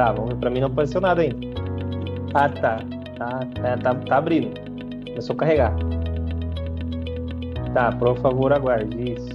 Tá, 0.00 0.12
vamos 0.12 0.30
ver. 0.30 0.36
Pra 0.36 0.48
mim 0.48 0.60
não 0.60 0.68
apareceu 0.68 0.98
nada 0.98 1.20
ainda. 1.20 1.36
Ah, 2.32 2.48
tá. 2.48 2.78
Tá, 3.18 3.40
tá, 3.54 3.76
tá, 3.76 3.94
tá 3.94 4.16
abrindo. 4.16 4.58
Começou 5.04 5.34
a 5.34 5.38
carregar. 5.38 5.74
Tá, 7.74 7.92
por 7.92 8.16
favor, 8.20 8.50
aguarde. 8.50 9.12
Isso. 9.12 9.28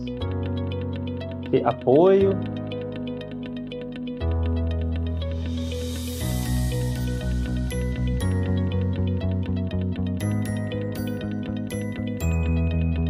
Apoio. 1.66 2.32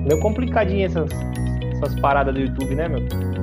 Meio 0.05 0.19
complicadinho 0.19 0.87
essas, 0.87 1.09
essas 1.71 1.97
paradas 2.01 2.33
do 2.33 2.41
YouTube, 2.41 2.75
né, 2.75 2.89
meu? 2.89 3.34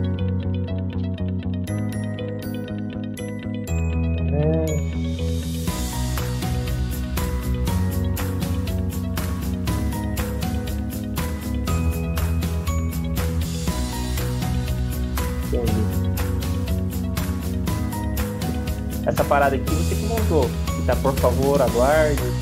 Essa 19.23 19.29
parada 19.29 19.55
aqui 19.55 19.73
você 19.73 19.95
que 19.95 20.05
montou. 20.07 20.51
Tá, 20.85 20.97
por 20.97 21.15
favor, 21.15 21.63
aguarde. 21.63 22.42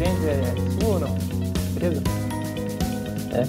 Presente 0.00 0.28
é 0.30 0.80
sua 0.80 0.94
ou 0.94 0.98
não? 0.98 1.14
Beleza? 1.74 2.02
É. 3.34 3.44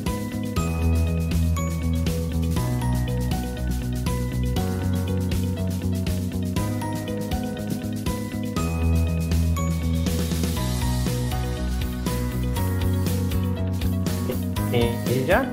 Já? 15.25 15.45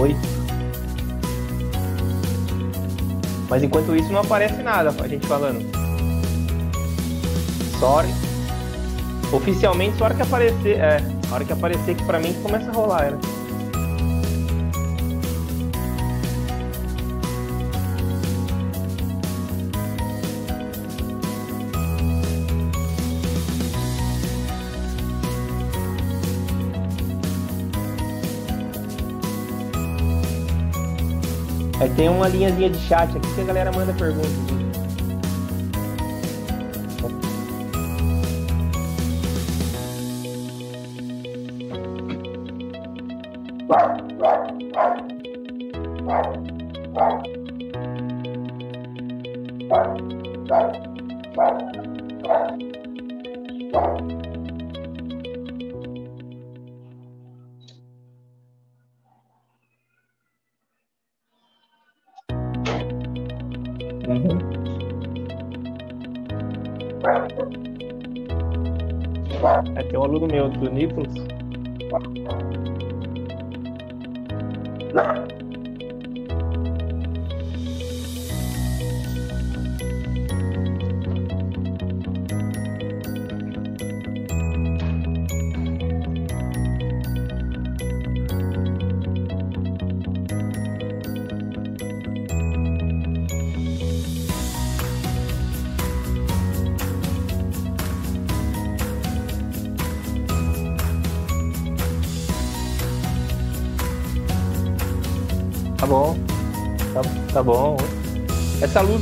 Oi. 0.00 0.16
Mas 3.50 3.62
enquanto 3.62 3.94
isso 3.94 4.10
não 4.10 4.20
aparece 4.20 4.62
nada, 4.62 4.94
a 4.98 5.08
gente 5.08 5.26
falando. 5.26 5.77
Hora... 7.86 8.08
Oficialmente 9.32 9.98
só 9.98 10.06
hora 10.06 10.14
que 10.14 10.22
aparecer. 10.22 10.78
É, 10.78 11.02
a 11.30 11.34
hora 11.34 11.44
que 11.44 11.52
aparecer 11.52 11.94
que 11.94 12.04
pra 12.04 12.18
mim 12.18 12.32
começa 12.42 12.70
a 12.70 12.72
rolar, 12.72 13.10
né? 13.10 13.18
Aí 31.80 31.88
tem 31.90 32.08
uma 32.08 32.26
linhazinha 32.28 32.70
de 32.70 32.78
chat 32.78 33.16
aqui 33.16 33.34
que 33.34 33.40
a 33.40 33.44
galera 33.44 33.70
manda 33.70 33.92
perguntas. 33.92 34.67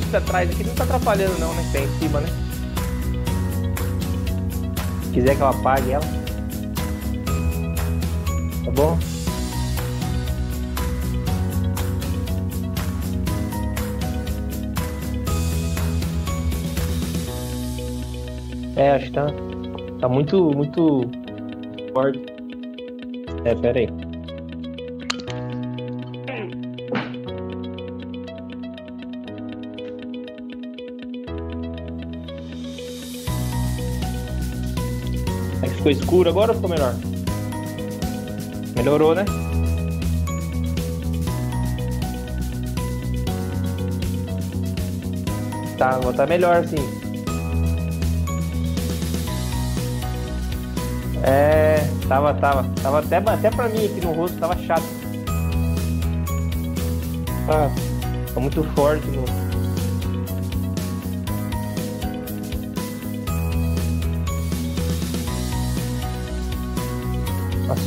Que 0.01 0.11
tá 0.11 0.19
atrás 0.19 0.51
aqui 0.51 0.65
não 0.65 0.75
tá 0.75 0.85
atrapalhando 0.85 1.39
não, 1.39 1.55
né? 1.55 1.69
Tá 1.73 1.81
em 1.81 1.99
cima, 1.99 2.21
né? 2.21 2.29
Se 5.03 5.11
quiser 5.13 5.35
que 5.37 5.41
eu 5.41 5.49
apague 5.49 5.93
ela. 5.93 6.05
Tá 8.65 8.71
bom? 8.73 8.99
É, 18.77 18.91
acho 18.91 19.07
que 19.07 19.13
tá, 19.13 19.27
tá 20.01 20.09
muito, 20.09 20.51
muito 20.55 21.11
forte. 21.95 22.21
É, 23.45 23.55
pera 23.55 23.79
aí. 23.79 24.06
Ficou 35.87 35.91
escuro 35.91 36.31
agora 36.31 36.53
ou 36.53 36.57
ficou 36.57 36.71
melhor? 36.71 36.95
Melhorou, 38.75 39.15
né? 39.15 39.25
Tá, 45.79 45.91
agora 45.91 46.17
tá 46.17 46.27
melhor 46.27 46.67
sim. 46.67 46.77
É, 51.23 51.87
tava, 52.09 52.35
tava. 52.35 52.65
Tava 52.83 52.99
até, 53.01 53.17
até 53.19 53.51
pra 53.51 53.69
mim 53.69 53.85
aqui 53.85 54.01
no 54.05 54.13
rosto, 54.13 54.39
tava 54.39 54.57
chato. 54.65 54.85
Ah, 57.49 57.71
tá 58.33 58.41
muito 58.41 58.65
forte 58.75 59.07
no. 59.09 59.46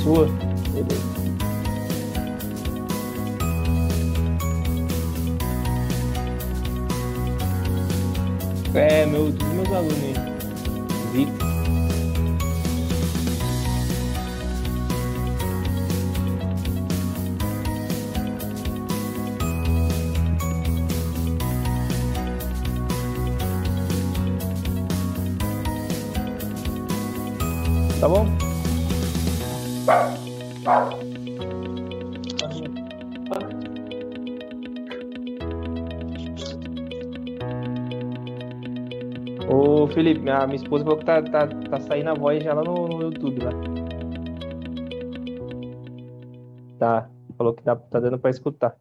sua. 0.01 0.27
Beleza. 0.73 1.19
É, 8.73 9.05
meu, 9.05 9.31
dos 9.31 9.47
meus 9.49 9.71
alunos 9.71 10.03
aí. 10.03 10.29
Tá 27.99 28.07
bom? 28.07 28.38
Minha, 40.29 40.45
minha 40.45 40.55
esposa 40.57 40.83
falou 40.83 40.99
que 40.99 41.05
tá, 41.05 41.21
tá, 41.23 41.47
tá 41.47 41.79
saindo 41.81 42.09
a 42.11 42.13
voz 42.13 42.43
já 42.43 42.53
lá 42.53 42.63
no, 42.63 42.87
no 42.87 43.01
YouTube 43.01 43.39
lá. 43.43 43.51
Tá, 46.77 47.09
falou 47.35 47.53
que 47.53 47.63
tá, 47.63 47.75
tá 47.75 47.99
dando 47.99 48.19
pra 48.19 48.29
escutar. 48.29 48.75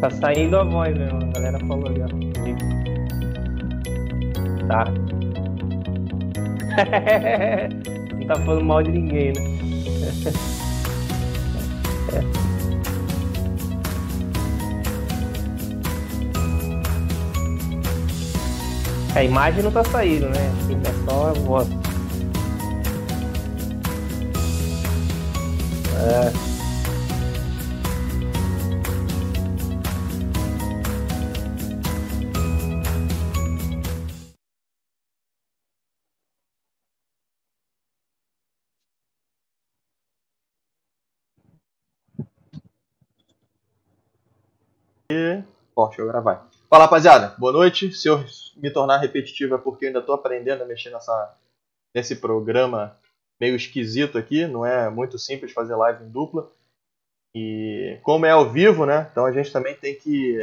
Tá 0.00 0.10
saindo 0.10 0.56
a 0.56 0.64
voz 0.64 0.96
mesmo, 0.96 1.18
a 1.18 1.32
galera 1.32 1.58
falou 1.66 1.90
ó. 1.90 2.08
Tá. 4.66 4.84
Não 8.18 8.26
tá 8.26 8.36
falando 8.36 8.64
mal 8.64 8.82
de 8.82 8.90
ninguém, 8.90 9.32
né? 9.32 9.42
A 19.18 19.24
imagem 19.24 19.64
não 19.64 19.72
tá 19.72 19.82
saindo, 19.82 20.28
né? 20.28 20.52
Assim, 20.62 20.78
tá 20.78 20.92
só 21.04 21.30
a 21.30 21.32
voz. 21.32 21.68
É. 25.96 26.47
Ó, 45.74 45.86
deixa 45.86 46.02
eu 46.02 46.06
gravar. 46.06 46.48
Fala 46.68 46.84
rapaziada, 46.84 47.34
boa 47.38 47.52
noite. 47.52 47.92
Se 47.92 48.08
eu 48.08 48.24
me 48.56 48.70
tornar 48.70 48.98
repetitivo 48.98 49.54
é 49.54 49.58
porque 49.58 49.84
eu 49.84 49.88
ainda 49.88 50.00
estou 50.00 50.14
aprendendo 50.14 50.62
a 50.62 50.66
mexer 50.66 50.90
nessa, 50.90 51.34
nesse 51.94 52.16
programa 52.16 52.96
meio 53.40 53.56
esquisito 53.56 54.18
aqui. 54.18 54.46
Não 54.46 54.66
é 54.66 54.90
muito 54.90 55.18
simples 55.18 55.52
fazer 55.52 55.74
live 55.76 56.04
em 56.04 56.10
dupla. 56.10 56.50
E 57.34 57.98
como 58.02 58.26
é 58.26 58.30
ao 58.30 58.50
vivo, 58.50 58.84
né? 58.84 59.08
Então 59.10 59.24
a 59.24 59.32
gente 59.32 59.52
também 59.52 59.74
tem 59.74 59.94
que, 59.94 60.38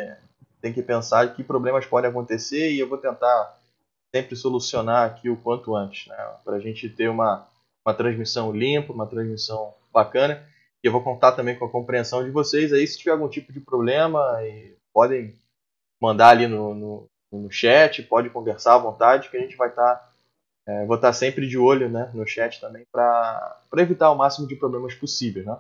tem 0.62 0.72
que 0.72 0.82
pensar 0.82 1.36
que 1.36 1.44
problemas 1.44 1.86
podem 1.86 2.10
acontecer 2.10 2.72
e 2.72 2.80
eu 2.80 2.88
vou 2.88 2.98
tentar 2.98 3.60
sempre 4.16 4.36
solucionar 4.36 5.10
aqui 5.10 5.30
o 5.30 5.38
quanto 5.38 5.76
antes, 5.76 6.08
né? 6.08 6.16
Para 6.44 6.56
a 6.56 6.60
gente 6.60 6.88
ter 6.88 7.10
uma, 7.10 7.46
uma 7.86 7.94
transmissão 7.94 8.52
limpa, 8.52 8.94
uma 8.94 9.08
transmissão 9.08 9.74
bacana. 9.92 10.42
Eu 10.86 10.92
vou 10.92 11.02
contar 11.02 11.32
também 11.32 11.58
com 11.58 11.66
a 11.66 11.70
compreensão 11.70 12.24
de 12.24 12.30
vocês 12.30 12.72
aí 12.72 12.86
se 12.86 13.00
tiver 13.00 13.14
algum 13.14 13.28
tipo 13.28 13.52
de 13.52 13.60
problema 13.60 14.40
podem 14.94 15.34
mandar 16.00 16.30
ali 16.30 16.46
no, 16.46 16.76
no, 16.76 17.10
no 17.32 17.52
chat, 17.52 18.04
pode 18.04 18.30
conversar 18.30 18.76
à 18.76 18.78
vontade 18.78 19.30
que 19.30 19.36
a 19.36 19.40
gente 19.40 19.56
vai 19.56 19.70
estar 19.70 19.96
tá, 19.96 20.12
é, 20.68 20.86
vou 20.86 20.96
estar 20.96 21.08
tá 21.08 21.14
sempre 21.14 21.48
de 21.48 21.58
olho 21.58 21.90
né, 21.90 22.12
no 22.14 22.28
chat 22.28 22.62
também 22.62 22.86
para 22.92 23.60
evitar 23.78 24.12
o 24.12 24.16
máximo 24.16 24.48
de 24.48 24.56
problemas 24.56 24.94
possíveis. 24.94 25.44
Né? 25.44 25.58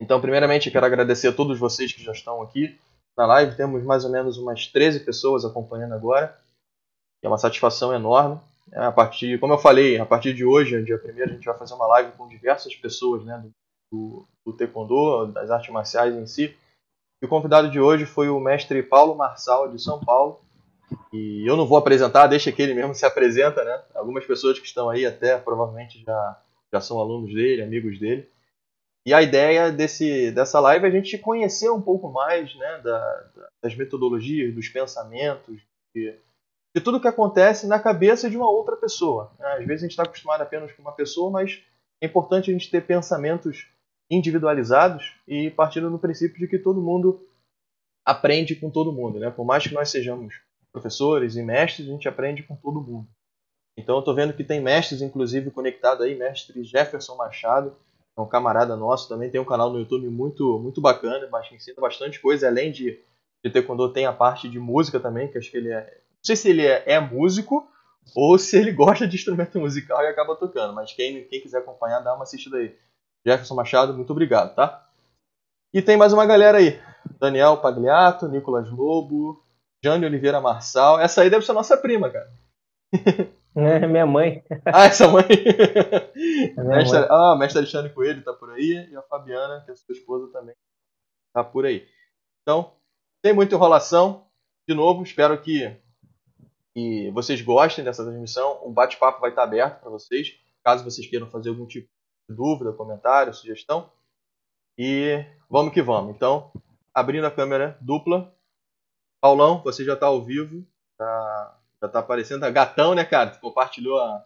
Então, 0.00 0.20
primeiramente, 0.20 0.72
quero 0.72 0.86
agradecer 0.86 1.28
a 1.28 1.32
todos 1.32 1.56
vocês 1.56 1.92
que 1.92 2.02
já 2.02 2.10
estão 2.10 2.42
aqui 2.42 2.76
na 3.16 3.24
live. 3.26 3.56
Temos 3.56 3.84
mais 3.84 4.04
ou 4.04 4.10
menos 4.10 4.38
umas 4.38 4.66
13 4.66 5.00
pessoas 5.00 5.44
acompanhando 5.44 5.94
agora. 5.94 6.36
É 7.22 7.28
uma 7.28 7.38
satisfação 7.38 7.94
enorme. 7.94 8.40
É, 8.72 8.80
a 8.80 8.90
partir, 8.90 9.38
como 9.38 9.52
eu 9.52 9.58
falei, 9.58 9.98
a 9.98 10.06
partir 10.06 10.34
de 10.34 10.44
hoje, 10.44 10.82
dia 10.82 10.96
1 10.96 11.22
a 11.22 11.26
gente 11.28 11.44
vai 11.44 11.56
fazer 11.56 11.74
uma 11.74 11.86
live 11.86 12.10
com 12.12 12.26
diversas 12.26 12.74
pessoas 12.74 13.24
né, 13.24 13.38
do, 13.38 13.52
do 13.92 14.52
taekwondo, 14.52 15.32
das 15.32 15.50
artes 15.50 15.72
marciais 15.72 16.14
em 16.14 16.26
si. 16.26 16.56
E 17.22 17.26
o 17.26 17.28
convidado 17.28 17.70
de 17.70 17.78
hoje 17.78 18.04
foi 18.04 18.28
o 18.28 18.40
mestre 18.40 18.82
Paulo 18.82 19.14
Marçal, 19.14 19.70
de 19.70 19.80
São 19.80 20.00
Paulo. 20.00 20.40
E 21.12 21.48
eu 21.48 21.56
não 21.56 21.66
vou 21.66 21.78
apresentar, 21.78 22.26
deixa 22.26 22.50
que 22.50 22.60
ele 22.60 22.74
mesmo 22.74 22.94
se 22.94 23.06
apresenta, 23.06 23.64
né? 23.64 23.82
Algumas 23.94 24.26
pessoas 24.26 24.58
que 24.58 24.66
estão 24.66 24.90
aí 24.90 25.06
até 25.06 25.38
provavelmente 25.38 26.02
já, 26.04 26.42
já 26.72 26.80
são 26.80 26.98
alunos 26.98 27.32
dele, 27.32 27.62
amigos 27.62 27.98
dele. 27.98 28.28
E 29.04 29.12
a 29.12 29.20
ideia 29.20 29.70
desse, 29.72 30.30
dessa 30.30 30.60
live 30.60 30.84
é 30.84 30.88
a 30.88 30.92
gente 30.92 31.18
conhecer 31.18 31.70
um 31.70 31.80
pouco 31.80 32.10
mais 32.10 32.54
né, 32.54 32.78
da, 32.78 33.30
das 33.62 33.74
metodologias, 33.74 34.54
dos 34.54 34.68
pensamentos, 34.68 35.60
de, 35.94 36.14
de 36.74 36.80
tudo 36.82 37.00
que 37.00 37.08
acontece 37.08 37.66
na 37.66 37.80
cabeça 37.80 38.30
de 38.30 38.36
uma 38.36 38.48
outra 38.48 38.76
pessoa. 38.76 39.32
Né? 39.40 39.46
Às 39.54 39.66
vezes 39.66 39.82
a 39.82 39.86
gente 39.86 39.90
está 39.90 40.04
acostumado 40.04 40.42
apenas 40.42 40.70
com 40.72 40.82
uma 40.82 40.92
pessoa, 40.92 41.30
mas 41.30 41.60
é 42.00 42.06
importante 42.06 42.50
a 42.50 42.52
gente 42.52 42.70
ter 42.70 42.82
pensamentos 42.82 43.66
individualizados 44.10 45.14
e 45.26 45.50
partindo 45.50 45.90
do 45.90 45.98
princípio 45.98 46.38
de 46.38 46.48
que 46.48 46.58
todo 46.58 46.82
mundo 46.82 47.26
aprende 48.04 48.56
com 48.56 48.70
todo 48.70 48.92
mundo, 48.92 49.18
né? 49.18 49.30
Por 49.30 49.44
mais 49.44 49.66
que 49.66 49.74
nós 49.74 49.90
sejamos 49.90 50.34
professores 50.72 51.36
e 51.36 51.42
mestres, 51.42 51.88
a 51.88 51.92
gente 51.92 52.08
aprende 52.08 52.42
com 52.42 52.56
todo 52.56 52.80
mundo. 52.80 53.08
Então 53.76 53.96
eu 53.96 54.00
estou 54.00 54.14
vendo 54.14 54.34
que 54.34 54.44
tem 54.44 54.60
mestres, 54.60 55.00
inclusive, 55.00 55.50
conectado 55.50 56.02
aí, 56.02 56.14
mestre 56.14 56.62
Jefferson 56.64 57.16
Machado, 57.16 57.74
é 58.16 58.20
um 58.20 58.26
camarada 58.26 58.76
nosso, 58.76 59.08
também 59.08 59.30
tem 59.30 59.40
um 59.40 59.44
canal 59.44 59.70
no 59.70 59.78
YouTube 59.78 60.08
muito 60.08 60.58
muito 60.58 60.80
bacana, 60.80 61.28
ensina 61.52 61.80
bastante 61.80 62.20
coisa, 62.20 62.46
além 62.46 62.70
de, 62.70 63.00
de 63.42 63.50
taekwondo 63.50 63.92
tem 63.92 64.04
a 64.04 64.12
parte 64.12 64.48
de 64.48 64.58
música 64.58 65.00
também, 65.00 65.28
que 65.28 65.38
acho 65.38 65.50
que 65.50 65.56
ele 65.56 65.72
é, 65.72 65.80
não 65.80 66.24
sei 66.24 66.36
se 66.36 66.50
ele 66.50 66.66
é, 66.66 66.82
é 66.86 67.00
músico 67.00 67.66
ou 68.14 68.36
se 68.36 68.58
ele 68.58 68.72
gosta 68.72 69.06
de 69.06 69.16
instrumento 69.16 69.58
musical 69.60 70.02
e 70.02 70.08
acaba 70.08 70.36
tocando, 70.36 70.74
mas 70.74 70.92
quem, 70.92 71.24
quem 71.24 71.40
quiser 71.40 71.58
acompanhar, 71.58 72.00
dá 72.00 72.14
uma 72.14 72.24
assistida 72.24 72.58
aí. 72.58 72.76
Jefferson 73.26 73.54
Machado, 73.54 73.94
muito 73.94 74.10
obrigado, 74.10 74.54
tá? 74.54 74.86
E 75.72 75.80
tem 75.80 75.96
mais 75.96 76.12
uma 76.12 76.26
galera 76.26 76.58
aí. 76.58 76.80
Daniel 77.18 77.56
Pagliato, 77.56 78.28
Nicolas 78.28 78.70
Lobo, 78.70 79.42
Jane 79.82 80.04
Oliveira 80.04 80.40
Marçal. 80.40 81.00
Essa 81.00 81.22
aí 81.22 81.30
deve 81.30 81.44
ser 81.44 81.52
nossa 81.52 81.76
prima, 81.76 82.10
cara. 82.10 82.30
É 83.54 83.86
minha 83.86 84.06
mãe. 84.06 84.42
Ah, 84.66 84.86
essa 84.86 85.08
mãe. 85.08 85.24
É 86.56 86.62
mestre, 86.62 86.98
mãe. 86.98 87.08
Ah, 87.10 87.36
mestre 87.38 87.58
Alexandre 87.58 87.92
Coelho 87.92 88.24
tá 88.24 88.32
por 88.32 88.50
aí. 88.50 88.88
E 88.90 88.96
a 88.96 89.02
Fabiana, 89.02 89.62
que 89.64 89.70
é 89.70 89.74
sua 89.74 89.94
esposa 89.94 90.32
também, 90.32 90.54
tá 91.34 91.44
por 91.44 91.66
aí. 91.66 91.86
Então, 92.42 92.72
sem 93.24 93.34
muita 93.34 93.54
enrolação. 93.54 94.26
De 94.68 94.74
novo, 94.74 95.02
espero 95.02 95.40
que, 95.40 95.76
que 96.74 97.10
vocês 97.10 97.42
gostem 97.42 97.84
dessa 97.84 98.04
transmissão. 98.04 98.60
Um 98.64 98.72
bate-papo 98.72 99.20
vai 99.20 99.30
estar 99.30 99.42
aberto 99.42 99.80
para 99.80 99.90
vocês. 99.90 100.34
Caso 100.64 100.84
vocês 100.84 101.06
queiram 101.06 101.28
fazer 101.28 101.50
algum 101.50 101.66
tipo 101.66 101.88
dúvida, 102.32 102.72
comentário, 102.72 103.34
sugestão. 103.34 103.90
E 104.78 105.24
vamos 105.48 105.72
que 105.72 105.82
vamos. 105.82 106.14
Então, 106.14 106.50
abrindo 106.94 107.26
a 107.26 107.30
câmera 107.30 107.76
dupla. 107.80 108.32
Paulão, 109.20 109.62
você 109.62 109.84
já 109.84 109.94
está 109.94 110.06
ao 110.06 110.22
vivo. 110.22 110.66
Tá, 110.98 111.58
já 111.80 111.86
está 111.86 111.98
aparecendo. 112.00 112.50
Gatão, 112.50 112.94
né, 112.94 113.04
cara? 113.04 113.30
Tu 113.30 113.40
compartilhou 113.40 114.00
a. 114.00 114.22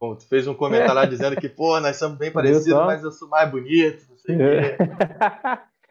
Tu 0.00 0.26
fez 0.28 0.46
um 0.46 0.54
comentário 0.54 0.94
lá 0.94 1.04
dizendo 1.04 1.36
que, 1.38 1.48
pô, 1.48 1.78
nós 1.78 1.96
somos 1.96 2.16
bem 2.16 2.32
parecidos, 2.32 2.86
mas 2.86 3.04
eu 3.04 3.12
sou 3.12 3.28
mais 3.28 3.50
bonito, 3.50 4.06
não 4.08 4.16
sei 4.16 4.34
o 4.34 4.38
quê. 4.38 4.76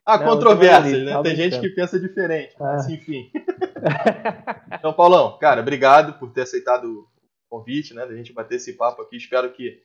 Há 0.03 0.17
controvérsias, 0.17 1.03
né? 1.03 1.21
Tem 1.21 1.35
gente 1.35 1.59
que 1.59 1.69
pensa 1.69 1.99
diferente, 1.99 2.55
mas 2.59 2.87
ah. 2.87 2.91
enfim. 2.91 3.31
então, 4.73 4.91
Paulão, 4.93 5.37
cara, 5.37 5.61
obrigado 5.61 6.13
por 6.17 6.31
ter 6.31 6.41
aceitado 6.41 6.85
o 6.85 7.07
convite, 7.47 7.93
né? 7.93 8.03
Da 8.07 8.15
gente 8.15 8.33
bater 8.33 8.55
esse 8.55 8.73
papo 8.73 9.03
aqui. 9.03 9.17
Espero 9.17 9.51
que 9.51 9.79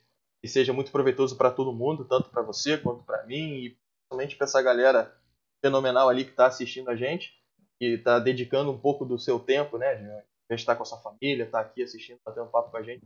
que 0.44 0.48
seja 0.48 0.74
muito 0.74 0.92
proveitoso 0.92 1.38
para 1.38 1.50
todo 1.50 1.72
mundo, 1.72 2.04
tanto 2.04 2.28
para 2.28 2.42
você 2.42 2.76
quanto 2.76 3.02
para 3.02 3.24
mim 3.24 3.54
e 3.54 3.70
principalmente 3.70 4.36
para 4.36 4.44
essa 4.44 4.60
galera 4.60 5.16
fenomenal 5.64 6.06
ali 6.06 6.22
que 6.22 6.32
está 6.32 6.44
assistindo 6.44 6.90
a 6.90 6.94
gente 6.94 7.32
e 7.80 7.94
está 7.94 8.18
dedicando 8.18 8.70
um 8.70 8.78
pouco 8.78 9.06
do 9.06 9.18
seu 9.18 9.40
tempo, 9.40 9.78
né, 9.78 9.94
de 9.94 10.54
estar 10.54 10.76
com 10.76 10.82
a 10.82 10.84
sua 10.84 10.98
família, 10.98 11.44
estar 11.44 11.62
tá 11.62 11.66
aqui 11.66 11.82
assistindo, 11.82 12.18
batendo 12.22 12.44
um 12.44 12.50
papo 12.50 12.70
com 12.70 12.76
a 12.76 12.82
gente. 12.82 13.02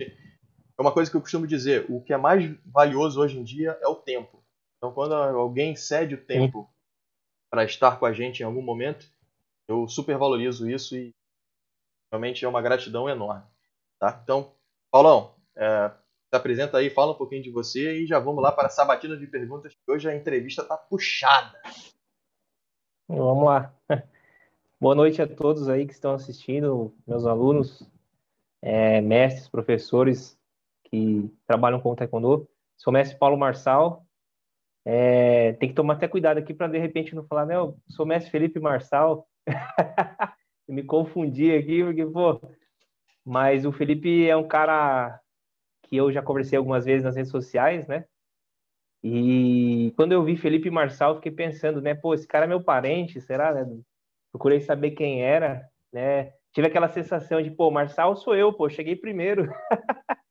É 0.00 0.80
uma 0.80 0.90
coisa 0.90 1.10
que 1.10 1.16
eu 1.18 1.20
costumo 1.20 1.46
dizer, 1.46 1.84
o 1.90 2.00
que 2.00 2.14
é 2.14 2.16
mais 2.16 2.56
valioso 2.64 3.20
hoje 3.20 3.38
em 3.38 3.44
dia 3.44 3.78
é 3.82 3.86
o 3.86 3.94
tempo. 3.94 4.42
Então, 4.78 4.90
quando 4.90 5.12
alguém 5.12 5.76
cede 5.76 6.14
o 6.14 6.24
tempo 6.24 6.72
para 7.50 7.64
estar 7.64 7.98
com 7.98 8.06
a 8.06 8.14
gente 8.14 8.40
em 8.40 8.46
algum 8.46 8.62
momento, 8.62 9.06
eu 9.68 9.86
super 9.88 10.16
valorizo 10.16 10.70
isso 10.70 10.96
e 10.96 11.14
realmente 12.10 12.46
é 12.46 12.48
uma 12.48 12.62
gratidão 12.62 13.10
enorme. 13.10 13.44
Tá? 14.00 14.18
Então, 14.22 14.54
Paulão, 14.90 15.34
é, 15.54 15.92
se 16.28 16.36
apresenta 16.36 16.76
aí, 16.76 16.90
fala 16.90 17.12
um 17.12 17.16
pouquinho 17.16 17.42
de 17.42 17.50
você 17.50 18.02
e 18.02 18.06
já 18.06 18.18
vamos 18.18 18.42
lá 18.42 18.52
para 18.52 18.66
a 18.66 18.70
sabatina 18.70 19.16
de 19.16 19.26
perguntas, 19.26 19.72
que 19.74 19.90
hoje 19.90 20.08
a 20.08 20.14
entrevista 20.14 20.62
tá 20.62 20.76
puxada. 20.76 21.58
Vamos 23.08 23.44
lá. 23.46 23.74
Boa 24.78 24.94
noite 24.94 25.22
a 25.22 25.26
todos 25.26 25.70
aí 25.70 25.86
que 25.86 25.94
estão 25.94 26.12
assistindo, 26.12 26.94
meus 27.06 27.24
alunos, 27.24 27.82
é, 28.60 29.00
mestres, 29.00 29.48
professores 29.48 30.38
que 30.84 31.32
trabalham 31.46 31.80
com 31.80 31.92
o 31.92 31.96
Taekwondo. 31.96 32.46
Sou 32.76 32.92
mestre 32.92 33.18
Paulo 33.18 33.38
Marçal. 33.38 34.04
É, 34.84 35.54
tem 35.54 35.70
que 35.70 35.74
tomar 35.74 35.94
até 35.94 36.06
cuidado 36.06 36.36
aqui 36.36 36.52
para 36.52 36.68
de 36.68 36.78
repente 36.78 37.14
não 37.14 37.24
falar, 37.24 37.46
não, 37.46 37.76
sou 37.88 38.04
o 38.04 38.08
mestre 38.08 38.30
Felipe 38.30 38.60
Marçal. 38.60 39.26
me 40.68 40.82
confundi 40.82 41.54
aqui, 41.54 41.82
porque, 41.82 42.04
pô. 42.04 42.38
Mas 43.24 43.64
o 43.64 43.72
Felipe 43.72 44.28
é 44.28 44.36
um 44.36 44.46
cara 44.46 45.18
que 45.88 45.96
eu 45.96 46.12
já 46.12 46.22
conversei 46.22 46.58
algumas 46.58 46.84
vezes 46.84 47.04
nas 47.04 47.16
redes 47.16 47.30
sociais, 47.30 47.86
né? 47.86 48.04
E 49.02 49.92
quando 49.96 50.12
eu 50.12 50.24
vi 50.24 50.36
Felipe 50.36 50.70
Marçal, 50.70 51.16
fiquei 51.16 51.32
pensando, 51.32 51.80
né? 51.80 51.94
Pô, 51.94 52.14
esse 52.14 52.26
cara 52.26 52.44
é 52.44 52.48
meu 52.48 52.62
parente, 52.62 53.20
será? 53.20 53.54
Né? 53.54 53.80
procurei 54.30 54.60
saber 54.60 54.92
quem 54.92 55.22
era, 55.22 55.66
né? 55.92 56.32
Tive 56.52 56.66
aquela 56.66 56.88
sensação 56.88 57.42
de, 57.42 57.50
pô, 57.50 57.70
Marçal 57.70 58.16
sou 58.16 58.34
eu, 58.34 58.52
pô, 58.52 58.68
cheguei 58.68 58.96
primeiro. 58.96 59.50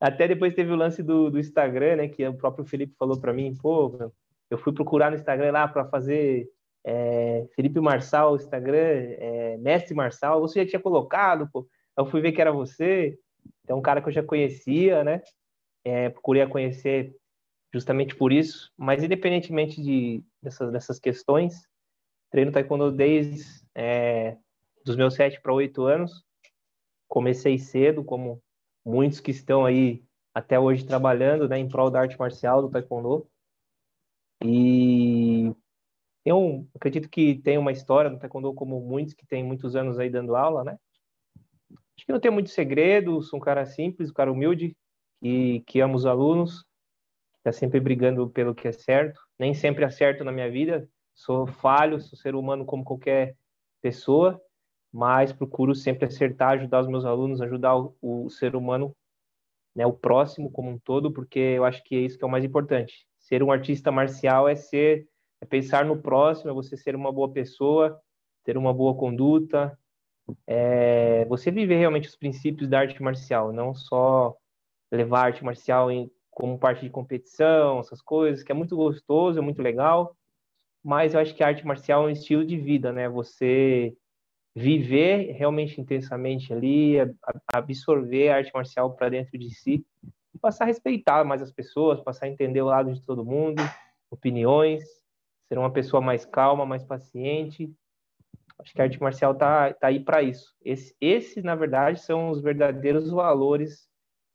Até 0.00 0.28
depois 0.28 0.54
teve 0.54 0.70
o 0.70 0.76
lance 0.76 1.02
do, 1.02 1.30
do 1.30 1.38
Instagram, 1.38 1.96
né? 1.96 2.08
Que 2.08 2.26
o 2.26 2.36
próprio 2.36 2.64
Felipe 2.64 2.94
falou 2.98 3.18
para 3.20 3.32
mim, 3.32 3.54
pô, 3.54 4.12
eu 4.50 4.58
fui 4.58 4.72
procurar 4.72 5.10
no 5.10 5.16
Instagram 5.16 5.52
lá 5.52 5.66
para 5.66 5.86
fazer 5.86 6.48
é, 6.84 7.46
Felipe 7.54 7.80
Marçal, 7.80 8.36
Instagram, 8.36 8.76
é, 8.76 9.56
Mestre 9.58 9.94
Marçal, 9.94 10.40
você 10.40 10.62
já 10.62 10.70
tinha 10.70 10.80
colocado, 10.80 11.48
pô. 11.50 11.66
Eu 11.96 12.06
fui 12.06 12.20
ver 12.20 12.32
que 12.32 12.40
era 12.40 12.52
você, 12.52 13.18
é 13.66 13.74
um 13.74 13.82
cara 13.82 14.00
que 14.02 14.08
eu 14.08 14.12
já 14.12 14.22
conhecia, 14.22 15.02
né? 15.04 15.22
É, 15.84 16.08
procurei 16.10 16.42
a 16.42 16.48
conhecer 16.48 17.14
justamente 17.72 18.14
por 18.14 18.32
isso, 18.32 18.72
mas 18.76 19.02
independentemente 19.02 19.82
de, 19.82 20.22
dessas, 20.40 20.70
dessas 20.70 20.98
questões, 20.98 21.66
treino 22.30 22.52
taekwondo 22.52 22.92
desde 22.92 23.42
é, 23.74 24.36
dos 24.84 24.96
meus 24.96 25.14
sete 25.14 25.40
para 25.40 25.52
oito 25.52 25.84
anos. 25.84 26.24
Comecei 27.08 27.58
cedo, 27.58 28.04
como 28.04 28.40
muitos 28.84 29.20
que 29.20 29.30
estão 29.30 29.64
aí 29.64 30.04
até 30.32 30.58
hoje 30.58 30.84
trabalhando 30.84 31.48
né, 31.48 31.58
em 31.58 31.68
prol 31.68 31.90
da 31.90 32.00
arte 32.00 32.18
marcial 32.18 32.62
do 32.62 32.70
taekwondo. 32.70 33.26
E 34.44 35.54
eu 36.24 36.66
acredito 36.74 37.08
que 37.08 37.36
tem 37.36 37.56
uma 37.56 37.72
história 37.72 38.10
no 38.10 38.18
taekwondo 38.18 38.52
como 38.54 38.80
muitos 38.80 39.14
que 39.14 39.26
têm 39.26 39.44
muitos 39.44 39.76
anos 39.76 39.98
aí 39.98 40.10
dando 40.10 40.36
aula, 40.36 40.64
né? 40.64 40.78
Acho 41.96 42.06
que 42.06 42.12
não 42.12 42.20
tem 42.20 42.30
muito 42.30 42.50
segredo, 42.50 43.22
sou 43.22 43.38
um 43.38 43.42
cara 43.42 43.64
simples, 43.66 44.10
um 44.10 44.14
cara 44.14 44.32
humilde, 44.32 44.76
que, 45.20 45.60
que 45.66 45.80
ama 45.80 45.94
os 45.94 46.06
alunos, 46.06 46.64
está 47.38 47.52
sempre 47.52 47.80
brigando 47.80 48.28
pelo 48.28 48.54
que 48.54 48.68
é 48.68 48.72
certo. 48.72 49.20
Nem 49.38 49.54
sempre 49.54 49.84
acerto 49.84 50.24
na 50.24 50.32
minha 50.32 50.50
vida, 50.50 50.88
Sou 51.14 51.46
falho, 51.46 52.00
sou 52.00 52.18
ser 52.18 52.34
humano 52.34 52.64
como 52.64 52.84
qualquer 52.84 53.36
pessoa, 53.80 54.40
mas 54.92 55.32
procuro 55.32 55.74
sempre 55.74 56.06
acertar, 56.06 56.58
ajudar 56.58 56.80
os 56.80 56.88
meus 56.88 57.04
alunos, 57.04 57.40
ajudar 57.40 57.76
o, 57.76 57.96
o 58.02 58.28
ser 58.28 58.56
humano, 58.56 58.94
né, 59.74 59.86
o 59.86 59.92
próximo 59.92 60.50
como 60.50 60.70
um 60.70 60.78
todo, 60.78 61.12
porque 61.12 61.38
eu 61.38 61.64
acho 61.64 61.82
que 61.84 61.94
é 61.94 62.00
isso 62.00 62.18
que 62.18 62.24
é 62.24 62.26
o 62.26 62.30
mais 62.30 62.44
importante. 62.44 63.06
Ser 63.18 63.42
um 63.42 63.52
artista 63.52 63.92
marcial 63.92 64.48
é 64.48 64.56
ser, 64.56 65.08
é 65.40 65.46
pensar 65.46 65.84
no 65.84 66.00
próximo, 66.00 66.50
é 66.50 66.52
você 66.52 66.76
ser 66.76 66.96
uma 66.96 67.12
boa 67.12 67.32
pessoa, 67.32 67.98
ter 68.44 68.56
uma 68.56 68.74
boa 68.74 68.96
conduta, 68.96 69.78
é 70.46 71.24
você 71.26 71.50
viver 71.50 71.76
realmente 71.76 72.08
os 72.08 72.16
princípios 72.16 72.68
da 72.68 72.80
arte 72.80 73.02
marcial, 73.02 73.52
não 73.52 73.74
só 73.74 74.36
levar 74.90 75.20
a 75.20 75.24
arte 75.24 75.44
marcial 75.44 75.90
em, 75.90 76.10
como 76.30 76.58
parte 76.58 76.82
de 76.82 76.90
competição, 76.90 77.80
essas 77.80 78.00
coisas, 78.00 78.42
que 78.42 78.52
é 78.52 78.54
muito 78.54 78.76
gostoso, 78.76 79.38
é 79.38 79.42
muito 79.42 79.62
legal, 79.62 80.16
mas 80.82 81.14
eu 81.14 81.20
acho 81.20 81.34
que 81.34 81.42
a 81.42 81.48
arte 81.48 81.66
marcial 81.66 82.04
é 82.04 82.06
um 82.06 82.10
estilo 82.10 82.44
de 82.44 82.58
vida, 82.58 82.92
né? 82.92 83.08
Você 83.08 83.96
viver 84.54 85.32
realmente 85.32 85.80
intensamente 85.80 86.52
ali, 86.52 86.96
absorver 87.52 88.28
a 88.28 88.36
arte 88.36 88.52
marcial 88.54 88.94
para 88.94 89.08
dentro 89.08 89.36
de 89.36 89.50
si 89.50 89.84
e 90.32 90.38
passar 90.38 90.64
a 90.64 90.66
respeitar 90.68 91.24
mais 91.24 91.42
as 91.42 91.50
pessoas, 91.50 92.00
passar 92.00 92.26
a 92.26 92.28
entender 92.28 92.62
o 92.62 92.66
lado 92.66 92.92
de 92.92 93.02
todo 93.02 93.24
mundo, 93.24 93.62
opiniões, 94.10 94.84
ser 95.48 95.58
uma 95.58 95.72
pessoa 95.72 96.00
mais 96.00 96.24
calma, 96.24 96.64
mais 96.64 96.84
paciente. 96.84 97.72
Acho 98.58 98.72
que 98.72 98.80
a 98.80 98.84
arte 98.84 99.00
marcial 99.00 99.34
tá, 99.34 99.72
tá 99.74 99.88
aí 99.88 100.00
para 100.00 100.22
isso. 100.22 100.54
Esse, 100.64 100.94
esse, 101.00 101.42
na 101.42 101.54
verdade, 101.54 102.00
são 102.00 102.30
os 102.30 102.40
verdadeiros 102.40 103.10
valores 103.10 103.88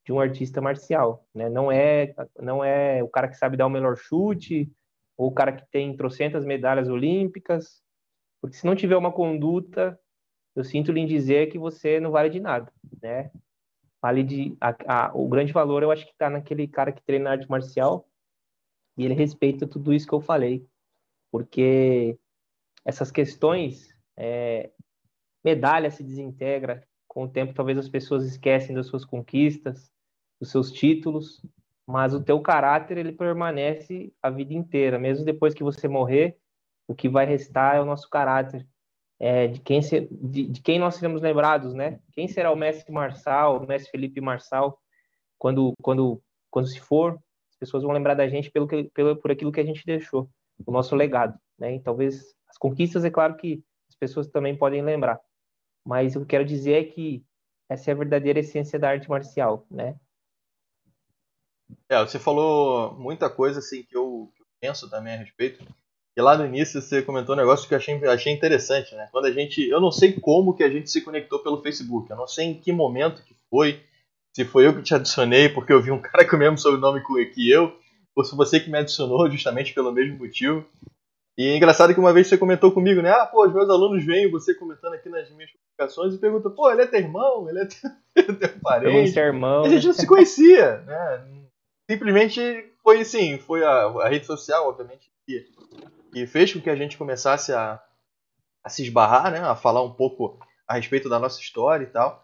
de 0.06 0.12
um 0.12 0.20
artista 0.20 0.62
marcial, 0.62 1.26
né? 1.34 1.50
Não 1.50 1.72
é, 1.72 2.14
não 2.40 2.64
é 2.64 3.02
o 3.04 3.08
cara 3.08 3.28
que 3.28 3.36
sabe 3.36 3.56
dar 3.56 3.68
o 3.68 3.70
melhor 3.70 3.96
chute, 3.96 4.72
ou 5.18 5.28
o 5.28 5.34
cara 5.34 5.52
que 5.52 5.66
tem 5.70 5.96
trocentas 5.96 6.46
medalhas 6.46 6.90
olímpicas, 6.90 7.82
porque 8.42 8.56
se 8.56 8.66
não 8.66 8.76
tiver 8.76 8.96
uma 8.96 9.12
conduta, 9.12 10.00
eu 10.56 10.64
sinto 10.64 10.92
lhe 10.92 11.06
dizer 11.06 11.52
que 11.52 11.60
você 11.60 12.00
não 12.00 12.12
vale 12.12 12.30
de 12.30 12.40
nada, 12.40 12.72
né? 13.02 13.30
Vale 14.02 14.24
de 14.24 14.58
a, 14.62 14.76
a, 14.88 15.12
o 15.14 15.28
grande 15.28 15.52
valor 15.52 15.84
eu 15.84 15.92
acho 15.92 16.06
que 16.06 16.12
está 16.12 16.30
naquele 16.30 16.68
cara 16.68 16.92
que 16.92 17.04
treina 17.04 17.32
arte 17.32 17.50
marcial 17.50 18.08
e 18.98 19.06
ele 19.06 19.14
respeita 19.14 19.68
tudo 19.68 19.94
isso 19.94 20.08
que 20.08 20.14
eu 20.14 20.22
falei, 20.22 20.66
porque 21.32 22.18
essas 22.86 23.12
questões, 23.12 23.94
é, 24.20 24.70
medalha 25.44 25.90
se 25.90 26.04
desintegra 26.04 26.84
com 27.08 27.24
o 27.24 27.30
tempo, 27.30 27.54
talvez 27.54 27.78
as 27.78 27.88
pessoas 27.90 28.26
esquecem 28.26 28.76
das 28.76 28.88
suas 28.88 29.06
conquistas, 29.06 29.90
dos 30.40 30.52
seus 30.52 30.72
títulos, 30.72 31.42
mas 31.88 32.14
o 32.14 32.24
teu 32.24 32.40
caráter 32.42 32.98
ele 32.98 33.14
permanece 33.14 34.14
a 34.22 34.30
vida 34.30 34.54
inteira, 34.54 35.00
mesmo 35.00 35.26
depois 35.26 35.54
que 35.54 35.64
você 35.64 35.88
morrer, 35.88 36.38
o 36.88 36.94
que 36.94 37.10
vai 37.10 37.26
restar 37.26 37.78
é 37.78 37.82
o 37.82 37.86
nosso 37.86 38.10
caráter, 38.10 38.68
é, 39.20 39.48
de 39.48 39.60
quem 39.60 39.82
se, 39.82 40.08
de, 40.12 40.48
de, 40.48 40.62
quem 40.62 40.78
nós 40.78 40.96
seremos 40.96 41.22
lembrados, 41.22 41.74
né? 41.74 42.00
Quem 42.14 42.28
será 42.28 42.52
o 42.52 42.56
mestre 42.56 42.92
Marçal, 42.92 43.58
o 43.58 43.68
mestre 43.68 43.92
Felipe 43.92 44.22
Marçal, 44.22 44.80
quando 45.38 45.74
quando 45.82 46.22
quando 46.50 46.68
se 46.68 46.80
for, 46.80 47.20
as 47.52 47.58
pessoas 47.60 47.84
vão 47.84 47.92
lembrar 47.92 48.14
da 48.14 48.28
gente 48.28 48.50
pelo 48.50 48.68
que 48.68 48.86
pelo 48.94 49.16
por 49.18 49.32
aquilo 49.32 49.52
que 49.52 49.60
a 49.60 49.66
gente 49.66 49.86
deixou, 49.86 50.30
o 50.66 50.72
nosso 50.72 50.96
legado, 50.96 51.38
né? 51.58 51.76
E 51.76 51.80
talvez 51.82 52.34
as 52.48 52.58
conquistas 52.58 53.04
é 53.04 53.10
claro 53.10 53.36
que 53.36 53.64
pessoas 54.00 54.28
também 54.28 54.56
podem 54.56 54.82
lembrar, 54.82 55.20
mas 55.86 56.16
o 56.16 56.20
que 56.20 56.24
eu 56.24 56.28
quero 56.28 56.46
dizer 56.46 56.74
é 56.74 56.84
que 56.84 57.24
essa 57.70 57.92
é 57.92 57.94
a 57.94 57.98
verdadeira 57.98 58.40
essência 58.40 58.80
da 58.80 58.90
arte 58.90 59.10
marcial, 59.10 59.66
né? 59.70 59.96
É, 61.88 62.00
você 62.00 62.18
falou 62.18 62.94
muita 62.94 63.30
coisa 63.30 63.60
assim 63.60 63.84
que 63.84 63.96
eu, 63.96 64.32
que 64.36 64.42
eu, 64.42 64.46
penso 64.60 64.90
também 64.90 65.14
a 65.14 65.18
respeito. 65.18 65.64
E 66.18 66.22
lá 66.22 66.36
no 66.36 66.46
início 66.46 66.82
você 66.82 67.02
comentou 67.02 67.36
um 67.36 67.38
negócio 67.38 67.68
que 67.68 67.74
eu 67.74 67.78
achei, 67.78 67.96
achei 68.08 68.34
interessante, 68.34 68.96
né? 68.96 69.08
Quando 69.12 69.26
a 69.26 69.32
gente. 69.32 69.68
Eu 69.68 69.80
não 69.80 69.92
sei 69.92 70.14
como 70.14 70.56
que 70.56 70.64
a 70.64 70.70
gente 70.70 70.90
se 70.90 71.02
conectou 71.02 71.40
pelo 71.40 71.62
Facebook. 71.62 72.10
Eu 72.10 72.18
não 72.18 72.28
sei 72.28 72.46
em 72.48 72.60
que 72.60 72.72
momento 72.72 73.24
que 73.24 73.36
foi. 73.50 73.84
Se 74.36 74.44
foi 74.46 74.68
eu 74.68 74.76
que 74.76 74.82
te 74.82 74.94
adicionei 74.94 75.50
porque 75.50 75.72
eu 75.72 75.82
vi 75.82 75.92
um 75.92 76.02
cara 76.02 76.28
com 76.28 76.36
o 76.36 76.40
mesmo 76.40 76.58
sobrenome 76.58 77.02
que 77.34 77.50
eu, 77.50 77.78
ou 78.16 78.24
se 78.24 78.36
você 78.36 78.60
que 78.60 78.70
me 78.70 78.78
adicionou 78.78 79.30
justamente 79.30 79.74
pelo 79.74 79.92
mesmo 79.92 80.18
motivo. 80.18 80.66
E 81.40 81.54
é 81.54 81.56
engraçado 81.56 81.94
que 81.94 82.00
uma 82.02 82.12
vez 82.12 82.28
você 82.28 82.38
comentou 82.38 82.70
comigo, 82.70 83.02
né? 83.02 83.12
Ah, 83.12 83.26
pô, 83.26 83.48
os 83.48 83.54
meus 83.54 83.70
alunos 83.70 84.06
veem 84.06 84.30
você 84.30 84.54
comentando 84.54 84.96
aqui 84.96 85.08
nas 85.08 85.32
minhas 85.32 85.50
publicações 85.50 86.14
e 86.14 86.18
perguntam, 86.18 86.52
pô, 86.52 86.70
ele 86.70 86.82
é 86.82 86.86
teu 86.86 87.00
irmão? 87.00 87.48
Ele 87.48 87.60
é 87.62 87.66
teu, 87.66 88.36
teu 88.36 88.60
parente? 88.62 89.18
Eu 89.18 89.24
irmão. 89.24 89.64
A 89.64 89.70
gente 89.70 89.88
não 89.88 89.94
se 89.94 90.06
conhecia, 90.06 90.80
né? 90.80 91.26
simplesmente 91.90 92.74
foi 92.84 93.00
assim, 93.00 93.38
foi 93.38 93.64
a, 93.64 93.86
a 93.86 94.10
rede 94.10 94.26
social, 94.26 94.68
obviamente, 94.68 95.10
que, 95.26 95.50
que, 96.12 96.28
fez 96.28 96.52
com 96.52 96.60
que 96.60 96.70
a 96.70 96.76
gente 96.76 96.98
começasse 96.98 97.54
a, 97.54 97.82
a 98.62 98.68
se 98.68 98.84
esbarrar, 98.84 99.32
né, 99.32 99.40
a 99.40 99.56
falar 99.56 99.82
um 99.82 99.94
pouco 99.94 100.38
a 100.68 100.74
respeito 100.74 101.08
da 101.08 101.20
nossa 101.20 101.40
história 101.40 101.86
e 101.86 101.90
tal. 101.90 102.22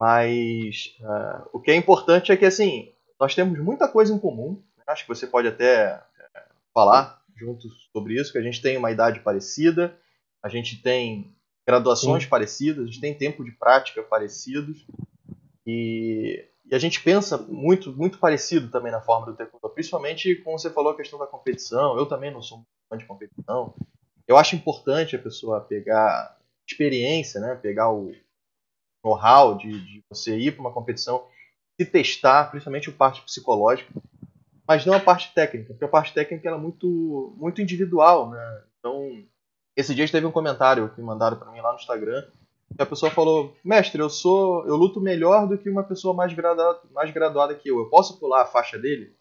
Mas 0.00 0.96
uh, 1.00 1.48
o 1.52 1.60
que 1.60 1.72
é 1.72 1.74
importante 1.74 2.30
é 2.30 2.36
que 2.36 2.46
assim 2.46 2.94
nós 3.18 3.34
temos 3.34 3.58
muita 3.58 3.88
coisa 3.88 4.14
em 4.14 4.18
comum. 4.18 4.62
Né? 4.76 4.84
Acho 4.86 5.02
que 5.02 5.08
você 5.08 5.26
pode 5.26 5.48
até 5.48 5.96
uh, 5.96 6.54
falar 6.72 7.17
juntos 7.38 7.88
sobre 7.92 8.20
isso, 8.20 8.32
que 8.32 8.38
a 8.38 8.42
gente 8.42 8.60
tem 8.60 8.76
uma 8.76 8.90
idade 8.90 9.20
parecida, 9.20 9.96
a 10.42 10.48
gente 10.48 10.82
tem 10.82 11.34
graduações 11.66 12.24
Sim. 12.24 12.28
parecidas, 12.28 12.84
a 12.84 12.86
gente 12.86 13.00
tem 13.00 13.14
tempo 13.16 13.44
de 13.44 13.52
prática 13.52 14.02
parecidos 14.02 14.86
e 15.66 16.48
e 16.70 16.74
a 16.74 16.78
gente 16.78 17.02
pensa 17.02 17.38
muito, 17.38 17.96
muito 17.96 18.18
parecido 18.18 18.68
também 18.68 18.92
na 18.92 19.00
forma 19.00 19.26
do 19.26 19.34
taekwondo, 19.34 19.70
principalmente 19.70 20.36
como 20.36 20.58
você 20.58 20.68
falou 20.68 20.92
a 20.92 20.96
questão 20.96 21.18
da 21.18 21.26
competição. 21.26 21.96
Eu 21.96 22.04
também 22.04 22.30
não 22.30 22.42
sou 22.42 22.58
muito 22.58 22.68
fã 22.90 22.98
de 22.98 23.06
competição. 23.06 23.74
Eu 24.26 24.36
acho 24.36 24.54
importante 24.54 25.16
a 25.16 25.18
pessoa 25.18 25.62
pegar 25.62 26.36
experiência, 26.68 27.40
né? 27.40 27.54
pegar 27.54 27.90
o 27.90 28.12
know-how 29.02 29.56
de, 29.56 29.80
de 29.80 30.04
você 30.10 30.36
ir 30.36 30.52
para 30.52 30.60
uma 30.60 30.72
competição, 30.72 31.26
se 31.80 31.86
testar, 31.86 32.50
principalmente 32.50 32.90
a 32.90 32.92
parte 32.92 33.22
psicológica, 33.22 33.90
mas 34.68 34.84
não 34.84 34.94
a 34.94 35.00
parte 35.00 35.32
técnica, 35.34 35.72
porque 35.72 35.84
a 35.84 35.88
parte 35.88 36.12
técnica 36.12 36.50
é 36.50 36.56
muito, 36.56 37.34
muito 37.38 37.62
individual. 37.62 38.30
Né? 38.30 38.62
Então, 38.78 39.24
esse 39.74 39.94
dia 39.94 40.06
teve 40.08 40.26
um 40.26 40.30
comentário 40.30 40.90
que 40.94 41.00
mandaram 41.00 41.38
para 41.38 41.50
mim 41.50 41.60
lá 41.60 41.72
no 41.72 41.78
Instagram 41.78 42.22
a 42.76 42.86
pessoa 42.86 43.10
falou, 43.10 43.56
mestre, 43.64 44.00
eu 44.00 44.10
sou, 44.10 44.66
eu 44.66 44.76
luto 44.76 45.00
melhor 45.00 45.48
do 45.48 45.56
que 45.56 45.70
uma 45.70 45.84
pessoa 45.84 46.14
mais 46.14 46.32
graduada, 46.32 46.80
mais 46.92 47.10
graduada 47.10 47.54
que 47.54 47.70
eu. 47.70 47.78
Eu 47.78 47.88
posso 47.88 48.18
pular 48.18 48.42
a 48.42 48.46
faixa 48.46 48.78
dele? 48.78 49.16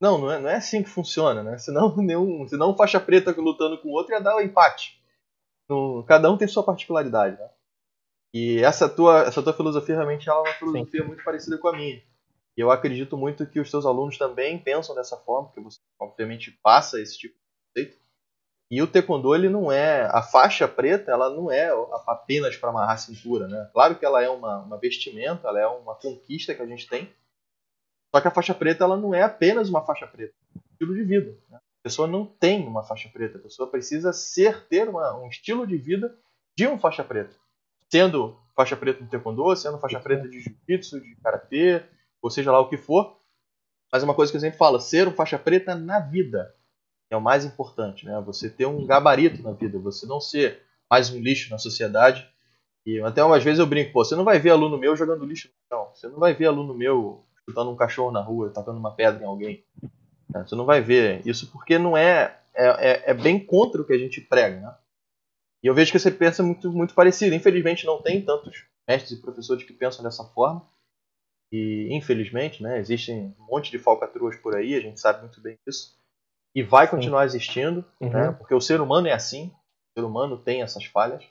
Não, 0.00 0.18
não 0.18 0.30
é, 0.30 0.38
não 0.38 0.48
é 0.48 0.56
assim 0.56 0.82
que 0.82 0.88
funciona, 0.88 1.42
né? 1.42 1.58
Senão, 1.58 1.94
nenhum, 1.98 2.46
senão 2.46 2.76
faixa 2.76 3.00
preta 3.00 3.34
lutando 3.36 3.78
com 3.78 3.88
outro 3.88 4.12
ia 4.12 4.20
dar 4.20 4.36
o 4.36 4.38
um 4.38 4.42
empate. 4.42 5.00
No, 5.68 6.04
cada 6.06 6.30
um 6.30 6.36
tem 6.36 6.46
sua 6.46 6.62
particularidade, 6.62 7.38
né? 7.38 7.50
E 8.32 8.58
essa 8.62 8.88
tua, 8.88 9.22
essa 9.22 9.42
tua 9.42 9.54
filosofia 9.54 9.96
realmente 9.96 10.28
é 10.28 10.32
uma 10.32 10.52
filosofia 10.52 11.00
Sim. 11.00 11.06
muito 11.06 11.24
parecida 11.24 11.58
com 11.58 11.68
a 11.68 11.72
minha. 11.72 12.00
E 12.58 12.60
eu 12.60 12.72
acredito 12.72 13.16
muito 13.16 13.46
que 13.46 13.60
os 13.60 13.70
teus 13.70 13.86
alunos 13.86 14.18
também 14.18 14.58
pensam 14.58 14.92
dessa 14.92 15.16
forma, 15.16 15.46
porque 15.46 15.60
você 15.60 15.78
obviamente 15.96 16.50
passa 16.60 17.00
esse 17.00 17.16
tipo 17.16 17.36
de 17.36 17.40
conceito. 17.68 18.02
E 18.68 18.82
o 18.82 18.86
taekwondo 18.88 19.32
ele 19.32 19.48
não 19.48 19.70
é 19.70 20.06
a 20.06 20.20
faixa 20.22 20.66
preta, 20.66 21.12
ela 21.12 21.30
não 21.30 21.52
é 21.52 21.70
apenas 22.04 22.56
para 22.56 22.70
amarrar 22.70 22.94
a 22.94 22.96
cintura, 22.96 23.46
né? 23.46 23.70
Claro 23.72 23.96
que 23.96 24.04
ela 24.04 24.20
é 24.20 24.28
uma, 24.28 24.58
uma 24.58 24.76
vestimenta, 24.76 25.46
ela 25.46 25.60
é 25.60 25.66
uma 25.68 25.94
conquista 25.94 26.52
que 26.52 26.60
a 26.60 26.66
gente 26.66 26.88
tem. 26.88 27.08
Só 28.12 28.20
que 28.20 28.26
a 28.26 28.32
faixa 28.32 28.52
preta 28.52 28.82
ela 28.82 28.96
não 28.96 29.14
é 29.14 29.22
apenas 29.22 29.68
uma 29.68 29.86
faixa 29.86 30.08
preta, 30.08 30.34
é 30.52 30.58
um 30.58 30.72
estilo 30.72 30.94
de 30.96 31.04
vida. 31.04 31.38
Né? 31.48 31.58
A 31.58 31.82
pessoa 31.84 32.08
não 32.08 32.26
tem 32.26 32.66
uma 32.66 32.82
faixa 32.82 33.08
preta, 33.08 33.38
a 33.38 33.40
pessoa 33.40 33.70
precisa 33.70 34.12
ser 34.12 34.66
ter 34.66 34.88
uma, 34.88 35.16
um 35.16 35.28
estilo 35.28 35.64
de 35.64 35.76
vida 35.76 36.12
de 36.56 36.66
um 36.66 36.76
faixa 36.76 37.04
preta, 37.04 37.36
sendo 37.88 38.36
faixa 38.56 38.76
preta 38.76 39.04
de 39.04 39.08
taekwondo, 39.08 39.54
sendo 39.54 39.78
faixa 39.78 40.00
preta 40.00 40.28
de 40.28 40.40
jiu-jitsu, 40.40 41.00
de 41.00 41.14
karatê, 41.22 41.84
ou 42.22 42.30
seja 42.30 42.52
lá 42.52 42.60
o 42.60 42.68
que 42.68 42.76
for. 42.76 43.18
Mas 43.92 44.02
uma 44.02 44.14
coisa 44.14 44.30
que 44.30 44.36
eu 44.36 44.40
sempre 44.40 44.58
falo, 44.58 44.78
ser 44.78 45.08
um 45.08 45.12
faixa 45.12 45.38
preta 45.38 45.74
na 45.74 45.98
vida 45.98 46.54
é 47.10 47.16
o 47.16 47.20
mais 47.20 47.44
importante, 47.44 48.04
né? 48.04 48.20
Você 48.26 48.50
ter 48.50 48.66
um 48.66 48.86
gabarito 48.86 49.42
na 49.42 49.52
vida, 49.52 49.78
você 49.78 50.06
não 50.06 50.20
ser 50.20 50.62
mais 50.90 51.10
um 51.10 51.20
lixo 51.20 51.50
na 51.50 51.58
sociedade. 51.58 52.28
E 52.84 53.00
até 53.00 53.22
umas 53.22 53.42
vezes 53.42 53.58
eu 53.58 53.66
brinco, 53.66 53.92
você 53.92 54.14
não 54.14 54.24
vai 54.24 54.38
ver 54.38 54.50
aluno 54.50 54.78
meu 54.78 54.96
jogando 54.96 55.24
lixo 55.24 55.48
no 55.48 55.76
chão, 55.76 55.90
você 55.94 56.08
não 56.08 56.18
vai 56.18 56.34
ver 56.34 56.46
aluno 56.46 56.74
meu 56.74 57.24
chutando 57.48 57.70
um 57.70 57.76
cachorro 57.76 58.10
na 58.10 58.20
rua, 58.20 58.50
tacando 58.50 58.78
uma 58.78 58.94
pedra 58.94 59.22
em 59.22 59.26
alguém. 59.26 59.64
Né? 60.28 60.44
Você 60.46 60.54
não 60.54 60.64
vai 60.64 60.80
ver 60.80 61.26
isso 61.26 61.50
porque 61.50 61.78
não 61.78 61.96
é, 61.96 62.38
é, 62.54 62.66
é, 62.66 63.10
é, 63.10 63.14
bem 63.14 63.38
contra 63.44 63.80
o 63.80 63.84
que 63.84 63.92
a 63.92 63.98
gente 63.98 64.20
prega, 64.20 64.60
né? 64.60 64.74
E 65.62 65.66
eu 65.66 65.74
vejo 65.74 65.90
que 65.90 65.98
você 65.98 66.10
pensa 66.10 66.42
muito, 66.42 66.70
muito 66.70 66.94
parecido. 66.94 67.34
Infelizmente 67.34 67.84
não 67.84 68.00
tem 68.00 68.24
tantos 68.24 68.64
mestres 68.86 69.18
e 69.18 69.22
professores 69.22 69.64
que 69.64 69.72
pensam 69.72 70.04
dessa 70.04 70.24
forma. 70.24 70.64
E 71.50 71.88
infelizmente, 71.90 72.62
né, 72.62 72.78
existem 72.78 73.34
um 73.38 73.46
monte 73.46 73.70
de 73.70 73.78
falcatruas 73.78 74.36
por 74.36 74.54
aí, 74.54 74.74
a 74.74 74.80
gente 74.80 75.00
sabe 75.00 75.20
muito 75.20 75.40
bem 75.40 75.58
disso 75.66 75.98
e 76.54 76.62
vai 76.62 76.88
continuar 76.88 77.24
existindo, 77.24 77.84
uhum. 78.00 78.10
né? 78.10 78.32
porque 78.32 78.54
o 78.54 78.60
ser 78.60 78.80
humano 78.80 79.06
é 79.06 79.12
assim, 79.12 79.46
o 79.46 80.00
ser 80.00 80.04
humano 80.04 80.36
tem 80.36 80.62
essas 80.62 80.84
falhas. 80.84 81.22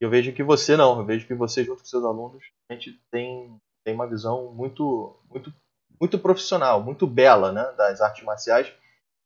E 0.00 0.04
eu 0.04 0.10
vejo 0.10 0.32
que 0.32 0.42
você 0.42 0.76
não, 0.76 0.98
eu 0.98 1.04
vejo 1.04 1.26
que 1.26 1.34
você 1.34 1.64
junto 1.64 1.80
com 1.80 1.88
seus 1.88 2.04
alunos 2.04 2.44
a 2.70 2.74
gente 2.74 3.00
tem, 3.10 3.58
tem 3.84 3.94
uma 3.94 4.06
visão 4.06 4.52
muito, 4.52 5.18
muito, 5.28 5.52
muito 6.00 6.18
profissional, 6.18 6.82
muito 6.82 7.06
bela 7.06 7.50
né? 7.50 7.64
das 7.76 8.00
artes 8.00 8.24
marciais, 8.24 8.72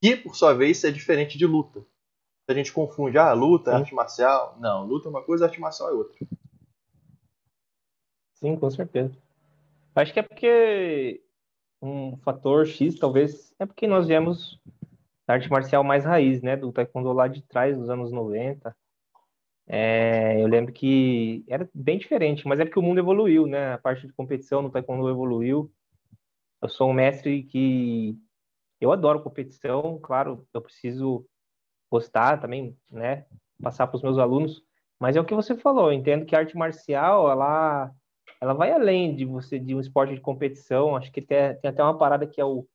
que 0.02 0.16
por 0.16 0.34
sua 0.34 0.54
vez 0.54 0.82
é 0.84 0.90
diferente 0.90 1.36
de 1.36 1.46
luta. 1.46 1.84
A 2.48 2.54
gente 2.54 2.72
confunde, 2.72 3.16
ah, 3.16 3.32
luta, 3.32 3.70
é 3.70 3.74
arte 3.74 3.94
marcial. 3.94 4.56
Não, 4.58 4.84
luta 4.84 5.06
é 5.06 5.10
uma 5.10 5.22
coisa, 5.22 5.44
arte 5.44 5.60
marcial 5.60 5.90
é 5.90 5.92
outra. 5.92 6.16
Sim, 8.34 8.56
com 8.56 8.70
certeza. 8.70 9.16
Acho 9.94 10.12
que 10.12 10.20
é 10.20 10.22
porque 10.22 11.22
um 11.82 12.16
fator 12.18 12.66
X, 12.66 12.98
talvez, 12.98 13.54
é 13.58 13.66
porque 13.66 13.86
nós 13.86 14.06
viemos 14.06 14.60
da 15.26 15.34
arte 15.34 15.50
marcial 15.50 15.82
mais 15.82 16.04
raiz, 16.04 16.42
né? 16.42 16.56
Do 16.56 16.72
taekwondo 16.72 17.12
lá 17.12 17.28
de 17.28 17.42
trás, 17.42 17.76
dos 17.76 17.90
anos 17.90 18.10
90. 18.12 18.74
É, 19.66 20.42
eu 20.42 20.48
lembro 20.48 20.72
que 20.72 21.44
era 21.48 21.68
bem 21.72 21.98
diferente, 21.98 22.46
mas 22.46 22.58
é 22.58 22.64
porque 22.64 22.78
o 22.78 22.82
mundo 22.82 22.98
evoluiu, 22.98 23.46
né? 23.46 23.74
A 23.74 23.78
parte 23.78 24.06
de 24.06 24.12
competição 24.12 24.62
no 24.62 24.70
taekwondo 24.70 25.08
evoluiu. 25.08 25.70
Eu 26.60 26.68
sou 26.68 26.90
um 26.90 26.92
mestre 26.92 27.44
que 27.44 28.18
eu 28.80 28.92
adoro 28.92 29.22
competição, 29.22 29.98
claro, 30.02 30.46
eu 30.52 30.60
preciso 30.60 31.26
gostar 31.90 32.38
também, 32.38 32.76
né? 32.90 33.26
Passar 33.62 33.86
para 33.86 33.96
os 33.96 34.02
meus 34.02 34.18
alunos, 34.18 34.62
mas 34.98 35.16
é 35.16 35.20
o 35.20 35.24
que 35.24 35.34
você 35.34 35.56
falou. 35.56 35.92
Eu 35.92 35.98
entendo 35.98 36.26
que 36.26 36.34
a 36.34 36.40
arte 36.40 36.56
marcial, 36.56 37.30
ela, 37.30 37.92
ela 38.40 38.54
vai 38.54 38.72
além 38.72 39.14
de 39.14 39.24
você 39.24 39.58
de 39.58 39.74
um 39.74 39.80
esporte 39.80 40.14
de 40.14 40.20
competição. 40.20 40.96
Acho 40.96 41.12
que 41.12 41.20
tem, 41.20 41.54
tem 41.56 41.70
até 41.70 41.82
uma 41.82 41.96
parada 41.96 42.26
que 42.26 42.40
é 42.40 42.44
o 42.44 42.66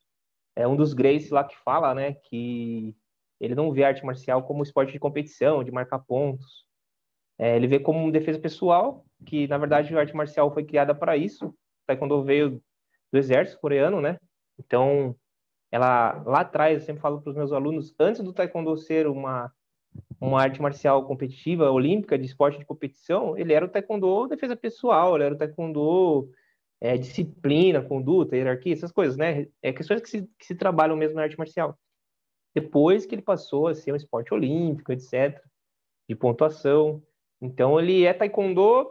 é 0.56 0.65
um 0.65 0.75
dos 0.75 0.93
Grace 0.93 1.34
lá 1.34 1.43
que 1.43 1.58
fala, 1.58 1.93
né, 1.93 2.13
que 2.13 2.95
ele 3.41 3.54
não 3.54 3.73
vê 3.73 3.84
arte 3.84 4.06
marcial 4.06 4.41
como 4.43 4.63
esporte 4.63 4.93
de 4.93 4.99
competição, 4.99 5.63
de 5.63 5.71
marcar 5.71 5.99
pontos. 5.99 6.65
É, 7.38 7.58
ele 7.58 7.67
vê 7.67 7.78
como 7.78 8.10
defesa 8.10 8.39
pessoal, 8.39 9.06
que 9.25 9.47
na 9.47 9.58
verdade 9.58 9.93
a 9.93 9.99
arte 9.99 10.15
marcial 10.15 10.54
foi 10.54 10.63
criada 10.63 10.95
para 10.95 11.17
isso. 11.17 11.54
Taekwondo 11.86 12.23
veio 12.23 12.62
do 13.12 13.17
exército 13.17 13.60
coreano, 13.60 13.99
né? 13.99 14.17
Então, 14.58 15.13
ela 15.69 16.23
lá 16.25 16.41
atrás, 16.41 16.80
eu 16.80 16.86
sempre 16.86 17.01
falo 17.01 17.21
para 17.21 17.32
os 17.32 17.36
meus 17.36 17.51
alunos, 17.51 17.93
antes 17.99 18.23
do 18.23 18.32
Taekwondo 18.32 18.78
ser 18.78 19.08
uma 19.08 19.51
uma 20.19 20.41
arte 20.41 20.62
marcial 20.62 21.05
competitiva, 21.05 21.71
olímpica, 21.71 22.17
de 22.17 22.25
esporte 22.25 22.58
de 22.60 22.65
competição, 22.65 23.38
ele 23.38 23.53
era 23.53 23.65
o 23.65 23.69
Taekwondo 23.69 24.27
defesa 24.27 24.55
pessoal, 24.55 25.15
ele 25.15 25.25
era 25.25 25.36
o 25.36 25.38
Taekwondo 25.38 26.29
é, 26.81 26.97
disciplina, 26.97 27.81
conduta, 27.81 28.36
hierarquia, 28.36 28.73
essas 28.73 28.91
coisas, 28.91 29.17
né? 29.17 29.47
É 29.62 29.71
questões 29.73 30.01
que 30.01 30.10
se, 30.10 30.21
que 30.38 30.45
se 30.45 30.55
trabalham 30.55 30.95
mesmo 30.95 31.15
na 31.15 31.23
arte 31.23 31.38
marcial. 31.38 31.77
Depois 32.53 33.05
que 33.05 33.15
ele 33.15 33.21
passou 33.21 33.67
a 33.67 33.75
ser 33.75 33.91
um 33.91 33.95
esporte 33.95 34.34
olímpico, 34.34 34.91
etc., 34.91 35.41
de 36.08 36.15
pontuação. 36.15 37.03
Então, 37.41 37.79
ele 37.79 38.05
é 38.05 38.13
taekwondo 38.13 38.89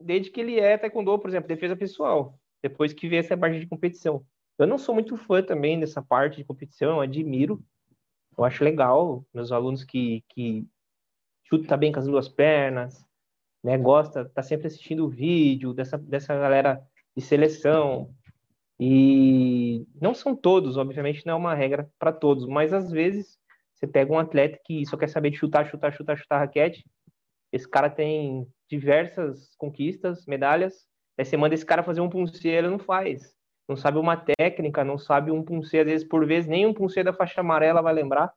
desde 0.00 0.30
que 0.30 0.40
ele 0.40 0.58
é 0.58 0.78
taekwondo, 0.78 1.18
por 1.18 1.28
exemplo, 1.28 1.48
defesa 1.48 1.76
pessoal. 1.76 2.38
Depois 2.62 2.92
que 2.92 3.08
veio 3.08 3.20
essa 3.20 3.36
parte 3.36 3.58
de 3.58 3.66
competição. 3.66 4.24
Eu 4.58 4.66
não 4.66 4.78
sou 4.78 4.94
muito 4.94 5.16
fã 5.16 5.42
também 5.42 5.80
dessa 5.80 6.02
parte 6.02 6.36
de 6.36 6.44
competição, 6.44 7.00
admiro. 7.00 7.62
Eu 8.36 8.44
acho 8.44 8.64
legal 8.64 9.24
meus 9.34 9.52
alunos 9.52 9.84
que, 9.84 10.24
que 10.28 10.66
chutam 11.44 11.76
bem 11.76 11.92
com 11.92 11.98
as 11.98 12.06
duas 12.06 12.28
pernas, 12.28 13.04
né? 13.62 13.76
Gosta, 13.76 14.24
tá 14.24 14.42
sempre 14.42 14.66
assistindo 14.66 15.04
o 15.04 15.10
vídeo 15.10 15.74
dessa, 15.74 15.98
dessa 15.98 16.34
galera 16.34 16.80
de 17.16 17.22
seleção. 17.22 18.14
E 18.78 19.86
não 20.00 20.14
são 20.14 20.34
todos, 20.34 20.76
obviamente, 20.76 21.26
não 21.26 21.34
é 21.34 21.36
uma 21.36 21.54
regra 21.54 21.90
para 21.98 22.12
todos, 22.12 22.46
mas 22.46 22.72
às 22.72 22.90
vezes 22.90 23.38
você 23.74 23.86
pega 23.86 24.12
um 24.12 24.18
atleta 24.18 24.58
que 24.64 24.86
só 24.86 24.96
quer 24.96 25.08
saber 25.08 25.30
de 25.30 25.38
chutar, 25.38 25.68
chutar, 25.68 25.92
chutar, 25.92 26.16
chutar 26.16 26.38
raquete. 26.38 26.84
Esse 27.52 27.68
cara 27.68 27.90
tem 27.90 28.46
diversas 28.68 29.54
conquistas, 29.56 30.24
medalhas. 30.26 30.86
Aí 31.18 31.24
você 31.24 31.36
manda 31.36 31.54
esse 31.54 31.66
cara 31.66 31.82
fazer 31.82 32.00
um 32.00 32.08
punce, 32.08 32.46
ele 32.48 32.68
não 32.68 32.78
faz. 32.78 33.34
Não 33.70 33.76
sabe 33.76 33.98
uma 33.98 34.16
técnica, 34.16 34.82
não 34.82 34.98
sabe 34.98 35.30
um 35.30 35.44
punce, 35.44 35.78
às 35.78 35.86
vezes 35.86 36.08
por 36.08 36.26
vezes 36.26 36.50
nem 36.50 36.66
um 36.66 36.74
punce 36.74 37.04
da 37.04 37.12
faixa 37.12 37.40
amarela 37.40 37.80
vai 37.80 37.94
lembrar. 37.94 38.34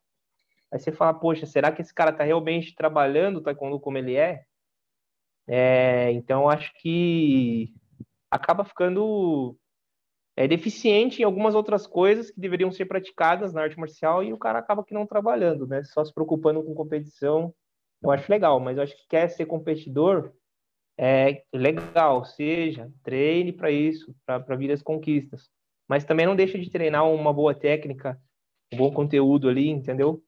Aí 0.72 0.80
você 0.80 0.92
fala, 0.92 1.12
poxa, 1.12 1.48
será 1.48 1.72
que 1.72 1.82
esse 1.82 1.92
cara 1.92 2.14
tá 2.14 2.24
realmente 2.24 2.76
trabalhando 2.76 3.38
o 3.38 3.42
taekwondo 3.42 3.80
como 3.80 3.98
ele 3.98 4.16
é? 4.16 4.44
é 5.48 6.12
então 6.12 6.48
acho 6.48 6.72
que 6.76 7.74
acaba 8.30 8.64
ficando 8.64 9.58
é, 10.36 10.48
deficiente 10.48 11.24
em 11.24 11.26
algumas 11.26 11.56
outras 11.56 11.88
coisas 11.88 12.30
que 12.30 12.40
deveriam 12.40 12.72
ser 12.72 12.86
praticadas 12.86 13.56
na 13.56 13.64
arte 13.64 13.80
marcial 13.80 14.24
e 14.24 14.32
o 14.32 14.38
cara 14.38 14.60
acaba 14.60 14.84
que 14.86 14.94
não 14.94 15.08
trabalhando, 15.08 15.66
né? 15.66 15.84
Só 15.84 16.06
se 16.06 16.14
preocupando 16.14 16.64
com 16.64 16.76
competição. 16.76 17.52
Eu 18.04 18.12
acho 18.12 18.32
legal, 18.32 18.60
mas 18.60 18.78
eu 18.78 18.84
acho 18.84 18.96
que 18.96 19.08
quer 19.08 19.28
ser 19.30 19.48
competidor 19.48 20.32
é 20.98 21.44
legal, 21.54 22.24
seja, 22.26 22.92
treine 23.04 23.52
para 23.52 23.72
isso, 23.72 24.16
para 24.26 24.56
vir 24.56 24.72
as 24.72 24.82
conquistas. 24.82 25.50
Mas 25.88 26.06
também 26.06 26.26
não 26.26 26.36
deixa 26.36 26.58
de 26.58 26.70
treinar 26.70 27.08
uma 27.10 27.34
boa 27.34 27.54
técnica, 27.54 28.20
um 28.74 28.78
bom 28.78 28.92
conteúdo 28.92 29.50
ali, 29.50 29.70
entendeu? 29.70 30.24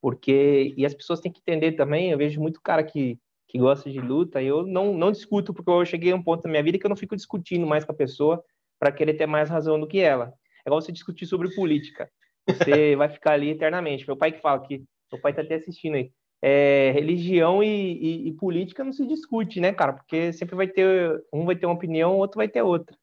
Porque 0.00 0.74
e 0.76 0.86
as 0.86 0.94
pessoas 0.94 1.20
têm 1.20 1.32
que 1.32 1.40
entender 1.40 1.72
também, 1.72 2.10
eu 2.10 2.18
vejo 2.18 2.40
muito 2.40 2.60
cara 2.60 2.84
que 2.84 3.18
que 3.48 3.58
gosta 3.58 3.90
de 3.90 3.98
luta, 3.98 4.42
eu 4.42 4.66
não, 4.66 4.92
não 4.92 5.10
discuto, 5.10 5.54
porque 5.54 5.70
eu 5.70 5.84
cheguei 5.84 6.12
a 6.12 6.14
um 6.14 6.22
ponto 6.22 6.42
da 6.42 6.50
minha 6.50 6.62
vida 6.62 6.78
que 6.78 6.84
eu 6.84 6.90
não 6.90 6.96
fico 6.96 7.16
discutindo 7.16 7.66
mais 7.66 7.82
com 7.82 7.92
a 7.92 7.96
pessoa 7.96 8.44
para 8.78 8.92
querer 8.92 9.14
ter 9.14 9.26
mais 9.26 9.48
razão 9.48 9.80
do 9.80 9.86
que 9.88 9.98
ela. 9.98 10.34
É 10.64 10.68
igual 10.68 10.82
você 10.82 10.92
discutir 10.92 11.24
sobre 11.24 11.54
política. 11.54 12.10
Você 12.46 12.94
vai 12.94 13.08
ficar 13.08 13.32
ali 13.32 13.48
eternamente. 13.48 14.06
Meu 14.06 14.18
pai 14.18 14.32
que 14.32 14.40
fala 14.40 14.60
que, 14.60 14.84
meu 15.10 15.20
pai 15.22 15.32
tá 15.32 15.40
até 15.40 15.54
assistindo 15.54 15.94
aí, 15.94 16.12
é, 16.40 16.92
religião 16.92 17.62
e, 17.62 17.66
e, 17.66 18.28
e, 18.28 18.32
política 18.32 18.84
não 18.84 18.92
se 18.92 19.06
discute, 19.06 19.60
né, 19.60 19.72
cara? 19.72 19.92
Porque 19.92 20.32
sempre 20.32 20.54
vai 20.54 20.68
ter, 20.68 21.22
um 21.32 21.44
vai 21.44 21.56
ter 21.56 21.66
uma 21.66 21.74
opinião, 21.74 22.16
outro 22.16 22.38
vai 22.38 22.48
ter 22.48 22.62
outra. 22.62 22.96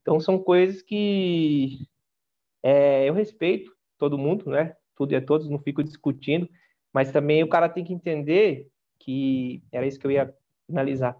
Então 0.00 0.18
são 0.18 0.38
coisas 0.38 0.82
que 0.82 1.86
é, 2.62 3.08
eu 3.08 3.14
respeito 3.14 3.74
todo 3.98 4.18
mundo, 4.18 4.48
né? 4.50 4.74
Tudo 4.96 5.12
e 5.12 5.16
a 5.16 5.20
todos, 5.24 5.48
não 5.48 5.58
fico 5.58 5.84
discutindo, 5.84 6.48
mas 6.92 7.12
também 7.12 7.42
o 7.42 7.48
cara 7.48 7.68
tem 7.68 7.84
que 7.84 7.92
entender 7.92 8.68
que 8.98 9.62
era 9.72 9.86
isso 9.86 9.98
que 9.98 10.06
eu 10.06 10.10
ia 10.10 10.34
analisar. 10.68 11.16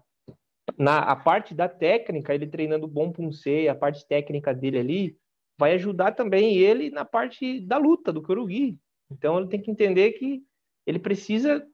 Na 0.77 0.99
a 0.99 1.15
parte 1.15 1.53
da 1.53 1.67
técnica, 1.67 2.33
ele 2.33 2.47
treinando 2.47 2.87
bom 2.87 3.11
punce, 3.11 3.67
a 3.67 3.75
parte 3.75 4.07
técnica 4.07 4.53
dele 4.53 4.79
ali, 4.79 5.17
vai 5.57 5.73
ajudar 5.73 6.13
também 6.13 6.57
ele 6.57 6.89
na 6.89 7.05
parte 7.05 7.59
da 7.61 7.77
luta, 7.77 8.11
do 8.11 8.21
Kurugi. 8.21 8.79
Então 9.11 9.37
ele 9.37 9.47
tem 9.47 9.61
que 9.61 9.69
entender 9.69 10.13
que 10.13 10.43
ele 10.85 10.99
precisa 10.99 11.65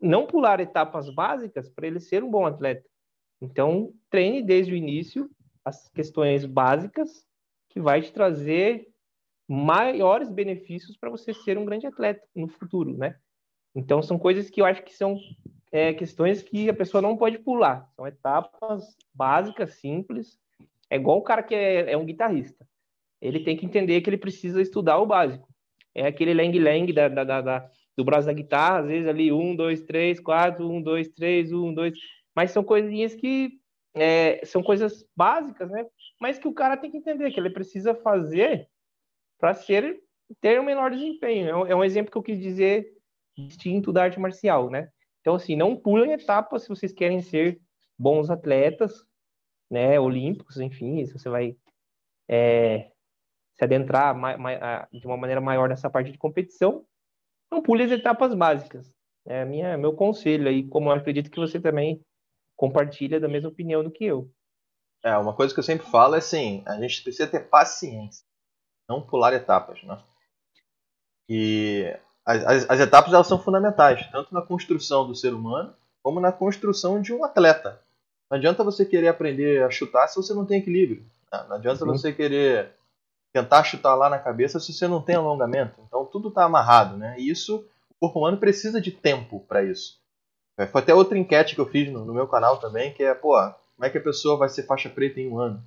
não 0.00 0.26
pular 0.26 0.60
etapas 0.60 1.12
básicas 1.12 1.68
para 1.68 1.86
ele 1.86 2.00
ser 2.00 2.22
um 2.22 2.30
bom 2.30 2.46
atleta. 2.46 2.84
Então, 3.40 3.92
treine 4.10 4.42
desde 4.42 4.72
o 4.72 4.76
início 4.76 5.30
as 5.64 5.88
questões 5.88 6.44
básicas 6.44 7.26
que 7.68 7.80
vai 7.80 8.00
te 8.00 8.12
trazer 8.12 8.86
maiores 9.48 10.30
benefícios 10.30 10.96
para 10.96 11.10
você 11.10 11.32
ser 11.32 11.58
um 11.58 11.64
grande 11.64 11.86
atleta 11.86 12.26
no 12.34 12.48
futuro, 12.48 12.96
né? 12.96 13.16
Então 13.74 14.02
são 14.02 14.18
coisas 14.18 14.48
que 14.48 14.60
eu 14.60 14.64
acho 14.64 14.82
que 14.82 14.94
são 14.94 15.18
é, 15.72 15.92
questões 15.92 16.42
que 16.42 16.68
a 16.68 16.74
pessoa 16.74 17.02
não 17.02 17.16
pode 17.16 17.38
pular. 17.38 17.90
São 17.96 18.06
etapas 18.06 18.96
básicas, 19.12 19.74
simples. 19.74 20.38
É 20.88 20.96
igual 20.96 21.18
o 21.18 21.22
cara 21.22 21.42
que 21.42 21.54
é, 21.54 21.92
é 21.92 21.96
um 21.96 22.04
guitarrista. 22.04 22.66
Ele 23.20 23.40
tem 23.40 23.56
que 23.56 23.66
entender 23.66 24.00
que 24.00 24.08
ele 24.08 24.18
precisa 24.18 24.62
estudar 24.62 24.98
o 24.98 25.06
básico. 25.06 25.48
É 25.94 26.06
aquele 26.06 26.34
lang-lang 26.34 26.92
da, 26.92 27.08
da, 27.08 27.40
da, 27.40 27.70
do 27.96 28.04
braço 28.04 28.26
da 28.26 28.32
guitarra, 28.32 28.80
às 28.80 28.86
vezes 28.86 29.08
ali 29.08 29.32
um, 29.32 29.54
dois, 29.54 29.82
três, 29.82 30.20
quatro, 30.20 30.68
um, 30.68 30.82
dois, 30.82 31.08
três, 31.08 31.52
um, 31.52 31.72
dois. 31.72 31.94
Mas 32.34 32.50
são 32.50 32.64
coisinhas 32.64 33.14
que 33.14 33.58
é, 33.94 34.44
são 34.44 34.62
coisas 34.62 35.06
básicas, 35.16 35.70
né? 35.70 35.86
Mas 36.20 36.38
que 36.38 36.48
o 36.48 36.52
cara 36.52 36.76
tem 36.76 36.90
que 36.90 36.96
entender 36.96 37.30
que 37.30 37.38
ele 37.38 37.50
precisa 37.50 37.94
fazer 37.94 38.68
para 39.38 39.54
ser 39.54 40.00
ter 40.40 40.60
um 40.60 40.64
menor 40.64 40.90
desempenho. 40.90 41.48
É 41.48 41.56
um, 41.56 41.66
é 41.66 41.76
um, 41.76 41.84
exemplo 41.84 42.10
que 42.10 42.18
eu 42.18 42.22
quis 42.22 42.40
dizer 42.40 42.92
distinto 43.36 43.92
da 43.92 44.04
arte 44.04 44.18
marcial, 44.18 44.70
né? 44.70 44.88
Então 45.20 45.34
assim, 45.34 45.54
não 45.54 45.76
pulem 45.76 46.12
etapas 46.12 46.62
se 46.62 46.68
vocês 46.68 46.92
querem 46.92 47.20
ser 47.20 47.60
bons 47.96 48.30
atletas, 48.30 49.06
né? 49.70 49.98
Olímpicos, 50.00 50.58
enfim, 50.58 51.04
se 51.06 51.12
você 51.12 51.28
vai 51.28 51.56
é, 52.28 52.90
se 53.54 53.64
adentrar 53.64 54.14
de 54.92 55.06
uma 55.06 55.16
maneira 55.16 55.40
maior 55.40 55.68
nessa 55.68 55.88
parte 55.88 56.10
de 56.10 56.18
competição, 56.18 56.84
não 57.54 57.62
pule 57.62 57.84
as 57.84 57.90
etapas 57.90 58.34
básicas. 58.34 58.92
É 59.26 59.44
minha, 59.44 59.78
meu 59.78 59.94
conselho 59.94 60.48
aí, 60.48 60.66
como 60.68 60.90
eu 60.90 60.94
acredito 60.94 61.30
que 61.30 61.40
você 61.40 61.60
também 61.60 62.00
compartilha 62.56 63.20
da 63.20 63.28
mesma 63.28 63.48
opinião 63.48 63.82
do 63.82 63.90
que 63.90 64.04
eu. 64.04 64.28
É, 65.02 65.16
uma 65.16 65.34
coisa 65.34 65.52
que 65.52 65.60
eu 65.60 65.64
sempre 65.64 65.86
falo 65.86 66.14
é 66.14 66.18
assim, 66.18 66.62
a 66.66 66.80
gente 66.80 67.02
precisa 67.02 67.26
ter 67.26 67.48
paciência, 67.48 68.24
não 68.88 69.00
pular 69.00 69.32
etapas, 69.32 69.82
né? 69.84 69.98
E 71.28 71.94
as, 72.24 72.44
as, 72.44 72.70
as 72.70 72.80
etapas 72.80 73.12
elas 73.12 73.26
são 73.26 73.38
fundamentais, 73.38 74.06
tanto 74.10 74.32
na 74.34 74.42
construção 74.42 75.06
do 75.06 75.14
ser 75.14 75.32
humano, 75.32 75.74
como 76.02 76.20
na 76.20 76.32
construção 76.32 77.00
de 77.00 77.12
um 77.12 77.24
atleta. 77.24 77.80
Não 78.30 78.36
adianta 78.36 78.64
você 78.64 78.84
querer 78.84 79.08
aprender 79.08 79.62
a 79.62 79.70
chutar 79.70 80.08
se 80.08 80.16
você 80.16 80.34
não 80.34 80.44
tem 80.44 80.58
equilíbrio. 80.58 81.04
Né? 81.32 81.46
Não 81.48 81.56
adianta 81.56 81.80
Sim. 81.80 81.86
você 81.86 82.12
querer 82.12 82.74
tentar 83.34 83.64
chutar 83.64 83.96
lá 83.96 84.08
na 84.08 84.18
cabeça 84.20 84.60
se 84.60 84.72
você 84.72 84.86
não 84.86 85.02
tem 85.02 85.16
alongamento. 85.16 85.80
Então 85.84 86.06
tudo 86.06 86.28
está 86.28 86.44
amarrado, 86.44 86.96
né? 86.96 87.16
E 87.18 87.28
isso, 87.28 87.66
o 87.90 87.94
corpo 87.98 88.20
humano 88.20 88.38
precisa 88.38 88.80
de 88.80 88.92
tempo 88.92 89.40
para 89.40 89.64
isso. 89.64 90.00
É, 90.56 90.68
foi 90.68 90.80
até 90.80 90.94
outra 90.94 91.18
enquete 91.18 91.56
que 91.56 91.60
eu 91.60 91.66
fiz 91.66 91.92
no, 91.92 92.04
no, 92.04 92.14
meu 92.14 92.28
canal 92.28 92.58
também, 92.58 92.94
que 92.94 93.02
é, 93.02 93.12
pô, 93.12 93.32
como 93.32 93.84
é 93.84 93.90
que 93.90 93.98
a 93.98 94.02
pessoa 94.02 94.36
vai 94.36 94.48
ser 94.48 94.62
faixa 94.62 94.88
preta 94.88 95.20
em 95.20 95.28
um 95.28 95.40
ano? 95.40 95.60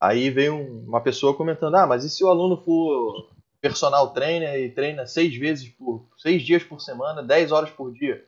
Aí 0.00 0.30
veio 0.30 0.54
um, 0.54 0.86
uma 0.88 1.02
pessoa 1.02 1.36
comentando, 1.36 1.74
ah, 1.74 1.86
mas 1.86 2.02
e 2.02 2.08
se 2.08 2.24
o 2.24 2.28
aluno 2.28 2.56
for 2.56 3.30
personal 3.60 4.14
trainer 4.14 4.58
e 4.58 4.70
treina 4.70 5.06
seis 5.06 5.36
vezes 5.36 5.68
por 5.68 6.08
seis 6.16 6.42
dias 6.42 6.64
por 6.64 6.80
semana, 6.80 7.22
dez 7.22 7.52
horas 7.52 7.68
por 7.68 7.92
dia? 7.92 8.26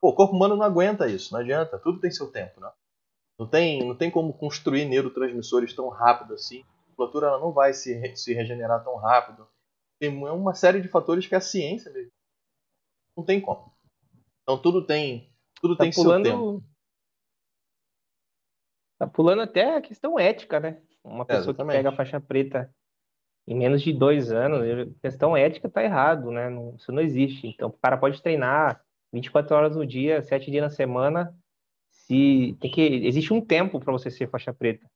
Pô, 0.00 0.10
o 0.10 0.14
corpo 0.14 0.36
humano 0.36 0.54
não 0.54 0.64
aguenta 0.64 1.08
isso, 1.08 1.32
não 1.32 1.40
adianta, 1.40 1.78
tudo 1.78 1.98
tem 1.98 2.12
seu 2.12 2.28
tempo, 2.30 2.60
né? 2.60 2.70
Não 3.36 3.48
tem, 3.48 3.84
não 3.84 3.96
tem 3.96 4.08
como 4.08 4.32
construir 4.32 4.84
neurotransmissores 4.84 5.74
tão 5.74 5.88
rápido 5.88 6.34
assim. 6.34 6.64
Musculatura 6.94 7.26
ela 7.26 7.40
não 7.40 7.52
vai 7.52 7.74
se, 7.74 8.16
se 8.16 8.32
regenerar 8.32 8.84
tão 8.84 8.96
rápido. 8.96 9.48
Tem 10.00 10.16
uma 10.16 10.54
série 10.54 10.80
de 10.80 10.88
fatores 10.88 11.26
que 11.26 11.34
a 11.34 11.40
ciência 11.40 11.92
mesmo 11.92 12.12
não 13.16 13.24
tem 13.24 13.40
como. 13.40 13.72
Então 14.42 14.60
tudo 14.60 14.84
tem, 14.84 15.32
tudo 15.60 15.76
tá 15.76 15.84
tem 15.84 15.92
pulando, 15.92 16.26
seu 16.26 16.34
tempo. 16.34 16.64
Tá 18.98 19.06
pulando 19.06 19.42
até 19.42 19.76
a 19.76 19.80
questão 19.80 20.18
ética, 20.18 20.60
né? 20.60 20.82
Uma 21.02 21.24
pessoa 21.24 21.54
que 21.54 21.64
pega 21.64 21.88
a 21.90 21.96
faixa 21.96 22.20
preta 22.20 22.72
em 23.46 23.54
menos 23.54 23.82
de 23.82 23.92
dois 23.92 24.32
anos, 24.32 24.62
a 24.62 25.00
questão 25.00 25.36
ética 25.36 25.68
tá 25.68 25.82
errado, 25.82 26.30
né? 26.30 26.48
Não, 26.48 26.74
isso 26.76 26.90
não 26.90 27.02
existe. 27.02 27.46
Então, 27.46 27.68
o 27.68 27.78
cara 27.78 27.96
pode 27.96 28.22
treinar 28.22 28.82
24 29.12 29.54
horas 29.54 29.76
no 29.76 29.86
dia, 29.86 30.22
7 30.22 30.50
dias 30.50 30.62
na 30.62 30.70
semana, 30.70 31.36
se 31.90 32.56
tem 32.60 32.70
que 32.70 32.80
existe 32.80 33.32
um 33.32 33.44
tempo 33.44 33.78
para 33.78 33.92
você 33.92 34.10
ser 34.10 34.30
faixa 34.30 34.52
preta. 34.52 34.90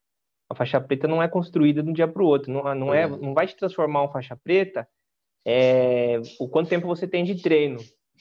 A 0.48 0.54
faixa 0.54 0.80
preta 0.80 1.06
não 1.06 1.22
é 1.22 1.28
construída 1.28 1.82
de 1.82 1.90
um 1.90 1.92
dia 1.92 2.08
para 2.08 2.22
o 2.22 2.26
outro, 2.26 2.52
não, 2.52 2.74
não 2.74 2.94
é, 2.94 3.06
não 3.06 3.34
vai 3.34 3.46
te 3.46 3.56
transformar 3.56 4.02
uma 4.02 4.12
faixa 4.12 4.36
preta 4.36 4.88
é, 5.46 6.20
o 6.38 6.48
quanto 6.48 6.68
tempo 6.68 6.86
você 6.86 7.06
tem 7.06 7.24
de 7.24 7.40
treino. 7.40 7.78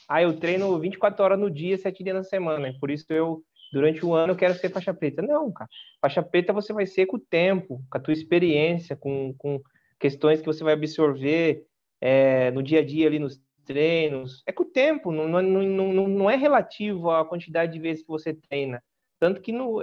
Ah, 0.08 0.22
eu 0.22 0.40
treino 0.40 0.80
24 0.80 1.24
horas 1.24 1.40
no 1.40 1.50
dia, 1.50 1.78
7 1.78 2.04
dias 2.04 2.16
na 2.16 2.24
semana, 2.24 2.74
por 2.80 2.92
isso 2.92 3.06
eu 3.10 3.44
durante 3.74 4.06
um 4.06 4.13
ano 4.13 4.34
eu 4.34 4.38
quero 4.38 4.54
ser 4.54 4.70
faixa 4.70 4.94
preta. 4.94 5.22
Não, 5.22 5.52
cara. 5.52 5.70
Faixa 6.02 6.24
preta 6.24 6.54
você 6.54 6.72
vai 6.72 6.86
ser 6.86 7.06
com 7.06 7.18
o 7.18 7.20
tempo, 7.20 7.82
com 7.90 7.98
a 7.98 8.02
tua 8.02 8.13
experiência, 8.13 8.96
com, 8.96 9.34
com 9.38 9.62
questões 10.00 10.40
que 10.40 10.46
você 10.46 10.63
vai 10.63 10.74
absorver 10.74 11.66
é, 12.00 12.52
no 12.52 12.63
dia 12.63 12.80
a 12.80 12.86
dia 12.86 13.08
ali 13.08 13.20
nos 13.20 13.42
treinos. 13.66 14.42
É 14.46 14.52
com 14.52 14.63
o 14.63 14.72
tempo, 14.72 15.12
não, 15.12 15.28
não, 15.28 15.42
não, 15.42 16.08
não 16.08 16.30
é 16.30 16.36
relativo 16.36 17.12
à 17.12 17.26
quantidade 17.26 17.74
de 17.74 17.80
vezes 17.80 18.04
que 18.04 18.10
você 18.10 18.34
treina. 18.34 18.82
Tanto 19.19 19.41
que 19.41 19.51
não, 19.51 19.80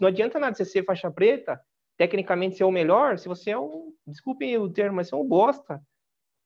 não 0.00 0.08
adianta 0.08 0.38
nada 0.38 0.54
você 0.54 0.64
ser 0.64 0.84
faixa 0.84 1.10
preta, 1.10 1.60
tecnicamente 1.96 2.56
ser 2.56 2.64
o 2.64 2.70
melhor, 2.70 3.18
se 3.18 3.28
você 3.28 3.50
é 3.50 3.58
um, 3.58 3.92
desculpem 4.06 4.56
o 4.58 4.70
termo, 4.70 4.96
mas 4.96 5.08
você 5.08 5.14
é 5.14 5.18
um 5.18 5.26
bosta. 5.26 5.82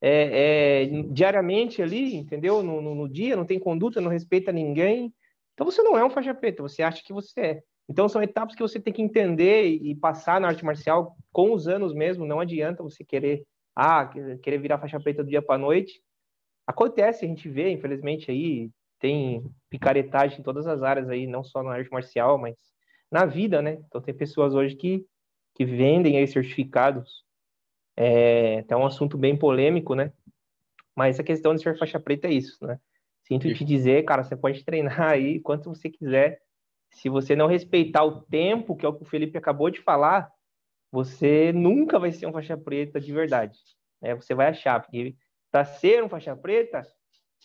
É, 0.03 0.83
é, 0.83 0.87
diariamente 1.13 1.83
ali, 1.83 2.17
entendeu? 2.17 2.63
No, 2.63 2.81
no, 2.81 2.95
no, 2.95 3.09
dia, 3.09 3.37
não 3.37 3.45
tem 3.45 3.59
conduta, 3.59 4.01
não 4.01 4.11
respeita 4.11 4.51
ninguém. 4.51 5.13
Então 5.53 5.67
você 5.71 5.83
não 5.83 5.97
é 5.97 6.03
um 6.03 6.09
faixa 6.09 6.35
preta, 6.35 6.63
você 6.63 6.83
acha 6.83 7.03
que 7.05 7.13
você 7.13 7.41
é. 7.41 7.63
Então 7.87 8.09
são 8.09 8.23
etapas 8.23 8.55
que 8.55 8.63
você 8.63 8.81
tem 8.81 8.95
que 8.95 9.03
entender 9.03 9.65
e 9.67 9.95
passar 9.95 10.41
na 10.41 10.49
arte 10.49 10.65
marcial 10.65 11.17
com 11.33 11.53
os 11.53 11.69
anos 11.69 11.93
mesmo. 11.93 12.25
Não 12.25 12.41
adianta 12.41 12.83
você 12.83 13.05
querer, 13.05 13.45
ah, 13.77 14.11
querer 14.43 14.59
virar 14.59 14.79
faixa 14.79 14.99
preta 14.99 15.23
do 15.23 15.29
dia 15.29 15.43
para 15.43 15.59
noite. 15.59 16.01
Acontece, 16.67 17.25
a 17.25 17.29
gente 17.29 17.49
vê, 17.49 17.69
infelizmente 17.69 18.31
aí 18.31 18.71
tem 19.01 19.43
picaretagem 19.69 20.39
em 20.39 20.43
todas 20.43 20.67
as 20.67 20.83
áreas 20.83 21.09
aí, 21.09 21.27
não 21.27 21.43
só 21.43 21.63
na 21.63 21.73
arte 21.73 21.91
marcial, 21.91 22.39
mas 22.39 22.57
na 23.11 23.25
vida, 23.25 23.61
né? 23.61 23.79
Então 23.89 24.01
tem 24.01 24.15
pessoas 24.15 24.55
hoje 24.55 24.77
que 24.77 25.05
que 25.55 25.65
vendem 25.65 26.17
aí 26.17 26.27
certificados 26.27 27.25
é 27.97 28.61
até 28.61 28.77
um 28.77 28.87
assunto 28.87 29.19
bem 29.19 29.37
polêmico, 29.37 29.95
né? 29.95 30.13
Mas 30.95 31.19
a 31.19 31.25
questão 31.25 31.55
de 31.55 31.63
ser 31.63 31.77
faixa 31.77 31.99
preta 31.99 32.29
é 32.29 32.33
isso, 32.33 32.65
né? 32.65 32.79
Sinto 33.25 33.53
te 33.53 33.65
dizer, 33.65 34.05
cara, 34.05 34.25
você 34.25 34.37
pode 34.37 34.65
treinar 34.65 35.03
aí 35.13 35.41
quanto 35.41 35.69
você 35.69 35.91
quiser. 35.91 36.41
Se 36.93 37.09
você 37.09 37.37
não 37.37 37.47
respeitar 37.47 38.05
o 38.05 38.23
tempo, 38.23 38.75
que 38.77 38.85
é 38.85 38.89
o 38.89 38.95
que 38.95 39.03
o 39.03 39.07
Felipe 39.07 39.37
acabou 39.39 39.71
de 39.71 39.81
falar, 39.81 40.31
você 40.91 41.53
nunca 41.53 41.99
vai 41.99 42.11
ser 42.11 42.27
um 42.27 42.33
faixa 42.33 42.57
preta 42.57 43.01
de 43.01 43.13
verdade. 43.13 43.59
Né? 44.01 44.15
Você 44.15 44.35
vai 44.35 44.49
achar, 44.49 44.81
porque 44.81 45.15
para 45.51 45.65
ser 45.65 46.03
um 46.03 46.09
faixa 46.09 46.35
preta, 46.35 46.87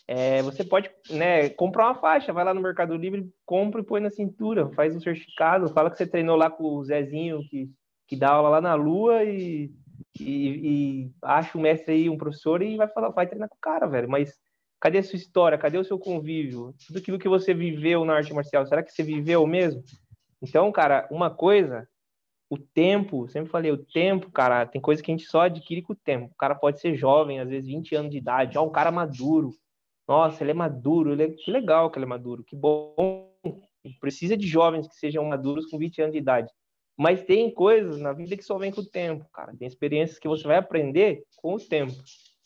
é, 0.08 0.42
você 0.42 0.64
pode 0.64 0.90
né, 1.10 1.50
comprar 1.50 1.88
uma 1.88 1.96
faixa, 1.96 2.34
vai 2.34 2.44
lá 2.44 2.54
no 2.54 2.62
Mercado 2.62 2.96
Livre, 2.96 3.30
compra 3.46 3.82
e 3.82 3.86
põe 3.86 4.00
na 4.00 4.10
cintura, 4.10 4.70
faz 4.74 4.96
um 4.96 5.00
certificado, 5.00 5.70
fala 5.70 5.90
que 5.90 5.98
você 5.98 6.06
treinou 6.06 6.36
lá 6.36 6.50
com 6.50 6.64
o 6.64 6.84
Zezinho, 6.84 7.40
que, 7.50 7.70
que 8.08 8.16
dá 8.16 8.30
aula 8.30 8.50
lá 8.50 8.62
na 8.62 8.76
Lua 8.76 9.24
e 9.24 9.72
e, 10.20 11.04
e 11.04 11.12
acha 11.22 11.58
um 11.58 11.62
mestre 11.62 11.94
aí, 11.94 12.10
um 12.10 12.18
professor, 12.18 12.62
e 12.62 12.78
vai 12.78 12.88
falar, 12.88 13.10
vai 13.10 13.28
treinar 13.28 13.50
com 13.50 13.56
o 13.56 13.60
cara, 13.60 13.88
velho. 13.88 14.10
Mas 14.10 14.38
cadê 14.80 15.00
a 15.00 15.04
sua 15.04 15.18
história? 15.18 15.58
Cadê 15.58 15.78
o 15.78 15.84
seu 15.84 16.00
convívio? 16.00 16.74
Tudo 16.88 17.00
aquilo 17.00 17.20
que 17.20 17.30
você 17.30 17.54
viveu 17.54 18.06
na 18.06 18.16
arte 18.16 18.34
marcial, 18.34 18.66
será 18.66 18.84
que 18.84 18.92
você 18.92 19.04
viveu 19.04 19.46
mesmo? 19.46 19.84
Então, 20.42 20.72
cara, 20.72 21.08
uma 21.12 21.30
coisa, 21.30 21.88
o 22.50 22.58
tempo, 22.58 23.28
sempre 23.28 23.50
falei, 23.50 23.72
o 23.72 23.78
tempo, 23.78 24.32
cara, 24.32 24.66
tem 24.66 24.82
coisa 24.82 25.02
que 25.02 25.12
a 25.12 25.16
gente 25.16 25.28
só 25.28 25.42
adquire 25.42 25.82
com 25.82 25.94
o 25.94 25.98
tempo. 25.98 26.32
O 26.34 26.38
cara 26.38 26.56
pode 26.56 26.80
ser 26.80 26.96
jovem, 26.96 27.40
às 27.40 27.50
vezes 27.50 27.68
20 27.68 27.96
anos 27.96 28.12
de 28.12 28.18
idade, 28.18 28.58
ó, 28.58 28.66
um 28.66 28.72
cara 28.72 28.92
maduro. 28.92 29.52
Nossa, 30.08 30.44
ele 30.44 30.52
é 30.52 30.54
maduro, 30.54 31.14
ele 31.14 31.24
é... 31.24 31.30
que 31.30 31.52
legal 31.52 31.90
que 31.90 31.98
ele 31.98 32.06
é 32.06 32.10
maduro, 32.10 32.44
que 32.44 32.56
bom. 32.56 33.32
Precisa 34.00 34.36
de 34.36 34.48
jovens 34.48 34.88
que 34.88 34.96
sejam 34.96 35.24
maduros 35.26 35.68
com 35.68 35.78
20 35.78 36.02
anos 36.02 36.14
de 36.14 36.20
idade. 36.20 36.52
Mas 36.98 37.24
tem 37.24 37.54
coisas 37.54 38.00
na 38.00 38.14
vida 38.14 38.38
que 38.38 38.44
só 38.44 38.58
vem 38.58 38.72
com 38.72 38.82
o 38.82 38.90
tempo, 38.90 39.26
cara. 39.34 39.56
Tem 39.58 39.68
experiências 39.68 40.18
que 40.18 40.28
você 40.28 40.44
vai 40.48 40.58
aprender 40.58 41.24
com 41.38 41.56
o 41.56 41.60
tempo. 41.60 41.94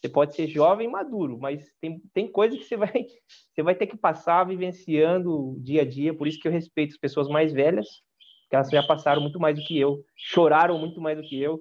Você 0.01 0.07
pode 0.09 0.33
ser 0.33 0.47
jovem 0.47 0.87
e 0.87 0.91
maduro, 0.91 1.37
mas 1.37 1.73
tem, 1.81 2.01
tem 2.13 2.31
coisas 2.31 2.57
que 2.57 2.65
você 2.65 2.77
vai, 2.77 2.91
você 3.53 3.61
vai 3.61 3.75
ter 3.75 3.85
que 3.85 3.97
passar 3.97 4.45
vivenciando 4.45 5.55
dia 5.59 5.81
a 5.81 5.85
dia. 5.85 6.13
Por 6.13 6.27
isso 6.27 6.39
que 6.39 6.47
eu 6.47 6.51
respeito 6.51 6.91
as 6.91 6.97
pessoas 6.97 7.27
mais 7.27 7.51
velhas, 7.51 7.87
que 8.49 8.55
elas 8.55 8.69
já 8.69 8.81
passaram 8.81 9.21
muito 9.21 9.39
mais 9.39 9.57
do 9.57 9.63
que 9.63 9.77
eu, 9.77 10.03
choraram 10.15 10.79
muito 10.79 11.01
mais 11.01 11.17
do 11.17 11.23
que 11.23 11.39
eu, 11.39 11.59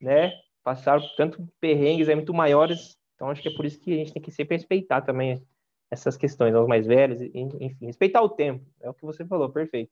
né? 0.00 0.32
Passaram 0.64 1.02
tanto 1.16 1.46
perrengues 1.60 2.08
aí 2.08 2.14
muito 2.14 2.32
maiores. 2.32 2.96
Então 3.16 3.30
acho 3.30 3.42
que 3.42 3.48
é 3.48 3.54
por 3.54 3.64
isso 3.64 3.80
que 3.80 3.92
a 3.92 3.96
gente 3.96 4.12
tem 4.12 4.22
que 4.22 4.30
sempre 4.30 4.56
respeitar 4.56 5.00
também 5.02 5.42
essas 5.90 6.16
questões, 6.16 6.54
os 6.54 6.68
mais 6.68 6.86
velhos, 6.86 7.20
enfim, 7.34 7.86
respeitar 7.86 8.22
o 8.22 8.28
tempo. 8.28 8.64
É 8.80 8.88
o 8.88 8.94
que 8.94 9.04
você 9.04 9.24
falou, 9.24 9.48
perfeito. 9.50 9.90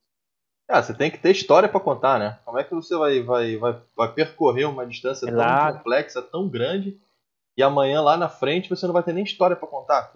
Ah, 0.68 0.82
você 0.82 0.94
tem 0.94 1.10
que 1.10 1.18
ter 1.18 1.30
história 1.30 1.68
para 1.68 1.80
contar, 1.80 2.18
né? 2.18 2.38
Como 2.44 2.58
é 2.58 2.64
que 2.64 2.74
você 2.74 2.96
vai, 2.96 3.20
vai, 3.22 3.56
vai, 3.56 3.82
vai 3.96 4.12
percorrer 4.12 4.64
uma 4.64 4.86
distância 4.86 5.28
Exato. 5.28 5.72
tão 5.72 5.78
complexa, 5.78 6.22
tão 6.22 6.48
grande, 6.48 6.98
e 7.56 7.62
amanhã 7.62 8.00
lá 8.00 8.16
na 8.16 8.28
frente 8.28 8.70
você 8.70 8.86
não 8.86 8.94
vai 8.94 9.02
ter 9.02 9.12
nem 9.12 9.24
história 9.24 9.56
para 9.56 9.68
contar? 9.68 10.12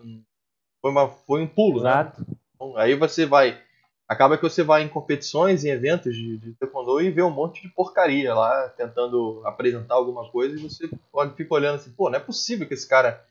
Foi, 0.80 0.90
uma, 0.90 1.08
foi 1.08 1.42
um 1.42 1.46
pulo, 1.46 1.82
né? 1.82 1.90
Exato. 1.90 2.20
né? 2.20 2.26
Então, 2.54 2.76
aí 2.76 2.94
você 2.94 3.26
vai 3.26 3.60
acaba 4.08 4.38
que 4.38 4.42
você 4.42 4.62
vai 4.62 4.82
em 4.82 4.88
competições, 4.88 5.64
em 5.64 5.68
eventos 5.68 6.14
de, 6.14 6.38
de 6.38 6.52
taekwondo 6.54 7.00
e 7.00 7.10
vê 7.10 7.22
um 7.22 7.30
monte 7.30 7.60
de 7.60 7.68
porcaria 7.68 8.34
lá, 8.34 8.68
tentando 8.70 9.42
apresentar 9.44 9.94
alguma 9.94 10.30
coisa, 10.30 10.56
e 10.56 10.62
você 10.62 10.88
fica 11.36 11.54
olhando 11.54 11.76
assim, 11.76 11.90
pô, 11.90 12.08
não 12.08 12.16
é 12.16 12.20
possível 12.20 12.66
que 12.66 12.72
esse 12.72 12.88
cara, 12.88 13.22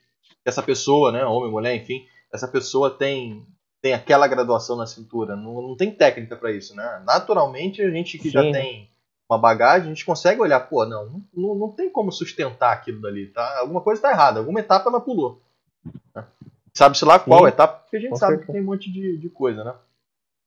que 0.43 0.47
essa 0.47 0.61
pessoa, 0.61 1.11
né, 1.11 1.25
homem, 1.25 1.49
mulher, 1.49 1.75
enfim, 1.75 2.05
essa 2.31 2.47
pessoa 2.47 2.91
tem 2.91 3.45
tem 3.79 3.93
aquela 3.93 4.27
graduação 4.27 4.75
na 4.75 4.87
cintura, 4.87 5.35
não, 5.35 5.61
não 5.61 5.77
tem 5.77 5.91
técnica 5.91 6.35
para 6.35 6.51
isso, 6.51 6.75
né? 6.75 7.01
Naturalmente, 7.05 7.81
a 7.81 7.89
gente 7.91 8.17
que 8.17 8.23
Sim. 8.23 8.31
já 8.31 8.41
tem 8.41 8.89
uma 9.29 9.37
bagagem, 9.37 9.85
a 9.85 9.93
gente 9.93 10.03
consegue 10.03 10.41
olhar, 10.41 10.59
pô, 10.61 10.83
não, 10.83 11.21
não, 11.33 11.55
não 11.55 11.71
tem 11.71 11.89
como 11.89 12.11
sustentar 12.11 12.73
aquilo 12.73 12.99
dali, 12.99 13.27
tá? 13.27 13.59
Alguma 13.59 13.81
coisa 13.81 13.99
está 13.99 14.11
errada, 14.11 14.39
alguma 14.39 14.59
etapa 14.59 14.89
ela 14.89 14.99
pulou. 14.99 15.41
Né? 16.15 16.25
Sabe-se 16.73 17.05
lá 17.05 17.19
qual 17.19 17.41
Sim. 17.41 17.47
etapa, 17.47 17.79
porque 17.81 17.97
a 17.97 17.99
gente 17.99 18.09
Com 18.09 18.15
sabe 18.15 18.31
certeza. 18.37 18.47
que 18.47 18.51
tem 18.53 18.61
um 18.61 18.65
monte 18.65 18.91
de, 18.91 19.17
de 19.17 19.29
coisa, 19.29 19.63
né? 19.63 19.75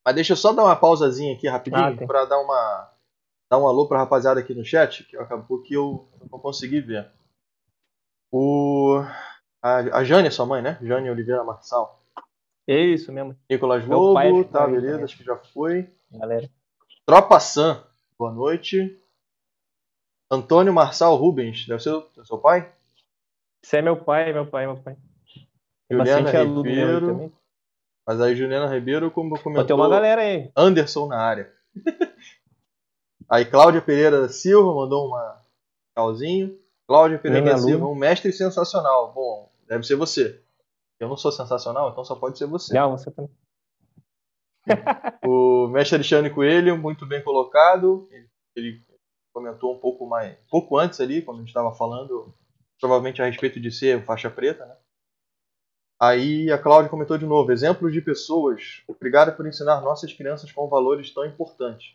Mas 0.05 0.15
deixa 0.15 0.33
eu 0.33 0.37
só 0.37 0.51
dar 0.51 0.63
uma 0.63 0.75
pausazinha 0.75 1.33
aqui 1.33 1.47
rapidinho 1.47 2.03
ah, 2.03 2.07
para 2.07 2.25
dar 2.25 2.39
uma 2.39 2.91
dar 3.49 3.57
um 3.59 3.67
alô 3.67 3.87
para 3.87 3.97
a 3.97 3.99
rapaziada 4.01 4.39
aqui 4.39 4.53
no 4.53 4.63
chat, 4.63 5.03
que 5.03 5.17
acabou 5.17 5.61
que 5.61 5.73
eu 5.73 6.07
não 6.31 6.39
consegui 6.39 6.79
ver. 6.79 7.11
O 8.31 9.01
a, 9.61 9.97
a 9.97 10.03
Jane, 10.03 10.31
sua 10.31 10.45
mãe, 10.45 10.61
né? 10.61 10.79
Jane 10.81 11.09
Oliveira 11.09 11.43
Marçal. 11.43 12.01
É 12.67 12.79
isso 12.79 13.11
mesmo. 13.11 13.35
Nicolas 13.49 13.85
Lobo, 13.85 14.13
pai, 14.13 14.43
tá, 14.45 14.65
beleza, 14.65 15.03
acho 15.03 15.17
que 15.17 15.23
já 15.23 15.35
foi. 15.35 15.89
Galera. 16.09 16.49
Tropa 17.05 17.39
Sam, 17.39 17.83
boa 18.17 18.31
noite. 18.31 18.97
Antônio 20.31 20.73
Marçal 20.73 21.13
Rubens, 21.15 21.67
deve 21.67 21.83
ser 21.83 21.89
o 21.91 22.25
seu 22.25 22.37
pai? 22.37 22.71
Você 23.61 23.77
é 23.77 23.81
meu 23.81 23.97
pai, 23.97 24.31
meu 24.31 24.47
pai, 24.47 24.65
meu 24.65 24.77
pai. 24.77 24.95
Juliana 25.91 26.31
Ribeiro. 26.31 27.33
Mas 28.07 28.19
aí 28.19 28.35
Juliana 28.35 28.73
Ribeiro, 28.73 29.11
como 29.11 29.39
comentou... 29.41 29.65
Tem 29.65 29.75
uma 29.75 29.89
galera 29.89 30.21
aí. 30.21 30.51
Anderson 30.55 31.07
na 31.07 31.17
área. 31.17 31.53
aí 33.29 33.45
Cláudia 33.45 33.81
Pereira 33.81 34.27
Silva 34.29 34.73
mandou 34.73 35.07
uma 35.07 35.41
calzinho. 35.95 36.57
Cláudia 36.87 37.19
Pereira 37.19 37.57
Silva, 37.57 37.85
um 37.85 37.95
mestre 37.95 38.31
sensacional. 38.33 39.13
Bom, 39.13 39.51
deve 39.67 39.85
ser 39.85 39.95
você. 39.95 40.41
Eu 40.99 41.07
não 41.07 41.17
sou 41.17 41.31
sensacional, 41.31 41.89
então 41.89 42.03
só 42.03 42.15
pode 42.15 42.37
ser 42.37 42.45
você. 42.45 42.73
Não, 42.73 42.91
você 42.91 43.09
também. 43.09 43.31
o 45.25 45.67
mestre 45.67 45.95
Alexandre 45.95 46.29
Coelho, 46.31 46.77
muito 46.77 47.05
bem 47.05 47.23
colocado. 47.23 48.07
Ele 48.55 48.83
comentou 49.33 49.73
um 49.73 49.79
pouco 49.79 50.05
mais, 50.05 50.33
um 50.33 50.49
pouco 50.49 50.77
antes 50.77 50.99
ali, 50.99 51.21
quando 51.21 51.37
a 51.37 51.39
gente 51.39 51.49
estava 51.49 51.73
falando, 51.73 52.33
provavelmente 52.79 53.21
a 53.21 53.25
respeito 53.25 53.59
de 53.59 53.71
ser 53.71 54.03
faixa 54.03 54.29
preta, 54.29 54.65
né? 54.65 54.75
Aí 56.01 56.51
a 56.51 56.57
Cláudia 56.57 56.89
comentou 56.89 57.15
de 57.15 57.27
novo: 57.27 57.51
exemplos 57.51 57.93
de 57.93 58.01
pessoas. 58.01 58.81
Obrigado 58.87 59.37
por 59.37 59.45
ensinar 59.45 59.81
nossas 59.81 60.11
crianças 60.11 60.51
com 60.51 60.67
valores 60.67 61.13
tão 61.13 61.23
importantes. 61.23 61.93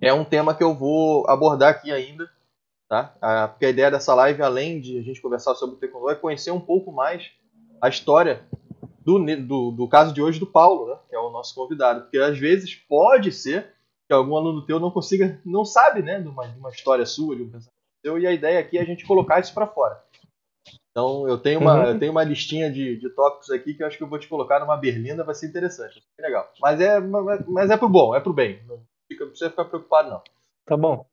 É 0.00 0.12
um 0.12 0.24
tema 0.24 0.52
que 0.52 0.64
eu 0.64 0.74
vou 0.74 1.28
abordar 1.28 1.70
aqui 1.70 1.92
ainda, 1.92 2.28
tá? 2.88 3.14
Porque 3.50 3.66
a 3.66 3.70
ideia 3.70 3.90
dessa 3.90 4.12
live, 4.14 4.42
além 4.42 4.80
de 4.80 4.98
a 4.98 5.02
gente 5.02 5.22
conversar 5.22 5.54
sobre 5.54 5.76
o 5.76 5.78
taekwondo, 5.78 6.10
é 6.10 6.16
conhecer 6.16 6.50
um 6.50 6.58
pouco 6.58 6.90
mais 6.90 7.30
a 7.80 7.88
história 7.88 8.42
do, 9.04 9.24
do, 9.36 9.70
do, 9.70 9.88
caso 9.88 10.12
de 10.12 10.20
hoje 10.20 10.40
do 10.40 10.46
Paulo, 10.46 10.88
né, 10.88 10.98
que 11.08 11.14
é 11.14 11.18
o 11.18 11.30
nosso 11.30 11.54
convidado. 11.54 12.02
Porque 12.02 12.18
às 12.18 12.36
vezes 12.36 12.74
pode 12.74 13.30
ser 13.30 13.72
que 14.08 14.12
algum 14.12 14.36
aluno 14.36 14.66
teu 14.66 14.80
não 14.80 14.90
consiga, 14.90 15.40
não 15.44 15.64
sabe 15.64 16.02
né, 16.02 16.18
de, 16.20 16.28
uma, 16.28 16.48
de 16.48 16.58
uma 16.58 16.70
história 16.70 17.06
sua, 17.06 17.36
de 17.36 17.42
um 17.42 17.50
pensamento 17.50 17.70
seu, 18.04 18.18
e 18.18 18.26
a 18.26 18.32
ideia 18.32 18.58
aqui 18.58 18.76
é 18.76 18.80
a 18.80 18.84
gente 18.84 19.06
colocar 19.06 19.38
isso 19.38 19.54
para 19.54 19.66
fora. 19.66 20.02
Então 20.90 21.28
eu 21.28 21.38
tenho 21.38 21.60
uma, 21.60 21.74
uhum. 21.74 21.84
eu 21.90 21.98
tenho 21.98 22.12
uma 22.12 22.24
listinha 22.24 22.70
de, 22.70 22.96
de 22.96 23.10
tópicos 23.10 23.50
aqui 23.50 23.74
que 23.74 23.82
eu 23.82 23.86
acho 23.86 23.96
que 23.96 24.02
eu 24.02 24.08
vou 24.08 24.18
te 24.18 24.28
colocar 24.28 24.60
numa 24.60 24.76
berlinda, 24.76 25.24
vai 25.24 25.34
ser 25.34 25.46
interessante, 25.46 25.94
vai 25.94 26.02
ser 26.16 26.22
legal. 26.22 26.52
Mas 26.60 26.80
é, 26.80 27.00
mas 27.00 27.70
é 27.70 27.76
pro 27.76 27.88
bom, 27.88 28.14
é 28.14 28.20
pro 28.20 28.32
bem. 28.32 28.62
Não, 28.66 28.82
fica, 29.08 29.24
não 29.24 29.30
precisa 29.30 29.50
ficar 29.50 29.64
preocupado, 29.66 30.10
não. 30.10 30.22
Tá 30.66 30.76
bom. 30.76 31.06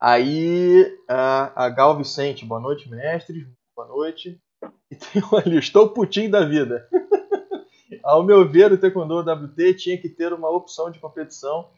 Aí 0.00 0.96
a, 1.08 1.64
a 1.64 1.68
Gal 1.70 1.96
Vicente, 1.96 2.44
boa 2.44 2.60
noite, 2.60 2.88
mestres. 2.88 3.46
Boa 3.74 3.88
noite. 3.88 4.40
E 4.90 4.96
tem 4.96 5.22
ali, 5.44 5.58
estou 5.58 5.88
putinho 5.88 6.30
da 6.30 6.44
vida. 6.44 6.88
Ao 8.04 8.22
meu 8.22 8.48
ver, 8.48 8.72
o 8.72 8.78
Taekwondo 8.78 9.20
WT 9.20 9.74
tinha 9.74 9.98
que 9.98 10.08
ter 10.08 10.32
uma 10.32 10.50
opção 10.50 10.90
de 10.90 10.98
competição 10.98 11.70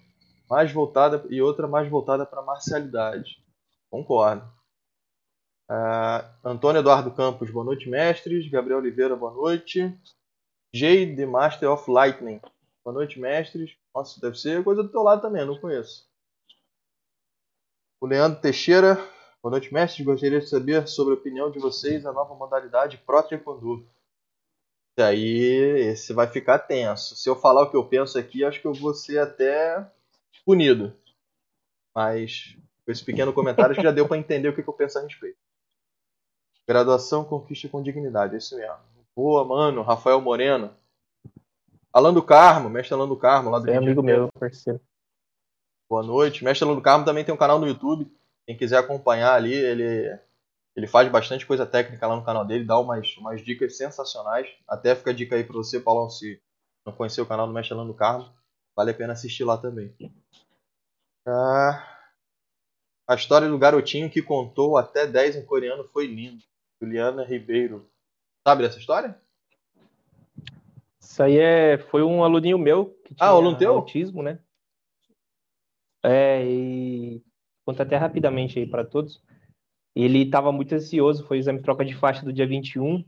mais 0.48 0.72
voltada 0.72 1.24
e 1.30 1.40
outra 1.40 1.68
mais 1.68 1.88
voltada 1.88 2.26
para 2.26 2.42
marcialidade. 2.42 3.42
Concordo. 3.90 4.44
Uh, 5.70 6.26
Antônio 6.44 6.80
Eduardo 6.80 7.12
Campos, 7.12 7.48
boa 7.50 7.64
noite, 7.64 7.88
mestres. 7.88 8.50
Gabriel 8.50 8.80
Oliveira, 8.80 9.14
boa 9.14 9.32
noite. 9.32 9.96
Jay, 10.74 11.14
The 11.14 11.26
Master 11.26 11.70
of 11.70 11.88
Lightning. 11.88 12.40
Boa 12.84 12.92
noite, 12.92 13.20
mestres. 13.20 13.76
Nossa, 13.94 14.20
deve 14.20 14.36
ser 14.36 14.64
coisa 14.64 14.82
do 14.82 14.88
teu 14.88 15.02
lado 15.02 15.22
também, 15.22 15.46
não 15.46 15.58
conheço. 15.58 16.08
O 18.00 18.06
Leandro 18.06 18.40
Teixeira, 18.40 18.98
Boa 19.42 19.52
noite, 19.52 19.72
mestre. 19.72 20.04
Gostaria 20.04 20.38
de 20.38 20.46
saber 20.46 20.86
sobre 20.86 21.14
a 21.14 21.16
opinião 21.16 21.50
de 21.50 21.58
vocês 21.58 22.04
a 22.04 22.12
nova 22.12 22.34
modalidade 22.34 22.98
Pro 22.98 23.22
Taekwondo. 23.22 23.88
E 24.98 25.02
aí, 25.02 25.88
esse 25.92 26.12
vai 26.12 26.26
ficar 26.26 26.58
tenso. 26.58 27.16
Se 27.16 27.26
eu 27.26 27.34
falar 27.34 27.62
o 27.62 27.70
que 27.70 27.76
eu 27.76 27.86
penso 27.86 28.18
aqui, 28.18 28.44
acho 28.44 28.60
que 28.60 28.66
eu 28.66 28.74
vou 28.74 28.92
ser 28.92 29.18
até 29.18 29.90
punido. 30.44 30.94
Mas 31.94 32.54
com 32.84 32.92
esse 32.92 33.02
pequeno 33.02 33.32
comentário 33.32 33.74
já 33.74 33.90
deu 33.90 34.06
para 34.06 34.18
entender 34.18 34.48
o 34.50 34.54
que, 34.54 34.60
eu 34.60 34.74
penso 34.74 34.98
a 34.98 35.02
respeito. 35.02 35.38
Graduação 36.70 37.24
conquista 37.24 37.68
com 37.68 37.82
dignidade, 37.82 38.34
é 38.34 38.38
isso 38.38 38.56
mesmo. 38.56 38.76
Boa, 39.16 39.44
mano. 39.44 39.82
Rafael 39.82 40.20
Moreno. 40.20 40.70
Alan 41.92 42.14
do 42.14 42.22
Carmo, 42.22 42.70
mestre 42.70 42.94
Alan 42.94 43.08
do 43.08 43.16
Carmo, 43.16 43.50
lá 43.50 43.58
do 43.58 43.68
É 43.68 43.76
amigo 43.76 44.02
meu, 44.02 44.28
parceiro. 44.38 44.80
Boa 45.88 46.04
noite. 46.04 46.44
Mestre 46.44 46.64
Alan 46.64 46.76
do 46.76 46.82
Carmo 46.82 47.04
também 47.04 47.24
tem 47.24 47.34
um 47.34 47.38
canal 47.38 47.58
no 47.58 47.66
YouTube 47.66 48.08
quem 48.50 48.56
quiser 48.56 48.78
acompanhar 48.78 49.34
ali, 49.34 49.54
ele, 49.54 50.18
ele 50.74 50.88
faz 50.88 51.08
bastante 51.08 51.46
coisa 51.46 51.64
técnica 51.64 52.04
lá 52.04 52.16
no 52.16 52.24
canal 52.24 52.44
dele, 52.44 52.64
dá 52.64 52.76
umas, 52.80 53.16
umas 53.16 53.44
dicas 53.44 53.76
sensacionais. 53.76 54.48
Até 54.68 54.96
fica 54.96 55.10
a 55.10 55.14
dica 55.14 55.36
aí 55.36 55.44
para 55.44 55.56
você, 55.56 55.78
Paulão, 55.78 56.10
se 56.10 56.42
não 56.84 56.92
conhecer 56.92 57.20
o 57.20 57.26
canal 57.26 57.46
do 57.46 57.52
Mestre 57.52 57.76
do 57.76 57.94
Carmo, 57.94 58.28
vale 58.74 58.90
a 58.90 58.94
pena 58.94 59.12
assistir 59.12 59.44
lá 59.44 59.56
também. 59.56 59.94
Ah, 61.24 61.86
a 63.08 63.14
história 63.14 63.48
do 63.48 63.56
garotinho 63.56 64.10
que 64.10 64.20
contou 64.20 64.76
até 64.76 65.06
10 65.06 65.36
em 65.36 65.44
coreano 65.44 65.84
foi 65.84 66.08
linda. 66.08 66.42
Juliana 66.80 67.24
Ribeiro. 67.24 67.90
Sabe 68.46 68.62
dessa 68.62 68.78
história? 68.78 69.20
Isso 70.98 71.22
aí 71.22 71.38
é, 71.38 71.78
foi 71.78 72.02
um 72.02 72.24
aluninho 72.24 72.58
meu 72.58 72.86
que 73.04 73.14
tinha 73.14 73.28
ah, 73.28 73.32
aluno 73.32 73.58
teu? 73.58 73.74
autismo, 73.74 74.22
né? 74.22 74.38
É, 76.02 76.44
e 76.46 77.22
conta 77.66 77.82
até 77.82 77.96
rapidamente 77.96 78.58
aí 78.58 78.66
para 78.66 78.84
todos. 78.84 79.22
Ele 79.94 80.22
estava 80.22 80.52
muito 80.52 80.74
ansioso, 80.74 81.26
foi 81.26 81.38
o 81.38 81.40
exame 81.40 81.60
troca 81.60 81.84
de 81.84 81.94
faixa 81.94 82.24
do 82.24 82.32
dia 82.32 82.46
21, 82.46 83.04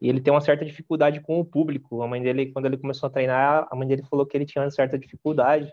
e 0.00 0.08
ele 0.08 0.20
tem 0.20 0.32
uma 0.32 0.40
certa 0.40 0.64
dificuldade 0.64 1.20
com 1.20 1.40
o 1.40 1.44
público. 1.44 2.00
A 2.02 2.08
mãe 2.08 2.22
dele, 2.22 2.52
quando 2.52 2.66
ele 2.66 2.78
começou 2.78 3.08
a 3.08 3.10
treinar, 3.10 3.66
a 3.70 3.76
mãe 3.76 3.86
dele 3.86 4.02
falou 4.04 4.24
que 4.24 4.36
ele 4.36 4.46
tinha 4.46 4.62
uma 4.62 4.70
certa 4.70 4.98
dificuldade 4.98 5.72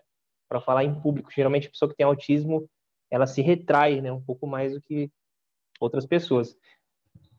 para 0.50 0.60
falar 0.60 0.84
em 0.84 1.00
público. 1.00 1.32
Geralmente 1.32 1.68
a 1.68 1.72
pessoa 1.72 1.90
que 1.90 1.96
tem 1.96 2.06
autismo, 2.06 2.70
ela 3.10 3.28
se 3.28 3.42
retrai, 3.42 4.02
né, 4.02 4.12
um 4.12 4.22
pouco 4.22 4.46
mais 4.48 4.74
do 4.74 4.82
que 4.82 5.10
outras 5.80 6.06
pessoas. 6.06 6.58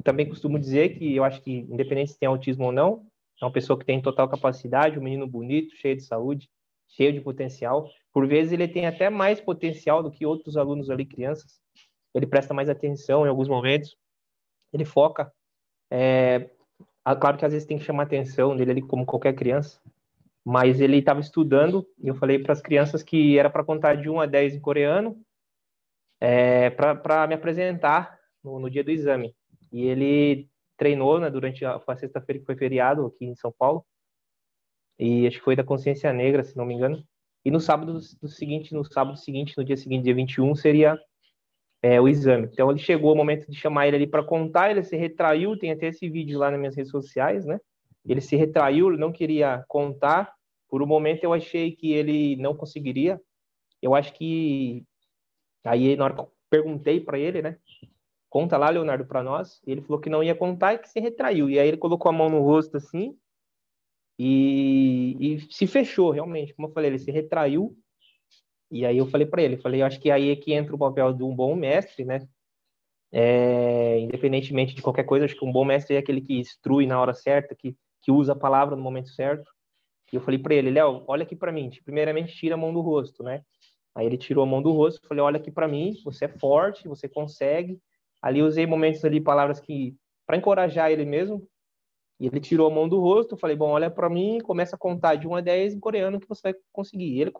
Também 0.07 0.29
costumo 0.29 0.57
dizer 0.57 0.91
que 0.97 1.17
eu 1.17 1.25
acho 1.25 1.43
que 1.43 1.51
independente 1.51 2.13
se 2.13 2.19
tem 2.19 2.29
autismo 2.29 2.67
ou 2.67 2.71
não, 2.73 3.05
é 3.43 3.45
uma 3.45 3.51
pessoa 3.51 3.77
que 3.77 3.85
tem 3.85 4.01
total 4.01 4.29
capacidade, 4.29 4.97
um 4.97 5.03
menino 5.03 5.27
bonito, 5.27 5.75
cheio 5.75 5.97
de 5.97 6.05
saúde, 6.05 6.49
cheio 6.87 7.13
de 7.13 7.21
potencial. 7.21 7.91
Por 8.13 8.25
vezes 8.29 8.53
ele 8.53 8.69
tem 8.69 8.87
até 8.87 9.11
mais 9.11 9.41
potencial 9.41 10.05
do 10.05 10.11
que 10.13 10.25
outros 10.25 10.57
alunos 10.57 10.91
ali, 10.91 11.05
crianças. 11.05 11.61
Ele 12.15 12.25
presta 12.25 12.55
mais 12.55 12.69
atenção 12.69 13.27
em 13.27 13.29
alguns 13.29 13.49
momentos. 13.49 13.97
Ele 14.73 14.85
foca. 14.85 15.33
É, 15.91 16.49
claro 17.21 17.37
que 17.37 17.45
às 17.45 17.53
vezes 17.53 17.67
tem 17.67 17.77
que 17.77 17.85
chamar 17.85 18.05
atenção 18.05 18.57
dele 18.57 18.71
ali 18.71 18.83
como 18.83 19.05
qualquer 19.05 19.35
criança. 19.35 19.81
Mas 20.45 20.81
ele 20.81 20.99
estava 20.99 21.19
estudando 21.19 21.85
e 21.99 22.07
eu 22.07 22.15
falei 22.15 22.39
para 22.39 22.53
as 22.53 22.63
crianças 22.63 23.03
que 23.03 23.37
era 23.37 23.51
para 23.51 23.65
contar 23.65 23.97
de 23.97 24.09
1 24.09 24.21
a 24.21 24.27
10 24.27 24.55
em 24.55 24.61
coreano 24.61 25.21
é, 26.21 26.71
para 26.71 27.27
me 27.27 27.35
apresentar 27.35 28.17
no, 28.45 28.61
no, 28.61 28.71
dia 28.71 28.85
do 28.85 28.93
exame. 28.93 29.35
E 29.77 29.85
ele 29.85 30.49
treinou 30.79 31.21
né, 31.21 31.29
durante 31.31 31.63
a, 31.67 31.79
sexta-feira 31.95 32.41
que 32.41 32.47
foi 32.47 32.57
feriado 32.57 33.05
aqui 33.05 33.27
em 33.27 33.35
São 33.35 33.53
Paulo 33.53 33.85
e 34.99 35.27
acho 35.27 35.37
que 35.37 35.45
foi 35.45 35.55
da 35.55 35.63
Consciência 35.63 36.11
Negra, 36.15 36.43
se 36.43 36.57
não 36.57 36.65
me 36.65 36.73
engano. 36.73 37.07
E 37.45 37.51
no 37.51 37.61
sábado 37.61 38.01
do 38.23 38.29
seguinte, 38.29 38.73
no 38.73 38.83
sábado 38.83 39.19
seguinte, 39.19 39.53
no 39.55 39.63
dia 39.63 39.77
seguinte, 39.77 40.05
dia 40.05 40.15
21, 40.15 40.55
seria 40.55 40.99
é, 41.83 42.01
o 42.01 42.09
exame. 42.09 42.49
Então 42.51 42.71
ele 42.71 42.79
chegou 42.79 43.13
o 43.13 43.15
momento 43.15 43.51
de 43.51 43.55
chamar 43.55 43.87
ele 43.87 43.97
ali 43.97 44.07
para 44.07 44.25
contar, 44.25 44.71
ele 44.71 44.83
se 44.83 44.97
retraiu, 44.97 45.59
tem 45.59 45.71
até 45.71 45.89
esse 45.89 46.09
vídeo 46.09 46.39
lá 46.39 46.51
nas 46.51 46.59
minhas 46.59 46.75
redes 46.75 46.91
sociais, 46.91 47.45
né? 47.45 47.61
Ele 48.09 48.23
se 48.23 48.35
retraiu, 48.35 48.89
ele 48.89 48.97
não 48.97 49.13
queria 49.13 49.63
contar. 49.69 50.33
Por 50.71 50.83
um 50.83 50.87
momento 50.87 51.23
eu 51.23 51.35
achei 51.35 51.71
que 51.73 51.93
ele 51.93 52.37
não 52.37 52.57
conseguiria. 52.57 53.21
Eu 53.83 53.95
acho 53.95 54.15
que 54.15 54.85
aí 55.63 55.95
na 55.97 56.05
hora 56.05 56.15
que 56.15 56.21
eu 56.21 56.33
perguntei 56.49 56.99
para 56.99 57.19
ele, 57.19 57.43
né? 57.43 57.59
Conta 58.29 58.57
lá, 58.57 58.69
Leonardo, 58.69 59.07
para 59.07 59.23
nós. 59.23 59.61
Ele 59.67 59.81
falou 59.81 60.01
que 60.01 60.11
não 60.11 60.23
ia 60.23 60.35
contar 60.35 60.75
e 60.75 60.79
que 60.79 60.89
se 60.89 61.01
retraiu. 61.01 61.49
E 61.49 61.59
aí 61.59 61.69
ele 61.69 61.77
colocou 61.77 62.09
a 62.09 62.13
mão 62.13 62.29
no 62.29 62.43
rosto 62.43 62.77
assim 62.77 63.17
e, 64.19 65.17
e 65.21 65.41
se 65.53 65.67
fechou 65.67 66.11
realmente. 66.11 66.55
Como 66.55 66.69
eu 66.69 66.73
falei, 66.73 66.91
ele 66.91 66.99
se 66.99 67.11
retraiu. 67.11 67.77
E 68.71 68.85
aí 68.85 68.99
eu 68.99 69.07
falei 69.07 69.27
para 69.27 69.43
ele, 69.43 69.57
falei, 69.57 69.83
acho 69.83 70.01
que 70.01 70.11
aí 70.11 70.31
é 70.31 70.37
que 70.37 70.53
entra 70.53 70.75
o 70.75 70.79
papel 70.79 71.13
de 71.13 71.23
um 71.23 71.35
bom 71.35 71.55
mestre, 71.55 72.05
né? 72.05 72.27
É, 73.13 74.01
independentemente 74.01 74.75
de 74.75 74.83
qualquer 74.83 75.05
coisa, 75.05 75.25
acho 75.25 75.37
que 75.37 75.45
um 75.45 75.53
bom 75.53 75.65
mestre 75.65 75.95
é 75.95 75.99
aquele 75.99 76.21
que 76.21 76.35
instrui 76.35 76.87
na 76.87 77.01
hora 77.01 77.15
certa, 77.15 77.55
que, 77.55 77.77
que 78.03 78.11
usa 78.11 78.33
a 78.33 78.37
palavra 78.37 78.75
no 78.75 78.83
momento 78.83 79.09
certo. 79.11 79.49
E 80.13 80.17
eu 80.17 80.21
falei 80.21 80.39
para 80.39 80.55
ele, 80.55 80.71
Léo, 80.71 81.05
olha 81.07 81.23
aqui 81.23 81.37
para 81.37 81.53
mim. 81.53 81.71
Primeiramente, 81.85 82.35
tira 82.35 82.55
a 82.55 82.59
mão 82.59 82.73
do 82.73 82.81
rosto, 82.81 83.23
né? 83.23 83.43
Aí 83.95 84.07
ele 84.07 84.19
tirou 84.19 84.45
a 84.45 84.47
mão 84.47 84.61
do 84.61 84.73
rosto, 84.73 85.07
falei, 85.07 85.23
olha 85.23 85.37
aqui 85.39 85.51
para 85.51 85.69
mim, 85.69 85.95
você 86.05 86.27
é 86.27 86.29
forte, 86.29 86.89
você 86.89 87.09
consegue. 87.09 87.81
Ali 88.27 88.43
usei 88.43 88.67
momentos 88.67 89.05
ali, 89.05 89.21
palavras 89.21 89.61
que 89.61 89.97
para 90.27 90.37
encorajar 90.37 90.91
ele 90.91 91.05
mesmo. 91.05 91.49
E 92.19 92.27
ele 92.27 92.41
tirou 92.41 92.69
a 92.69 92.75
mão 92.75 92.89
do 92.89 92.99
rosto, 92.99 93.37
falei, 93.37 93.55
bom, 93.55 93.71
olha 93.71 93.89
para 93.89 94.11
mim, 94.11 94.41
começa 94.41 94.75
a 94.75 94.79
contar 94.79 95.15
de 95.15 95.29
1 95.29 95.37
a 95.37 95.41
10 95.41 95.75
em 95.75 95.81
coreano 95.81 96.19
que 96.19 96.29
você 96.29 96.51
vai 96.51 96.55
conseguir. 96.73 97.15
E 97.15 97.21
ele 97.21 97.31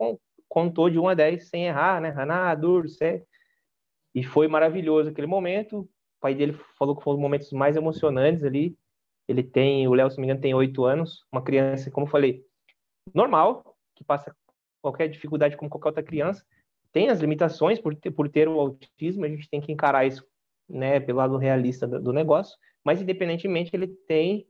contou 0.47 0.89
de 0.89 0.97
1 0.97 1.09
a 1.09 1.13
10 1.13 1.49
sem 1.49 1.65
errar, 1.65 1.99
né? 1.99 2.13
Haná, 2.15 2.55
Dur, 2.55 2.87
Sé. 2.87 3.21
E 4.15 4.23
foi 4.23 4.47
maravilhoso 4.47 5.09
aquele 5.09 5.27
momento. 5.27 5.79
O 5.79 5.89
pai 6.21 6.33
dele 6.33 6.53
falou 6.79 6.95
que 6.95 7.03
foram 7.03 7.17
os 7.17 7.21
momentos 7.21 7.51
mais 7.51 7.75
emocionantes 7.75 8.45
ali. 8.45 8.77
Ele 9.27 9.43
tem, 9.43 9.89
o 9.89 9.93
Léo, 9.93 10.09
se 10.09 10.15
não 10.15 10.21
me 10.21 10.27
engano, 10.27 10.39
tem 10.39 10.53
oito 10.53 10.85
anos, 10.85 11.25
uma 11.29 11.41
criança, 11.41 11.91
como 11.91 12.07
eu 12.07 12.11
falei, 12.11 12.45
normal, 13.13 13.75
que 13.93 14.05
passa 14.05 14.33
qualquer 14.81 15.09
dificuldade 15.09 15.57
como 15.57 15.69
qualquer 15.69 15.89
outra 15.89 16.03
criança. 16.03 16.45
Tem 16.93 17.09
as 17.09 17.19
limitações 17.19 17.77
por 17.77 17.93
ter, 17.93 18.11
por 18.11 18.29
ter 18.29 18.47
o 18.47 18.57
autismo, 18.57 19.25
a 19.25 19.27
gente 19.27 19.49
tem 19.49 19.59
que 19.59 19.73
encarar 19.73 20.05
isso 20.05 20.25
né, 20.69 20.99
pelo 20.99 21.17
lado 21.19 21.37
realista 21.37 21.87
do, 21.87 22.01
do 22.01 22.13
negócio, 22.13 22.57
mas 22.83 23.01
independentemente 23.01 23.71
ele 23.73 23.87
tem 23.87 24.47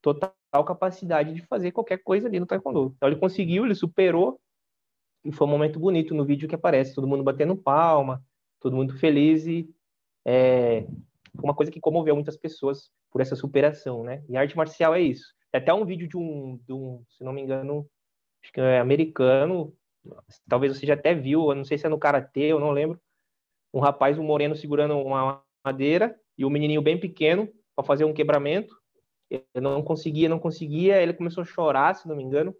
total 0.00 0.64
capacidade 0.64 1.32
de 1.32 1.42
fazer 1.46 1.72
qualquer 1.72 1.98
coisa 1.98 2.28
ali 2.28 2.40
no 2.40 2.46
taekwondo. 2.46 2.92
Então 2.96 3.08
ele 3.08 3.18
conseguiu, 3.18 3.64
ele 3.64 3.74
superou 3.74 4.40
e 5.24 5.32
foi 5.32 5.46
um 5.46 5.50
momento 5.50 5.78
bonito 5.78 6.14
no 6.14 6.24
vídeo 6.24 6.48
que 6.48 6.54
aparece, 6.54 6.94
todo 6.94 7.06
mundo 7.06 7.22
batendo 7.22 7.56
palma, 7.56 8.22
todo 8.60 8.76
mundo 8.76 8.98
feliz 8.98 9.46
e 9.46 9.68
é 10.24 10.86
uma 11.42 11.54
coisa 11.54 11.70
que 11.70 11.80
comoveu 11.80 12.14
muitas 12.14 12.36
pessoas 12.36 12.90
por 13.10 13.20
essa 13.20 13.36
superação, 13.36 14.02
né? 14.02 14.22
E 14.28 14.36
arte 14.36 14.56
marcial 14.56 14.94
é 14.94 15.00
isso. 15.00 15.34
É 15.52 15.58
até 15.58 15.72
um 15.72 15.84
vídeo 15.84 16.08
de 16.08 16.16
um, 16.16 16.58
de 16.66 16.72
um, 16.72 17.04
se 17.08 17.22
não 17.22 17.32
me 17.32 17.42
engano, 17.42 17.88
acho 18.42 18.52
que 18.52 18.60
é 18.60 18.80
americano, 18.80 19.72
talvez 20.48 20.76
você 20.76 20.86
já 20.86 20.94
até 20.94 21.14
viu, 21.14 21.50
eu 21.50 21.54
não 21.54 21.64
sei 21.64 21.78
se 21.78 21.86
é 21.86 21.88
no 21.88 21.98
karatê, 21.98 22.44
eu 22.44 22.58
não 22.58 22.70
lembro. 22.70 23.00
Um 23.72 23.80
rapaz, 23.80 24.18
um 24.18 24.24
moreno 24.24 24.54
segurando 24.54 24.96
uma 24.98 25.42
madeira 25.64 26.14
e 26.36 26.44
um 26.44 26.50
menininho 26.50 26.82
bem 26.82 26.98
pequeno 26.98 27.48
para 27.74 27.84
fazer 27.84 28.04
um 28.04 28.12
quebramento. 28.12 28.74
Ele 29.30 29.44
não 29.60 29.82
conseguia, 29.82 30.28
não 30.28 30.38
conseguia, 30.38 31.00
ele 31.00 31.14
começou 31.14 31.42
a 31.42 31.46
chorar, 31.46 31.94
se 31.94 32.06
não 32.06 32.16
me 32.16 32.22
engano. 32.22 32.54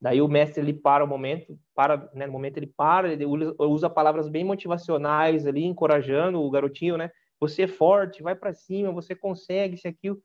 Daí 0.00 0.20
o 0.20 0.28
mestre 0.28 0.62
ele 0.62 0.74
para 0.74 1.02
o 1.02 1.08
momento, 1.08 1.58
para, 1.74 2.10
né, 2.12 2.26
no 2.26 2.32
momento 2.32 2.58
ele 2.58 2.66
para, 2.66 3.12
ele 3.12 3.24
usa 3.24 3.88
palavras 3.88 4.28
bem 4.28 4.44
motivacionais 4.44 5.46
ali, 5.46 5.64
encorajando 5.64 6.42
o 6.42 6.50
garotinho, 6.50 6.96
né? 6.96 7.10
Você 7.40 7.62
é 7.62 7.66
forte, 7.66 8.22
vai 8.22 8.34
para 8.34 8.52
cima, 8.52 8.92
você 8.92 9.14
consegue 9.14 9.74
isso 9.76 9.88
aquilo, 9.88 10.20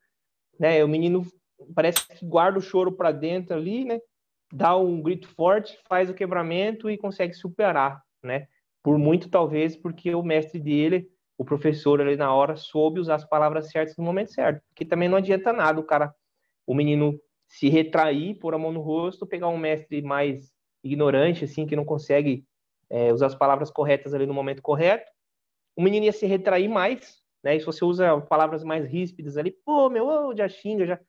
né? 0.58 0.84
O 0.84 0.88
menino 0.88 1.24
parece 1.74 2.06
que 2.06 2.26
guarda 2.26 2.58
o 2.58 2.62
choro 2.62 2.92
para 2.92 3.10
dentro 3.10 3.56
ali, 3.56 3.84
né? 3.84 3.98
Dá 4.52 4.76
um 4.76 5.00
grito 5.00 5.28
forte, 5.28 5.78
faz 5.88 6.10
o 6.10 6.14
quebramento 6.14 6.90
e 6.90 6.98
consegue 6.98 7.32
superar, 7.34 8.02
né? 8.22 8.46
Por 8.82 8.98
muito 8.98 9.28
talvez 9.28 9.76
porque 9.76 10.14
o 10.14 10.22
mestre 10.22 10.58
dele, 10.58 11.08
o 11.36 11.44
professor 11.44 12.00
ali 12.00 12.16
na 12.16 12.34
hora 12.34 12.56
soube 12.56 13.00
usar 13.00 13.16
as 13.16 13.24
palavras 13.24 13.70
certas 13.70 13.96
no 13.96 14.04
momento 14.04 14.32
certo, 14.32 14.62
porque 14.68 14.84
também 14.84 15.08
não 15.08 15.18
adianta 15.18 15.52
nada 15.52 15.80
o 15.80 15.84
cara, 15.84 16.14
o 16.66 16.74
menino 16.74 17.18
se 17.46 17.68
retrair, 17.68 18.38
pôr 18.38 18.54
a 18.54 18.58
mão 18.58 18.72
no 18.72 18.80
rosto, 18.80 19.26
pegar 19.26 19.48
um 19.48 19.58
mestre 19.58 20.00
mais 20.02 20.52
ignorante 20.82 21.44
assim 21.44 21.66
que 21.66 21.76
não 21.76 21.84
consegue 21.84 22.44
é, 22.88 23.12
usar 23.12 23.26
as 23.26 23.34
palavras 23.34 23.70
corretas 23.70 24.14
ali 24.14 24.26
no 24.26 24.34
momento 24.34 24.62
correto, 24.62 25.10
o 25.76 25.82
menino 25.82 26.06
ia 26.06 26.12
se 26.12 26.26
retrair 26.26 26.68
mais, 26.68 27.22
né? 27.42 27.56
E 27.56 27.60
se 27.60 27.66
você 27.66 27.84
usa 27.84 28.20
palavras 28.22 28.62
mais 28.62 28.84
ríspidas 28.86 29.36
ali, 29.36 29.50
pô, 29.50 29.88
meu, 29.88 30.06
oh, 30.06 30.36
já 30.36 30.48
xinga, 30.48 30.86
já 30.86 31.00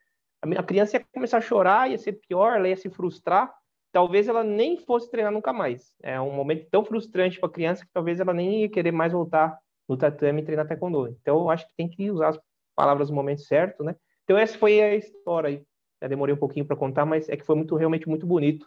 a 0.42 0.64
criança 0.64 0.98
ia 0.98 1.06
começar 1.14 1.38
a 1.38 1.42
chorar, 1.42 1.90
ia 1.90 1.98
ser 1.98 2.14
pior, 2.14 2.58
ela 2.58 2.68
ia 2.68 2.76
se 2.76 2.90
frustrar. 2.90 3.54
Talvez 3.92 4.28
ela 4.28 4.44
nem 4.44 4.78
fosse 4.78 5.10
treinar 5.12 5.32
nunca 5.32 5.52
mais. 5.52 5.96
É 6.02 6.20
um 6.20 6.32
momento 6.32 6.68
tão 6.70 6.84
frustrante 6.86 7.40
para 7.40 7.50
a 7.50 7.52
criança 7.52 7.86
que 7.86 7.92
talvez 7.92 8.20
ela 8.20 8.34
nem 8.34 8.62
ia 8.62 8.70
querer 8.70 8.92
mais 8.92 9.12
voltar 9.12 9.60
no 9.88 9.98
tatame 9.98 10.42
e 10.42 10.46
treinar 10.46 10.68
taekwondo. 10.68 11.10
Então, 11.22 11.40
eu 11.40 11.50
acho 11.50 11.66
que 11.68 11.74
tem 11.76 11.90
que 11.90 12.10
usar 12.10 12.30
as 12.30 12.40
palavras 12.76 13.10
no 13.10 13.16
momento 13.16 13.42
certo, 13.42 13.84
né? 13.84 13.96
Então, 14.24 14.38
essa 14.38 14.58
foi 14.58 14.82
a 14.82 14.96
história 14.96 15.50
aí. 15.50 15.64
Já 16.02 16.08
demorei 16.08 16.34
um 16.34 16.38
pouquinho 16.38 16.66
para 16.66 16.76
contar, 16.76 17.06
mas 17.06 17.28
é 17.28 17.36
que 17.36 17.46
foi 17.46 17.56
muito 17.56 17.76
realmente 17.76 18.08
muito 18.08 18.26
bonito. 18.26 18.66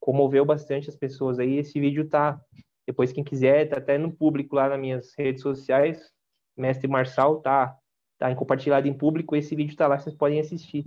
Comoveu 0.00 0.44
bastante 0.44 0.90
as 0.90 0.96
pessoas 0.96 1.38
aí. 1.38 1.58
Esse 1.58 1.78
vídeo 1.78 2.08
tá, 2.08 2.40
depois 2.86 3.12
quem 3.12 3.22
quiser, 3.22 3.68
tá 3.68 3.78
até 3.78 3.96
no 3.96 4.12
público 4.12 4.56
lá 4.56 4.68
nas 4.68 4.80
minhas 4.80 5.14
redes 5.16 5.40
sociais. 5.42 6.12
Mestre 6.56 6.88
Marçal 6.88 7.40
tá, 7.40 7.76
tá 8.18 8.34
compartilhado 8.34 8.88
em 8.88 8.92
público. 8.92 9.36
Esse 9.36 9.54
vídeo 9.54 9.76
tá 9.76 9.86
lá, 9.86 9.98
vocês 9.98 10.14
podem 10.14 10.40
assistir. 10.40 10.84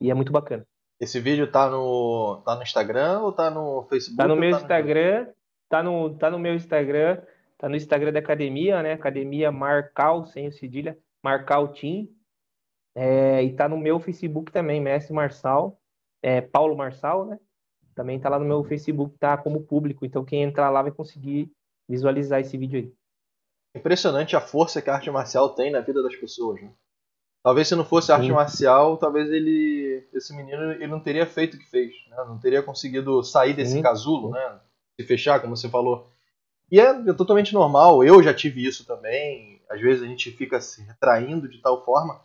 E 0.00 0.10
é 0.10 0.14
muito 0.14 0.32
bacana. 0.32 0.66
Esse 1.00 1.20
vídeo 1.20 1.50
tá 1.50 1.68
no, 1.68 2.42
tá 2.44 2.56
no 2.56 2.62
Instagram 2.62 3.20
ou 3.20 3.32
tá 3.32 3.50
no 3.50 3.82
Facebook? 3.84 4.16
Tá 4.16 4.28
no 4.28 4.36
meu 4.36 4.50
tá 4.50 4.56
Instagram, 4.58 5.26
no... 5.26 5.34
tá, 5.68 5.82
no, 5.82 6.16
tá 6.16 6.30
no 6.30 6.38
meu 6.38 6.54
Instagram, 6.54 7.22
tá 7.58 7.68
no 7.68 7.76
Instagram 7.76 8.12
da 8.12 8.20
academia, 8.20 8.82
né? 8.82 8.92
Academia 8.92 9.50
Marcal, 9.50 10.24
sem 10.26 10.48
o 10.48 10.52
cedilha, 10.52 10.96
Marcal 11.22 11.68
Team. 11.68 12.08
É, 12.94 13.42
e 13.42 13.52
tá 13.52 13.68
no 13.68 13.76
meu 13.76 13.98
Facebook 13.98 14.52
também, 14.52 14.80
Mestre 14.80 15.12
Marçal, 15.12 15.80
é, 16.22 16.40
Paulo 16.40 16.76
Marçal, 16.76 17.26
né? 17.26 17.40
Também 17.94 18.20
tá 18.20 18.28
lá 18.28 18.38
no 18.38 18.44
meu 18.44 18.62
Facebook, 18.64 19.16
tá 19.18 19.36
como 19.36 19.64
público. 19.64 20.04
Então 20.04 20.24
quem 20.24 20.42
entrar 20.42 20.70
lá 20.70 20.82
vai 20.82 20.92
conseguir 20.92 21.50
visualizar 21.88 22.40
esse 22.40 22.56
vídeo 22.56 22.78
aí. 22.78 22.92
Impressionante 23.76 24.36
a 24.36 24.40
força 24.40 24.80
que 24.80 24.88
a 24.88 24.94
arte 24.94 25.10
marcial 25.10 25.54
tem 25.54 25.70
na 25.70 25.80
vida 25.80 26.02
das 26.02 26.14
pessoas, 26.14 26.62
né? 26.62 26.72
Talvez 27.44 27.68
se 27.68 27.76
não 27.76 27.84
fosse 27.84 28.10
arte 28.10 28.28
Sim. 28.28 28.32
marcial, 28.32 28.96
talvez 28.96 29.28
ele, 29.28 30.02
esse 30.14 30.34
menino, 30.34 30.72
ele 30.72 30.86
não 30.86 30.98
teria 30.98 31.26
feito 31.26 31.54
o 31.54 31.58
que 31.58 31.70
fez, 31.70 31.92
né? 32.08 32.16
não 32.26 32.38
teria 32.38 32.62
conseguido 32.62 33.22
sair 33.22 33.52
desse 33.52 33.72
Sim. 33.72 33.82
casulo, 33.82 34.30
né? 34.30 34.60
Se 34.98 35.06
fechar, 35.06 35.40
como 35.40 35.54
você 35.54 35.68
falou. 35.68 36.08
E 36.72 36.80
é, 36.80 36.86
é, 36.86 37.12
totalmente 37.12 37.52
normal. 37.52 38.02
Eu 38.02 38.22
já 38.22 38.32
tive 38.32 38.66
isso 38.66 38.86
também. 38.86 39.60
Às 39.68 39.78
vezes 39.78 40.02
a 40.02 40.06
gente 40.06 40.30
fica 40.30 40.58
se 40.58 40.80
retraindo 40.84 41.46
de 41.46 41.58
tal 41.58 41.84
forma 41.84 42.18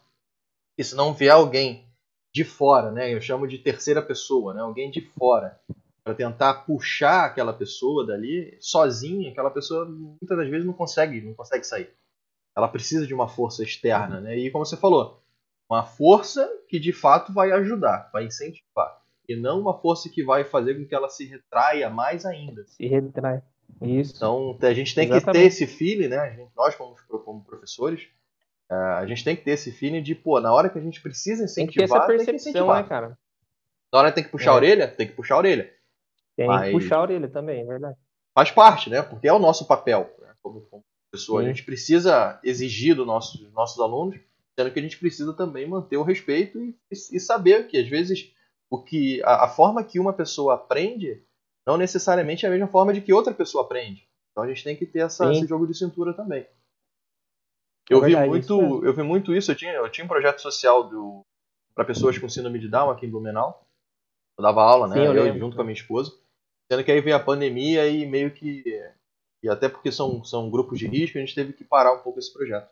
que 0.78 0.86
se 0.86 0.96
não 0.96 1.14
vier 1.14 1.34
alguém 1.34 1.84
de 2.34 2.46
fora, 2.46 2.90
né? 2.90 3.14
Eu 3.14 3.20
chamo 3.20 3.46
de 3.46 3.58
terceira 3.58 4.02
pessoa, 4.02 4.54
né? 4.54 4.62
Alguém 4.62 4.90
de 4.90 5.02
fora 5.02 5.60
para 6.02 6.16
tentar 6.16 6.54
puxar 6.66 7.26
aquela 7.26 7.52
pessoa 7.52 8.08
dali 8.08 8.58
sozinha, 8.62 9.32
aquela 9.32 9.52
pessoa 9.52 9.84
muitas 9.86 10.38
das 10.38 10.48
vezes 10.48 10.66
não 10.66 10.74
consegue, 10.74 11.20
não 11.20 11.34
consegue 11.34 11.66
sair 11.66 11.90
ela 12.60 12.68
precisa 12.68 13.08
de 13.08 13.14
uma 13.14 13.28
força 13.28 13.64
externa, 13.64 14.22
né? 14.22 14.38
E 14.38 14.52
como 14.52 14.66
você 14.66 14.78
falou, 14.78 15.22
uma 15.70 15.84
força 15.84 16.48
que 16.68 16.80
de 16.80 16.92
fato 16.92 17.34
vai 17.34 17.52
ajudar, 17.52 18.10
vai 18.12 18.26
incentivar, 18.26 19.02
e 19.28 19.36
não 19.36 19.60
uma 19.60 19.80
força 19.80 20.10
que 20.10 20.24
vai 20.24 20.44
fazer 20.44 20.76
com 20.76 20.86
que 20.86 20.96
ela 20.96 21.10
se 21.10 21.26
retraia 21.26 21.90
mais 21.90 22.26
ainda. 22.26 22.64
Se 22.66 22.88
retrai. 22.88 23.42
Isso. 23.82 24.16
Então 24.16 24.58
a 24.62 24.74
gente 24.74 24.96
tem 24.96 25.06
Exatamente. 25.06 25.26
que 25.26 25.32
ter 25.32 25.46
esse 25.46 25.68
feeling, 25.68 26.08
né? 26.08 26.36
Gente, 26.36 26.52
nós 26.56 26.76
como, 26.76 26.96
como 27.24 27.44
professores, 27.44 28.04
uh, 28.70 28.98
a 28.98 29.06
gente 29.06 29.24
tem 29.24 29.36
que 29.36 29.44
ter 29.44 29.52
esse 29.52 29.72
feeling 29.72 30.02
de, 30.02 30.16
pô, 30.16 30.40
na 30.42 30.54
hora 30.54 30.70
que 30.70 30.78
a 30.78 30.82
gente 30.82 31.02
precisa 31.02 31.44
incentivar, 31.44 31.66
tem 31.66 31.68
que 31.68 31.78
ter 31.78 31.84
essa 31.84 32.26
percepção, 32.26 32.74
né, 32.74 32.84
cara? 32.84 33.18
Na 33.94 34.00
hora 34.00 34.10
que 34.10 34.16
tem 34.16 34.24
que 34.24 34.32
puxar 34.32 34.52
é. 34.52 34.54
a 34.54 34.56
orelha, 34.56 34.88
tem 34.88 35.08
que 35.08 35.14
puxar 35.14 35.36
a 35.36 35.38
orelha. 35.38 35.74
Tem 36.36 36.48
Mas... 36.48 36.66
que 36.66 36.72
puxar 36.72 36.98
a 36.98 37.02
orelha 37.02 37.28
também, 37.28 37.62
é 37.62 37.66
verdade. 37.66 37.98
Faz 38.34 38.52
parte, 38.52 38.90
né? 38.90 39.02
Porque 39.02 39.28
é 39.28 39.34
o 39.34 39.40
nosso 39.40 39.68
papel, 39.68 40.10
né? 40.20 40.34
como, 40.42 40.62
como 40.62 40.84
pessoa. 41.12 41.42
A 41.42 41.46
gente 41.46 41.64
precisa 41.64 42.40
exigir 42.44 42.96
dos 42.96 43.06
nossos, 43.06 43.40
dos 43.40 43.52
nossos 43.54 43.80
alunos, 43.80 44.20
sendo 44.58 44.72
que 44.72 44.80
a 44.80 44.82
gente 44.82 44.98
precisa 44.98 45.34
também 45.34 45.68
manter 45.68 45.98
o 45.98 46.04
respeito 46.04 46.60
e, 46.60 46.76
e 46.92 47.20
saber 47.20 47.68
que, 47.68 47.78
às 47.78 47.88
vezes, 47.88 48.32
o 48.70 48.82
que 48.82 49.22
a, 49.24 49.46
a, 49.46 49.48
forma 49.48 49.84
que 49.84 50.00
uma 50.00 50.14
pessoa 50.14 50.56
aprende 50.56 51.24
não 51.66 51.78
necessariamente 51.78 52.46
é 52.46 52.50
a 52.50 52.52
mesma 52.52 52.68
forma 52.68 52.94
de 52.94 53.02
que 53.02 53.14
outra 53.14 53.34
pessoa 53.34 53.64
aprende. 53.64 54.08
Então 54.32 54.44
a 54.44 54.48
gente 54.48 54.64
tem 54.64 54.76
que 54.76 54.86
ter 54.86 55.00
essa, 55.00 55.32
esse 55.32 55.46
jogo 55.48 55.68
de 55.68 55.78
cintura 55.78 56.14
também. 56.14 56.42
É 56.42 57.94
eu, 57.94 58.02
verdade, 58.02 58.24
vi 58.26 58.30
muito, 58.30 58.86
eu 58.86 58.94
vi 58.94 59.04
muito 59.04 59.36
isso. 59.36 59.52
Eu 59.52 59.56
tinha, 59.56 59.74
eu 59.74 59.90
tinha 59.90 60.06
um 60.06 60.08
projeto 60.08 60.40
social 60.40 60.90
para 61.76 61.86
pessoas 61.86 62.18
com 62.18 62.30
síndrome 62.30 62.60
de 62.60 62.70
Down 62.70 62.90
aqui 62.90 63.06
em 63.06 63.10
Blumenau. 63.10 63.68
Eu 64.38 64.44
dava 64.44 64.64
aula, 64.64 64.88
né? 64.88 64.96
Sim, 64.96 65.02
eu, 65.02 65.14
eu 65.14 65.38
junto 65.38 65.56
com 65.56 65.62
a 65.62 65.66
minha 65.66 65.74
esposa. 65.74 66.12
Sendo 66.72 66.84
que 66.84 66.92
aí 66.92 67.02
veio 67.02 67.16
a 67.16 67.20
pandemia 67.20 67.88
e 67.88 68.06
meio 68.06 68.32
que 68.32 68.64
e 69.42 69.50
até 69.50 69.70
porque 69.70 69.92
são, 69.92 70.24
são 70.24 70.50
grupos 70.50 70.80
de 70.80 70.88
risco, 70.88 71.18
a 71.18 71.22
gente 71.22 71.36
teve 71.36 71.54
que 71.54 71.64
parar 71.64 71.94
um 71.94 72.00
pouco 72.00 72.20
esse 72.20 72.32
projeto. 72.32 72.70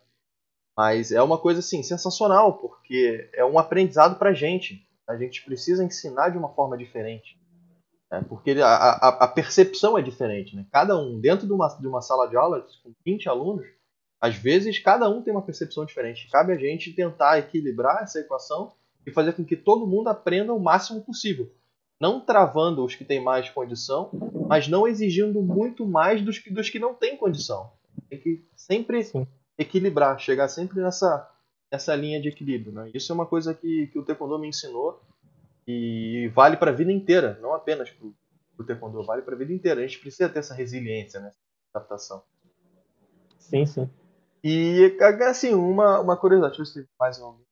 Mas 0.76 1.10
é 1.10 1.20
uma 1.22 1.38
coisa 1.38 1.60
assim 1.60 1.82
sensacional, 1.82 2.58
porque 2.58 3.28
é 3.34 3.44
um 3.44 3.58
aprendizado 3.58 4.18
para 4.18 4.30
a 4.30 4.34
gente. 4.34 4.86
A 5.08 5.16
gente 5.16 5.44
precisa 5.44 5.82
ensinar 5.82 6.28
de 6.28 6.38
uma 6.38 6.50
forma 6.50 6.78
diferente. 6.78 7.38
Né? 8.10 8.24
Porque 8.28 8.52
a, 8.52 8.66
a, 8.66 9.08
a, 9.24 9.28
percepção 9.28 9.98
é 9.98 10.02
diferente. 10.02 10.54
Né? 10.54 10.64
Cada 10.70 10.96
um, 10.96 11.18
dentro 11.18 11.46
de 11.46 11.52
uma, 11.52 11.68
de 11.68 11.86
uma 11.86 12.00
sala 12.00 12.28
de 12.28 12.36
aula 12.36 12.64
com 12.82 12.92
20 13.04 13.28
alunos, 13.28 13.66
às 14.20 14.34
vezes 14.34 14.78
cada 14.78 15.08
um 15.08 15.22
tem 15.22 15.32
uma 15.32 15.42
percepção 15.42 15.84
diferente. 15.84 16.28
Cabe 16.30 16.52
a 16.52 16.56
gente 16.56 16.92
tentar 16.92 17.38
equilibrar 17.38 18.02
essa 18.02 18.20
equação 18.20 18.72
e 19.06 19.10
fazer 19.10 19.32
com 19.32 19.44
que 19.44 19.56
todo 19.56 19.86
mundo 19.86 20.08
aprenda 20.08 20.52
o 20.52 20.60
máximo 20.60 21.02
possível. 21.02 21.50
Não 22.00 22.20
travando 22.20 22.84
os 22.84 22.94
que 22.94 23.04
têm 23.04 23.22
mais 23.22 23.50
condição, 23.50 24.10
mas 24.48 24.68
não 24.68 24.86
exigindo 24.86 25.42
muito 25.42 25.86
mais 25.86 26.22
dos 26.22 26.38
que, 26.38 26.50
dos 26.50 26.70
que 26.70 26.78
não 26.78 26.94
têm 26.94 27.16
condição. 27.16 27.72
Tem 28.08 28.20
que 28.20 28.44
sempre 28.54 29.02
Sim. 29.02 29.26
equilibrar, 29.58 30.18
chegar 30.18 30.48
sempre 30.48 30.80
nessa, 30.80 31.28
nessa 31.70 31.94
linha 31.96 32.20
de 32.20 32.28
equilíbrio. 32.28 32.72
Né? 32.72 32.90
Isso 32.94 33.10
é 33.10 33.14
uma 33.14 33.26
coisa 33.26 33.52
que, 33.52 33.88
que 33.88 33.98
o 33.98 34.04
Taekwondo 34.04 34.38
me 34.38 34.48
ensinou 34.48 35.00
e 35.66 36.30
vale 36.34 36.56
para 36.56 36.70
a 36.70 36.74
vida 36.74 36.92
inteira, 36.92 37.38
não 37.42 37.52
apenas 37.52 37.90
para 37.90 38.06
o 38.06 38.64
Taekwondo, 38.64 39.02
vale 39.02 39.22
para 39.22 39.34
a 39.34 39.38
vida 39.38 39.52
inteira. 39.52 39.80
A 39.80 39.86
gente 39.86 39.98
precisa 39.98 40.28
ter 40.28 40.38
essa 40.38 40.54
resiliência, 40.54 41.18
né? 41.20 41.32
adaptação. 41.74 42.22
Sim, 43.38 43.66
sim. 43.66 43.90
E, 44.42 44.96
assim, 45.28 45.54
uma, 45.54 46.00
uma 46.00 46.16
curiosidade, 46.16 46.56
deixa 46.56 46.78
eu 46.78 46.82
ver 46.82 46.88
se 46.88 46.94
mais 46.98 47.20
alguém. 47.20 47.47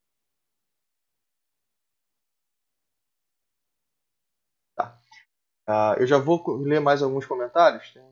Uh, 5.69 5.99
eu 5.99 6.07
já 6.07 6.19
vou 6.19 6.43
ler 6.59 6.81
mais 6.81 7.03
alguns 7.03 7.27
comentários. 7.27 7.93
Tem 7.93 8.03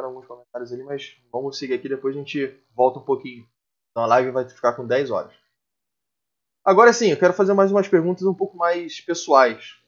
alguns 0.00 0.26
comentários 0.26 0.72
ali, 0.72 0.82
mas 0.82 1.16
vamos 1.30 1.58
seguir 1.58 1.74
aqui, 1.74 1.88
depois 1.88 2.16
a 2.16 2.18
gente 2.18 2.60
volta 2.74 2.98
um 2.98 3.04
pouquinho. 3.04 3.46
Então 3.90 4.02
a 4.02 4.06
live 4.06 4.30
vai 4.30 4.48
ficar 4.48 4.72
com 4.72 4.86
10 4.86 5.10
horas. 5.10 5.32
Agora 6.64 6.92
sim, 6.92 7.10
eu 7.10 7.18
quero 7.18 7.34
fazer 7.34 7.52
mais 7.52 7.70
umas 7.70 7.86
perguntas 7.86 8.24
um 8.24 8.34
pouco 8.34 8.56
mais 8.56 9.00
pessoais. 9.00 9.78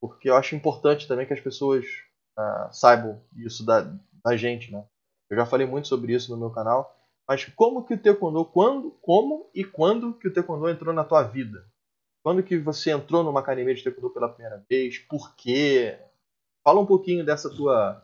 Porque 0.00 0.28
eu 0.30 0.36
acho 0.36 0.56
importante 0.56 1.06
também 1.06 1.26
que 1.26 1.32
as 1.32 1.40
pessoas 1.40 1.84
uh, 2.38 2.72
saibam 2.72 3.22
isso 3.36 3.64
da, 3.64 3.82
da 4.24 4.36
gente, 4.36 4.72
né? 4.72 4.84
Eu 5.28 5.36
já 5.36 5.46
falei 5.46 5.66
muito 5.66 5.88
sobre 5.88 6.14
isso 6.14 6.30
no 6.32 6.38
meu 6.38 6.50
canal. 6.50 6.96
Mas 7.28 7.44
como 7.44 7.84
que 7.84 7.94
o 7.94 7.98
taekwondo, 7.98 8.44
quando, 8.44 8.92
como 9.02 9.50
e 9.54 9.64
quando 9.64 10.14
que 10.14 10.28
o 10.28 10.32
taekwondo 10.32 10.68
entrou 10.68 10.94
na 10.94 11.04
tua 11.04 11.22
vida? 11.22 11.66
Quando 12.22 12.42
que 12.42 12.56
você 12.56 12.90
entrou 12.90 13.22
numa 13.22 13.40
academia 13.40 13.74
de 13.74 13.82
taekwondo 13.82 14.14
pela 14.14 14.28
primeira 14.28 14.64
vez? 14.68 14.98
Por 14.98 15.34
quê? 15.34 15.98
Fala 16.66 16.80
um 16.80 16.86
pouquinho 16.86 17.24
dessa 17.24 17.48
tua 17.48 18.02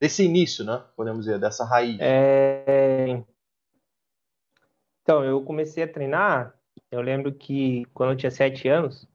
desse 0.00 0.24
início, 0.24 0.64
né? 0.64 0.82
Podemos 0.96 1.26
dizer, 1.26 1.38
dessa 1.38 1.62
raiz. 1.62 1.98
É... 2.00 3.22
Então, 5.02 5.22
eu 5.22 5.44
comecei 5.44 5.82
a 5.82 5.92
treinar, 5.92 6.58
eu 6.90 7.02
lembro 7.02 7.30
que 7.34 7.84
quando 7.92 8.12
eu 8.12 8.16
tinha 8.16 8.30
sete 8.30 8.66
anos, 8.66 9.06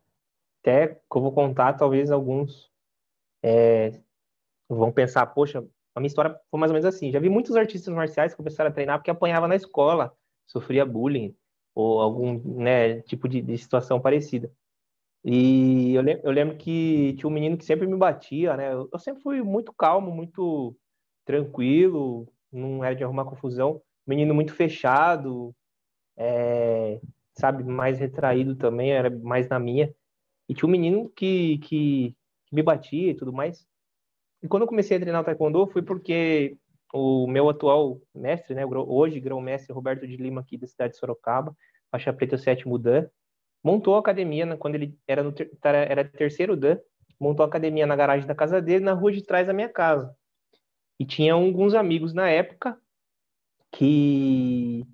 até 0.61 0.89
que 0.89 1.01
eu 1.11 1.21
vou 1.23 1.31
contar, 1.31 1.73
talvez 1.73 2.11
alguns 2.11 2.71
é, 3.41 3.99
vão 4.69 4.91
pensar, 4.91 5.25
poxa, 5.25 5.65
a 5.95 5.99
minha 5.99 6.07
história 6.07 6.39
foi 6.51 6.59
mais 6.59 6.69
ou 6.69 6.75
menos 6.75 6.85
assim. 6.85 7.11
Já 7.11 7.19
vi 7.19 7.29
muitos 7.29 7.55
artistas 7.55 7.91
marciais 7.91 8.33
que 8.33 8.37
começaram 8.37 8.69
a 8.69 8.73
treinar 8.73 8.99
porque 8.99 9.09
apanhava 9.09 9.47
na 9.47 9.55
escola, 9.55 10.15
sofria 10.45 10.85
bullying 10.85 11.35
ou 11.73 11.99
algum 11.99 12.39
né, 12.61 13.01
tipo 13.01 13.27
de, 13.27 13.41
de 13.41 13.57
situação 13.57 13.99
parecida. 13.99 14.51
E 15.23 15.93
eu, 15.93 16.01
lem 16.01 16.19
eu, 16.23 16.31
lembro 16.31 16.57
que 16.57 17.13
tinha 17.17 17.29
um 17.29 17.33
menino 17.33 17.57
que 17.57 17.65
sempre 17.65 17.87
me 17.87 17.97
batia, 17.97 18.55
né? 18.55 18.73
Eu, 18.73 18.89
eu, 18.91 18.99
sempre 18.99 19.21
fui 19.21 19.41
muito 19.41 19.73
calmo, 19.73 20.11
muito 20.11 20.75
tranquilo, 21.25 22.27
não 22.51 22.83
era 22.83 22.95
de 22.95 23.03
arrumar 23.03 23.25
confusão. 23.25 23.81
Menino 24.05 24.33
muito 24.33 24.53
fechado, 24.53 25.53
é, 26.17 26.99
sabe, 27.33 27.63
mais 27.63 27.99
retraído 27.99 28.55
também, 28.55 28.91
era 28.91 29.09
mais 29.09 29.47
na 29.49 29.59
minha. 29.59 29.93
E 30.49 30.53
tinha 30.53 30.67
um 30.67 30.71
menino 30.71 31.09
que, 31.09 31.57
que, 31.59 32.15
que 32.45 32.55
me 32.55 32.63
batia 32.63 33.11
e 33.11 33.15
tudo 33.15 33.33
mais. 33.33 33.67
E 34.41 34.47
quando 34.47 34.63
eu 34.63 34.67
comecei 34.67 34.97
a 34.97 34.99
treinar 34.99 35.21
o 35.21 35.25
taekwondo 35.25 35.67
foi 35.67 35.81
porque 35.81 36.57
o 36.93 37.27
meu 37.27 37.49
atual 37.49 37.99
mestre, 38.15 38.55
né, 38.55 38.65
hoje 38.65 39.19
grão-mestre 39.19 39.73
Roberto 39.73 40.07
de 40.07 40.15
Lima 40.15 40.41
aqui 40.41 40.57
da 40.57 40.67
cidade 40.67 40.93
de 40.93 40.99
Sorocaba, 40.99 41.55
faixa 41.91 42.13
preta 42.13 42.37
sétimo 42.37 42.77
dan, 42.77 43.07
montou 43.67 43.95
a 43.95 43.99
academia 43.99 44.45
né, 44.45 44.55
quando 44.55 44.75
ele 44.75 44.97
era 45.07 45.21
no 45.21 45.31
ter, 45.31 45.51
era 45.63 46.05
terceiro 46.05 46.55
dan, 46.55 46.79
montou 47.19 47.43
a 47.43 47.47
academia 47.47 47.85
na 47.85 47.95
garagem 47.95 48.27
da 48.27 48.33
casa 48.35 48.61
dele, 48.61 48.83
na 48.85 48.93
rua 48.93 49.11
de 49.11 49.21
trás 49.21 49.45
da 49.45 49.53
minha 49.53 49.69
casa. 49.69 50.15
E 50.99 51.05
tinha 51.05 51.33
alguns 51.33 51.73
amigos 51.73 52.13
na 52.13 52.29
época 52.29 52.77
que, 53.71 54.85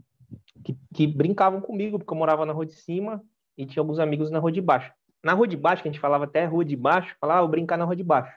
que, 0.63 0.77
que 0.93 1.07
brincavam 1.07 1.61
comigo, 1.61 1.99
porque 1.99 2.13
eu 2.13 2.17
morava 2.17 2.45
na 2.45 2.53
rua 2.53 2.65
de 2.65 2.73
cima 2.73 3.23
e 3.57 3.65
tinha 3.65 3.81
alguns 3.81 3.99
amigos 3.99 4.31
na 4.31 4.39
rua 4.39 4.51
de 4.51 4.61
baixo. 4.61 4.91
Na 5.23 5.33
rua 5.33 5.47
de 5.47 5.55
baixo, 5.55 5.83
que 5.83 5.89
a 5.89 5.91
gente 5.91 6.01
falava 6.01 6.25
até 6.25 6.45
rua 6.45 6.65
de 6.65 6.75
baixo, 6.75 7.15
falava, 7.19 7.45
ah, 7.45 7.47
brincar 7.47 7.77
na 7.77 7.85
rua 7.85 7.95
de 7.95 8.03
baixo 8.03 8.33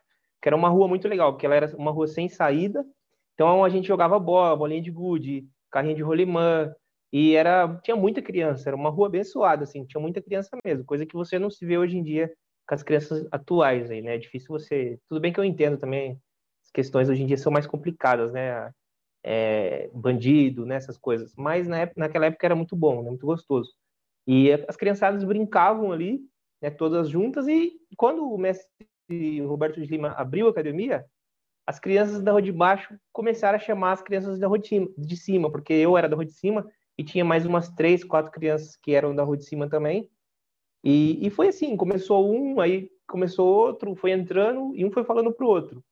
que 0.46 0.48
era 0.48 0.56
uma 0.56 0.68
rua 0.68 0.86
muito 0.86 1.08
legal, 1.08 1.32
porque 1.32 1.44
ela 1.44 1.56
era 1.56 1.76
uma 1.76 1.90
rua 1.90 2.06
sem 2.06 2.28
saída. 2.28 2.84
Então 3.34 3.64
a 3.64 3.68
gente 3.68 3.88
jogava 3.88 4.16
bola, 4.16 4.56
bolinha 4.56 4.80
de 4.80 4.92
gude, 4.92 5.44
carrinho 5.72 5.96
de 5.96 6.02
rolimã, 6.02 6.72
e 7.12 7.34
era 7.34 7.78
tinha 7.82 7.96
muita 7.96 8.22
criança, 8.22 8.68
era 8.68 8.76
uma 8.76 8.90
rua 8.90 9.06
abençoada 9.08 9.64
assim, 9.64 9.84
tinha 9.84 10.00
muita 10.00 10.22
criança 10.22 10.50
mesmo, 10.64 10.84
coisa 10.84 11.06
que 11.06 11.14
você 11.14 11.38
não 11.38 11.50
se 11.50 11.64
vê 11.64 11.78
hoje 11.78 11.96
em 11.96 12.02
dia 12.02 12.32
com 12.68 12.74
as 12.74 12.82
crianças 12.82 13.26
atuais 13.30 13.90
aí, 13.90 14.02
né? 14.02 14.16
É 14.16 14.18
difícil 14.18 14.48
você, 14.48 14.98
tudo 15.08 15.20
bem 15.20 15.32
que 15.32 15.38
eu 15.40 15.44
entendo 15.44 15.78
também 15.78 16.20
as 16.64 16.70
questões 16.72 17.08
hoje 17.08 17.22
em 17.22 17.26
dia 17.26 17.36
são 17.38 17.52
mais 17.52 17.66
complicadas, 17.66 18.32
né? 18.32 18.70
É, 19.24 19.90
bandido, 19.92 20.64
né, 20.64 20.76
essas 20.76 20.96
coisas. 20.96 21.34
Mas 21.36 21.66
na 21.66 21.80
época, 21.80 22.00
naquela 22.00 22.26
época 22.26 22.46
era 22.46 22.54
muito 22.54 22.76
bom, 22.76 23.02
né, 23.02 23.08
muito 23.08 23.26
gostoso. 23.26 23.72
E 24.26 24.52
as 24.52 24.76
criançadas 24.76 25.24
brincavam 25.24 25.90
ali, 25.90 26.20
né, 26.62 26.70
todas 26.70 27.08
juntas, 27.08 27.48
e 27.48 27.76
quando 27.96 28.22
o 28.32 28.38
mestre 28.38 29.40
Roberto 29.42 29.80
de 29.80 29.86
Lima 29.88 30.10
abriu 30.10 30.46
a 30.46 30.50
academia, 30.50 31.04
as 31.66 31.80
crianças 31.80 32.22
da 32.22 32.30
rua 32.30 32.42
de 32.42 32.52
baixo 32.52 32.96
começaram 33.12 33.56
a 33.56 33.60
chamar 33.60 33.92
as 33.92 34.02
crianças 34.02 34.38
da 34.38 34.46
rua 34.46 34.58
de 34.60 35.16
cima, 35.16 35.50
porque 35.50 35.72
eu 35.72 35.98
era 35.98 36.08
da 36.08 36.14
rua 36.14 36.24
de 36.24 36.32
cima 36.32 36.64
e 36.98 37.04
tinha 37.04 37.24
mais 37.24 37.44
umas 37.44 37.68
três, 37.70 38.02
quatro 38.02 38.32
crianças 38.32 38.76
que 38.76 38.94
eram 38.94 39.14
da 39.14 39.22
rua 39.22 39.36
de 39.36 39.44
cima 39.44 39.68
também. 39.68 40.10
E, 40.82 41.26
e 41.26 41.30
foi 41.30 41.48
assim, 41.48 41.76
começou 41.76 42.32
um, 42.32 42.60
aí 42.60 42.90
começou 43.06 43.46
outro, 43.48 43.94
foi 43.94 44.12
entrando 44.12 44.74
e 44.74 44.84
um 44.84 44.90
foi 44.90 45.04
falando 45.04 45.32
pro 45.32 45.46
outro. 45.46 45.82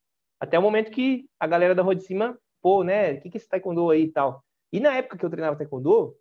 Até 0.41 0.59
o 0.59 0.63
momento 0.63 0.91
que 0.91 1.29
a 1.39 1.47
galera 1.47 1.75
da 1.75 1.83
rua 1.83 1.95
de 1.95 2.05
cima, 2.05 2.39
pô, 2.61 2.83
né, 2.83 3.15
o 3.15 3.21
que 3.21 3.31
que 3.31 3.37
é 3.37 3.39
esse 3.39 3.49
taekwondo 3.49 3.91
aí 3.91 4.05
e 4.05 4.13
tal. 4.13 4.45
E 4.73 4.81
na 4.81 4.95
época 4.97 5.17
que 5.17 5.25
eu 5.25 5.31
treinava 5.31 5.57
taekwondo, 5.57 6.17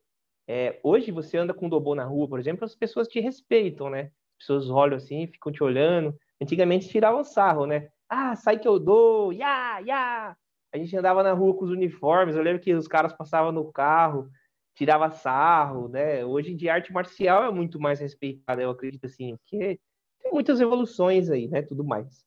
é, 0.48 0.80
hoje 0.84 1.12
você 1.12 1.38
anda 1.38 1.54
com 1.54 1.70
dobô 1.70 1.96
na 1.96 2.04
rua, 2.04 2.28
por 2.28 2.40
exemplo, 2.40 2.66
as 2.66 2.76
pessoas 2.76 3.08
te 3.08 3.20
respeitam, 3.20 3.90
né? 3.90 4.12
As 4.40 4.48
pessoas 4.48 4.70
olham 4.70 4.98
assim, 4.98 5.28
ficam 5.28 5.52
te 5.52 5.64
olhando. 5.64 6.16
Antigamente 6.42 6.90
tiravam 6.90 7.24
sarro, 7.24 7.66
né? 7.66 7.90
Ah, 8.10 8.36
sai 8.36 8.60
que 8.60 8.68
eu 8.68 8.78
dou, 8.78 9.32
ya, 9.32 9.80
ya. 9.80 10.36
A 10.74 10.78
gente 10.78 10.96
andava 10.98 11.24
na 11.24 11.34
rua 11.34 11.56
com 11.56 11.64
os 11.66 11.72
uniformes. 11.72 12.36
Eu 12.36 12.44
lembro 12.44 12.62
que 12.62 12.74
os 12.74 12.88
caras 12.88 13.14
passavam 13.14 13.52
no 13.52 13.72
carro, 13.72 14.30
tirava 14.76 15.10
sarro, 15.10 15.88
né? 15.88 16.26
Hoje 16.26 16.52
em 16.52 16.56
dia 16.56 16.74
arte 16.74 16.92
marcial 16.92 17.44
é 17.46 17.52
muito 17.52 17.80
mais 17.80 18.00
respeitada, 18.00 18.62
eu 18.62 18.70
acredito 18.70 19.06
assim, 19.06 19.38
porque 19.38 19.80
tem 20.22 20.32
muitas 20.32 20.60
evoluções 20.60 21.30
aí, 21.30 21.48
né? 21.48 21.62
Tudo 21.62 21.84
mais. 21.84 22.26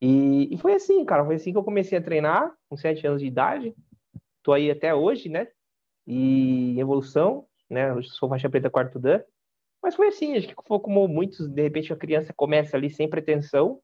E, 0.00 0.54
e 0.54 0.58
foi 0.58 0.74
assim, 0.74 1.04
cara, 1.04 1.24
foi 1.24 1.36
assim 1.36 1.52
que 1.52 1.58
eu 1.58 1.64
comecei 1.64 1.98
a 1.98 2.02
treinar, 2.02 2.52
com 2.68 2.76
sete 2.76 3.06
anos 3.06 3.20
de 3.20 3.26
idade. 3.26 3.74
Tô 4.42 4.52
aí 4.52 4.70
até 4.70 4.94
hoje, 4.94 5.28
né? 5.28 5.48
E 6.06 6.78
evolução, 6.78 7.46
né? 7.68 7.90
Eu 7.90 8.02
sou 8.02 8.28
faixa 8.28 8.50
preta 8.50 8.70
quarto 8.70 8.98
dan. 8.98 9.22
Mas 9.82 9.94
foi 9.94 10.08
assim, 10.08 10.36
acho 10.36 10.48
que 10.48 10.54
foi 10.66 10.80
como 10.80 11.06
muitos, 11.08 11.48
de 11.48 11.62
repente 11.62 11.92
a 11.92 11.96
criança 11.96 12.32
começa 12.34 12.76
ali 12.76 12.90
sem 12.90 13.08
pretensão. 13.08 13.80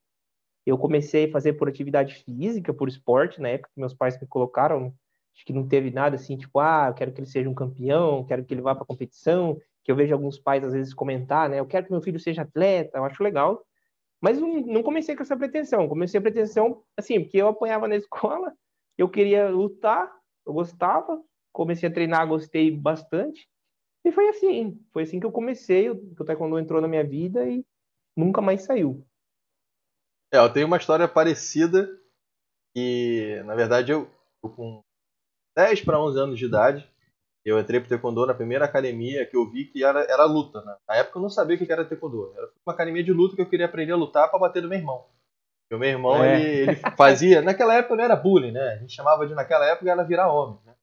Eu 0.65 0.79
comecei 0.79 1.27
a 1.27 1.31
fazer 1.33 1.55
por 1.55 1.69
atividade 1.69 2.15
física, 2.25 2.73
por 2.73 2.89
esporte, 2.89 3.41
na 3.41 3.49
época 3.49 3.71
que 3.75 3.81
meus 3.81 3.95
pais 3.95 4.21
me 4.21 4.27
colocaram. 4.27 4.95
Acho 5.35 5.45
que 5.45 5.53
não 5.53 5.67
teve 5.67 5.91
nada 5.91 6.17
assim, 6.17 6.37
tipo, 6.37 6.59
ah, 6.61 6.87
eu 6.89 6.95
quero 6.95 7.13
que 7.13 7.21
ele 7.21 7.27
seja 7.27 7.49
um 7.49 7.55
campeão, 7.55 8.25
quero 8.25 8.45
que 8.45 8.53
ele 8.53 8.63
vá 8.63 8.75
para 8.75 8.85
competição. 8.85 9.59
Que 9.85 9.91
eu 9.91 9.97
vejo 9.97 10.15
alguns 10.15 10.39
pais 10.39 10.63
às 10.63 10.73
vezes 10.73 10.95
comentar, 10.95 11.49
né? 11.49 11.59
Eu 11.59 11.67
quero 11.67 11.87
que 11.87 11.93
meu 11.93 12.01
filho 12.01 12.21
seja 12.21 12.43
atleta, 12.43 12.99
eu 12.99 13.05
acho 13.05 13.23
legal. 13.23 13.65
Mas 14.21 14.39
não 14.39 14.83
comecei 14.85 15.17
com 15.17 15.23
essa 15.23 15.37
pretensão. 15.37 15.89
Comecei 15.89 16.19
a 16.19 16.23
pretensão, 16.23 16.85
assim, 16.97 17.21
porque 17.21 17.39
eu 17.39 17.49
apanhava 17.49 17.89
na 17.89 17.97
escola, 17.97 18.53
eu 18.97 19.09
queria 19.09 19.49
lutar, 19.49 20.13
eu 20.47 20.53
gostava, 20.53 21.21
comecei 21.53 21.89
a 21.89 21.93
treinar, 21.93 22.29
gostei 22.29 22.71
bastante. 22.71 23.49
E 24.05 24.13
foi 24.13 24.29
assim, 24.29 24.81
foi 24.93 25.03
assim 25.03 25.19
que 25.19 25.27
eu 25.27 25.33
comecei, 25.33 25.91
o 25.91 26.25
taekwondo 26.25 26.59
entrou 26.59 26.81
na 26.81 26.89
minha 26.89 27.05
vida 27.05 27.49
e 27.49 27.65
nunca 28.17 28.41
mais 28.41 28.63
saiu. 28.63 29.05
É, 30.33 30.39
eu 30.39 30.53
tenho 30.53 30.67
uma 30.67 30.77
história 30.77 31.07
parecida 31.07 31.89
e, 32.75 33.43
na 33.45 33.55
verdade, 33.55 33.93
eu, 33.93 34.11
eu 34.43 34.51
com 34.51 34.83
10 35.57 35.83
para 35.83 36.01
11 36.01 36.19
anos 36.19 36.39
de 36.39 36.45
idade, 36.47 36.89
eu 37.45 37.59
entrei 37.59 37.81
pro 37.81 37.89
taekwondo 37.89 38.25
na 38.25 38.35
primeira 38.35 38.65
academia 38.65 39.27
que 39.27 39.37
eu 39.37 39.49
vi 39.51 39.65
que 39.65 39.83
era, 39.85 40.01
era 40.05 40.25
luta, 40.25 40.63
né? 40.63 40.77
Na 40.89 40.97
época 40.97 41.19
eu 41.19 41.23
não 41.23 41.29
sabia 41.29 41.57
o 41.57 41.59
que 41.59 41.73
era 41.73 41.85
taekwondo. 41.85 42.33
Era 42.37 42.49
uma 42.65 42.73
academia 42.73 43.03
de 43.03 43.13
luta 43.13 43.35
que 43.35 43.43
eu 43.43 43.49
queria 43.49 43.67
aprender 43.67 43.93
a 43.93 43.97
lutar 43.97 44.31
para 44.31 44.39
bater 44.39 44.63
do 44.63 44.69
meu 44.69 44.79
irmão. 44.79 45.05
o 45.73 45.79
meu 45.79 45.89
irmão, 45.89 46.23
é. 46.23 46.41
ele, 46.41 46.71
ele, 46.71 46.77
fazia... 46.97 47.43
naquela 47.43 47.75
época 47.75 47.97
não 47.97 48.05
era 48.05 48.15
bullying, 48.15 48.53
né? 48.53 48.75
A 48.75 48.77
gente 48.77 48.95
chamava 48.95 49.27
de, 49.27 49.35
naquela 49.35 49.67
época, 49.67 49.91
era 49.91 50.05
virar 50.05 50.33
homem, 50.33 50.59
né? 50.65 50.75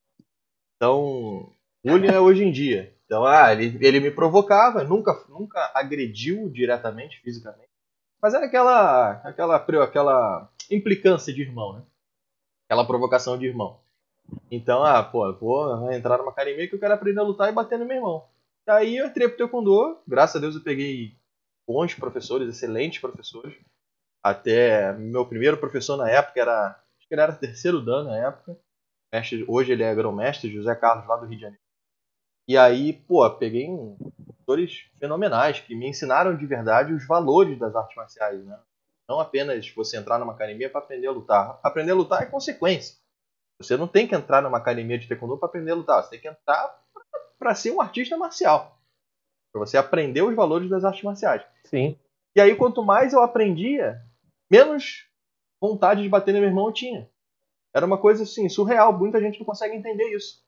Então, 0.75 1.49
bullying 1.83 2.07
é 2.07 2.19
hoje 2.19 2.43
em 2.43 2.51
dia. 2.51 2.93
Então, 3.05 3.25
ah, 3.25 3.51
ele, 3.53 3.77
ele 3.81 3.99
me 3.99 4.11
provocava, 4.11 4.83
nunca, 4.83 5.13
nunca 5.29 5.71
agrediu 5.73 6.49
diretamente, 6.49 7.19
fisicamente, 7.21 7.69
mas 8.21 8.33
era 8.33 8.45
aquela, 8.45 9.11
aquela, 9.23 9.55
aquela 9.55 10.51
implicância 10.69 11.33
de 11.33 11.41
irmão, 11.41 11.73
né? 11.73 11.83
Aquela 12.67 12.85
provocação 12.85 13.37
de 13.37 13.45
irmão. 13.45 13.79
Então, 14.51 14.83
ah, 14.83 15.03
pô, 15.03 15.31
vou 15.33 15.91
entrar 15.91 16.17
numa 16.17 16.31
academia 16.31 16.67
que 16.67 16.75
eu 16.75 16.79
quero 16.79 16.93
aprender 16.93 17.19
a 17.19 17.23
lutar 17.23 17.49
e 17.49 17.53
bater 17.53 17.77
no 17.77 17.85
meu 17.85 17.97
irmão. 17.97 18.27
Aí 18.67 18.97
eu 18.97 19.07
entrei 19.07 19.27
pro 19.27 19.37
Taekwondo, 19.37 19.99
graças 20.07 20.35
a 20.35 20.39
Deus 20.39 20.55
eu 20.55 20.61
peguei 20.61 21.15
bons 21.67 21.93
professores, 21.93 22.49
excelentes 22.49 22.99
professores. 22.99 23.55
Até 24.23 24.93
meu 24.93 25.25
primeiro 25.25 25.57
professor 25.57 25.97
na 25.97 26.09
época 26.09 26.39
era, 26.39 26.69
acho 26.97 27.07
que 27.07 27.13
ele 27.13 27.21
era 27.21 27.33
terceiro 27.33 27.83
dan 27.83 28.03
na 28.03 28.17
época. 28.17 28.57
Mestre, 29.11 29.43
hoje 29.47 29.71
ele 29.71 29.83
é 29.83 29.95
grão-mestre, 29.95 30.53
José 30.53 30.75
Carlos, 30.75 31.07
lá 31.07 31.15
do 31.15 31.25
Rio 31.25 31.35
de 31.35 31.41
Janeiro. 31.41 31.63
E 32.47 32.57
aí, 32.57 32.93
pô, 32.93 33.29
peguei 33.31 33.67
professores 34.25 34.89
fenomenais 34.99 35.59
que 35.59 35.75
me 35.75 35.87
ensinaram 35.87 36.35
de 36.35 36.45
verdade 36.45 36.93
os 36.93 37.05
valores 37.07 37.57
das 37.57 37.75
artes 37.75 37.95
marciais, 37.95 38.43
né? 38.43 38.59
Não 39.07 39.19
apenas 39.19 39.67
você 39.71 39.97
entrar 39.97 40.19
numa 40.19 40.33
academia 40.33 40.69
para 40.69 40.81
aprender 40.81 41.07
a 41.07 41.11
lutar. 41.11 41.59
Aprender 41.63 41.91
a 41.91 41.95
lutar 41.95 42.21
é 42.21 42.27
consequência. 42.27 42.95
Você 43.61 43.75
não 43.75 43.87
tem 43.87 44.07
que 44.07 44.15
entrar 44.15 44.41
numa 44.41 44.57
academia 44.57 44.97
de 44.97 45.07
taekwondo 45.07 45.37
para 45.37 45.49
aprender 45.49 45.71
a 45.71 45.75
lutar. 45.75 46.03
Você 46.03 46.11
tem 46.11 46.19
que 46.19 46.27
entrar 46.27 46.79
para 47.37 47.53
ser 47.55 47.71
um 47.71 47.81
artista 47.81 48.17
marcial. 48.17 48.79
Para 49.51 49.65
você 49.65 49.77
aprender 49.77 50.21
os 50.21 50.35
valores 50.35 50.69
das 50.69 50.85
artes 50.85 51.03
marciais. 51.03 51.43
Sim. 51.65 51.97
E 52.35 52.41
aí, 52.41 52.55
quanto 52.55 52.83
mais 52.83 53.13
eu 53.13 53.21
aprendia, 53.21 54.01
menos 54.49 55.07
vontade 55.59 56.01
de 56.01 56.09
bater 56.09 56.33
no 56.33 56.39
meu 56.39 56.49
irmão 56.49 56.67
eu 56.67 56.73
tinha. 56.73 57.09
Era 57.73 57.85
uma 57.85 57.97
coisa 57.97 58.23
assim, 58.23 58.47
surreal. 58.47 58.97
Muita 58.97 59.19
gente 59.19 59.39
não 59.39 59.45
consegue 59.45 59.75
entender 59.75 60.15
isso. 60.15 60.43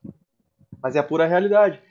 Mas 0.82 0.95
é 0.95 0.99
a 0.99 1.03
pura 1.03 1.28
realidade. 1.28 1.82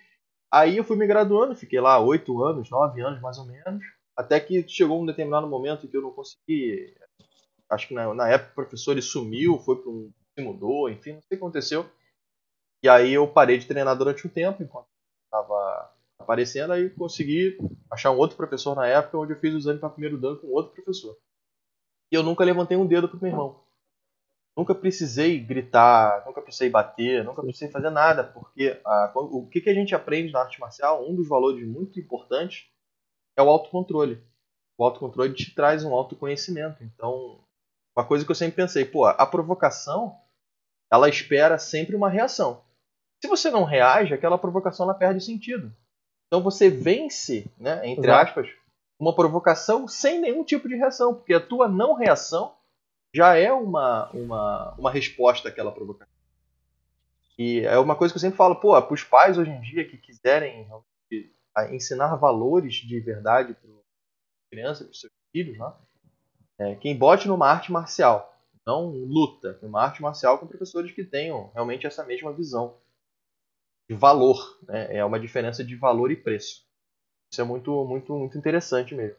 Aí 0.50 0.78
eu 0.78 0.84
fui 0.84 0.96
me 0.96 1.06
graduando, 1.06 1.54
fiquei 1.54 1.80
lá 1.80 2.00
oito 2.00 2.42
anos, 2.42 2.70
nove 2.70 3.00
anos 3.00 3.20
mais 3.20 3.38
ou 3.38 3.46
menos. 3.46 3.84
Até 4.16 4.40
que 4.40 4.66
chegou 4.68 5.00
um 5.00 5.06
determinado 5.06 5.46
momento 5.46 5.86
que 5.86 5.96
eu 5.96 6.02
não 6.02 6.10
consegui. 6.10 6.92
Acho 7.68 7.86
que 7.86 7.94
na, 7.94 8.12
na 8.12 8.28
época 8.28 8.50
o 8.50 8.54
professor 8.54 8.92
ele 8.92 9.02
sumiu, 9.02 9.58
foi 9.58 9.76
para 9.76 9.90
um. 9.90 10.10
Se 10.41 10.47
mudou, 10.47 10.88
enfim, 10.88 11.12
não 11.12 11.20
sei 11.20 11.26
o 11.26 11.28
que 11.28 11.34
aconteceu. 11.34 11.91
E 12.82 12.88
aí 12.88 13.12
eu 13.12 13.28
parei 13.28 13.59
de 13.59 13.66
treinar 13.66 13.97
durante 13.97 14.26
um 14.26 14.30
tempo, 14.30 14.62
enquanto 14.62 14.86
estava 15.24 15.93
aparecendo, 16.18 16.72
aí 16.72 16.91
consegui 16.91 17.59
achar 17.91 18.11
um 18.11 18.16
outro 18.16 18.36
professor 18.36 18.74
na 18.74 18.86
época, 18.86 19.18
onde 19.18 19.32
eu 19.32 19.38
fiz 19.38 19.55
o 19.55 19.59
exame 19.59 19.78
para 19.78 19.91
primeiro 19.91 20.18
dan 20.18 20.36
com 20.36 20.49
outro 20.49 20.72
professor. 20.72 21.16
E 22.11 22.14
eu 22.14 22.22
nunca 22.22 22.45
levantei 22.45 22.76
um 22.76 22.86
dedo 22.86 23.09
pro 23.09 23.20
meu 23.20 23.30
irmão. 23.30 23.61
Nunca 24.57 24.74
precisei 24.74 25.38
gritar, 25.38 26.24
nunca 26.26 26.43
precisei 26.43 26.68
bater, 26.68 27.24
nunca 27.24 27.43
precisei 27.43 27.70
fazer 27.70 27.91
nada, 27.91 28.24
porque 28.24 28.80
ah, 28.84 29.12
o 29.14 29.47
que, 29.47 29.61
que 29.61 29.70
a 29.70 29.74
gente 29.74 29.95
aprende 29.95 30.32
na 30.32 30.41
arte 30.41 30.61
marcial, 30.61 31.09
um 31.09 31.14
dos 31.14 31.28
valores 31.28 31.66
muito 31.66 32.01
importantes 32.01 32.66
é 33.36 33.43
o 33.43 33.49
autocontrole. 33.49 34.22
O 34.76 34.84
autocontrole 34.84 35.34
te 35.34 35.55
traz 35.55 35.84
um 35.84 35.95
autoconhecimento. 35.95 36.82
Então, 36.82 37.41
uma 37.97 38.05
coisa 38.05 38.24
que 38.24 38.30
eu 38.30 38.36
sempre 38.36 38.57
pensei, 38.57 38.84
pô, 38.84 39.05
a 39.05 39.26
provocação, 39.26 40.19
ela 40.91 41.09
espera 41.09 41.59
sempre 41.59 41.95
uma 41.95 42.09
reação. 42.09 42.62
Se 43.20 43.28
você 43.28 43.51
não 43.51 43.64
reage, 43.64 44.14
aquela 44.14 44.38
provocação 44.38 44.84
ela 44.84 44.95
perde 44.95 45.24
sentido. 45.24 45.72
Então 46.26 46.43
você 46.43 46.70
vence, 46.70 47.51
né, 47.59 47.86
entre 47.86 48.07
Exato. 48.07 48.28
aspas, 48.28 48.49
uma 48.99 49.14
provocação 49.14 49.86
sem 49.88 50.20
nenhum 50.20 50.45
tipo 50.45 50.68
de 50.68 50.76
reação, 50.76 51.14
porque 51.14 51.34
a 51.34 51.41
tua 51.41 51.68
não 51.68 51.95
reação 51.95 52.55
já 53.14 53.36
é 53.36 53.53
uma, 53.53 54.09
uma, 54.11 54.74
uma 54.78 54.91
resposta 54.91 55.49
àquela 55.49 55.72
provocação. 55.72 56.14
E 57.38 57.61
é 57.61 57.78
uma 57.78 57.97
coisa 57.97 58.12
que 58.12 58.18
eu 58.18 58.20
sempre 58.20 58.36
falo, 58.36 58.57
pô, 58.57 58.80
para 58.80 58.95
os 58.95 59.03
pais 59.03 59.38
hoje 59.38 59.51
em 59.51 59.61
dia 59.61 59.88
que 59.88 59.97
quiserem 59.97 60.68
ensinar 61.72 62.14
valores 62.16 62.74
de 62.74 63.01
verdade 63.01 63.55
para 63.55 63.70
criança, 64.51 64.84
para 64.84 64.95
seus 64.95 65.12
filhos, 65.32 65.59
né? 65.59 65.72
É, 66.59 66.74
quem 66.74 66.95
bote 66.95 67.26
numa 67.26 67.49
arte 67.49 67.72
marcial, 67.72 68.30
não 68.70 68.90
luta, 68.90 69.58
numa 69.60 69.82
arte 69.82 70.00
marcial 70.00 70.38
com 70.38 70.46
professores 70.46 70.92
que 70.92 71.04
tenham 71.04 71.50
realmente 71.52 71.86
essa 71.86 72.04
mesma 72.04 72.32
visão 72.32 72.78
de 73.88 73.96
valor, 73.96 74.58
né? 74.62 74.96
É 74.96 75.04
uma 75.04 75.18
diferença 75.18 75.64
de 75.64 75.74
valor 75.74 76.12
e 76.12 76.16
preço. 76.16 76.64
Isso 77.32 77.40
é 77.40 77.44
muito, 77.44 77.84
muito, 77.84 78.16
muito 78.16 78.38
interessante 78.38 78.94
mesmo. 78.94 79.18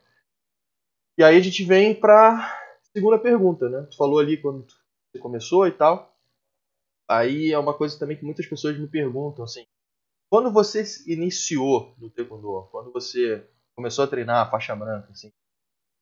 E 1.18 1.22
aí 1.22 1.36
a 1.36 1.40
gente 1.40 1.62
vem 1.64 1.94
para 1.94 2.58
segunda 2.94 3.18
pergunta, 3.18 3.68
né? 3.68 3.86
Tu 3.90 3.96
falou 3.96 4.18
ali 4.18 4.40
quando 4.40 4.66
você 4.66 5.18
começou 5.20 5.66
e 5.66 5.72
tal. 5.72 6.16
Aí 7.06 7.52
é 7.52 7.58
uma 7.58 7.76
coisa 7.76 7.98
também 7.98 8.16
que 8.16 8.24
muitas 8.24 8.46
pessoas 8.46 8.78
me 8.78 8.88
perguntam 8.88 9.44
assim: 9.44 9.66
quando 10.30 10.50
você 10.50 10.82
iniciou 11.06 11.94
no 11.98 12.08
taekwondo, 12.08 12.68
quando 12.70 12.90
você 12.90 13.46
começou 13.76 14.04
a 14.04 14.08
treinar 14.08 14.46
a 14.46 14.50
faixa 14.50 14.74
branca, 14.74 15.10
assim, 15.10 15.30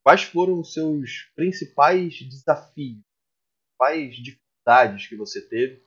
quais 0.04 0.22
foram 0.22 0.60
os 0.60 0.72
seus 0.72 1.32
principais 1.34 2.20
desafios, 2.22 3.09
quais 3.80 4.14
dificuldades 4.14 5.06
que 5.06 5.16
você 5.16 5.40
teve 5.40 5.82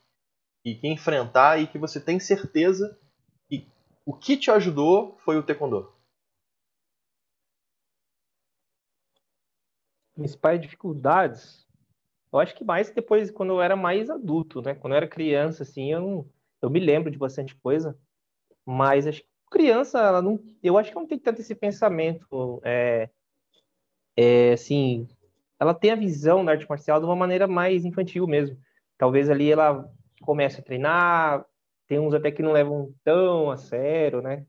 e 0.65 0.73
que 0.73 0.87
enfrentar 0.87 1.61
e 1.61 1.67
que 1.67 1.77
você 1.77 2.03
tem 2.03 2.19
certeza 2.19 2.99
que 3.47 3.67
o 4.03 4.17
que 4.17 4.35
te 4.35 4.49
ajudou 4.49 5.15
foi 5.19 5.37
o 5.37 5.43
taekwondo? 5.43 5.93
Principais 10.15 10.59
dificuldades? 10.59 11.67
Eu 12.31 12.39
acho 12.39 12.55
que 12.55 12.63
mais 12.63 12.89
depois, 12.89 13.29
quando 13.29 13.51
eu 13.53 13.61
era 13.61 13.75
mais 13.75 14.09
adulto, 14.09 14.59
né? 14.59 14.73
Quando 14.73 14.93
eu 14.93 14.97
era 14.97 15.07
criança, 15.07 15.61
assim, 15.61 15.91
eu, 15.91 16.01
não, 16.01 16.31
eu 16.63 16.71
me 16.71 16.79
lembro 16.79 17.11
de 17.11 17.17
bastante 17.19 17.53
coisa 17.57 17.95
mas 18.65 19.05
acho 19.05 19.21
que 19.21 19.29
criança, 19.51 19.99
ela 19.99 20.21
não, 20.21 20.39
eu 20.63 20.77
acho 20.77 20.89
que 20.89 20.95
não 20.95 21.05
tem 21.05 21.19
tanto 21.19 21.41
esse 21.41 21.53
pensamento, 21.53 22.59
é, 22.63 23.09
é, 24.17 24.53
assim, 24.53 25.07
ela 25.59 25.73
tem 25.73 25.91
a 25.91 25.95
visão 25.95 26.43
da 26.43 26.51
arte 26.51 26.67
marcial 26.69 26.99
de 26.99 27.05
uma 27.05 27.15
maneira 27.15 27.47
mais 27.47 27.85
infantil 27.85 28.27
mesmo. 28.27 28.57
Talvez 28.97 29.29
ali 29.29 29.51
ela 29.51 29.89
comece 30.21 30.59
a 30.59 30.63
treinar, 30.63 31.45
tem 31.87 31.99
uns 31.99 32.13
até 32.13 32.31
que 32.31 32.41
não 32.41 32.51
levam 32.51 32.93
tão 33.03 33.51
a 33.51 33.57
sério, 33.57 34.21
né? 34.21 34.45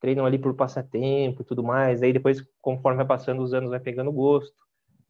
Treinam 0.00 0.26
ali 0.26 0.38
por 0.38 0.54
passatempo 0.54 1.42
e 1.42 1.44
tudo 1.44 1.62
mais. 1.62 2.02
Aí 2.02 2.12
depois, 2.12 2.44
conforme 2.60 2.98
vai 2.98 3.06
passando 3.06 3.42
os 3.42 3.54
anos, 3.54 3.70
vai 3.70 3.80
pegando 3.80 4.12
gosto. 4.12 4.54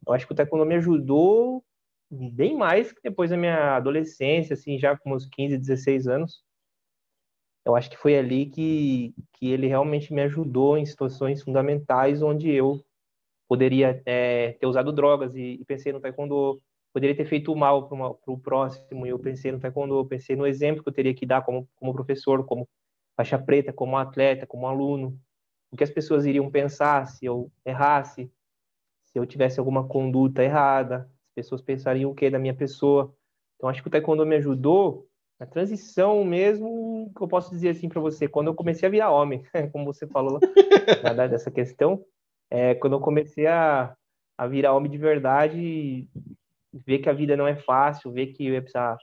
Eu 0.07 0.13
acho 0.13 0.27
que 0.27 0.33
o 0.33 0.37
taekwondo 0.37 0.67
me 0.67 0.77
ajudou 0.77 1.65
bem 2.11 2.57
mais 2.57 2.93
que 2.93 3.01
depois 3.03 3.31
da 3.31 3.37
minha 3.37 3.77
adolescência, 3.77 4.55
assim, 4.55 4.79
já 4.79 4.97
com 4.97 5.13
uns 5.15 5.27
15, 5.27 5.59
16 5.59 6.07
anos 6.07 6.45
eu 7.65 7.75
acho 7.75 7.91
que 7.91 7.97
foi 7.97 8.17
ali 8.17 8.47
que, 8.47 9.15
que 9.33 9.51
ele 9.51 9.67
realmente 9.67 10.13
me 10.13 10.23
ajudou 10.23 10.77
em 10.77 10.85
situações 10.85 11.43
fundamentais 11.43 12.23
onde 12.23 12.51
eu 12.51 12.85
poderia 13.49 14.03
é, 14.07 14.53
ter 14.53 14.67
usado 14.67 14.93
drogas 14.93 15.35
e, 15.35 15.59
e, 15.61 15.65
pensei 15.65 15.93
no 15.93 16.01
taekwondo, 16.01 16.61
poderia 16.93 17.17
ter 17.17 17.27
feito 17.27 17.55
mal 17.55 17.89
para 17.89 18.33
o 18.33 18.39
próximo. 18.39 19.07
E 19.07 19.11
eu 19.11 19.19
pensei 19.19 19.53
no 19.53 19.61
taekwondo, 19.61 20.05
pensei 20.07 20.37
no 20.37 20.47
exemplo 20.47 20.83
que 20.83 20.89
eu 20.89 20.93
teria 20.93 21.15
que 21.15 21.27
dar 21.27 21.43
como, 21.43 21.69
como 21.77 21.93
professor, 21.93 22.45
como 22.45 22.69
faixa 23.17 23.39
preta, 23.39 23.73
como 23.73 23.97
atleta, 23.97 24.47
como 24.47 24.67
aluno, 24.67 25.19
o 25.71 25.77
que 25.77 25.85
as 25.85 25.91
pessoas 25.91 26.25
iriam 26.25 26.51
pensar 26.51 27.07
se 27.07 27.27
eu 27.27 27.51
errasse, 27.65 28.31
se 29.07 29.19
eu 29.19 29.27
tivesse 29.27 29.59
alguma 29.59 29.87
conduta 29.87 30.43
errada, 30.43 31.11
as 31.29 31.35
pessoas 31.35 31.63
pensariam 31.63 32.11
o 32.11 32.15
que 32.15 32.31
da 32.31 32.39
minha 32.39 32.55
pessoa. 32.55 33.15
Então 33.57 33.69
acho 33.69 33.83
que 33.83 33.89
o 33.89 33.91
taekwondo 33.91 34.27
me 34.27 34.37
ajudou 34.37 35.09
a 35.39 35.47
transição 35.47 36.25
mesmo, 36.25 37.13
que 37.17 37.23
eu 37.23 37.29
posso 37.29 37.51
dizer 37.51 37.71
assim 37.71 37.89
para 37.89 38.01
você, 38.01 38.29
quando 38.29 38.49
eu 38.49 38.55
comecei 38.55 38.87
a 38.87 38.91
virar 38.91 39.11
homem, 39.11 39.45
como 39.73 39.85
você 39.85 40.07
falou 40.07 40.39
dessa 41.31 41.51
questão, 41.51 42.05
é, 42.51 42.75
quando 42.75 42.95
eu 42.95 43.01
comecei 43.01 43.47
a, 43.47 43.95
a 44.39 44.47
virar 44.47 44.75
homem 44.75 44.91
de 44.91 44.99
verdade, 44.99 46.09
ver 46.73 46.99
que 46.99 47.09
a 47.09 47.13
vida 47.13 47.37
não 47.37 47.47
é 47.47 47.57
fácil, 47.57 48.13
ver 48.13 48.29
que 48.29 48.47
eu 48.47 48.55
ia 48.55 48.63
precisar 48.63 48.97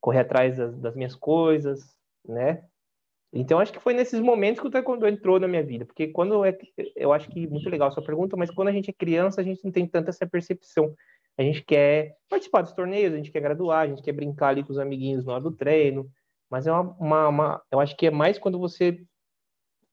correr 0.00 0.20
atrás 0.20 0.56
das, 0.56 0.78
das 0.78 0.94
minhas 0.94 1.14
coisas, 1.14 1.94
né? 2.26 2.64
Então 3.32 3.58
acho 3.58 3.72
que 3.72 3.80
foi 3.80 3.94
nesses 3.94 4.20
momentos 4.20 4.60
que 4.60 4.66
o 4.66 4.70
taekwondo 4.70 5.06
entrou 5.06 5.40
na 5.40 5.48
minha 5.48 5.62
vida, 5.62 5.86
porque 5.86 6.08
quando 6.08 6.44
é, 6.44 6.56
eu 6.94 7.12
acho 7.12 7.30
que 7.30 7.46
muito 7.46 7.68
legal 7.70 7.88
a 7.88 7.90
sua 7.90 8.04
pergunta, 8.04 8.36
mas 8.36 8.50
quando 8.50 8.68
a 8.68 8.72
gente 8.72 8.90
é 8.90 8.92
criança 8.92 9.40
a 9.40 9.44
gente 9.44 9.64
não 9.64 9.72
tem 9.72 9.86
tanta 9.86 10.10
essa 10.10 10.26
percepção 10.26 10.94
a 11.36 11.42
gente 11.42 11.62
quer 11.62 12.16
participar 12.28 12.62
dos 12.62 12.72
torneios, 12.72 13.14
a 13.14 13.16
gente 13.16 13.30
quer 13.30 13.40
graduar, 13.40 13.80
a 13.80 13.86
gente 13.86 14.02
quer 14.02 14.12
brincar 14.12 14.48
ali 14.48 14.62
com 14.62 14.72
os 14.72 14.78
amiguinhos 14.78 15.24
na 15.24 15.34
hora 15.34 15.42
do 15.42 15.52
treino, 15.52 16.10
mas 16.50 16.66
é 16.66 16.72
uma, 16.72 16.96
uma, 16.98 17.28
uma 17.28 17.62
eu 17.70 17.80
acho 17.80 17.96
que 17.96 18.06
é 18.06 18.10
mais 18.10 18.38
quando 18.38 18.58
você 18.58 19.02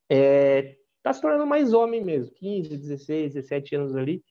é, 0.09 0.75
tá 1.03 1.13
se 1.13 1.21
tornando 1.21 1.45
mais 1.45 1.73
homem 1.73 2.03
mesmo, 2.03 2.33
15, 2.35 2.77
16, 2.77 3.33
17 3.33 3.75
anos 3.75 3.95
ali, 3.95 4.23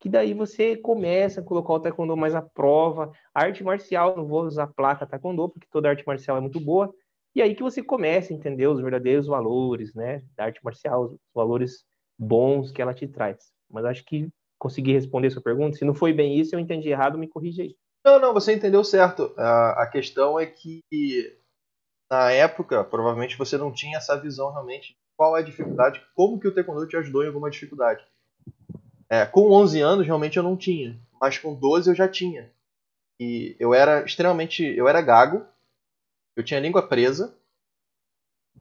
que 0.00 0.08
daí 0.08 0.34
você 0.34 0.76
começa 0.76 1.40
a 1.40 1.44
colocar 1.44 1.72
o 1.72 1.80
taekwondo 1.80 2.16
mais 2.16 2.34
à 2.34 2.42
prova, 2.42 3.10
a 3.34 3.42
arte 3.42 3.64
marcial, 3.64 4.16
não 4.16 4.26
vou 4.26 4.44
usar 4.44 4.66
placa 4.66 5.06
taekwondo, 5.06 5.48
porque 5.48 5.66
toda 5.70 5.88
arte 5.88 6.06
marcial 6.06 6.36
é 6.36 6.40
muito 6.40 6.60
boa, 6.60 6.92
e 7.34 7.42
aí 7.42 7.54
que 7.54 7.62
você 7.62 7.82
começa 7.82 8.32
a 8.32 8.36
entender 8.36 8.66
os 8.66 8.80
verdadeiros 8.80 9.26
valores, 9.26 9.94
né, 9.94 10.22
da 10.36 10.44
arte 10.44 10.60
marcial, 10.62 11.04
os 11.04 11.16
valores 11.34 11.84
bons 12.18 12.70
que 12.70 12.80
ela 12.80 12.94
te 12.94 13.08
traz. 13.08 13.52
Mas 13.70 13.84
acho 13.84 14.04
que 14.04 14.28
consegui 14.58 14.92
responder 14.92 15.30
sua 15.30 15.42
pergunta? 15.42 15.76
Se 15.76 15.84
não 15.84 15.94
foi 15.94 16.12
bem 16.12 16.38
isso, 16.38 16.54
eu 16.54 16.60
entendi 16.60 16.88
errado, 16.88 17.18
me 17.18 17.28
corrija 17.28 17.62
aí. 17.62 17.76
Não, 18.04 18.20
não, 18.20 18.32
você 18.32 18.54
entendeu 18.54 18.84
certo. 18.84 19.34
A, 19.36 19.82
a 19.82 19.86
questão 19.86 20.38
é 20.38 20.46
que 20.46 20.82
na 22.10 22.30
época, 22.30 22.84
provavelmente 22.84 23.36
você 23.36 23.56
não 23.56 23.72
tinha 23.72 23.96
essa 23.96 24.20
visão 24.20 24.52
realmente 24.52 24.96
qual 25.16 25.36
é 25.36 25.40
a 25.40 25.44
dificuldade, 25.44 26.02
como 26.14 26.38
que 26.38 26.48
o 26.48 26.54
taekwondo 26.54 26.86
te 26.88 26.96
ajudou 26.96 27.22
em 27.22 27.28
alguma 27.28 27.50
dificuldade. 27.50 28.04
É, 29.08 29.24
com 29.24 29.50
11 29.50 29.80
anos 29.80 30.06
realmente 30.06 30.36
eu 30.36 30.42
não 30.42 30.56
tinha, 30.56 30.98
mas 31.20 31.38
com 31.38 31.54
12 31.54 31.90
eu 31.90 31.94
já 31.94 32.08
tinha. 32.08 32.50
E 33.18 33.56
eu 33.60 33.72
era 33.72 34.04
extremamente, 34.04 34.64
eu 34.64 34.88
era 34.88 35.00
gago, 35.00 35.44
eu 36.36 36.42
tinha 36.42 36.58
a 36.58 36.62
língua 36.62 36.86
presa 36.86 37.36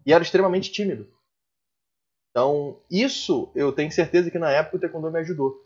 e 0.05 0.13
era 0.13 0.23
extremamente 0.23 0.71
tímido. 0.71 1.07
Então, 2.29 2.79
isso 2.89 3.51
eu 3.55 3.71
tenho 3.71 3.91
certeza 3.91 4.31
que 4.31 4.39
na 4.39 4.49
época 4.51 4.77
o 4.77 4.79
Taekwondo 4.79 5.11
me 5.11 5.19
ajudou. 5.19 5.63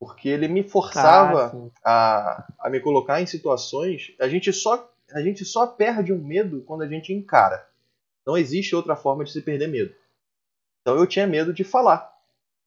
Porque 0.00 0.28
ele 0.28 0.48
me 0.48 0.64
forçava 0.64 1.70
ah, 1.84 2.44
a, 2.58 2.66
a 2.66 2.70
me 2.70 2.80
colocar 2.80 3.22
em 3.22 3.26
situações. 3.26 4.12
A 4.20 4.28
gente, 4.28 4.52
só, 4.52 4.92
a 5.12 5.22
gente 5.22 5.44
só 5.44 5.64
perde 5.64 6.12
um 6.12 6.18
medo 6.18 6.62
quando 6.62 6.82
a 6.82 6.88
gente 6.88 7.12
encara. 7.12 7.64
Não 8.26 8.36
existe 8.36 8.74
outra 8.74 8.96
forma 8.96 9.22
de 9.22 9.30
se 9.30 9.40
perder 9.40 9.68
medo. 9.68 9.94
Então 10.82 10.98
eu 10.98 11.06
tinha 11.06 11.26
medo 11.26 11.52
de 11.54 11.64
falar 11.64 12.12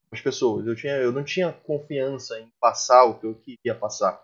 com 0.09 0.15
as 0.15 0.21
pessoas. 0.21 0.65
Eu, 0.65 0.75
tinha, 0.75 0.93
eu 0.93 1.11
não 1.11 1.23
tinha 1.23 1.51
confiança 1.51 2.39
em 2.39 2.49
passar 2.59 3.05
o 3.05 3.19
que 3.19 3.25
eu 3.25 3.35
queria 3.35 3.75
passar. 3.75 4.23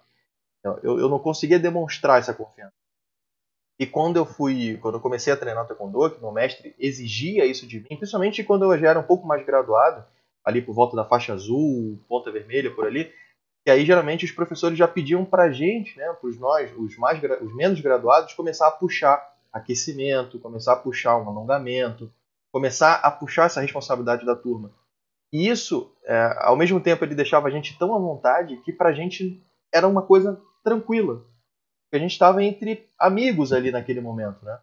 Eu, 0.64 1.00
eu 1.00 1.10
não 1.10 1.20
conseguia 1.20 1.60
demonstrar 1.60 2.20
essa 2.20 2.34
confiança. 2.34 2.74
E 3.80 3.86
quando 3.86 4.18
eu 4.18 4.26
fui, 4.26 4.78
quando 4.78 4.96
eu 4.96 5.02
comecei 5.02 5.34
a 5.34 5.38
treinar 5.38 5.68
taekwondo, 5.68 6.12
que 6.12 6.22
meu 6.22 6.32
mestre 6.32 6.76
exigia 6.78 7.46
isso 7.46 7.66
de 7.68 7.80
mim, 7.80 7.98
principalmente 7.98 8.44
quando 8.44 8.72
eu 8.72 8.80
já 8.80 8.89
era 8.89 9.00
um 9.00 9.04
pouco 9.04 9.28
mais 9.28 9.44
graduado, 9.44 10.06
ali 10.46 10.62
por 10.62 10.74
volta 10.74 10.96
da 10.96 11.04
faixa 11.04 11.34
azul, 11.34 12.00
ponta 12.08 12.32
vermelha 12.32 12.70
por 12.70 12.86
ali, 12.86 13.12
e 13.66 13.72
aí 13.72 13.84
geralmente 13.84 14.24
os 14.24 14.32
professores 14.32 14.78
já 14.78 14.88
pediam 14.88 15.26
pra 15.26 15.52
gente, 15.52 15.98
né, 15.98 16.14
pros 16.22 16.39
nós, 16.39 16.72
os 16.78 16.96
mais 16.98 17.20
os 17.42 17.56
menos 17.56 17.80
graduados, 17.80 18.34
começar 18.34 18.68
a 18.68 18.72
puxar 18.72 19.20
aquecimento, 19.52 20.39
começar 20.39 20.74
a 20.74 20.78
puxar 20.78 21.18
um 21.18 21.28
alongamento, 21.28 22.12
começar 22.52 22.95
a 22.95 23.10
puxar 23.10 23.45
essa 23.45 23.62
responsabilidade 23.62 24.26
da 24.26 24.36
turma. 24.36 24.72
E 25.32 25.47
isso, 25.47 25.95
é, 26.06 26.36
ao 26.39 26.58
mesmo 26.58 26.82
tempo, 26.82 27.04
ele 27.06 27.16
deixava 27.16 27.47
a 27.47 27.52
gente 27.52 27.78
tão 27.78 27.95
à 27.95 27.99
vontade 27.99 28.58
que 28.58 28.74
pra 28.74 28.91
gente 28.91 29.41
era 29.74 29.88
uma 29.88 30.02
coisa 30.02 30.41
tranquila 30.64 31.26
a 31.95 31.99
gente 31.99 32.12
estava 32.12 32.43
entre 32.43 32.89
amigos 32.97 33.52
ali 33.52 33.72
naquele 33.72 34.02
momento, 34.02 34.43
né? 34.43 34.60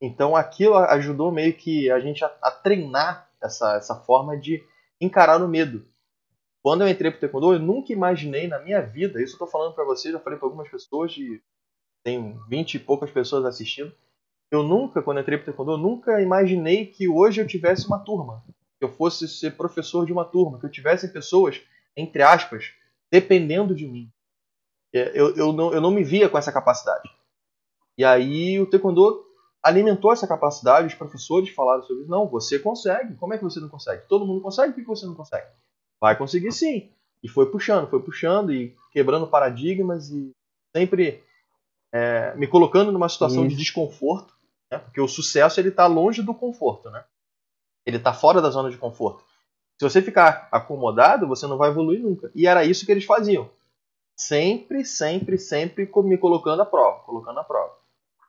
Então 0.00 0.34
aquilo 0.34 0.76
ajudou 0.76 1.30
meio 1.30 1.54
que 1.54 1.90
a 1.90 2.00
gente 2.00 2.24
a, 2.24 2.34
a 2.42 2.50
treinar 2.50 3.30
essa, 3.42 3.76
essa 3.76 3.94
forma 3.94 4.36
de 4.36 4.62
encarar 5.00 5.42
o 5.42 5.48
medo. 5.48 5.86
Quando 6.62 6.82
eu 6.82 6.88
entrei 6.88 7.10
pro 7.10 7.20
Taekwondo, 7.20 7.54
eu 7.54 7.58
nunca 7.58 7.92
imaginei 7.92 8.46
na 8.46 8.58
minha 8.60 8.80
vida, 8.80 9.22
isso 9.22 9.34
eu 9.34 9.38
tô 9.38 9.46
falando 9.46 9.74
para 9.74 9.84
vocês, 9.84 10.14
já 10.14 10.20
falei 10.20 10.38
para 10.38 10.46
algumas 10.46 10.68
pessoas, 10.70 11.12
de, 11.12 11.42
tem 12.04 12.38
20 12.48 12.74
e 12.74 12.78
poucas 12.78 13.10
pessoas 13.10 13.44
assistindo. 13.44 13.92
Eu 14.52 14.62
nunca, 14.62 15.00
quando 15.00 15.18
entrei 15.18 15.38
pro 15.38 15.46
Taekwondo, 15.46 15.72
eu 15.72 15.78
nunca 15.78 16.20
imaginei 16.20 16.84
que 16.84 17.08
hoje 17.08 17.40
eu 17.40 17.46
tivesse 17.46 17.86
uma 17.86 17.98
turma, 17.98 18.44
que 18.78 18.84
eu 18.84 18.92
fosse 18.92 19.26
ser 19.26 19.56
professor 19.56 20.04
de 20.04 20.12
uma 20.12 20.26
turma, 20.26 20.60
que 20.60 20.66
eu 20.66 20.70
tivesse 20.70 21.10
pessoas, 21.10 21.58
entre 21.96 22.22
aspas, 22.22 22.74
dependendo 23.10 23.74
de 23.74 23.88
mim. 23.88 24.12
É, 24.94 25.18
eu, 25.18 25.34
eu, 25.36 25.54
não, 25.54 25.72
eu 25.72 25.80
não 25.80 25.90
me 25.90 26.04
via 26.04 26.28
com 26.28 26.36
essa 26.36 26.52
capacidade. 26.52 27.08
E 27.96 28.04
aí 28.04 28.60
o 28.60 28.66
Taekwondo 28.66 29.24
alimentou 29.62 30.12
essa 30.12 30.28
capacidade, 30.28 30.88
os 30.88 30.94
professores 30.94 31.48
falaram 31.48 31.82
sobre 31.84 32.02
isso. 32.02 32.10
Não, 32.10 32.28
você 32.28 32.58
consegue. 32.58 33.14
Como 33.14 33.32
é 33.32 33.38
que 33.38 33.44
você 33.44 33.58
não 33.58 33.70
consegue? 33.70 34.06
Todo 34.06 34.26
mundo 34.26 34.42
consegue, 34.42 34.74
por 34.74 34.82
que 34.82 34.86
você 34.86 35.06
não 35.06 35.14
consegue? 35.14 35.46
Vai 35.98 36.14
conseguir 36.14 36.52
sim. 36.52 36.90
E 37.22 37.28
foi 37.28 37.50
puxando, 37.50 37.88
foi 37.88 38.02
puxando 38.02 38.52
e 38.52 38.76
quebrando 38.90 39.26
paradigmas 39.26 40.10
e 40.10 40.30
sempre 40.76 41.22
é, 41.90 42.34
me 42.34 42.46
colocando 42.46 42.92
numa 42.92 43.08
situação 43.08 43.46
isso. 43.46 43.50
de 43.50 43.56
desconforto, 43.56 44.34
né? 44.72 44.78
porque 44.78 45.00
o 45.00 45.06
sucesso 45.06 45.60
ele 45.60 45.68
está 45.68 45.86
longe 45.86 46.22
do 46.22 46.34
conforto, 46.34 46.90
né? 46.90 47.04
Ele 47.84 47.98
está 47.98 48.12
fora 48.12 48.40
da 48.40 48.48
zona 48.48 48.70
de 48.70 48.78
conforto. 48.78 49.22
Se 49.78 49.88
você 49.88 50.00
ficar 50.00 50.48
acomodado, 50.50 51.26
você 51.26 51.46
não 51.46 51.58
vai 51.58 51.70
evoluir 51.70 52.00
nunca. 52.00 52.30
E 52.34 52.46
era 52.46 52.64
isso 52.64 52.86
que 52.86 52.92
eles 52.92 53.04
faziam 53.04 53.50
sempre, 54.16 54.84
sempre, 54.84 55.36
sempre 55.36 55.90
me 56.04 56.16
colocando 56.16 56.62
à 56.62 56.66
prova, 56.66 57.00
colocando 57.00 57.40
à 57.40 57.44
prova. 57.44 57.76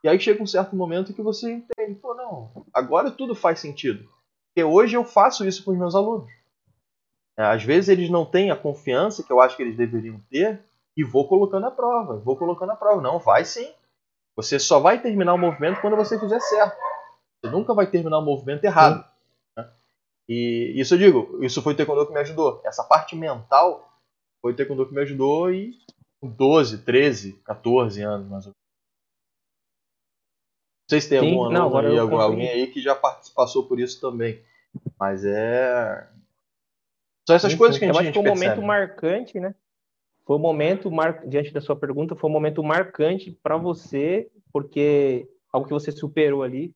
E 0.04 0.10
aí 0.10 0.20
chega 0.20 0.44
um 0.44 0.48
certo 0.48 0.76
momento 0.76 1.14
que 1.14 1.22
você 1.22 1.52
entende, 1.52 2.00
pô, 2.00 2.14
não, 2.14 2.66
agora 2.74 3.10
tudo 3.10 3.34
faz 3.34 3.60
sentido. 3.60 4.10
Porque 4.48 4.64
hoje 4.64 4.98
eu 4.98 5.06
faço 5.06 5.46
isso 5.46 5.64
com 5.64 5.72
os 5.72 5.78
meus 5.78 5.96
alunos. 5.96 6.32
É, 7.38 7.44
às 7.44 7.64
vezes 7.64 7.90
eles 7.90 8.10
não 8.10 8.26
têm 8.26 8.52
a 8.52 8.56
confiança 8.56 9.24
que 9.24 9.32
eu 9.32 9.40
acho 9.40 9.56
que 9.56 9.64
eles 9.64 9.78
deveriam 9.78 10.20
ter 10.30 10.62
e 10.96 11.04
vou 11.04 11.28
colocando 11.28 11.66
à 11.68 11.72
prova, 11.72 12.18
vou 12.18 12.36
colocando 12.36 12.72
à 12.72 12.76
prova. 12.76 13.02
Não, 13.02 13.18
vai 13.18 13.46
sim. 13.46 13.72
Você 14.36 14.60
só 14.60 14.80
vai 14.80 15.02
terminar 15.02 15.34
o 15.34 15.38
movimento 15.38 15.80
quando 15.82 15.96
você 15.96 16.20
fizer 16.20 16.40
certo. 16.40 16.78
Você 17.44 17.52
nunca 17.52 17.74
vai 17.74 17.88
terminar 17.88 18.20
o 18.20 18.26
movimento 18.26 18.64
errado. 18.64 19.06
Né? 19.56 19.70
E 20.28 20.74
isso 20.76 20.96
eu 20.96 20.98
digo, 20.98 21.44
isso 21.44 21.62
foi 21.62 21.74
o 21.74 21.78
taekwondo 21.78 22.08
que 22.08 22.14
me 22.14 22.20
ajudou. 22.20 22.62
Essa 22.66 22.84
parte 22.84 23.16
mental 23.16 23.94
foi 24.42 24.54
o 24.54 24.56
taekwondo 24.56 24.88
que 24.88 24.94
me 24.94 25.02
ajudou 25.02 25.52
e 25.52 25.78
com 26.20 26.30
12, 26.30 26.80
13, 26.80 27.34
14 27.44 28.02
anos 28.02 28.28
mais 28.30 28.46
ou 28.46 28.52
menos. 28.52 28.64
Não 30.84 30.90
sei 30.90 31.02
se 31.02 31.10
tem 31.10 31.20
Sim, 31.20 31.38
algum 31.38 31.50
não, 31.50 31.64
aluno 31.64 31.88
aí, 31.88 31.98
algum, 31.98 32.20
alguém 32.20 32.50
aí 32.50 32.68
que 32.68 32.82
já 32.82 32.96
passou 32.96 33.68
por 33.68 33.80
isso 33.80 34.02
também. 34.02 34.44
Mas 35.00 35.24
é. 35.26 36.08
São 37.28 37.36
essas 37.36 37.52
Sim, 37.52 37.58
coisas 37.58 37.78
que 37.78 37.86
a 37.86 37.88
gente, 37.88 37.96
Eu 37.96 38.02
acho 38.02 38.12
que 38.12 38.20
foi 38.20 38.32
um 38.32 38.36
momento 38.36 38.62
marcante, 38.62 39.40
né? 39.40 39.56
Foi 40.26 40.38
um 40.38 40.40
momento, 40.40 40.92
mar... 40.92 41.26
diante 41.28 41.52
da 41.52 41.62
sua 41.62 41.76
pergunta, 41.76 42.16
foi 42.16 42.30
um 42.30 42.34
momento 42.34 42.64
marcante 42.64 43.38
para 43.44 43.58
você, 43.58 44.30
porque 44.52 45.28
algo 45.52 45.68
que 45.68 45.74
você 45.74 45.92
superou 45.92 46.44
ali, 46.44 46.74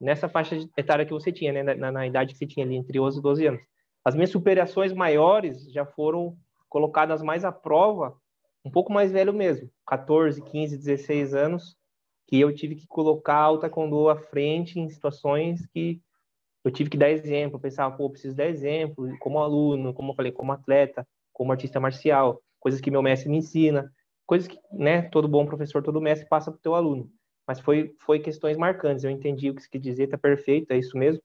nessa 0.00 0.28
faixa 0.28 0.56
etária 0.76 1.06
que 1.06 1.12
você 1.12 1.32
tinha, 1.32 1.52
né? 1.52 1.74
Na, 1.74 1.90
na, 1.90 2.06
idade 2.06 2.32
que 2.32 2.38
você 2.38 2.46
tinha 2.46 2.64
ali, 2.64 2.76
entre 2.76 3.00
11 3.00 3.18
e 3.18 3.22
12 3.22 3.46
anos. 3.46 3.60
As 4.04 4.14
minhas 4.14 4.30
superações 4.30 4.92
maiores 4.92 5.70
já 5.72 5.84
foram 5.84 6.36
colocadas 6.68 7.22
mais 7.22 7.44
à 7.44 7.52
prova, 7.52 8.16
um 8.64 8.70
pouco 8.70 8.92
mais 8.92 9.10
velho 9.10 9.32
mesmo, 9.32 9.70
14, 9.86 10.42
15, 10.42 10.76
16 10.76 11.34
anos, 11.34 11.76
que 12.26 12.38
eu 12.38 12.54
tive 12.54 12.74
que 12.74 12.86
colocar 12.86 13.50
o 13.50 13.58
taekwondo 13.58 14.08
à 14.08 14.16
frente 14.16 14.78
em 14.78 14.88
situações 14.88 15.66
que 15.66 16.00
eu 16.64 16.70
tive 16.70 16.90
que 16.90 16.98
dar 16.98 17.10
exemplo, 17.10 17.58
pensar, 17.58 17.90
pô, 17.92 18.10
preciso 18.10 18.36
dar 18.36 18.46
exemplo, 18.46 19.08
como 19.20 19.38
aluno, 19.38 19.94
como 19.94 20.12
eu 20.12 20.14
falei, 20.14 20.32
como 20.32 20.52
atleta, 20.52 21.06
como 21.32 21.52
artista 21.52 21.80
marcial, 21.80 22.42
coisas 22.68 22.80
que 22.82 22.90
meu 22.90 23.02
mestre 23.02 23.30
me 23.30 23.38
ensina, 23.38 23.90
coisas 24.26 24.46
que, 24.46 24.58
né, 24.70 25.02
todo 25.02 25.26
bom 25.26 25.46
professor, 25.46 25.82
todo 25.82 26.02
mestre 26.02 26.28
passa 26.28 26.50
para 26.50 26.58
o 26.58 26.60
teu 26.60 26.74
aluno. 26.74 27.10
Mas 27.46 27.58
foi, 27.60 27.96
foi 28.00 28.18
questões 28.18 28.58
marcantes, 28.58 29.04
eu 29.04 29.10
entendi 29.10 29.48
o 29.48 29.54
que 29.54 29.62
você 29.62 29.68
quer 29.70 29.78
dizer, 29.78 30.08
tá 30.08 30.18
perfeito, 30.18 30.70
é 30.70 30.76
isso 30.76 30.98
mesmo, 30.98 31.22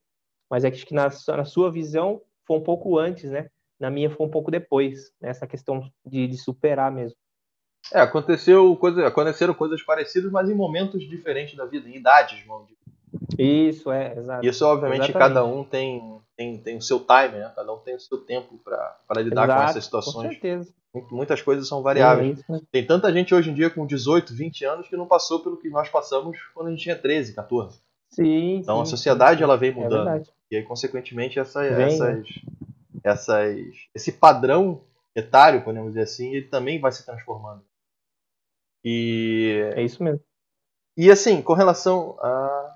mas 0.50 0.64
é 0.64 0.70
que 0.70 0.94
na, 0.94 1.08
na 1.28 1.44
sua 1.44 1.70
visão 1.70 2.22
foi 2.46 2.56
um 2.56 2.62
pouco 2.62 2.98
antes, 2.98 3.30
né, 3.30 3.50
na 3.78 3.90
minha 3.90 4.08
foi 4.08 4.26
um 4.26 4.30
pouco 4.30 4.50
depois, 4.50 5.12
né? 5.20 5.28
essa 5.28 5.46
questão 5.46 5.86
de, 6.06 6.26
de 6.26 6.38
superar 6.38 6.90
mesmo. 6.90 7.16
É, 7.92 8.00
aconteceu 8.00 8.74
coisa, 8.76 9.06
aconteceram 9.06 9.52
coisas 9.52 9.82
parecidas, 9.82 10.32
mas 10.32 10.48
em 10.48 10.54
momentos 10.54 11.06
diferentes 11.06 11.54
da 11.54 11.66
vida, 11.66 11.86
em 11.86 11.96
idades, 11.96 12.38
dizer. 12.38 12.83
Isso, 13.38 13.90
é, 13.90 14.16
exato. 14.16 14.46
Isso, 14.46 14.64
obviamente, 14.66 15.10
Exatamente. 15.10 15.18
cada 15.18 15.44
um 15.44 15.64
tem, 15.64 16.20
tem, 16.36 16.58
tem 16.58 16.76
o 16.76 16.82
seu 16.82 17.00
time, 17.00 17.38
né? 17.38 17.52
Cada 17.54 17.72
um 17.72 17.78
tem 17.78 17.94
o 17.94 18.00
seu 18.00 18.18
tempo 18.18 18.58
para 18.64 19.20
lidar 19.20 19.44
exato, 19.44 19.60
com 19.60 19.68
essas 19.68 19.84
situações. 19.84 20.26
Com 20.26 20.32
certeza. 20.32 20.74
Muitas 21.10 21.42
coisas 21.42 21.66
são 21.66 21.82
variáveis. 21.82 22.38
É 22.48 22.60
tem 22.70 22.86
tanta 22.86 23.12
gente 23.12 23.34
hoje 23.34 23.50
em 23.50 23.54
dia 23.54 23.68
com 23.68 23.84
18, 23.84 24.32
20 24.32 24.64
anos 24.64 24.88
que 24.88 24.96
não 24.96 25.06
passou 25.06 25.40
pelo 25.40 25.56
que 25.56 25.68
nós 25.68 25.88
passamos 25.88 26.38
quando 26.54 26.68
a 26.68 26.70
gente 26.70 26.82
tinha 26.82 26.96
13, 26.96 27.34
14. 27.34 27.80
Sim. 28.10 28.56
Então 28.56 28.76
sim, 28.76 28.82
a 28.82 28.86
sociedade 28.86 29.38
sim. 29.38 29.44
ela 29.44 29.56
vem 29.56 29.70
é 29.70 29.74
mudando. 29.74 30.08
É 30.08 30.22
e 30.50 30.56
aí, 30.56 30.62
consequentemente, 30.62 31.38
essa, 31.38 31.62
vem, 31.62 31.86
essas, 31.86 32.18
né? 32.18 32.24
essas, 33.02 33.56
esse 33.92 34.12
padrão 34.12 34.82
etário, 35.16 35.64
podemos 35.64 35.90
dizer 35.90 36.02
assim, 36.02 36.32
ele 36.32 36.46
também 36.46 36.80
vai 36.80 36.92
se 36.92 37.04
transformando. 37.04 37.64
E 38.84 39.70
é 39.74 39.82
isso 39.82 40.02
mesmo. 40.02 40.20
E 40.96 41.10
assim, 41.10 41.42
com 41.42 41.54
relação 41.54 42.16
a. 42.20 42.73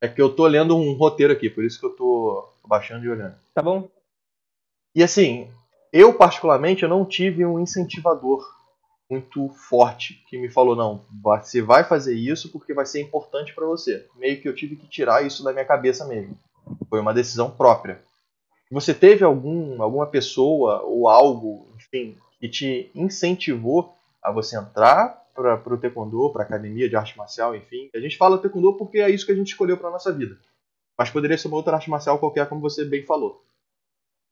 É 0.00 0.08
que 0.08 0.20
eu 0.20 0.34
tô 0.34 0.46
lendo 0.46 0.76
um 0.76 0.92
roteiro 0.94 1.32
aqui, 1.32 1.48
por 1.48 1.64
isso 1.64 1.80
que 1.80 1.86
eu 1.86 1.90
tô 1.90 2.48
baixando 2.66 3.04
e 3.04 3.08
olhando. 3.08 3.34
Tá 3.54 3.62
bom. 3.62 3.88
E 4.94 5.02
assim, 5.02 5.48
eu 5.92 6.12
particularmente 6.14 6.82
eu 6.82 6.88
não 6.88 7.04
tive 7.04 7.44
um 7.44 7.58
incentivador 7.58 8.44
muito 9.10 9.48
forte 9.50 10.24
que 10.28 10.38
me 10.38 10.48
falou 10.48 10.74
não, 10.74 11.02
você 11.22 11.60
vai 11.60 11.84
fazer 11.84 12.14
isso 12.14 12.50
porque 12.50 12.74
vai 12.74 12.86
ser 12.86 13.00
importante 13.00 13.54
para 13.54 13.66
você. 13.66 14.06
Meio 14.16 14.40
que 14.40 14.48
eu 14.48 14.54
tive 14.54 14.76
que 14.76 14.88
tirar 14.88 15.24
isso 15.24 15.44
da 15.44 15.52
minha 15.52 15.64
cabeça 15.64 16.06
mesmo. 16.06 16.38
Foi 16.88 17.00
uma 17.00 17.14
decisão 17.14 17.50
própria. 17.50 18.00
Você 18.70 18.94
teve 18.94 19.24
algum, 19.24 19.82
alguma 19.82 20.06
pessoa 20.06 20.82
ou 20.82 21.08
algo, 21.08 21.68
enfim, 21.76 22.16
que 22.40 22.48
te 22.48 22.90
incentivou 22.94 23.94
a 24.22 24.32
você 24.32 24.58
entrar 24.58 25.23
para 25.34 25.74
o 25.74 25.78
taekwondo, 25.78 26.30
para 26.30 26.42
a 26.42 26.46
academia 26.46 26.88
de 26.88 26.96
arte 26.96 27.16
marcial, 27.18 27.54
enfim? 27.54 27.90
A 27.94 27.98
gente 27.98 28.16
fala 28.16 28.38
taekwondo 28.38 28.76
porque 28.76 28.98
é 28.98 29.10
isso 29.10 29.26
que 29.26 29.32
a 29.32 29.34
gente 29.34 29.48
escolheu 29.48 29.76
para 29.76 29.90
nossa 29.90 30.12
vida. 30.12 30.38
Mas 30.96 31.10
poderia 31.10 31.36
ser 31.36 31.48
uma 31.48 31.56
outra 31.56 31.74
arte 31.74 31.90
marcial 31.90 32.18
qualquer, 32.18 32.48
como 32.48 32.60
você 32.60 32.84
bem 32.84 33.04
falou. 33.04 33.44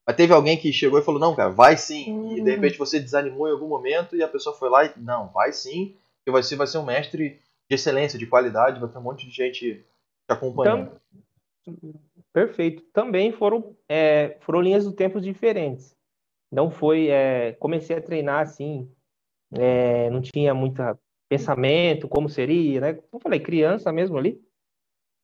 Mas 0.06 0.16
teve 0.16 0.32
alguém 0.32 0.56
que 0.56 0.72
chegou 0.72 0.98
e 0.98 1.02
falou: 1.02 1.20
não, 1.20 1.34
cara, 1.34 1.50
vai 1.50 1.76
sim. 1.76 2.12
Uhum. 2.12 2.32
E 2.32 2.34
de 2.36 2.40
uhum. 2.40 2.46
repente 2.46 2.78
você 2.78 3.00
desanimou 3.00 3.48
em 3.48 3.52
algum 3.52 3.68
momento 3.68 4.16
e 4.16 4.22
a 4.22 4.28
pessoa 4.28 4.54
foi 4.54 4.68
lá 4.68 4.84
e, 4.84 4.92
não, 4.96 5.28
vai 5.28 5.52
sim, 5.52 5.96
que 6.24 6.30
você 6.30 6.56
vai 6.56 6.66
ser 6.66 6.78
um 6.78 6.84
mestre 6.84 7.40
de 7.68 7.74
excelência, 7.74 8.18
de 8.18 8.26
qualidade, 8.26 8.80
vai 8.80 8.88
ter 8.88 8.98
um 8.98 9.02
monte 9.02 9.26
de 9.26 9.32
gente 9.32 9.60
te 9.74 9.84
acompanhando. 10.28 10.92
Então, 11.66 11.92
Perfeito. 12.32 12.82
Também 12.92 13.30
foram, 13.30 13.76
é, 13.88 14.36
foram 14.40 14.60
linhas 14.60 14.84
do 14.84 14.92
tempo 14.92 15.20
diferentes. 15.20 15.94
Não 16.50 16.70
foi. 16.70 17.08
É, 17.08 17.52
comecei 17.52 17.96
a 17.96 18.02
treinar 18.02 18.40
assim, 18.40 18.90
é, 19.54 20.10
não 20.10 20.20
tinha 20.20 20.54
muito 20.54 20.82
pensamento, 21.28 22.08
como 22.08 22.28
seria, 22.28 22.80
né? 22.80 22.94
Como 22.94 23.22
falei, 23.22 23.40
criança 23.40 23.92
mesmo 23.92 24.18
ali. 24.18 24.40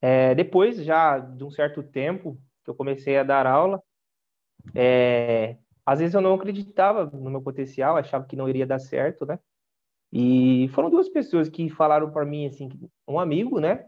É, 0.00 0.34
depois, 0.34 0.82
já 0.84 1.18
de 1.18 1.44
um 1.44 1.50
certo 1.50 1.82
tempo, 1.82 2.40
que 2.64 2.70
eu 2.70 2.74
comecei 2.74 3.18
a 3.18 3.24
dar 3.24 3.46
aula, 3.46 3.82
É, 4.74 5.56
às 5.84 5.98
vezes 6.00 6.14
eu 6.14 6.20
não 6.20 6.34
acreditava 6.34 7.06
no 7.06 7.30
meu 7.30 7.42
potencial, 7.42 7.96
achava 7.96 8.26
que 8.26 8.36
não 8.36 8.48
iria 8.48 8.66
dar 8.66 8.78
certo, 8.78 9.24
né? 9.26 9.38
E 10.12 10.68
foram 10.74 10.90
duas 10.90 11.08
pessoas 11.08 11.48
que 11.48 11.68
falaram 11.70 12.10
para 12.10 12.24
mim, 12.26 12.46
assim, 12.46 12.68
um 13.06 13.18
amigo, 13.18 13.60
né? 13.60 13.86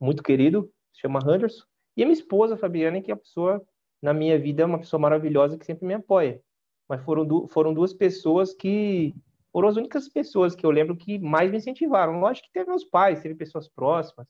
Muito 0.00 0.22
querido, 0.22 0.70
se 0.92 1.00
chama 1.00 1.20
Henderson, 1.20 1.64
e 1.96 2.02
a 2.02 2.06
minha 2.06 2.18
esposa, 2.18 2.56
Fabiana, 2.56 3.00
que 3.00 3.10
é 3.10 3.14
a 3.14 3.16
pessoa, 3.16 3.62
na 4.00 4.12
minha 4.12 4.38
vida, 4.38 4.62
é 4.62 4.66
uma 4.66 4.78
pessoa 4.78 5.00
maravilhosa 5.00 5.58
que 5.58 5.66
sempre 5.66 5.86
me 5.86 5.94
apoia. 5.94 6.40
Mas 6.88 7.02
foram, 7.04 7.24
du 7.24 7.46
foram 7.48 7.72
duas 7.74 7.92
pessoas 7.94 8.52
que 8.52 9.14
foram 9.52 9.68
as 9.68 9.76
únicas 9.76 10.08
pessoas 10.08 10.54
que 10.54 10.64
eu 10.64 10.70
lembro 10.70 10.96
que 10.96 11.18
mais 11.18 11.50
me 11.50 11.58
incentivaram. 11.58 12.18
Lógico 12.18 12.46
que 12.48 12.52
teve 12.54 12.68
meus 12.68 12.84
pais, 12.84 13.20
teve 13.20 13.34
pessoas 13.34 13.68
próximas, 13.68 14.26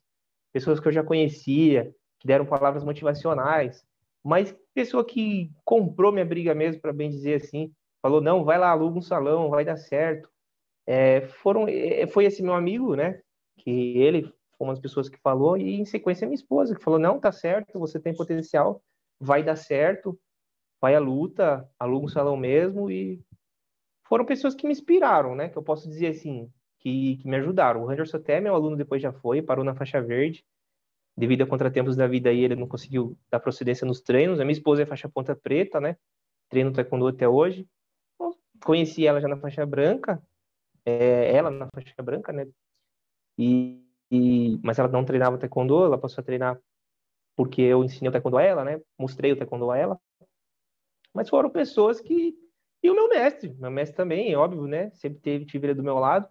pessoas 0.52 0.80
que 0.80 0.88
eu 0.88 0.92
já 0.92 1.04
conhecia, 1.04 1.94
que 2.18 2.26
deram 2.26 2.44
palavras 2.44 2.84
motivacionais, 2.84 3.84
mas 4.24 4.54
pessoa 4.74 5.04
que 5.04 5.50
comprou 5.64 6.12
minha 6.12 6.24
briga 6.24 6.54
mesmo, 6.54 6.80
para 6.80 6.92
bem 6.92 7.10
dizer 7.10 7.42
assim, 7.42 7.72
falou: 8.00 8.20
não, 8.20 8.44
vai 8.44 8.58
lá, 8.58 8.70
aluga 8.70 8.98
um 8.98 9.02
salão, 9.02 9.48
vai 9.48 9.64
dar 9.64 9.76
certo. 9.76 10.28
É, 10.86 11.22
foram, 11.22 11.66
é, 11.68 12.06
foi 12.06 12.24
esse 12.24 12.42
meu 12.42 12.54
amigo, 12.54 12.94
né? 12.96 13.20
Que 13.58 13.98
ele 13.98 14.22
foi 14.58 14.66
uma 14.66 14.72
das 14.72 14.80
pessoas 14.80 15.08
que 15.08 15.18
falou, 15.18 15.56
e 15.56 15.80
em 15.80 15.84
sequência 15.84 16.26
minha 16.26 16.34
esposa, 16.34 16.74
que 16.74 16.82
falou: 16.82 16.98
não, 16.98 17.18
tá 17.18 17.32
certo, 17.32 17.78
você 17.78 17.98
tem 17.98 18.14
potencial, 18.14 18.82
vai 19.20 19.42
dar 19.42 19.56
certo, 19.56 20.18
vai 20.80 20.94
à 20.94 21.00
luta, 21.00 21.68
aluga 21.78 22.06
um 22.06 22.08
salão 22.08 22.36
mesmo, 22.36 22.90
e 22.90 23.20
foram 24.12 24.26
pessoas 24.26 24.54
que 24.54 24.66
me 24.66 24.72
inspiraram, 24.72 25.34
né? 25.34 25.48
Que 25.48 25.56
eu 25.56 25.62
posso 25.62 25.88
dizer 25.88 26.08
assim, 26.08 26.52
que, 26.80 27.16
que 27.16 27.26
me 27.26 27.34
ajudaram. 27.36 27.82
O 27.82 27.86
Ranger 27.86 28.06
Soté, 28.06 28.42
meu 28.42 28.54
aluno, 28.54 28.76
depois 28.76 29.00
já 29.00 29.10
foi, 29.10 29.40
parou 29.40 29.64
na 29.64 29.74
faixa 29.74 30.02
verde. 30.02 30.44
Devido 31.16 31.40
a 31.40 31.46
contratempos 31.46 31.96
da 31.96 32.06
vida 32.06 32.28
aí, 32.28 32.44
ele 32.44 32.54
não 32.54 32.68
conseguiu 32.68 33.16
dar 33.30 33.40
procedência 33.40 33.86
nos 33.86 34.02
treinos. 34.02 34.38
A 34.38 34.44
minha 34.44 34.52
esposa 34.52 34.82
é 34.82 34.84
faixa 34.84 35.08
ponta 35.08 35.34
preta, 35.34 35.80
né? 35.80 35.96
Treino 36.50 36.70
taekwondo 36.74 37.06
até 37.06 37.26
hoje. 37.26 37.66
conheci 38.62 39.06
ela 39.06 39.18
já 39.18 39.28
na 39.28 39.38
faixa 39.38 39.64
branca, 39.64 40.22
é, 40.84 41.34
ela 41.34 41.50
na 41.50 41.66
faixa 41.74 42.02
branca, 42.02 42.34
né? 42.34 42.46
E, 43.38 43.82
e, 44.10 44.60
mas 44.62 44.78
ela 44.78 44.88
não 44.88 45.06
treinava 45.06 45.38
taekwondo, 45.38 45.86
ela 45.86 45.96
passou 45.96 46.20
a 46.20 46.24
treinar 46.24 46.60
porque 47.34 47.62
eu 47.62 47.82
ensinei 47.82 48.10
o 48.10 48.12
taekwondo 48.12 48.36
a 48.36 48.42
ela, 48.42 48.62
né? 48.62 48.78
Mostrei 48.98 49.32
o 49.32 49.38
taekwondo 49.38 49.70
a 49.70 49.78
ela. 49.78 49.98
Mas 51.14 51.30
foram 51.30 51.48
pessoas 51.48 51.98
que 51.98 52.36
e 52.82 52.90
o 52.90 52.94
meu 52.94 53.08
mestre, 53.08 53.54
meu 53.58 53.70
mestre 53.70 53.96
também, 53.96 54.32
é 54.32 54.36
óbvio, 54.36 54.66
né? 54.66 54.90
Sempre 54.90 55.20
teve, 55.20 55.46
tive 55.46 55.66
ele 55.68 55.74
do 55.74 55.82
meu 55.82 55.98
lado. 55.98 56.28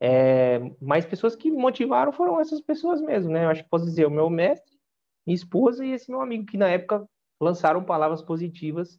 É, 0.00 0.58
mas 0.80 1.06
pessoas 1.06 1.34
que 1.34 1.50
me 1.50 1.56
motivaram 1.56 2.12
foram 2.12 2.40
essas 2.40 2.60
pessoas 2.60 3.00
mesmo, 3.00 3.32
né? 3.32 3.44
Eu 3.44 3.50
acho 3.50 3.62
que 3.62 3.70
posso 3.70 3.84
dizer, 3.84 4.06
o 4.06 4.10
meu 4.10 4.28
mestre, 4.30 4.76
minha 5.26 5.34
esposa 5.34 5.84
e 5.84 5.92
esse 5.92 6.10
meu 6.10 6.20
amigo, 6.20 6.46
que 6.46 6.56
na 6.56 6.68
época 6.68 7.06
lançaram 7.40 7.84
palavras 7.84 8.22
positivas 8.22 8.98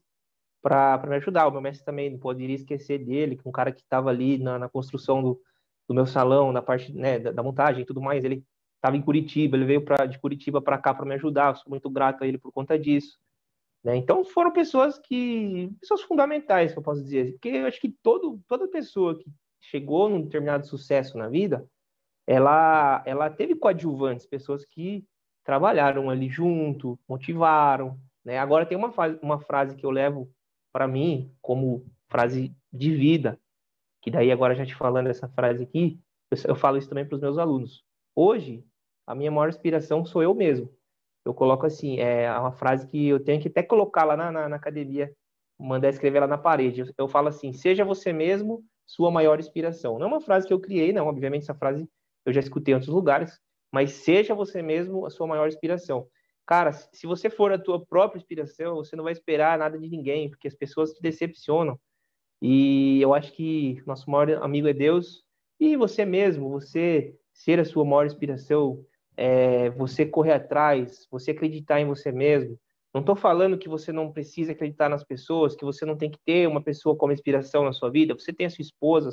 para 0.62 1.02
me 1.08 1.16
ajudar. 1.16 1.48
O 1.48 1.52
meu 1.52 1.62
mestre 1.62 1.86
também, 1.86 2.10
não 2.10 2.20
poderia 2.20 2.56
esquecer 2.56 3.04
dele, 3.04 3.38
que 3.38 3.48
um 3.48 3.52
cara 3.52 3.72
que 3.72 3.82
estava 3.82 4.10
ali 4.10 4.38
na, 4.38 4.60
na 4.60 4.70
construção 4.70 5.22
do, 5.22 5.42
do, 5.88 5.96
meu 5.96 6.06
salão, 6.06 6.52
na 6.52 6.62
parte 6.62 6.92
né, 6.94 7.20
da, 7.20 7.32
da, 7.32 7.44
montagem 7.44 7.84
e 7.84 7.86
tudo 7.86 8.02
mais. 8.02 8.24
Ele 8.24 8.44
estava 8.76 8.98
em 8.98 9.02
Curitiba, 9.02 9.56
ele 9.58 9.66
veio 9.66 9.84
pra, 9.84 10.06
de 10.06 10.20
Curitiba 10.20 10.62
para 10.62 10.78
cá 10.78 10.94
para 10.94 11.06
me 11.06 11.16
ajudar. 11.16 11.52
Eu 11.52 11.56
sou 11.56 11.70
muito 11.70 11.90
grato 11.90 12.24
a 12.24 12.28
ele 12.28 12.38
por 12.38 12.52
conta 12.52 12.78
disso. 12.78 13.18
Né? 13.88 13.96
Então 13.96 14.26
foram 14.26 14.52
pessoas 14.52 15.00
que 15.00 15.72
pessoas 15.80 16.02
fundamentais, 16.02 16.74
que 16.74 16.78
eu 16.78 16.84
posso 16.84 17.02
dizer, 17.02 17.32
porque 17.32 17.48
eu 17.48 17.66
acho 17.66 17.80
que 17.80 17.90
todo, 18.04 18.38
toda 18.46 18.68
pessoa 18.68 19.18
que 19.18 19.32
chegou 19.62 20.10
num 20.10 20.22
determinado 20.22 20.68
sucesso 20.68 21.18
na 21.18 21.30
vida, 21.30 21.66
ela 22.28 23.02
ela 23.06 23.30
teve 23.30 23.56
coadjuvantes, 23.56 24.26
pessoas 24.26 24.66
que 24.66 25.06
trabalharam 25.42 26.10
ali 26.10 26.28
junto, 26.28 27.00
motivaram, 27.08 27.98
né? 28.26 28.38
Agora 28.38 28.66
tem 28.66 28.78
uma, 28.78 28.94
uma 29.22 29.40
frase 29.40 29.78
que 29.78 29.86
eu 29.86 29.90
levo 29.90 30.30
para 30.74 30.86
mim 30.86 31.34
como 31.42 31.86
frase 32.10 32.54
de 32.74 32.94
vida, 32.94 33.40
que 34.02 34.12
daí 34.12 34.34
agora 34.34 34.54
já 34.54 34.66
te 34.66 34.76
falando 34.76 35.08
essa 35.08 35.30
frase 35.30 35.64
aqui, 35.64 35.98
eu, 36.30 36.38
eu 36.50 36.56
falo 36.58 36.78
isso 36.78 36.90
também 36.90 37.06
para 37.06 37.16
os 37.16 37.22
meus 37.22 37.38
alunos. 37.38 37.86
Hoje, 38.14 38.66
a 39.06 39.16
minha 39.16 39.32
maior 39.32 39.48
inspiração 39.48 40.06
sou 40.06 40.22
eu 40.22 40.36
mesmo 40.36 40.77
eu 41.28 41.34
coloco 41.34 41.66
assim, 41.66 42.00
é 42.00 42.32
uma 42.40 42.54
frase 42.54 42.88
que 42.88 43.10
eu 43.10 43.20
tenho 43.20 43.42
que 43.42 43.50
até 43.50 43.62
colocar 43.62 44.06
lá 44.06 44.16
na, 44.16 44.32
na, 44.32 44.50
na 44.50 44.56
academia, 44.56 45.14
mandar 45.60 45.90
escrever 45.90 46.22
lá 46.22 46.28
na 46.28 46.38
parede. 46.38 46.82
Eu, 46.82 46.88
eu, 46.98 47.08
falo 47.08 47.28
assim, 47.28 47.52
seja 47.52 47.84
você 47.84 48.14
mesmo 48.14 48.64
sua 48.86 49.12
maior 49.12 49.40
inspiração. 49.40 50.00
Não 50.00 50.06
é 50.06 50.10
uma 50.10 50.22
frase 50.22 50.48
que 50.48 50.54
eu 50.54 50.60
criei, 50.60 50.94
não. 50.94 51.08
Obviamente 51.08 51.44
essa 51.44 51.54
frase 51.54 51.88
eu 52.26 52.32
já 52.32 52.40
escutei 52.40 52.74
em 52.74 52.76
outros 52.76 52.94
lugares, 52.94 53.40
mas 53.72 53.92
seja 53.92 54.34
você 54.34 54.62
mesmo 54.62 55.06
a 55.06 55.10
sua 55.10 55.28
maior 55.28 55.48
inspiração. 55.48 56.08
Cara, 56.46 56.72
se 56.72 57.06
você 57.06 57.30
for 57.30 57.52
a 57.52 57.60
tua 57.60 57.86
própria 57.86 58.20
inspiração, 58.20 58.76
você 58.76 58.96
não 58.96 59.04
vai 59.04 59.12
esperar 59.12 59.60
nada 59.60 59.78
de 59.78 59.90
ninguém, 59.90 60.30
porque 60.30 60.48
as 60.48 60.56
pessoas 60.56 60.94
te 60.94 61.02
decepcionam. 61.02 61.78
E 62.42 63.02
eu 63.02 63.14
acho 63.14 63.34
que 63.34 63.84
nosso 63.86 64.10
maior 64.10 64.42
amigo 64.42 64.68
é 64.68 64.74
Deus 64.74 65.26
e 65.60 65.76
você 65.76 66.06
mesmo, 66.06 66.50
você 66.50 67.14
ser 67.34 67.60
a 67.60 67.66
sua 67.66 67.84
maior 67.84 68.06
inspiração, 68.06 68.86
é, 69.18 69.72
você 69.72 70.06
correr 70.06 70.34
atrás, 70.34 71.08
você 71.10 71.32
acreditar 71.32 71.82
em 71.82 71.88
você 71.88 72.12
mesmo. 72.12 72.58
Não 72.94 73.02
estou 73.02 73.16
falando 73.16 73.58
que 73.58 73.68
você 73.68 73.92
não 73.92 74.12
precisa 74.12 74.52
acreditar 74.52 74.88
nas 74.88 75.04
pessoas, 75.04 75.56
que 75.56 75.66
você 75.66 75.86
não 75.86 75.98
tem 75.98 76.10
que 76.10 76.20
ter 76.24 76.48
uma 76.48 76.62
pessoa 76.62 76.96
como 76.96 77.12
inspiração 77.12 77.66
na 77.66 77.74
sua 77.74 77.90
vida. 77.90 78.14
Você 78.14 78.32
tem 78.32 78.46
a 78.46 78.50
sua 78.50 78.62
esposa, 78.62 79.12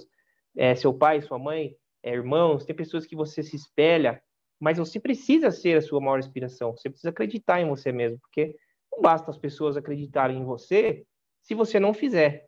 é, 0.57 0.75
seu 0.75 0.93
pai, 0.93 1.23
sua 1.23 1.39
mãe, 1.39 1.75
é, 2.03 2.13
irmãos, 2.13 2.65
tem 2.65 2.77
pessoas 2.77 3.07
que 3.07 3.17
você 3.17 3.43
se 3.43 3.57
espelha, 3.57 4.23
mas 4.61 4.79
você 4.79 5.01
precisa 5.01 5.51
ser 5.51 5.79
a 5.79 5.83
sua 5.83 6.01
maior 6.01 6.19
inspiração. 6.19 6.77
Você 6.77 6.89
precisa 6.89 7.09
acreditar 7.09 7.61
em 7.61 7.69
você 7.69 7.91
mesmo, 7.91 8.19
porque 8.21 8.55
não 8.93 9.01
basta 9.01 9.31
as 9.31 9.39
pessoas 9.39 9.77
acreditarem 9.77 10.39
em 10.39 10.45
você 10.45 11.05
se 11.43 11.55
você 11.55 11.81
não 11.81 11.93
fizer. 11.93 12.47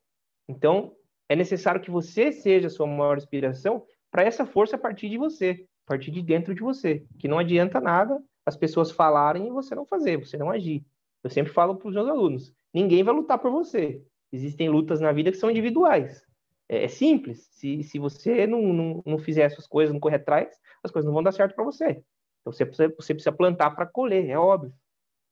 Então, 0.48 0.94
é 1.28 1.34
necessário 1.34 1.80
que 1.80 1.90
você 1.90 2.30
seja 2.32 2.68
a 2.68 2.70
sua 2.70 2.86
maior 2.86 3.16
inspiração 3.16 3.84
para 4.10 4.22
essa 4.22 4.46
força 4.46 4.78
partir 4.78 5.08
de 5.08 5.18
você 5.18 5.66
a 5.86 5.88
partir 5.88 6.10
de 6.10 6.20
dentro 6.20 6.54
de 6.54 6.60
você. 6.60 7.04
Que 7.18 7.28
não 7.28 7.38
adianta 7.38 7.80
nada 7.80 8.20
as 8.44 8.56
pessoas 8.56 8.90
falarem 8.90 9.46
e 9.46 9.50
você 9.50 9.74
não 9.74 9.86
fazer, 9.86 10.16
você 10.18 10.36
não 10.36 10.50
agir. 10.50 10.84
Eu 11.22 11.30
sempre 11.30 11.52
falo 11.52 11.76
para 11.76 11.88
os 11.88 11.94
meus 11.94 12.08
alunos: 12.08 12.52
ninguém 12.74 13.02
vai 13.02 13.14
lutar 13.14 13.38
por 13.38 13.50
você. 13.50 14.02
Existem 14.32 14.68
lutas 14.68 15.00
na 15.00 15.12
vida 15.12 15.30
que 15.30 15.38
são 15.38 15.50
individuais. 15.50 16.22
É, 16.68 16.84
é 16.84 16.88
simples. 16.88 17.48
Se, 17.52 17.82
se 17.84 17.98
você 17.98 18.46
não, 18.46 18.60
não, 18.72 19.02
não 19.06 19.18
fizer 19.18 19.42
essas 19.42 19.66
coisas, 19.66 19.92
não 19.92 20.00
correr 20.00 20.16
atrás, 20.16 20.48
as 20.82 20.90
coisas 20.90 21.06
não 21.06 21.14
vão 21.14 21.22
dar 21.22 21.32
certo 21.32 21.54
para 21.54 21.64
você. 21.64 22.02
Então 22.40 22.52
você 22.52 22.66
precisa, 22.66 22.94
você 22.96 23.14
precisa 23.14 23.32
plantar 23.32 23.70
para 23.70 23.86
colher, 23.86 24.28
é 24.28 24.38
óbvio. 24.38 24.72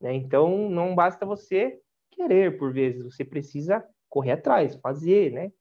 Né? 0.00 0.14
Então 0.14 0.68
não 0.70 0.94
basta 0.94 1.26
você 1.26 1.78
querer, 2.10 2.56
por 2.58 2.72
vezes, 2.72 3.02
você 3.02 3.24
precisa 3.24 3.84
correr 4.08 4.32
atrás, 4.32 4.76
fazer, 4.76 5.32
né? 5.32 5.52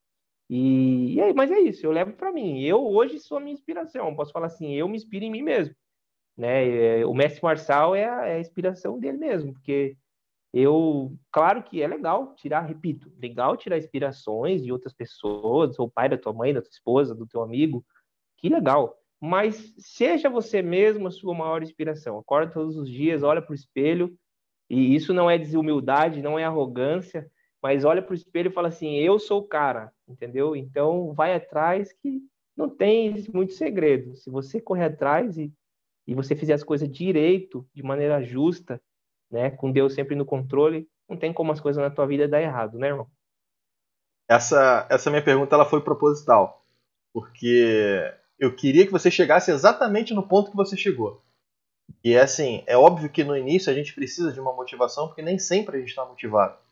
E, 0.50 1.16
e 1.16 1.22
aí, 1.22 1.34
mas 1.34 1.52
é 1.52 1.60
isso, 1.60 1.86
eu 1.86 1.92
levo 1.92 2.14
para 2.14 2.32
mim. 2.32 2.62
Eu 2.62 2.86
hoje 2.86 3.20
sou 3.20 3.38
a 3.38 3.42
minha 3.42 3.54
inspiração. 3.54 4.16
Posso 4.16 4.32
falar 4.32 4.48
assim, 4.48 4.74
eu 4.74 4.88
me 4.88 4.98
inspiro 4.98 5.26
em 5.26 5.32
mim 5.32 5.42
mesmo. 5.42 5.76
Né? 6.38 7.00
É, 7.00 7.06
o 7.06 7.14
mestre 7.14 7.44
Marçal 7.44 7.96
é 7.96 8.06
a, 8.06 8.28
é 8.28 8.36
a 8.36 8.40
inspiração 8.40 9.00
dele 9.00 9.18
mesmo, 9.18 9.54
porque 9.54 9.96
eu, 10.54 11.18
claro 11.32 11.64
que 11.64 11.82
é 11.82 11.88
legal 11.88 12.36
tirar, 12.36 12.62
repito, 12.62 13.12
legal 13.20 13.58
tirar 13.58 13.78
inspirações 13.78 14.64
de 14.64 14.72
outras 14.72 14.94
pessoas, 14.94 15.80
ou 15.80 15.90
pai 15.90 16.10
da 16.10 16.18
tua 16.18 16.34
mãe, 16.34 16.54
da 16.54 16.62
tua 16.62 16.70
esposa, 16.70 17.16
do 17.16 17.26
teu 17.26 17.42
amigo, 17.42 17.84
que 18.38 18.50
legal. 18.50 18.96
Mas 19.20 19.74
seja 19.78 20.30
você 20.30 20.62
mesmo 20.62 21.08
a 21.08 21.12
sua 21.12 21.34
maior 21.34 21.64
inspiração. 21.64 22.20
Acorda 22.20 22.52
todos 22.54 22.78
os 22.78 22.90
dias, 22.90 23.24
olha 23.24 23.42
para 23.42 23.52
o 23.52 23.56
espelho, 23.56 24.16
e 24.70 24.94
isso 24.96 25.14
não 25.14 25.30
é 25.30 25.38
desumildade, 25.38 26.22
não 26.22 26.38
é 26.38 26.44
arrogância, 26.44 27.30
mas 27.64 27.86
olha 27.86 28.02
para 28.02 28.12
o 28.12 28.16
espelho 28.16 28.50
e 28.50 28.54
fala 28.54 28.68
assim: 28.68 28.96
eu 28.96 29.18
sou 29.18 29.40
o 29.40 29.48
cara, 29.48 29.94
entendeu? 30.06 30.54
Então 30.54 31.14
vai 31.14 31.34
atrás 31.34 31.94
que 31.94 32.22
não 32.58 32.70
tem 32.70 33.26
muito 33.34 33.54
segredo. 33.54 34.18
Se 34.18 34.30
você 34.30 34.60
correr 34.60 34.86
atrás 34.86 35.38
e, 35.38 35.52
e 36.06 36.14
você 36.14 36.36
fizer 36.36 36.54
as 36.54 36.64
coisas 36.64 36.92
direito, 36.92 37.66
de 37.74 37.82
maneira 37.82 38.22
justa, 38.22 38.82
né, 39.32 39.50
com 39.50 39.72
Deus 39.72 39.94
sempre 39.94 40.14
no 40.14 40.26
controle, 40.26 40.88
não 41.10 41.16
tem 41.18 41.32
como 41.32 41.54
as 41.54 41.62
coisas 41.62 41.82
na 41.82 41.90
tua 41.90 42.06
vida 42.06 42.28
dar 42.28 42.42
errado, 42.42 42.78
né, 42.78 42.88
irmão? 42.90 43.08
Essa, 44.30 44.86
essa 44.90 45.10
minha 45.10 45.24
pergunta 45.24 45.56
ela 45.56 45.66
foi 45.66 45.82
proposital, 45.82 46.66
porque 47.14 48.14
eu 48.38 48.54
queria 48.54 48.86
que 48.86 48.92
você 48.92 49.10
chegasse 49.10 49.52
exatamente 49.52 50.14
no 50.14 50.28
ponto 50.28 50.52
que 50.52 50.58
você 50.58 50.76
chegou. 50.76 51.24
E 52.04 52.14
é 52.14 52.22
assim, 52.22 52.64
é 52.68 52.78
óbvio 52.78 53.10
que 53.10 53.24
no 53.24 53.38
início 53.38 53.72
a 53.72 53.76
gente 53.76 53.94
precisa 53.94 54.32
de 54.32 54.40
uma 54.40 54.54
motivação, 54.54 55.08
porque 55.08 55.22
nem 55.22 55.40
sempre 55.40 55.78
a 55.78 55.80
gente 55.80 55.90
está 55.90 56.06
motivado. 56.06 56.63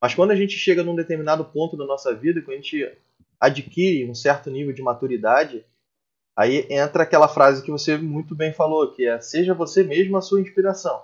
Mas 0.00 0.14
quando 0.14 0.30
a 0.30 0.36
gente 0.36 0.56
chega 0.56 0.84
num 0.84 0.94
determinado 0.94 1.44
ponto 1.44 1.76
da 1.76 1.84
nossa 1.84 2.14
vida, 2.14 2.40
quando 2.40 2.58
a 2.58 2.60
gente 2.60 2.92
adquire 3.40 4.08
um 4.08 4.14
certo 4.14 4.50
nível 4.50 4.72
de 4.72 4.82
maturidade, 4.82 5.64
aí 6.36 6.66
entra 6.70 7.02
aquela 7.02 7.28
frase 7.28 7.62
que 7.62 7.70
você 7.70 7.96
muito 7.96 8.34
bem 8.34 8.52
falou, 8.52 8.92
que 8.92 9.06
é 9.06 9.20
seja 9.20 9.54
você 9.54 9.82
mesmo 9.82 10.16
a 10.16 10.22
sua 10.22 10.40
inspiração. 10.40 11.02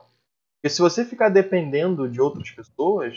Porque 0.57 0.75
se 0.75 0.81
você 0.81 1.05
ficar 1.05 1.29
dependendo 1.29 2.09
de 2.09 2.21
outras 2.21 2.51
pessoas, 2.51 3.17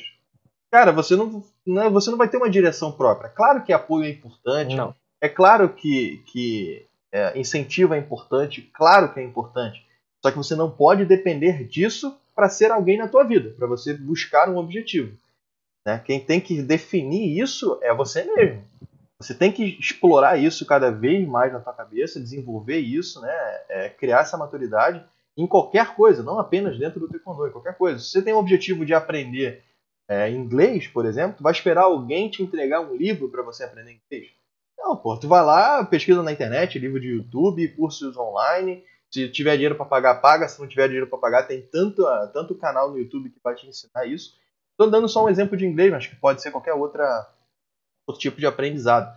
cara, 0.71 0.91
você 0.91 1.15
não, 1.15 1.43
não, 1.65 1.83
né, 1.83 1.89
você 1.89 2.09
não 2.09 2.17
vai 2.17 2.27
ter 2.27 2.37
uma 2.37 2.49
direção 2.49 2.91
própria. 2.91 3.29
Claro 3.29 3.63
que 3.63 3.71
apoio 3.71 4.05
é 4.05 4.09
importante, 4.09 4.75
não. 4.75 4.93
é 5.21 5.29
claro 5.29 5.69
que, 5.69 6.21
que 6.31 6.85
é, 7.11 7.39
incentivo 7.39 7.93
é 7.93 7.99
importante, 7.99 8.61
claro 8.73 9.13
que 9.13 9.19
é 9.19 9.23
importante. 9.23 9.85
Só 10.23 10.31
que 10.31 10.37
você 10.37 10.55
não 10.55 10.69
pode 10.69 11.05
depender 11.05 11.63
disso 11.65 12.17
para 12.35 12.49
ser 12.49 12.71
alguém 12.71 12.97
na 12.97 13.07
tua 13.07 13.23
vida, 13.23 13.51
para 13.57 13.67
você 13.67 13.93
buscar 13.93 14.49
um 14.49 14.57
objetivo. 14.57 15.15
Né? 15.87 16.01
Quem 16.03 16.19
tem 16.19 16.41
que 16.41 16.61
definir 16.61 17.41
isso 17.41 17.79
é 17.81 17.93
você 17.93 18.25
mesmo. 18.25 18.61
Você 19.21 19.33
tem 19.33 19.53
que 19.53 19.63
explorar 19.79 20.37
isso 20.37 20.65
cada 20.65 20.91
vez 20.91 21.25
mais 21.25 21.53
na 21.53 21.61
tua 21.61 21.71
cabeça, 21.71 22.19
desenvolver 22.19 22.77
isso, 22.77 23.21
né? 23.21 23.33
É, 23.69 23.89
criar 23.89 24.19
essa 24.19 24.35
maturidade 24.35 25.01
em 25.37 25.47
qualquer 25.47 25.95
coisa, 25.95 26.21
não 26.21 26.39
apenas 26.39 26.77
dentro 26.77 26.99
do 26.99 27.07
taekwondo, 27.07 27.47
em 27.47 27.51
qualquer 27.51 27.77
coisa. 27.77 27.99
Se 27.99 28.09
você 28.11 28.21
tem 28.21 28.33
o 28.33 28.37
objetivo 28.37 28.85
de 28.85 28.93
aprender 28.93 29.63
é, 30.09 30.29
inglês, 30.29 30.89
por 30.89 31.05
exemplo, 31.05 31.37
tu 31.37 31.43
vai 31.43 31.53
esperar 31.53 31.83
alguém 31.83 32.29
te 32.29 32.43
entregar 32.43 32.81
um 32.81 32.93
livro 32.93 33.29
para 33.29 33.41
você 33.41 33.63
aprender 33.63 33.93
inglês? 33.93 34.31
Não, 34.77 34.97
pô, 34.97 35.17
tu 35.17 35.29
vai 35.29 35.41
lá, 35.41 35.85
pesquisa 35.85 36.21
na 36.21 36.33
internet, 36.33 36.77
livro 36.77 36.99
de 36.99 37.07
YouTube, 37.07 37.65
cursos 37.69 38.17
online. 38.17 38.83
Se 39.09 39.29
tiver 39.29 39.53
dinheiro 39.53 39.75
para 39.75 39.85
pagar, 39.85 40.15
paga. 40.15 40.49
Se 40.49 40.59
não 40.59 40.67
tiver 40.67 40.87
dinheiro 40.87 41.07
para 41.07 41.17
pagar, 41.17 41.43
tem 41.43 41.61
tanto, 41.61 42.03
tanto 42.33 42.53
canal 42.55 42.91
no 42.91 42.99
YouTube 42.99 43.29
que 43.29 43.39
vai 43.41 43.55
te 43.55 43.65
ensinar 43.65 44.05
isso. 44.05 44.35
Estou 44.77 44.91
dando 44.91 45.09
só 45.09 45.25
um 45.25 45.29
exemplo 45.29 45.57
de 45.57 45.65
inglês, 45.65 45.91
mas 45.91 46.05
que 46.05 46.15
pode 46.15 46.39
ser 46.39 46.51
qualquer 46.51 46.73
outra, 46.75 47.27
outro 48.05 48.21
tipo 48.21 48.39
de 48.39 48.45
aprendizado. 48.45 49.11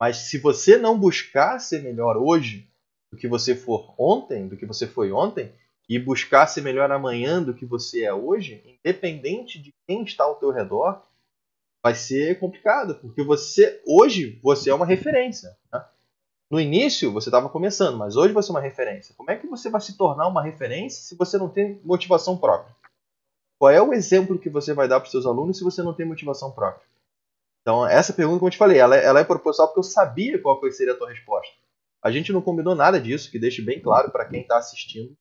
Mas 0.00 0.28
se 0.28 0.38
você 0.38 0.78
não 0.78 0.96
buscar 0.96 1.58
ser 1.58 1.82
melhor 1.82 2.16
hoje 2.16 2.70
do 3.10 3.18
que 3.18 3.26
você 3.26 3.56
for 3.56 3.92
ontem, 3.98 4.46
do 4.46 4.56
que 4.56 4.64
você 4.64 4.86
foi 4.86 5.10
ontem, 5.10 5.52
e 5.88 5.98
buscar 5.98 6.46
ser 6.46 6.60
melhor 6.60 6.88
amanhã 6.92 7.42
do 7.42 7.52
que 7.52 7.66
você 7.66 8.04
é 8.04 8.14
hoje, 8.14 8.62
independente 8.64 9.60
de 9.60 9.74
quem 9.88 10.04
está 10.04 10.22
ao 10.22 10.36
teu 10.36 10.52
redor, 10.52 11.02
vai 11.84 11.96
ser 11.96 12.38
complicado, 12.38 12.94
porque 12.94 13.24
você 13.24 13.82
hoje 13.84 14.38
você 14.40 14.70
é 14.70 14.74
uma 14.74 14.86
referência. 14.86 15.58
Né? 15.72 15.84
No 16.48 16.60
início 16.60 17.10
você 17.10 17.28
estava 17.28 17.48
começando, 17.48 17.98
mas 17.98 18.14
hoje 18.14 18.32
você 18.32 18.52
é 18.52 18.54
uma 18.54 18.60
referência. 18.60 19.16
Como 19.16 19.32
é 19.32 19.36
que 19.36 19.48
você 19.48 19.68
vai 19.68 19.80
se 19.80 19.96
tornar 19.96 20.28
uma 20.28 20.44
referência 20.44 21.02
se 21.02 21.16
você 21.16 21.36
não 21.36 21.48
tem 21.48 21.80
motivação 21.82 22.38
própria? 22.38 22.72
Qual 23.62 23.70
é 23.70 23.80
o 23.80 23.94
exemplo 23.94 24.40
que 24.40 24.50
você 24.50 24.74
vai 24.74 24.88
dar 24.88 24.98
para 24.98 25.06
os 25.06 25.12
seus 25.12 25.24
alunos 25.24 25.56
se 25.56 25.62
você 25.62 25.84
não 25.84 25.94
tem 25.94 26.04
motivação 26.04 26.50
própria? 26.50 26.84
Então, 27.60 27.86
essa 27.86 28.12
pergunta, 28.12 28.40
como 28.40 28.48
eu 28.48 28.52
te 28.52 28.58
falei, 28.58 28.78
ela, 28.78 28.96
é, 28.96 29.04
ela 29.04 29.20
é 29.20 29.24
proposital 29.24 29.68
porque 29.68 29.78
eu 29.78 29.84
sabia 29.84 30.36
qual 30.42 30.60
seria 30.72 30.94
a 30.94 30.96
tua 30.96 31.08
resposta. 31.08 31.54
A 32.02 32.10
gente 32.10 32.32
não 32.32 32.42
combinou 32.42 32.74
nada 32.74 33.00
disso, 33.00 33.30
que 33.30 33.38
deixe 33.38 33.62
bem 33.62 33.80
claro 33.80 34.10
para 34.10 34.24
quem 34.24 34.40
está 34.40 34.58
assistindo 34.58 35.16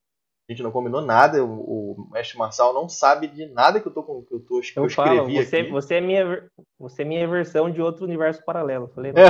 a 0.49 0.53
gente 0.53 0.63
não 0.63 0.71
combinou 0.71 1.01
nada, 1.01 1.43
o, 1.43 1.47
o 1.47 2.09
mestre 2.11 2.37
Marçal 2.37 2.73
não 2.73 2.89
sabe 2.89 3.27
de 3.27 3.45
nada 3.45 3.79
que 3.79 3.87
eu 3.87 3.91
tô 3.91 4.03
que 4.03 4.33
eu 4.33 4.39
tô 4.41 4.59
que 4.59 4.77
eu, 4.77 4.89
falo, 4.89 5.29
você. 5.29 5.63
Você 5.63 5.95
é 5.95 6.01
minha 6.01 6.43
você 6.77 7.03
é 7.03 7.05
minha 7.05 7.27
versão 7.27 7.71
de 7.71 7.81
outro 7.81 8.03
universo 8.03 8.43
paralelo. 8.43 8.91
Falei, 8.93 9.13
é, 9.15 9.27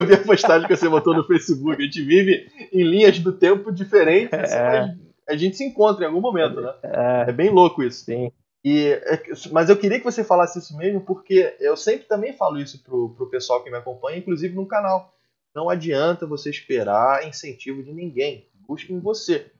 eu 0.00 0.06
vi 0.06 0.14
a 0.14 0.24
postagem 0.24 0.66
que 0.66 0.74
você 0.74 0.88
botou 0.88 1.14
no 1.14 1.24
Facebook. 1.24 1.82
A 1.82 1.84
gente 1.84 2.02
vive 2.02 2.48
em 2.72 2.84
linhas 2.84 3.18
do 3.18 3.32
tempo 3.32 3.70
diferentes, 3.70 4.32
é. 4.32 4.94
a 5.28 5.36
gente 5.36 5.56
se 5.56 5.64
encontra 5.64 6.04
em 6.04 6.06
algum 6.08 6.22
momento, 6.22 6.60
né? 6.60 6.72
É, 6.82 7.24
é 7.28 7.32
bem 7.32 7.50
louco 7.50 7.82
isso. 7.82 8.06
Sim. 8.06 8.32
E, 8.64 8.90
é 8.90 9.22
mas 9.50 9.68
eu 9.68 9.76
queria 9.76 9.98
que 9.98 10.04
você 10.04 10.22
falasse 10.22 10.58
isso 10.58 10.76
mesmo, 10.76 11.00
porque 11.00 11.56
eu 11.58 11.76
sempre 11.76 12.06
também 12.06 12.32
falo 12.36 12.60
isso 12.60 12.82
pro, 12.82 13.14
pro 13.14 13.30
pessoal 13.30 13.62
que 13.62 13.70
me 13.70 13.76
acompanha, 13.76 14.18
inclusive 14.18 14.54
no 14.54 14.66
canal. 14.66 15.12
Não 15.54 15.68
adianta 15.68 16.26
você 16.26 16.48
esperar 16.50 17.26
incentivo 17.26 17.82
de 17.82 17.92
ninguém. 17.92 18.48
Busque 18.66 18.92
em 18.92 19.00
você. 19.00 19.50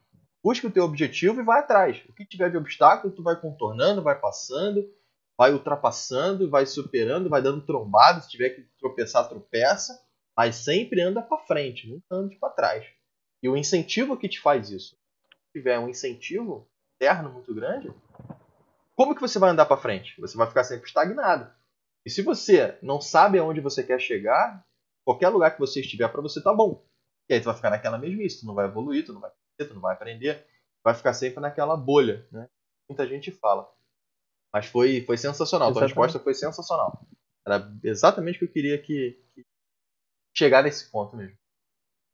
Busca 0.43 0.67
o 0.67 0.71
teu 0.71 0.85
objetivo 0.85 1.41
e 1.41 1.45
vai 1.45 1.61
atrás. 1.61 2.03
O 2.09 2.13
que 2.13 2.25
tiver 2.25 2.51
de 2.51 2.57
obstáculo, 2.57 3.13
tu 3.13 3.23
vai 3.23 3.39
contornando, 3.39 4.03
vai 4.03 4.19
passando, 4.19 4.89
vai 5.37 5.53
ultrapassando, 5.53 6.49
vai 6.49 6.65
superando, 6.65 7.29
vai 7.29 7.43
dando 7.43 7.65
trombada. 7.67 8.21
Se 8.21 8.31
tiver 8.31 8.51
que 8.51 8.63
tropeçar, 8.79 9.29
tropeça. 9.29 10.01
Mas 10.37 10.57
sempre 10.57 11.03
anda 11.03 11.21
para 11.21 11.45
frente, 11.45 11.89
nunca 11.89 12.07
anda 12.11 12.35
para 12.41 12.55
trás. 12.55 12.87
E 13.43 13.49
o 13.49 13.57
incentivo 13.57 14.17
que 14.17 14.29
te 14.29 14.41
faz 14.41 14.71
isso. 14.71 14.97
Se 15.47 15.59
tiver 15.59 15.79
um 15.79 15.89
incentivo 15.89 16.67
interno 16.97 17.31
muito 17.31 17.55
grande, 17.55 17.93
como 18.95 19.15
que 19.15 19.21
você 19.21 19.39
vai 19.39 19.51
andar 19.51 19.67
para 19.67 19.81
frente? 19.81 20.21
Você 20.21 20.37
vai 20.37 20.47
ficar 20.47 20.65
sempre 20.65 20.87
estagnado. 20.87 21.51
E 22.05 22.11
se 22.11 22.23
você 22.23 22.79
não 22.83 23.01
sabe 23.01 23.39
aonde 23.39 23.61
você 23.61 23.83
quer 23.83 24.01
chegar, 24.01 24.65
qualquer 25.05 25.29
lugar 25.29 25.53
que 25.53 25.61
você 25.61 25.81
estiver 25.81 26.09
para 26.09 26.21
você 26.21 26.43
tá 26.43 26.53
bom. 26.53 26.85
E 27.29 27.35
aí 27.35 27.41
tu 27.41 27.45
vai 27.45 27.55
ficar 27.55 27.71
naquela 27.71 27.99
mesmice, 27.99 28.41
tu 28.41 28.47
não 28.47 28.55
vai 28.55 28.67
evoluir, 28.67 29.05
tu 29.05 29.13
não 29.13 29.21
vai 29.21 29.31
tu 29.59 29.75
não 29.75 29.81
vai 29.81 29.95
aprender, 29.95 30.45
vai 30.83 30.95
ficar 30.95 31.15
sempre 31.15 31.41
naquela 31.41 31.77
bolha, 31.77 32.27
né? 32.33 32.49
Muita 32.89 33.07
gente 33.07 33.31
fala. 33.31 33.73
Mas 34.53 34.67
foi, 34.67 35.03
foi 35.05 35.17
sensacional, 35.17 35.71
a 35.71 35.73
tua 35.73 35.83
resposta 35.83 36.19
foi 36.19 36.35
sensacional. 36.35 37.07
Era 37.47 37.73
exatamente 37.85 38.37
o 38.37 38.39
que 38.41 38.45
eu 38.45 38.53
queria 38.53 38.79
que, 38.79 39.23
que 39.35 39.47
chegar 40.37 40.63
nesse 40.63 40.91
ponto 40.91 41.17
mesmo. 41.17 41.37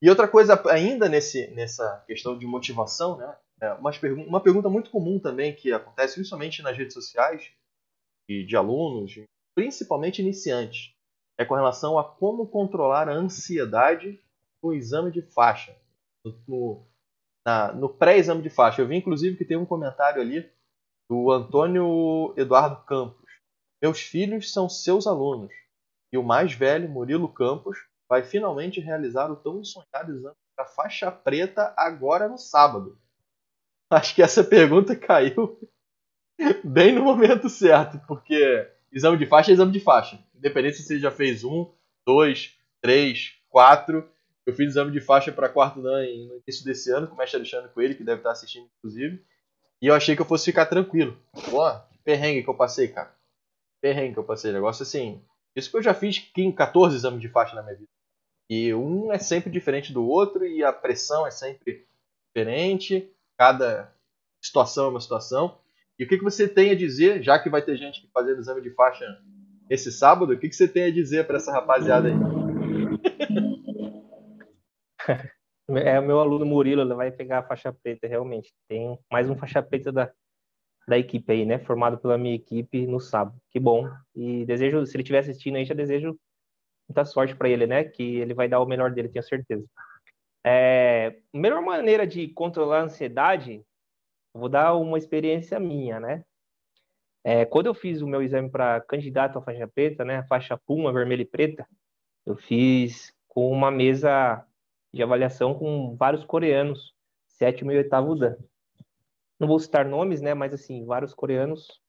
E 0.01 0.09
outra 0.09 0.29
coisa 0.29 0.61
ainda 0.71 1.09
nesse, 1.09 1.49
nessa 1.49 2.05
questão 2.07 2.39
de 2.39 2.47
motivação, 2.47 3.17
né? 3.17 3.37
É 3.61 3.73
uma, 3.73 4.41
pergunta 4.41 4.69
muito 4.69 4.91
comum 4.91 5.19
também 5.19 5.55
que 5.55 5.73
acontece 5.73 6.15
principalmente 6.15 6.63
nas 6.63 6.77
redes 6.77 6.95
sociais 6.95 7.51
e 8.29 8.45
de 8.45 8.57
alunos, 8.57 9.21
principalmente 9.55 10.23
iniciantes, 10.23 10.93
é 11.39 11.45
com 11.45 11.55
relação 11.55 11.99
a 11.99 12.05
como 12.05 12.47
controlar 12.47 13.09
a 13.09 13.15
ansiedade 13.15 14.23
no 14.63 14.73
exame 14.73 15.11
de 15.11 15.23
faixa, 15.23 15.77
no, 16.25 16.37
no, 16.47 16.87
no 17.75 17.89
pré-exame 17.89 18.43
de 18.43 18.51
faixa. 18.51 18.83
Eu 18.83 18.87
vi 18.87 18.97
inclusive 18.97 19.37
que 19.37 19.45
tem 19.45 19.57
um 19.57 19.67
comentário 19.67 20.21
ali 20.21 20.49
do 21.11 21.31
Antônio 21.33 22.35
Eduardo 22.37 22.85
Campos. 22.85 23.29
Meus 23.83 24.01
filhos 24.01 24.53
são 24.53 24.69
seus 24.69 25.07
alunos 25.07 25.53
e 26.13 26.19
o 26.19 26.23
mais 26.23 26.53
velho, 26.53 26.89
Murilo 26.89 27.33
Campos, 27.33 27.79
vai 28.09 28.23
finalmente 28.23 28.81
realizar 28.81 29.31
o 29.31 29.37
tão 29.37 29.63
sonhado 29.65 30.13
exame 30.13 30.37
da 30.57 30.65
faixa 30.65 31.11
preta 31.11 31.73
agora 31.77 32.29
no 32.29 32.39
sábado. 32.39 32.99
Acho 33.91 34.15
que 34.15 34.23
essa 34.23 34.45
pergunta 34.45 34.95
caiu 34.95 35.59
bem 36.63 36.93
no 36.93 37.03
momento 37.03 37.49
certo, 37.49 38.01
porque 38.07 38.69
exame 38.93 39.17
de 39.17 39.27
faixa 39.27 39.51
é 39.51 39.55
exame 39.55 39.73
de 39.73 39.81
faixa. 39.81 40.23
Independente 40.35 40.77
se 40.77 40.85
você 40.85 40.99
já 40.99 41.11
fez 41.11 41.43
um, 41.45 41.71
dois, 42.07 42.57
três, 42.81 43.35
quatro, 43.49 44.09
eu 44.47 44.55
fiz 44.55 44.69
exame 44.69 44.91
de 44.91 45.01
faixa 45.01 45.33
para 45.33 45.49
quarto 45.49 45.83
dan 45.83 45.99
no 45.99 46.37
início 46.37 46.65
desse 46.65 46.91
ano, 46.91 47.07
com 47.07 47.15
o 47.15 47.19
mestre 47.19 47.37
Alexandre 47.37 47.71
Coelho, 47.71 47.97
que 47.97 48.05
deve 48.05 48.21
estar 48.21 48.31
assistindo, 48.31 48.69
inclusive. 48.79 49.23
E 49.81 49.87
eu 49.87 49.95
achei 49.95 50.17
que 50.17 50.23
eu 50.23 50.27
fosse 50.27 50.47
ficar 50.47 50.67
tranquilo. 50.67 51.19
Pô, 51.51 51.71
que 51.91 51.99
perrengue 51.99 52.43
que 52.43 52.49
eu 52.49 52.55
passei, 52.55 52.89
cara. 52.89 53.15
Perrengue 53.81 54.15
que 54.15 54.19
eu 54.19 54.25
passei. 54.25 54.53
Negócio 54.53 54.83
assim. 54.83 55.23
Isso 55.55 55.71
que 55.71 55.77
eu 55.77 55.83
já 55.83 55.93
fiz 55.93 56.19
14 56.57 56.97
exames 56.97 57.21
de 57.21 57.29
faixa 57.29 57.55
na 57.55 57.63
minha 57.63 57.77
vida. 57.77 57.91
E 58.51 58.73
um 58.73 59.13
é 59.13 59.19
sempre 59.19 59.51
diferente 59.51 59.93
do 59.93 60.07
outro, 60.07 60.47
e 60.47 60.65
a 60.65 60.73
pressão 60.73 61.27
é 61.27 61.31
sempre 61.31 61.87
diferente. 62.35 63.13
Cada 63.39 63.93
situação 64.43 64.87
é 64.87 64.89
uma 64.89 65.01
situação. 65.01 65.59
E 65.99 66.05
o 66.05 66.09
que, 66.09 66.19
que 66.19 66.25
você 66.25 66.49
tem 66.49 66.71
a 66.71 66.75
dizer, 66.75 67.23
já 67.23 67.39
que 67.39 67.49
vai 67.49 67.63
ter 67.63 67.77
gente 67.77 68.09
fazendo 68.13 68.41
exame 68.41 68.61
de 68.61 68.71
faixa 68.71 69.07
esse 69.71 69.93
sábado, 69.93 70.33
o 70.33 70.39
que, 70.39 70.49
que 70.49 70.57
você 70.57 70.67
tem 70.67 70.85
a 70.85 70.93
dizer 70.93 71.27
para 71.27 71.37
essa 71.37 71.53
rapaziada 71.53 72.09
aí? 72.09 72.15
é 75.85 76.01
o 76.01 76.03
meu 76.03 76.21
aluno 76.21 76.47
Murilo, 76.47 76.83
ele 76.83 76.95
vai 76.95 77.11
pegar 77.11 77.41
a 77.41 77.43
faixa 77.43 77.73
preta, 77.73 78.09
realmente. 78.09 78.53
Tem 78.69 78.99
mais 79.11 79.29
um 79.29 79.37
faixa 79.37 79.63
preta 79.63 79.93
da, 79.93 80.11
da 80.89 80.99
equipe 80.99 81.33
aí, 81.33 81.45
né? 81.45 81.59
Formado 81.59 81.99
pela 81.99 82.17
minha 82.17 82.35
equipe 82.35 82.87
no 82.87 82.99
sábado. 82.99 83.39
Que 83.51 83.61
bom. 83.61 83.89
E 84.17 84.45
desejo, 84.47 84.85
se 84.87 84.97
ele 84.97 85.03
estiver 85.03 85.19
assistindo 85.19 85.57
aí, 85.57 85.65
já 85.65 85.75
desejo 85.75 86.19
muita 86.89 87.05
sorte 87.05 87.37
para 87.37 87.49
ele, 87.49 87.67
né? 87.67 87.85
Que 87.85 88.17
ele 88.17 88.35
vai 88.35 88.49
dar 88.49 88.61
o 88.61 88.67
melhor 88.67 88.91
dele, 88.91 89.09
tenho 89.09 89.23
certeza. 89.23 89.65
É, 90.45 91.21
a 91.35 91.39
melhor 91.39 91.63
maneira 91.63 92.07
de 92.07 92.29
controlar 92.29 92.81
a 92.81 92.85
ansiedade, 92.85 93.65
vou 94.33 94.49
dar 94.49 94.75
uma 94.75 94.99
experiência 94.99 95.59
minha, 95.59 96.01
né? 96.01 96.25
É, 97.25 97.45
quando 97.45 97.67
eu 97.67 97.75
fiz 97.75 98.01
o 98.01 98.07
meu 98.07 98.23
exame 98.23 98.49
para 98.51 98.81
candidato 98.81 99.39
à 99.39 99.43
faixa 99.43 99.67
preta, 99.69 100.05
né? 100.05 100.23
Faixa 100.25 100.57
Puma, 100.57 100.93
vermelha 100.93 101.23
e 101.23 101.27
preta, 101.27 101.67
eu 102.25 102.37
fiz 102.37 103.13
com 103.27 103.51
uma 103.51 103.71
mesa 103.71 104.45
de 104.93 105.03
avaliação 105.03 105.55
com 105.55 105.97
vários 105.97 106.25
coreanos, 106.25 106.95
sétimo 107.29 107.73
e 107.73 107.77
oitavo 107.77 108.15
dan. 108.15 108.37
Não 109.39 109.47
vou 109.47 109.59
citar 109.59 109.85
nomes, 109.85 110.21
né, 110.21 110.35
mas 110.35 110.53
assim, 110.53 110.85
vários 110.85 111.15
coreanos 111.15 111.81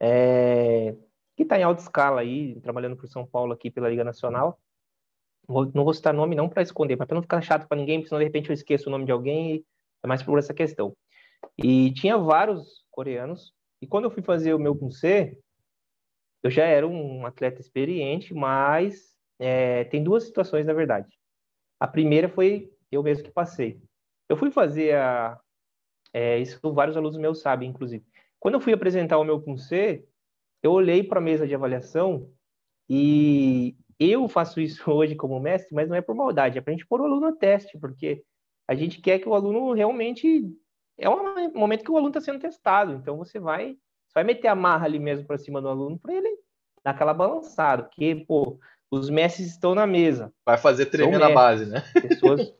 é, 0.00 0.96
que 1.36 1.44
está 1.44 1.58
em 1.58 1.62
alta 1.62 1.82
escala 1.82 2.22
aí, 2.22 2.58
trabalhando 2.60 2.96
por 2.96 3.06
São 3.06 3.26
Paulo 3.26 3.52
aqui 3.52 3.70
pela 3.70 3.88
Liga 3.88 4.02
Nacional. 4.02 4.58
Não 5.74 5.84
vou 5.84 5.92
citar 5.92 6.14
nome 6.14 6.36
não 6.36 6.48
para 6.48 6.62
esconder, 6.62 6.96
mas 6.96 7.06
para 7.06 7.16
não 7.16 7.22
ficar 7.22 7.42
chato 7.42 7.66
para 7.66 7.76
ninguém, 7.76 7.98
porque 7.98 8.08
senão 8.08 8.20
de 8.20 8.24
repente 8.24 8.50
eu 8.50 8.54
esqueço 8.54 8.88
o 8.88 8.92
nome 8.92 9.04
de 9.04 9.12
alguém 9.12 9.56
e 9.56 9.64
é 10.02 10.06
mais 10.06 10.22
por 10.22 10.38
essa 10.38 10.54
questão. 10.54 10.96
E 11.58 11.92
tinha 11.92 12.16
vários 12.16 12.84
coreanos, 12.90 13.52
e 13.82 13.86
quando 13.86 14.04
eu 14.04 14.10
fui 14.10 14.22
fazer 14.22 14.54
o 14.54 14.58
meu 14.58 14.78
C, 14.90 15.38
eu 16.42 16.50
já 16.50 16.64
era 16.64 16.86
um 16.86 17.26
atleta 17.26 17.60
experiente, 17.60 18.32
mas 18.32 19.14
é, 19.38 19.84
tem 19.84 20.02
duas 20.02 20.24
situações 20.24 20.66
na 20.66 20.72
verdade. 20.72 21.08
A 21.78 21.88
primeira 21.88 22.28
foi 22.28 22.70
eu 22.90 23.02
mesmo 23.02 23.24
que 23.24 23.30
passei. 23.30 23.80
Eu 24.28 24.36
fui 24.36 24.50
fazer 24.50 24.94
a. 24.94 25.38
É, 26.12 26.38
isso 26.38 26.60
vários 26.72 26.96
alunos 26.96 27.16
meus 27.16 27.40
sabem, 27.40 27.70
inclusive. 27.70 28.04
Quando 28.38 28.54
eu 28.54 28.60
fui 28.60 28.72
apresentar 28.72 29.18
o 29.18 29.24
meu 29.24 29.42
C, 29.58 30.04
eu 30.62 30.72
olhei 30.72 31.02
para 31.02 31.18
a 31.18 31.22
mesa 31.22 31.46
de 31.46 31.54
avaliação 31.54 32.30
e 32.88 33.76
eu 34.00 34.26
faço 34.28 34.60
isso 34.60 34.82
hoje 34.90 35.14
como 35.14 35.38
mestre, 35.38 35.74
mas 35.74 35.88
não 35.88 35.96
é 35.96 36.00
por 36.00 36.14
maldade, 36.14 36.56
é 36.56 36.60
para 36.60 36.72
a 36.72 36.76
gente 36.76 36.86
pôr 36.86 37.00
o 37.00 37.04
aluno 37.04 37.28
no 37.28 37.36
teste, 37.36 37.78
porque 37.78 38.24
a 38.66 38.74
gente 38.74 39.00
quer 39.00 39.18
que 39.18 39.28
o 39.28 39.34
aluno 39.34 39.72
realmente 39.72 40.48
é 40.98 41.08
um 41.08 41.52
momento 41.52 41.84
que 41.84 41.90
o 41.90 41.96
aluno 41.96 42.10
está 42.10 42.20
sendo 42.20 42.40
testado. 42.40 42.92
Então 42.92 43.16
você 43.16 43.38
vai, 43.38 43.72
você 44.06 44.14
vai 44.14 44.24
meter 44.24 44.48
a 44.48 44.54
marra 44.54 44.86
ali 44.86 44.98
mesmo 44.98 45.26
para 45.26 45.38
cima 45.38 45.60
do 45.60 45.68
aluno 45.68 45.98
para 45.98 46.14
ele 46.14 46.38
dar 46.84 46.92
aquela 46.92 47.12
balançada, 47.12 47.82
porque 47.82 48.24
pô, 48.26 48.58
os 48.90 49.10
mestres 49.10 49.48
estão 49.48 49.74
na 49.74 49.86
mesa. 49.86 50.32
Vai 50.46 50.56
fazer 50.56 50.86
tremer 50.86 51.18
na 51.18 51.30
base, 51.30 51.66
né? 51.66 51.82
Pessoas 52.00 52.54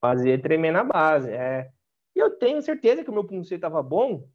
fazer 0.00 0.40
tremer 0.40 0.72
na 0.72 0.84
base, 0.84 1.30
é. 1.30 1.70
E 2.14 2.18
eu 2.18 2.30
tenho 2.30 2.62
certeza 2.62 3.04
que 3.04 3.10
o 3.10 3.12
meu 3.12 3.24
punce 3.24 3.54
estava 3.54 3.82
bom, 3.82 4.26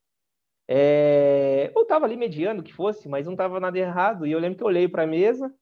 é... 0.68 1.72
ou 1.76 1.84
estava 1.84 2.06
ali 2.06 2.16
mediano, 2.16 2.64
que 2.64 2.74
fosse, 2.74 3.10
mas 3.10 3.26
não 3.26 3.34
estava 3.34 3.60
nada 3.60 3.78
errado. 3.78 4.26
E 4.26 4.32
eu 4.32 4.40
lembro 4.40 4.58
que 4.58 4.64
eu 4.64 4.68
olhei 4.68 4.88
para 4.88 5.04
a 5.04 5.08
mesa 5.08 5.54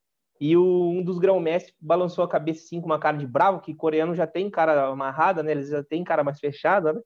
e 0.41 0.57
o, 0.57 0.89
um 0.89 1.03
dos 1.03 1.19
grão-mestres 1.19 1.75
balançou 1.79 2.23
a 2.23 2.27
cabeça 2.27 2.63
assim 2.63 2.81
com 2.81 2.87
uma 2.87 2.99
cara 2.99 3.15
de 3.15 3.27
bravo, 3.27 3.61
que 3.61 3.75
coreano 3.75 4.15
já 4.15 4.25
tem 4.25 4.49
cara 4.49 4.87
amarrada, 4.87 5.43
né? 5.43 5.51
Eles 5.51 5.69
já 5.69 5.83
tem 5.83 6.03
cara 6.03 6.23
mais 6.23 6.39
fechada, 6.39 6.93
né? 6.93 7.01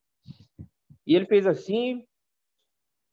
E 1.06 1.14
ele 1.14 1.26
fez 1.26 1.46
assim, 1.46 2.06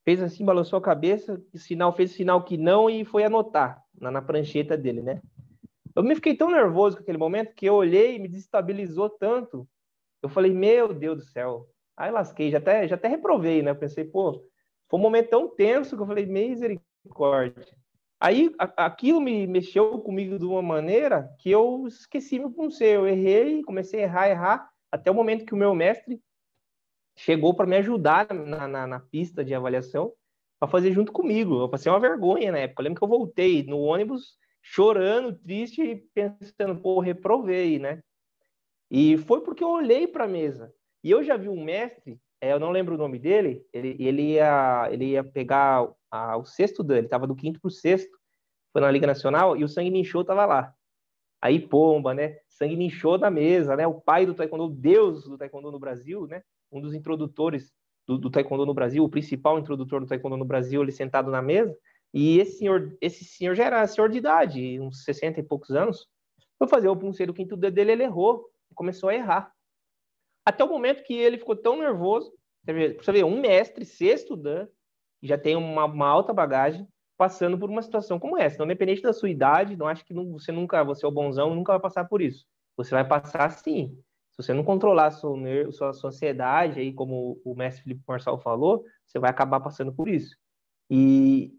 fez 0.04 0.22
assim, 0.22 0.44
balançou 0.44 0.78
a 0.78 0.82
cabeça, 0.82 1.44
sinal 1.56 1.92
fez 1.92 2.12
sinal 2.12 2.44
que 2.44 2.56
não 2.56 2.88
e 2.88 3.04
foi 3.04 3.24
anotar 3.24 3.82
na, 4.00 4.12
na 4.12 4.22
prancheta 4.22 4.76
dele, 4.76 5.02
né? 5.02 5.20
Eu 5.92 6.04
me 6.04 6.14
fiquei 6.14 6.36
tão 6.36 6.48
nervoso 6.48 6.96
com 6.96 7.02
aquele 7.02 7.18
momento 7.18 7.52
que 7.52 7.66
eu 7.66 7.74
olhei 7.74 8.14
e 8.14 8.18
me 8.20 8.28
desestabilizou 8.28 9.10
tanto. 9.10 9.68
Eu 10.22 10.28
falei, 10.28 10.54
meu 10.54 10.94
Deus 10.94 11.18
do 11.18 11.24
céu. 11.24 11.66
Aí 11.96 12.12
lasquei, 12.12 12.48
já 12.48 12.58
até, 12.58 12.86
já 12.86 12.94
até 12.94 13.08
reprovei, 13.08 13.60
né? 13.60 13.72
Eu 13.72 13.76
pensei, 13.76 14.04
pô, 14.04 14.48
foi 14.88 15.00
um 15.00 15.02
momento 15.02 15.30
tão 15.30 15.48
tenso 15.48 15.96
que 15.96 16.02
eu 16.02 16.06
falei, 16.06 16.26
misericórdia. 16.26 17.81
Aí 18.22 18.54
a, 18.56 18.86
aquilo 18.86 19.20
me 19.20 19.48
mexeu 19.48 19.98
comigo 19.98 20.38
de 20.38 20.44
uma 20.44 20.62
maneira 20.62 21.28
que 21.40 21.50
eu 21.50 21.88
esqueci 21.88 22.38
meu 22.38 22.52
punce. 22.52 22.84
Eu 22.84 23.04
errei, 23.04 23.64
comecei 23.64 23.98
a 23.98 24.02
errar, 24.04 24.28
errar, 24.28 24.70
até 24.92 25.10
o 25.10 25.14
momento 25.14 25.44
que 25.44 25.52
o 25.52 25.56
meu 25.56 25.74
mestre 25.74 26.22
chegou 27.16 27.52
para 27.52 27.66
me 27.66 27.76
ajudar 27.78 28.32
na, 28.32 28.68
na, 28.68 28.86
na, 28.86 29.00
pista 29.00 29.44
de 29.44 29.52
avaliação 29.52 30.12
para 30.60 30.70
fazer 30.70 30.92
junto 30.92 31.10
comigo. 31.10 31.62
Eu 31.62 31.68
passei 31.68 31.90
uma 31.90 31.98
vergonha 31.98 32.52
na 32.52 32.58
época. 32.58 32.80
Eu 32.80 32.84
lembro 32.84 33.00
que 33.00 33.04
eu 33.04 33.08
voltei 33.08 33.64
no 33.64 33.80
ônibus 33.80 34.38
chorando, 34.62 35.36
triste, 35.36 36.06
pensando, 36.14 36.80
pô, 36.80 37.00
reprovei, 37.00 37.80
né? 37.80 38.00
E 38.88 39.16
foi 39.16 39.40
porque 39.40 39.64
eu 39.64 39.70
olhei 39.70 40.06
para 40.06 40.26
a 40.26 40.28
mesa. 40.28 40.72
E 41.02 41.10
eu 41.10 41.24
já 41.24 41.36
vi 41.36 41.48
um 41.48 41.64
mestre, 41.64 42.20
é, 42.40 42.52
eu 42.52 42.60
não 42.60 42.70
lembro 42.70 42.94
o 42.94 42.98
nome 42.98 43.18
dele, 43.18 43.66
ele, 43.72 43.96
ele, 43.98 44.34
ia, 44.34 44.88
ele 44.92 45.06
ia 45.06 45.24
pegar 45.24 45.92
a, 46.12 46.36
o 46.36 46.44
sexto 46.44 46.84
dele, 46.84 47.06
estava 47.06 47.26
do 47.26 47.34
quinto 47.34 47.58
para 47.58 47.68
o 47.68 47.70
sexto, 47.70 48.16
foi 48.70 48.82
na 48.82 48.90
Liga 48.90 49.06
Nacional, 49.06 49.56
e 49.56 49.64
o 49.64 49.68
Sangue 49.68 49.90
Ninchô 49.90 50.20
estava 50.20 50.44
lá. 50.44 50.74
Aí, 51.40 51.58
pomba, 51.58 52.14
né? 52.14 52.38
Sangue 52.48 52.76
Ninchô 52.76 53.18
na 53.18 53.30
mesa, 53.30 53.74
né? 53.74 53.86
O 53.86 54.00
pai 54.00 54.26
do 54.26 54.34
Taekwondo, 54.34 54.66
o 54.66 54.70
deus 54.70 55.24
do 55.24 55.38
Taekwondo 55.38 55.72
no 55.72 55.78
Brasil, 55.78 56.26
né? 56.26 56.42
Um 56.70 56.80
dos 56.80 56.94
introdutores 56.94 57.72
do, 58.06 58.18
do 58.18 58.30
Taekwondo 58.30 58.66
no 58.66 58.74
Brasil, 58.74 59.02
o 59.02 59.08
principal 59.08 59.58
introdutor 59.58 60.00
do 60.00 60.06
Taekwondo 60.06 60.36
no 60.36 60.44
Brasil, 60.44 60.82
ele 60.82 60.92
sentado 60.92 61.30
na 61.30 61.42
mesa. 61.42 61.76
E 62.14 62.38
esse 62.38 62.58
senhor, 62.58 62.96
esse 63.00 63.24
senhor 63.24 63.54
já 63.54 63.64
era 63.64 63.86
senhor 63.86 64.10
de 64.10 64.18
idade, 64.18 64.78
uns 64.78 65.02
60 65.04 65.40
e 65.40 65.42
poucos 65.42 65.70
anos. 65.70 66.06
Foi 66.58 66.68
fazer 66.68 66.88
o 66.88 66.96
punceiro 66.96 67.34
quinto 67.34 67.56
dedo 67.56 67.74
dele, 67.74 67.92
ele 67.92 68.02
errou, 68.04 68.48
começou 68.74 69.08
a 69.08 69.14
errar. 69.14 69.52
Até 70.44 70.62
o 70.62 70.68
momento 70.68 71.02
que 71.02 71.14
ele 71.14 71.38
ficou 71.38 71.56
tão 71.56 71.78
nervoso, 71.78 72.32
você 72.64 73.12
vê, 73.12 73.24
um 73.24 73.40
mestre, 73.40 73.84
sexto 73.84 74.36
dan, 74.36 74.68
já 75.22 75.38
tem 75.38 75.56
uma, 75.56 75.84
uma, 75.84 76.08
alta 76.08 76.32
bagagem, 76.32 76.86
passando 77.16 77.58
por 77.58 77.70
uma 77.70 77.82
situação 77.82 78.18
como 78.18 78.36
essa. 78.36 78.56
Então, 78.56 78.66
independente 78.66 79.02
da 79.02 79.12
sua 79.12 79.30
idade, 79.30 79.76
não 79.76 79.86
acho 79.86 80.04
que 80.04 80.12
não, 80.12 80.32
você 80.32 80.50
nunca, 80.50 80.82
você 80.82 81.04
é 81.04 81.08
o 81.08 81.12
bonzão, 81.12 81.54
nunca 81.54 81.72
vai 81.72 81.80
passar 81.80 82.04
por 82.06 82.20
isso. 82.20 82.44
Você 82.76 82.90
vai 82.90 83.06
passar 83.06 83.50
sim. 83.50 83.96
Se 84.32 84.42
você 84.42 84.52
não 84.52 84.64
controlar 84.64 85.06
a 85.06 85.10
sua, 85.10 85.36
sua, 85.70 85.92
sua 85.92 86.08
ansiedade, 86.08 86.80
aí, 86.80 86.92
como 86.92 87.40
o 87.44 87.54
mestre 87.54 87.84
Felipe 87.84 88.02
Marçal 88.08 88.40
falou, 88.40 88.84
você 89.06 89.18
vai 89.18 89.30
acabar 89.30 89.60
passando 89.60 89.92
por 89.92 90.08
isso. 90.08 90.36
E 90.90 91.52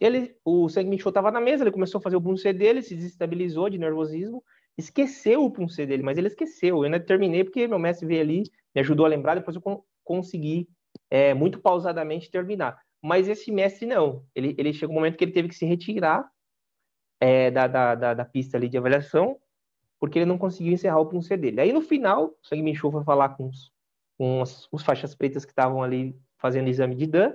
ele, 0.00 0.36
o 0.44 0.68
Sangue 0.68 0.98
Show 0.98 1.10
estava 1.10 1.30
na 1.30 1.40
mesa, 1.40 1.64
ele 1.64 1.72
começou 1.72 1.98
a 1.98 2.02
fazer 2.02 2.16
o 2.16 2.22
punce 2.22 2.52
dele, 2.52 2.82
se 2.82 2.94
desestabilizou 2.94 3.68
de 3.68 3.78
nervosismo, 3.78 4.44
esqueceu 4.76 5.44
o 5.44 5.50
punce 5.50 5.84
dele, 5.84 6.02
mas 6.02 6.16
ele 6.18 6.28
esqueceu. 6.28 6.76
Eu 6.76 6.82
ainda 6.84 7.00
terminei 7.00 7.42
porque 7.42 7.66
meu 7.66 7.78
mestre 7.78 8.06
veio 8.06 8.20
ali, 8.20 8.44
me 8.74 8.80
ajudou 8.80 9.06
a 9.06 9.08
lembrar, 9.08 9.34
depois 9.34 9.56
eu 9.56 9.84
consegui 10.04 10.68
é, 11.10 11.34
muito 11.34 11.58
pausadamente 11.60 12.30
terminar. 12.30 12.78
Mas 13.02 13.28
esse 13.28 13.52
mestre 13.52 13.86
não. 13.86 14.24
Ele, 14.34 14.54
ele 14.58 14.72
chegou 14.72 14.94
um 14.94 14.98
momento 14.98 15.16
que 15.16 15.24
ele 15.24 15.32
teve 15.32 15.48
que 15.48 15.54
se 15.54 15.64
retirar 15.64 16.30
é, 17.20 17.50
da, 17.50 17.66
da, 17.66 17.94
da, 17.94 18.14
da, 18.14 18.24
pista 18.24 18.56
ali 18.56 18.68
de 18.68 18.78
avaliação, 18.78 19.38
porque 19.98 20.18
ele 20.18 20.26
não 20.26 20.38
conseguiu 20.38 20.72
encerrar 20.72 21.00
o 21.00 21.06
punce 21.06 21.36
dele. 21.36 21.60
Aí 21.60 21.72
no 21.72 21.80
final, 21.80 22.26
o 22.26 22.46
Sangue 22.46 22.62
Minchu 22.62 22.90
foi 22.90 23.04
falar 23.04 23.30
com 23.30 23.48
os, 23.48 23.72
com 24.16 24.42
os, 24.42 24.82
faixas 24.82 25.14
pretas 25.14 25.44
que 25.44 25.52
estavam 25.52 25.82
ali 25.82 26.18
fazendo 26.38 26.68
exame 26.68 26.94
de 26.94 27.06
Dan, 27.06 27.34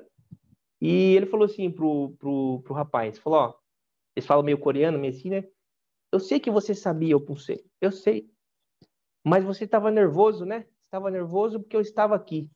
e 0.81 1.15
ele 1.15 1.25
falou 1.25 1.45
assim 1.45 1.69
pro, 1.71 2.15
pro, 2.19 2.61
pro 2.61 2.73
rapaz, 2.73 3.17
falou, 3.17 3.39
ó, 3.39 3.53
eles 4.15 4.27
falam 4.27 4.43
meio 4.43 4.57
coreano, 4.57 4.99
meio 4.99 5.13
assim, 5.13 5.29
né? 5.29 5.43
Eu 6.11 6.19
sei 6.19 6.39
que 6.39 6.51
você 6.51 6.75
sabia 6.75 7.17
o 7.17 7.21
punce, 7.21 7.63
eu 7.81 7.91
sei, 7.91 8.29
mas 9.25 9.43
você 9.43 9.63
estava 9.63 9.89
nervoso, 9.89 10.45
né? 10.45 10.65
Estava 10.85 11.09
nervoso 11.09 11.59
porque 11.59 11.75
eu 11.75 11.81
estava 11.81 12.15
aqui. 12.15 12.49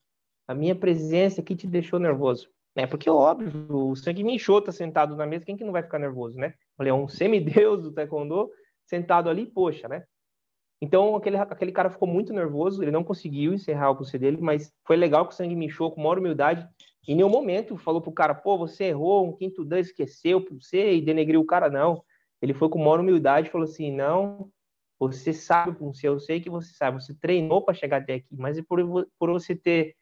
A 0.47 0.53
minha 0.53 0.75
presença 0.75 1.41
aqui 1.41 1.55
te 1.55 1.67
deixou 1.67 1.99
nervoso. 1.99 2.49
Né? 2.77 2.85
Porque, 2.85 3.09
óbvio, 3.09 3.65
o 3.69 3.95
sangue 3.95 4.23
me 4.23 4.35
enxou, 4.35 4.61
tá 4.61 4.71
sentado 4.71 5.15
na 5.15 5.25
mesa, 5.25 5.43
quem 5.43 5.57
que 5.57 5.63
não 5.63 5.71
vai 5.71 5.81
ficar 5.81 5.97
nervoso, 5.97 6.37
né? 6.37 6.53
É 6.79 6.93
um 6.93 7.07
semideus 7.07 7.81
do 7.81 7.91
taekwondo 7.91 8.51
sentado 8.85 9.31
ali, 9.31 9.47
poxa, 9.47 9.87
né? 9.87 10.03
Então, 10.79 11.15
aquele, 11.15 11.37
aquele 11.37 11.71
cara 11.71 11.89
ficou 11.89 12.07
muito 12.07 12.31
nervoso, 12.31 12.83
ele 12.83 12.91
não 12.91 13.03
conseguiu 13.03 13.51
encerrar 13.51 13.89
o 13.89 13.95
pulse 13.95 14.19
dele, 14.19 14.37
mas 14.39 14.71
foi 14.85 14.95
legal 14.95 15.27
que 15.27 15.33
o 15.33 15.35
sangue 15.35 15.55
me 15.55 15.65
enxou 15.65 15.91
com 15.91 16.01
maior 16.01 16.19
humildade. 16.19 16.69
Em 17.07 17.15
nenhum 17.15 17.29
momento 17.29 17.77
falou 17.77 17.99
pro 17.99 18.11
cara, 18.11 18.35
pô, 18.35 18.55
você 18.59 18.83
errou, 18.85 19.27
um 19.27 19.35
quinto 19.35 19.65
dan, 19.65 19.79
esqueceu 19.79 20.39
por 20.39 20.61
você 20.61 20.93
e 20.93 21.01
denegriu 21.01 21.41
o 21.41 21.45
cara, 21.47 21.71
não. 21.71 22.03
Ele 22.39 22.53
foi 22.53 22.69
com 22.69 22.77
maior 22.77 22.99
humildade 22.99 23.49
falou 23.49 23.65
assim, 23.65 23.91
não, 23.91 24.51
você 24.99 25.33
sabe 25.33 25.75
o 25.79 25.91
eu 26.03 26.19
sei 26.19 26.39
que 26.39 26.49
você 26.49 26.71
sabe, 26.75 27.01
você 27.01 27.15
treinou 27.15 27.63
para 27.63 27.73
chegar 27.73 28.03
até 28.03 28.15
aqui, 28.15 28.35
mas 28.37 28.55
é 28.55 28.61
por, 28.61 29.07
por 29.17 29.31
você 29.31 29.55
ter 29.55 29.95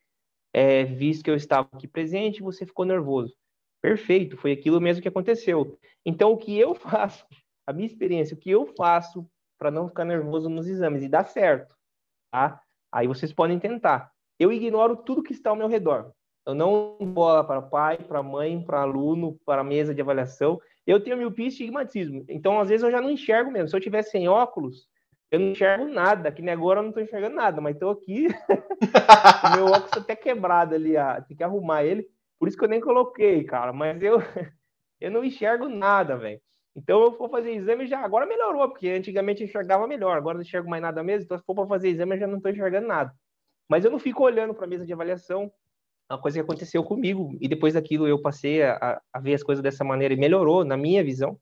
é, 0.58 0.86
visto 0.86 1.22
que 1.22 1.30
eu 1.30 1.36
estava 1.36 1.68
aqui 1.74 1.86
presente, 1.86 2.42
você 2.42 2.66
ficou 2.66 2.86
nervoso. 2.86 3.36
Perfeito, 3.82 4.38
foi 4.38 4.54
aquilo 4.54 4.80
mesmo 4.80 5.02
que 5.02 5.08
aconteceu. 5.10 5.78
Então, 6.06 6.32
o 6.32 6.38
que 6.38 6.58
eu 6.58 6.74
faço, 6.80 7.26
a 7.68 7.74
minha 7.74 7.86
experiência, 7.86 8.36
o 8.36 8.40
que 8.40 8.52
eu 8.52 8.66
faço 8.66 9.30
para 9.60 9.70
não 9.70 9.90
ficar 9.90 10.06
nervoso 10.06 10.48
nos 10.48 10.66
exames 10.66 11.04
e 11.04 11.10
dar 11.10 11.26
certo, 11.26 11.76
tá? 12.32 12.62
Aí 12.90 13.06
vocês 13.06 13.34
podem 13.34 13.60
tentar. 13.60 14.10
Eu 14.40 14.50
ignoro 14.50 14.96
tudo 14.96 15.22
que 15.22 15.34
está 15.34 15.50
ao 15.50 15.58
meu 15.58 15.68
redor. 15.68 16.14
Eu 16.46 16.56
não 16.56 16.98
bola 17.02 17.44
para 17.44 17.62
pai, 17.62 17.98
para 17.98 18.24
mãe, 18.24 18.64
para 18.64 18.80
aluno, 18.80 19.38
para 19.46 19.62
mesa 19.62 19.94
de 19.94 20.00
avaliação. 20.00 20.62
Eu 20.88 21.04
tenho 21.04 21.18
miopia 21.18 21.46
e 21.46 21.48
estigmatismo. 21.50 22.24
Então, 22.30 22.62
às 22.62 22.70
vezes, 22.70 22.84
eu 22.86 22.92
já 22.92 23.02
não 23.02 23.10
enxergo 23.10 23.52
mesmo. 23.52 23.68
Se 23.68 23.76
eu 23.76 23.82
tivesse 23.82 24.12
sem 24.12 24.30
óculos, 24.30 24.88
eu 25.32 25.40
não 25.40 25.50
enxergo 25.50 25.86
nada, 25.86 26.32
que 26.32 26.42
nem 26.42 26.54
agora 26.54 26.80
eu 26.80 26.84
não 26.84 26.90
estou 26.90 27.04
enxergando 27.04 27.36
nada, 27.36 27.60
mas 27.60 27.76
estou 27.76 27.90
aqui. 27.90 28.28
o 28.28 28.30
meu 29.56 29.66
óculos 29.66 29.92
tá 29.92 30.00
até 30.00 30.16
quebrado 30.16 30.76
ali, 30.76 30.96
ah, 30.96 31.22
tem 31.28 31.36
que 31.36 31.44
arrumar 31.44 31.84
ele. 31.84 32.08
Por 32.40 32.48
isso 32.48 32.58
que 32.58 32.64
eu 32.64 32.70
nem 32.70 32.80
coloquei, 32.80 33.44
cara. 33.44 33.74
Mas 33.74 34.02
eu, 34.02 34.20
eu 35.02 35.12
não 35.12 35.24
enxergo 35.24 35.68
nada, 35.68 36.16
velho. 36.16 36.40
Então 36.76 37.02
eu 37.02 37.18
vou 37.18 37.30
fazer 37.30 37.52
exame 37.54 37.88
já. 37.88 38.00
Agora 38.00 38.26
melhorou, 38.26 38.70
porque 38.70 38.90
antigamente 38.90 39.42
eu 39.42 39.48
enxergava 39.48 39.88
melhor. 39.88 40.18
Agora 40.18 40.38
não 40.38 40.44
enxergo 40.44 40.70
mais 40.70 40.82
nada 40.82 41.04
mesmo. 41.04 41.24
Então 41.26 41.38
se 41.38 41.44
for 41.44 41.56
para 41.56 41.68
fazer 41.68 41.90
exame, 41.90 42.16
eu 42.16 42.20
já 42.20 42.28
não 42.28 42.38
estou 42.38 42.52
enxergando 42.52 42.88
nada. 42.88 43.14
Mas 43.68 43.84
eu 43.84 43.92
não 43.92 44.00
fico 44.00 44.24
olhando 44.24 44.54
para 44.54 44.66
a 44.66 44.70
mesa 44.70 44.86
de 44.86 44.94
avaliação. 44.94 45.52
Uma 46.10 46.22
coisa 46.22 46.38
que 46.38 46.44
aconteceu 46.44 46.84
comigo. 46.84 47.36
E 47.42 47.48
depois 47.48 47.74
daquilo 47.74 48.08
eu 48.08 48.22
passei 48.22 48.62
a, 48.62 49.02
a 49.12 49.20
ver 49.20 49.34
as 49.34 49.44
coisas 49.44 49.64
dessa 49.64 49.84
maneira 49.84 50.14
e 50.14 50.18
melhorou, 50.18 50.64
na 50.64 50.78
minha 50.78 51.04
visão 51.04 51.40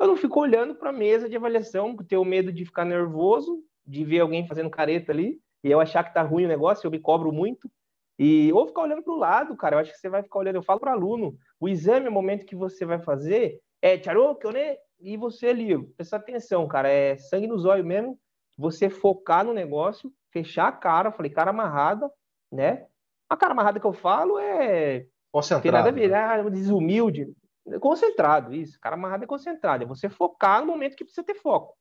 eu 0.00 0.06
não 0.06 0.16
fico 0.16 0.40
olhando 0.40 0.74
para 0.74 0.90
a 0.90 0.92
mesa 0.92 1.28
de 1.28 1.36
avaliação, 1.36 1.94
tenho 1.96 2.24
medo 2.24 2.50
de 2.50 2.64
ficar 2.64 2.84
nervoso, 2.84 3.62
de 3.86 4.02
ver 4.04 4.20
alguém 4.20 4.46
fazendo 4.46 4.70
careta 4.70 5.12
ali, 5.12 5.38
e 5.62 5.70
eu 5.70 5.78
achar 5.78 6.02
que 6.02 6.14
tá 6.14 6.22
ruim 6.22 6.46
o 6.46 6.48
negócio, 6.48 6.86
eu 6.86 6.90
me 6.90 6.98
cobro 6.98 7.30
muito. 7.30 7.70
E 8.18 8.52
ou 8.52 8.66
ficar 8.66 8.82
olhando 8.82 9.02
para 9.02 9.12
o 9.12 9.18
lado, 9.18 9.56
cara, 9.56 9.76
eu 9.76 9.80
acho 9.80 9.92
que 9.92 9.98
você 9.98 10.08
vai 10.08 10.22
ficar 10.22 10.38
olhando, 10.38 10.56
eu 10.56 10.62
falo 10.62 10.80
para 10.80 10.92
aluno, 10.92 11.36
o 11.60 11.68
exame, 11.68 12.08
o 12.08 12.12
momento 12.12 12.46
que 12.46 12.56
você 12.56 12.84
vai 12.84 12.98
fazer, 12.98 13.60
é 13.82 13.98
tcharoque, 13.98 14.50
né? 14.50 14.76
E 14.98 15.16
você 15.16 15.48
ali, 15.48 15.78
presta 15.94 16.16
atenção, 16.16 16.66
cara, 16.66 16.88
é 16.88 17.16
sangue 17.16 17.46
nos 17.46 17.64
olhos 17.64 17.84
mesmo, 17.84 18.18
você 18.56 18.88
focar 18.90 19.44
no 19.44 19.52
negócio, 19.52 20.12
fechar 20.30 20.68
a 20.68 20.72
cara, 20.72 21.12
falei, 21.12 21.30
cara 21.30 21.50
amarrada, 21.50 22.10
né? 22.50 22.86
A 23.28 23.36
cara 23.36 23.52
amarrada 23.52 23.78
que 23.78 23.86
eu 23.86 23.92
falo 23.92 24.38
é 24.38 25.06
Concentrado. 25.32 25.62
Tem 25.62 25.72
nada 25.72 25.88
a 25.88 25.92
ver, 25.92 26.12
ah, 26.12 26.50
desumilde. 26.50 27.32
Concentrado, 27.78 28.54
isso. 28.54 28.78
Cara 28.80 28.96
amarrado 28.96 29.24
é 29.24 29.26
concentrado. 29.26 29.84
É 29.84 29.86
você 29.86 30.08
focar 30.08 30.60
no 30.60 30.66
momento 30.66 30.96
que 30.96 31.04
precisa 31.04 31.24
ter 31.24 31.34
foco. 31.34 31.76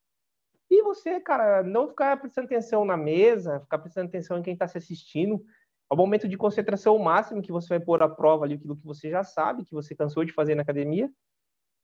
E 0.69 0.83
você, 0.83 1.19
cara, 1.19 1.63
não 1.63 1.87
ficar 1.87 2.19
prestando 2.19 2.45
atenção 2.45 2.85
na 2.85 2.97
mesa, 2.97 3.59
ficar 3.61 3.79
prestando 3.79 4.07
atenção 4.09 4.37
em 4.37 4.43
quem 4.43 4.53
está 4.53 4.67
se 4.67 4.77
assistindo. 4.77 5.43
É 5.91 5.93
o 5.93 5.97
momento 5.97 6.27
de 6.27 6.37
concentração 6.37 6.97
máximo 6.99 7.41
que 7.41 7.51
você 7.51 7.69
vai 7.69 7.79
pôr 7.79 8.03
à 8.03 8.09
prova 8.09 8.45
ali 8.45 8.55
aquilo 8.55 8.77
que 8.77 8.85
você 8.85 9.09
já 9.09 9.23
sabe, 9.23 9.65
que 9.65 9.73
você 9.73 9.95
cansou 9.95 10.23
de 10.23 10.33
fazer 10.33 10.55
na 10.55 10.61
academia. 10.61 11.11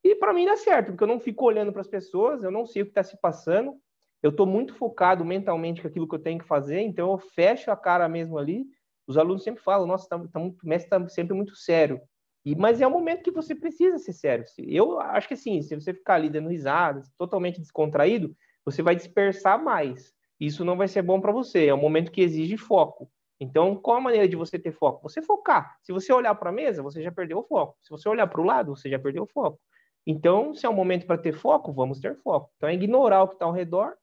E 0.03 0.15
para 0.15 0.33
mim 0.33 0.45
dá 0.45 0.55
certo, 0.55 0.87
porque 0.91 1.03
eu 1.03 1.07
não 1.07 1.19
fico 1.19 1.45
olhando 1.45 1.71
para 1.71 1.81
as 1.81 1.87
pessoas, 1.87 2.43
eu 2.43 2.51
não 2.51 2.65
sei 2.65 2.83
o 2.83 2.85
que 2.85 2.91
está 2.91 3.03
se 3.03 3.19
passando. 3.19 3.75
Eu 4.21 4.31
estou 4.31 4.45
muito 4.45 4.73
focado 4.75 5.25
mentalmente 5.25 5.81
com 5.81 5.87
aquilo 5.87 6.07
que 6.07 6.15
eu 6.15 6.19
tenho 6.21 6.39
que 6.39 6.45
fazer, 6.47 6.81
então 6.81 7.11
eu 7.11 7.17
fecho 7.19 7.71
a 7.71 7.77
cara 7.77 8.07
mesmo 8.09 8.37
ali 8.37 8.65
Os 9.07 9.17
alunos 9.17 9.43
sempre 9.43 9.63
falam, 9.63 9.87
nossa, 9.87 10.07
tá, 10.09 10.19
tá 10.27 10.39
muito, 10.39 10.63
o 10.63 10.67
mestre 10.67 10.87
está 10.87 11.09
sempre 11.09 11.35
muito 11.35 11.55
sério. 11.55 12.01
E, 12.45 12.55
mas 12.55 12.79
é 12.79 12.85
o 12.85 12.91
momento 12.91 13.23
que 13.23 13.31
você 13.31 13.55
precisa 13.55 13.97
ser 13.97 14.13
sério. 14.13 14.45
Eu 14.59 14.99
acho 14.99 15.27
que 15.27 15.33
assim, 15.33 15.61
se 15.61 15.73
você 15.73 15.93
ficar 15.93 16.15
ali 16.15 16.29
dando 16.29 16.49
risadas, 16.49 17.11
totalmente 17.17 17.59
descontraído, 17.59 18.35
você 18.63 18.83
vai 18.83 18.95
dispersar 18.95 19.61
mais. 19.61 20.13
Isso 20.39 20.63
não 20.63 20.77
vai 20.77 20.87
ser 20.87 21.01
bom 21.01 21.19
para 21.19 21.31
você. 21.31 21.67
É 21.67 21.73
um 21.73 21.81
momento 21.81 22.11
que 22.11 22.21
exige 22.21 22.55
foco. 22.55 23.09
Então, 23.39 23.75
qual 23.75 23.97
a 23.97 24.01
maneira 24.01 24.27
de 24.27 24.35
você 24.35 24.59
ter 24.59 24.71
foco? 24.71 25.01
Você 25.09 25.21
focar. 25.21 25.77
Se 25.81 25.91
você 25.91 26.13
olhar 26.13 26.35
para 26.35 26.49
a 26.49 26.53
mesa, 26.53 26.83
você 26.83 27.01
já 27.01 27.11
perdeu 27.11 27.39
o 27.39 27.43
foco. 27.43 27.77
Se 27.81 27.89
você 27.89 28.07
olhar 28.07 28.27
para 28.27 28.39
o 28.39 28.43
lado, 28.43 28.75
você 28.75 28.89
já 28.89 28.99
perdeu 28.99 29.23
o 29.23 29.27
foco. 29.27 29.59
Então, 30.07 30.53
se 30.53 30.65
é 30.65 30.69
um 30.69 30.73
momento 30.73 31.05
para 31.07 31.17
ter 31.17 31.33
foco, 31.33 31.73
vamos 31.73 31.99
ter 31.99 32.15
foco. 32.21 32.51
Então, 32.57 32.69
é 32.69 32.73
ignorar 32.73 33.23
o 33.23 33.27
que 33.27 33.35
está 33.35 33.45
ao 33.45 33.51
redor 33.51 33.95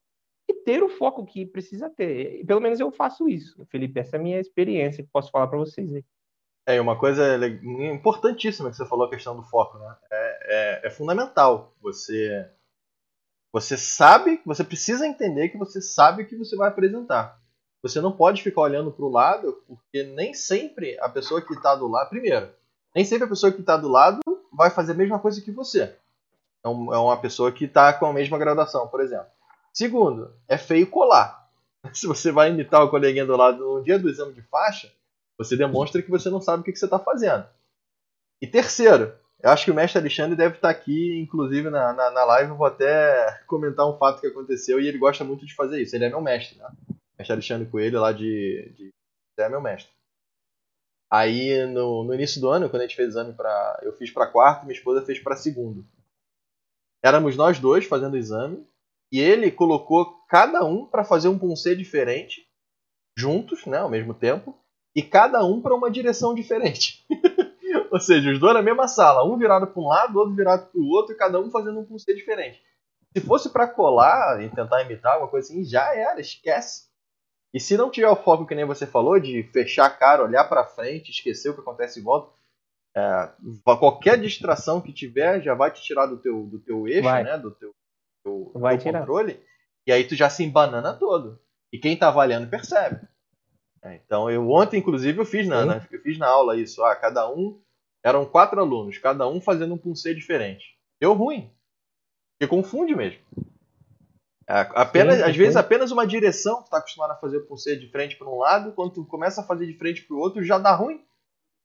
e 0.48 0.54
ter 0.54 0.82
o 0.82 0.88
foco 0.88 1.24
que 1.24 1.46
precisa 1.46 1.88
ter. 1.88 2.44
Pelo 2.44 2.60
menos 2.60 2.80
eu 2.80 2.90
faço 2.90 3.28
isso, 3.28 3.64
Felipe. 3.70 4.00
Essa 4.00 4.16
é 4.16 4.18
a 4.18 4.22
minha 4.22 4.40
experiência 4.40 5.02
que 5.04 5.10
posso 5.10 5.30
falar 5.30 5.46
para 5.46 5.58
vocês 5.58 5.94
aí. 5.94 6.04
É, 6.64 6.80
uma 6.80 6.96
coisa 6.96 7.36
importantíssima 7.92 8.70
que 8.70 8.76
você 8.76 8.86
falou, 8.86 9.06
a 9.06 9.10
questão 9.10 9.36
do 9.36 9.42
foco, 9.42 9.78
né? 9.78 9.96
É, 10.10 10.38
é, 10.84 10.86
é 10.86 10.90
fundamental. 10.90 11.74
Você, 11.82 12.48
você 13.52 13.76
sabe, 13.76 14.40
você 14.46 14.62
precisa 14.62 15.06
entender 15.06 15.48
que 15.48 15.58
você 15.58 15.80
sabe 15.80 16.22
o 16.22 16.26
que 16.26 16.36
você 16.36 16.56
vai 16.56 16.68
apresentar. 16.68 17.40
Você 17.82 18.00
não 18.00 18.12
pode 18.12 18.42
ficar 18.42 18.60
olhando 18.60 18.92
para 18.92 19.04
o 19.04 19.10
lado, 19.10 19.60
porque 19.66 20.04
nem 20.04 20.32
sempre 20.32 20.96
a 21.00 21.08
pessoa 21.08 21.42
que 21.42 21.52
está 21.52 21.74
do 21.74 21.88
lado. 21.88 22.10
Primeiro, 22.10 22.48
nem 22.94 23.04
sempre 23.04 23.24
a 23.24 23.28
pessoa 23.28 23.50
que 23.50 23.60
está 23.60 23.76
do 23.76 23.88
lado 23.88 24.20
vai 24.52 24.70
fazer 24.70 24.92
a 24.92 24.96
mesma 24.96 25.18
coisa 25.18 25.40
que 25.40 25.50
você. 25.50 25.82
É, 25.82 25.96
é 26.64 26.68
uma 26.68 27.16
pessoa 27.16 27.50
que 27.50 27.64
está 27.64 27.92
com 27.92 28.06
a 28.06 28.12
mesma 28.12 28.38
graduação, 28.38 28.86
por 28.86 29.00
exemplo. 29.00 29.26
Segundo, 29.72 30.32
é 30.46 30.56
feio 30.56 30.86
colar. 30.86 31.48
Se 31.92 32.06
você 32.06 32.30
vai 32.30 32.50
imitar 32.50 32.84
o 32.84 32.88
coleguinha 32.88 33.26
do 33.26 33.36
lado 33.36 33.58
no 33.58 33.82
dia 33.82 33.98
do 33.98 34.08
exame 34.08 34.32
de 34.32 34.42
faixa, 34.42 34.92
você 35.42 35.56
demonstra 35.56 36.02
que 36.02 36.10
você 36.10 36.30
não 36.30 36.40
sabe 36.40 36.62
o 36.62 36.64
que, 36.64 36.72
que 36.72 36.78
você 36.78 36.84
está 36.84 36.98
fazendo. 36.98 37.46
E 38.40 38.46
terceiro, 38.46 39.14
eu 39.42 39.50
acho 39.50 39.64
que 39.64 39.70
o 39.70 39.74
mestre 39.74 39.98
Alexandre 39.98 40.36
deve 40.36 40.56
estar 40.56 40.72
tá 40.72 40.78
aqui, 40.78 41.20
inclusive 41.20 41.68
na, 41.68 41.92
na, 41.92 42.10
na 42.10 42.24
live, 42.24 42.50
eu 42.50 42.56
vou 42.56 42.66
até 42.66 43.42
comentar 43.46 43.88
um 43.88 43.98
fato 43.98 44.20
que 44.20 44.26
aconteceu 44.26 44.80
e 44.80 44.86
ele 44.86 44.98
gosta 44.98 45.24
muito 45.24 45.44
de 45.44 45.54
fazer 45.54 45.82
isso. 45.82 45.96
Ele 45.96 46.04
é 46.04 46.08
meu 46.08 46.20
mestre, 46.20 46.58
né? 46.58 46.68
mestre 47.18 47.32
Alexandre 47.32 47.68
Coelho, 47.68 48.00
lá 48.00 48.12
de, 48.12 48.72
de 48.76 48.92
é 49.38 49.48
meu 49.48 49.60
mestre. 49.60 49.92
Aí 51.10 51.66
no, 51.66 52.04
no, 52.04 52.14
início 52.14 52.40
do 52.40 52.48
ano, 52.48 52.70
quando 52.70 52.82
a 52.82 52.86
gente 52.86 52.96
fez 52.96 53.10
exame 53.10 53.34
para, 53.34 53.80
eu 53.82 53.92
fiz 53.94 54.10
para 54.10 54.30
quarto, 54.30 54.64
minha 54.64 54.76
esposa 54.76 55.04
fez 55.04 55.18
para 55.18 55.36
segundo. 55.36 55.84
Éramos 57.04 57.36
nós 57.36 57.58
dois 57.58 57.84
fazendo 57.84 58.14
o 58.14 58.18
exame 58.18 58.66
e 59.12 59.20
ele 59.20 59.50
colocou 59.50 60.24
cada 60.28 60.64
um 60.64 60.86
para 60.86 61.04
fazer 61.04 61.28
um 61.28 61.38
puncer 61.38 61.76
diferente, 61.76 62.48
juntos, 63.18 63.66
né, 63.66 63.78
ao 63.78 63.90
mesmo 63.90 64.14
tempo, 64.14 64.58
e 64.94 65.02
cada 65.02 65.44
um 65.44 65.60
para 65.60 65.74
uma 65.74 65.90
direção 65.90 66.34
diferente. 66.34 67.04
Ou 67.90 68.00
seja, 68.00 68.30
os 68.30 68.38
dois 68.38 68.54
na 68.54 68.62
mesma 68.62 68.88
sala, 68.88 69.24
um 69.24 69.36
virado 69.36 69.66
para 69.66 69.82
um 69.82 69.86
lado, 69.86 70.18
outro 70.18 70.34
virado 70.34 70.66
para 70.70 70.80
o 70.80 70.88
outro, 70.88 71.14
e 71.14 71.16
cada 71.16 71.40
um 71.40 71.50
fazendo 71.50 71.80
um 71.80 71.84
puncer 71.84 72.14
diferente. 72.14 72.62
Se 73.14 73.20
fosse 73.20 73.50
para 73.50 73.68
colar 73.68 74.42
e 74.42 74.48
tentar 74.48 74.82
imitar 74.82 75.14
alguma 75.14 75.30
coisa 75.30 75.48
assim, 75.48 75.64
já 75.64 75.94
era, 75.94 76.20
esquece. 76.20 76.90
E 77.52 77.60
se 77.60 77.76
não 77.76 77.90
tiver 77.90 78.08
o 78.08 78.16
foco 78.16 78.46
que 78.46 78.54
nem 78.54 78.64
você 78.64 78.86
falou, 78.86 79.20
de 79.20 79.42
fechar 79.52 79.86
a 79.86 79.90
cara, 79.90 80.24
olhar 80.24 80.44
para 80.44 80.64
frente, 80.64 81.10
esquecer 81.10 81.50
o 81.50 81.54
que 81.54 81.60
acontece 81.60 82.00
em 82.00 82.02
volta, 82.02 82.32
é, 82.96 83.30
qualquer 83.64 84.18
distração 84.18 84.80
que 84.80 84.92
tiver 84.92 85.42
já 85.42 85.54
vai 85.54 85.70
te 85.70 85.82
tirar 85.82 86.06
do 86.06 86.18
teu, 86.18 86.46
do 86.46 86.58
teu 86.58 86.88
eixo, 86.88 87.02
vai. 87.02 87.22
né? 87.22 87.36
Do 87.38 87.50
teu, 87.50 87.74
teu, 88.24 88.52
vai 88.54 88.78
teu 88.78 88.92
controle. 88.92 89.42
E 89.86 89.92
aí 89.92 90.04
tu 90.04 90.14
já 90.14 90.30
se 90.30 90.44
embanana 90.44 90.94
todo. 90.94 91.38
E 91.72 91.78
quem 91.78 91.96
tá 91.96 92.08
avaliando 92.08 92.48
percebe. 92.48 93.00
É, 93.84 93.96
então 93.96 94.30
eu 94.30 94.48
ontem, 94.50 94.78
inclusive, 94.78 95.18
eu 95.18 95.24
fiz 95.24 95.46
na, 95.48 95.64
na, 95.64 95.86
eu 95.90 96.00
fiz 96.00 96.18
na 96.18 96.28
aula 96.28 96.56
isso. 96.56 96.82
Ah, 96.82 96.94
cada 96.94 97.28
um. 97.30 97.60
Eram 98.04 98.26
quatro 98.26 98.60
alunos, 98.60 98.98
cada 98.98 99.28
um 99.28 99.40
fazendo 99.40 99.74
um 99.74 99.78
puncer 99.78 100.14
diferente. 100.14 100.76
Deu 101.00 101.12
ruim. 101.12 101.52
Porque 102.32 102.48
confunde 102.48 102.96
mesmo. 102.96 103.20
É, 104.48 104.60
apenas, 104.74 105.16
sim, 105.16 105.22
às 105.22 105.32
sim. 105.32 105.38
vezes 105.38 105.56
apenas 105.56 105.92
uma 105.92 106.06
direção 106.06 106.56
tu 106.60 106.64
está 106.64 106.78
acostumado 106.78 107.12
a 107.12 107.16
fazer 107.16 107.36
o 107.38 107.46
puncer 107.46 107.78
de 107.78 107.88
frente 107.88 108.16
para 108.16 108.28
um 108.28 108.38
lado, 108.38 108.72
quando 108.72 108.92
tu 108.92 109.04
começa 109.06 109.40
a 109.40 109.44
fazer 109.44 109.66
de 109.66 109.78
frente 109.78 110.02
para 110.02 110.16
o 110.16 110.18
outro 110.18 110.42
já 110.42 110.58
dá 110.58 110.74
ruim. 110.74 111.04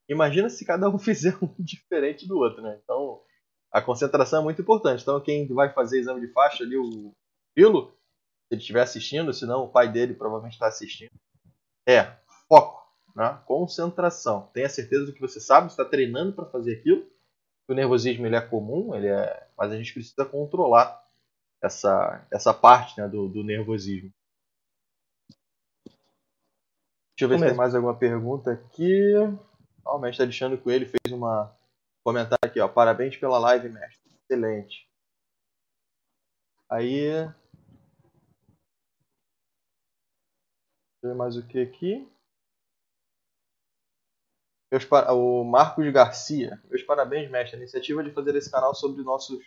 Imagina 0.07 0.47
se 0.49 0.63
cada 0.63 0.87
um 0.89 0.97
fizer 0.99 1.35
um 1.41 1.53
diferente 1.59 2.27
do 2.27 2.37
outro, 2.37 2.61
né? 2.61 2.79
Então 2.83 3.19
a 3.71 3.81
concentração 3.81 4.41
é 4.41 4.43
muito 4.43 4.61
importante. 4.61 5.01
Então 5.01 5.19
quem 5.19 5.47
vai 5.47 5.73
fazer 5.73 5.99
exame 5.99 6.21
de 6.21 6.31
faixa 6.31 6.63
ali, 6.63 6.77
o 6.77 7.11
Pilo, 7.55 7.91
se 8.47 8.53
ele 8.53 8.61
estiver 8.61 8.81
assistindo, 8.81 9.33
senão 9.33 9.63
o 9.63 9.69
pai 9.69 9.91
dele 9.91 10.13
provavelmente 10.13 10.53
está 10.53 10.67
assistindo, 10.67 11.11
é 11.87 12.17
foco, 12.47 12.85
né? 13.15 13.39
concentração. 13.45 14.49
Tenha 14.53 14.67
certeza 14.67 15.05
do 15.05 15.13
que 15.13 15.21
você 15.21 15.39
sabe, 15.39 15.67
está 15.67 15.85
treinando 15.85 16.33
para 16.33 16.45
fazer 16.45 16.73
aquilo. 16.73 17.09
O 17.67 17.73
nervosismo 17.73 18.25
ele 18.25 18.35
é 18.35 18.41
comum, 18.41 18.93
ele 18.95 19.07
é, 19.07 19.47
mas 19.57 19.71
a 19.71 19.77
gente 19.77 19.93
precisa 19.93 20.25
controlar 20.25 21.03
essa, 21.61 22.25
essa 22.31 22.53
parte 22.53 22.99
né, 22.99 23.07
do, 23.07 23.27
do 23.27 23.43
nervosismo. 23.43 24.11
Deixa 27.17 27.25
eu 27.25 27.29
ver 27.29 27.39
se 27.39 27.45
tem 27.45 27.55
mais 27.55 27.73
alguma 27.73 27.97
pergunta 27.97 28.51
aqui. 28.51 29.13
O 29.83 29.97
mestre 29.97 30.23
Alexandre 30.23 30.57
Coelho 30.57 30.87
fez 30.87 31.11
uma 31.11 31.51
comentário 32.03 32.39
aqui, 32.41 32.59
ó. 32.59 32.67
Parabéns 32.67 33.17
pela 33.17 33.37
live, 33.39 33.69
mestre. 33.69 34.15
Excelente. 34.23 34.87
Aí. 36.69 37.27
Ver 41.03 41.15
mais 41.15 41.37
o 41.37 41.45
que 41.45 41.59
aqui. 41.59 42.07
O 45.13 45.43
Marcos 45.43 45.89
Garcia. 45.91 46.61
Meus 46.69 46.83
parabéns, 46.83 47.29
mestre. 47.29 47.55
A 47.55 47.59
iniciativa 47.59 48.03
de 48.03 48.11
fazer 48.11 48.35
esse 48.35 48.51
canal 48.51 48.75
sobre 48.75 49.01
nossos 49.01 49.39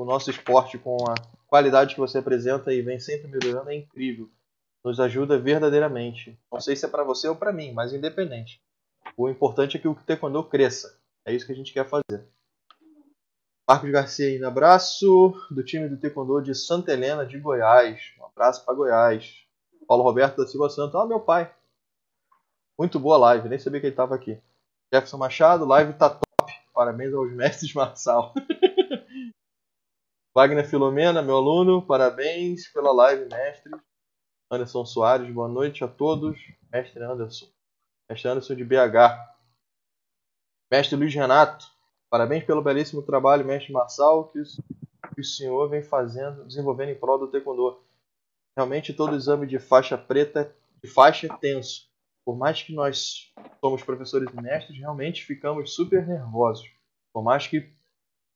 o 0.00 0.04
nosso 0.04 0.30
esporte 0.30 0.78
com 0.78 0.96
a 1.10 1.14
qualidade 1.46 1.94
que 1.94 2.00
você 2.00 2.18
apresenta 2.18 2.72
e 2.72 2.80
vem 2.80 2.98
sempre 2.98 3.28
melhorando 3.28 3.70
é 3.70 3.76
incrível. 3.76 4.30
Nos 4.82 4.98
ajuda 4.98 5.38
verdadeiramente. 5.38 6.38
Não 6.50 6.58
sei 6.58 6.74
se 6.74 6.86
é 6.86 6.88
para 6.88 7.04
você 7.04 7.28
ou 7.28 7.36
para 7.36 7.52
mim, 7.52 7.72
mas 7.72 7.92
independente. 7.92 8.62
O 9.14 9.28
importante 9.28 9.76
é 9.76 9.80
que 9.80 9.86
o 9.86 9.94
taekwondo 9.94 10.42
cresça. 10.44 10.98
É 11.22 11.34
isso 11.34 11.44
que 11.44 11.52
a 11.52 11.54
gente 11.54 11.72
quer 11.72 11.86
fazer. 11.86 12.26
Marcos 13.68 13.90
Garcia 13.90 14.26
aí, 14.26 14.42
um 14.42 14.48
abraço 14.48 15.34
do 15.50 15.62
time 15.62 15.86
do 15.86 15.98
taekwondo 15.98 16.40
de 16.40 16.54
Santa 16.54 16.92
Helena 16.92 17.26
de 17.26 17.38
Goiás. 17.38 18.00
Um 18.18 18.24
abraço 18.24 18.64
para 18.64 18.74
Goiás. 18.74 19.46
Paulo 19.90 20.04
Roberto 20.04 20.36
da 20.36 20.46
Silva 20.46 20.70
Santos. 20.70 20.94
Ah, 20.94 21.04
meu 21.04 21.18
pai. 21.18 21.52
Muito 22.78 22.96
boa 23.00 23.18
live, 23.18 23.48
nem 23.48 23.58
sabia 23.58 23.80
que 23.80 23.86
ele 23.86 23.92
estava 23.92 24.14
aqui. 24.14 24.40
Jefferson 24.94 25.18
Machado, 25.18 25.64
live 25.64 25.94
tá 25.94 26.08
top. 26.08 26.52
Parabéns 26.72 27.12
aos 27.12 27.32
mestres 27.32 27.74
Marçal. 27.74 28.32
Wagner 30.32 30.64
Filomena, 30.64 31.20
meu 31.22 31.38
aluno, 31.38 31.84
parabéns 31.84 32.68
pela 32.68 32.92
live, 32.92 33.28
mestre. 33.28 33.72
Anderson 34.48 34.86
Soares, 34.86 35.28
boa 35.34 35.48
noite 35.48 35.82
a 35.82 35.88
todos. 35.88 36.38
Mestre 36.72 37.02
Anderson. 37.02 37.46
Mestre 38.08 38.28
Anderson 38.28 38.54
de 38.54 38.64
BH. 38.64 39.18
Mestre 40.70 40.94
Luiz 40.94 41.12
Renato, 41.12 41.66
parabéns 42.08 42.44
pelo 42.44 42.62
belíssimo 42.62 43.02
trabalho, 43.02 43.44
mestre 43.44 43.72
Marçal, 43.72 44.28
que 44.28 44.40
o 45.20 45.24
senhor 45.24 45.68
vem 45.68 45.82
fazendo, 45.82 46.44
desenvolvendo 46.44 46.90
em 46.90 46.94
prol 46.94 47.18
do 47.18 47.26
Taekwondo. 47.26 47.89
Realmente 48.56 48.92
todo 48.92 49.16
exame 49.16 49.46
de 49.46 49.58
faixa 49.58 49.96
preta, 49.96 50.54
de 50.82 50.90
faixa 50.90 51.26
é 51.26 51.36
tenso. 51.36 51.88
Por 52.24 52.36
mais 52.36 52.62
que 52.62 52.74
nós 52.74 53.32
somos 53.60 53.82
professores 53.82 54.28
e 54.32 54.40
mestres, 54.40 54.78
realmente 54.78 55.24
ficamos 55.24 55.74
super 55.74 56.06
nervosos. 56.06 56.70
Por 57.12 57.22
mais 57.22 57.46
que 57.46 57.68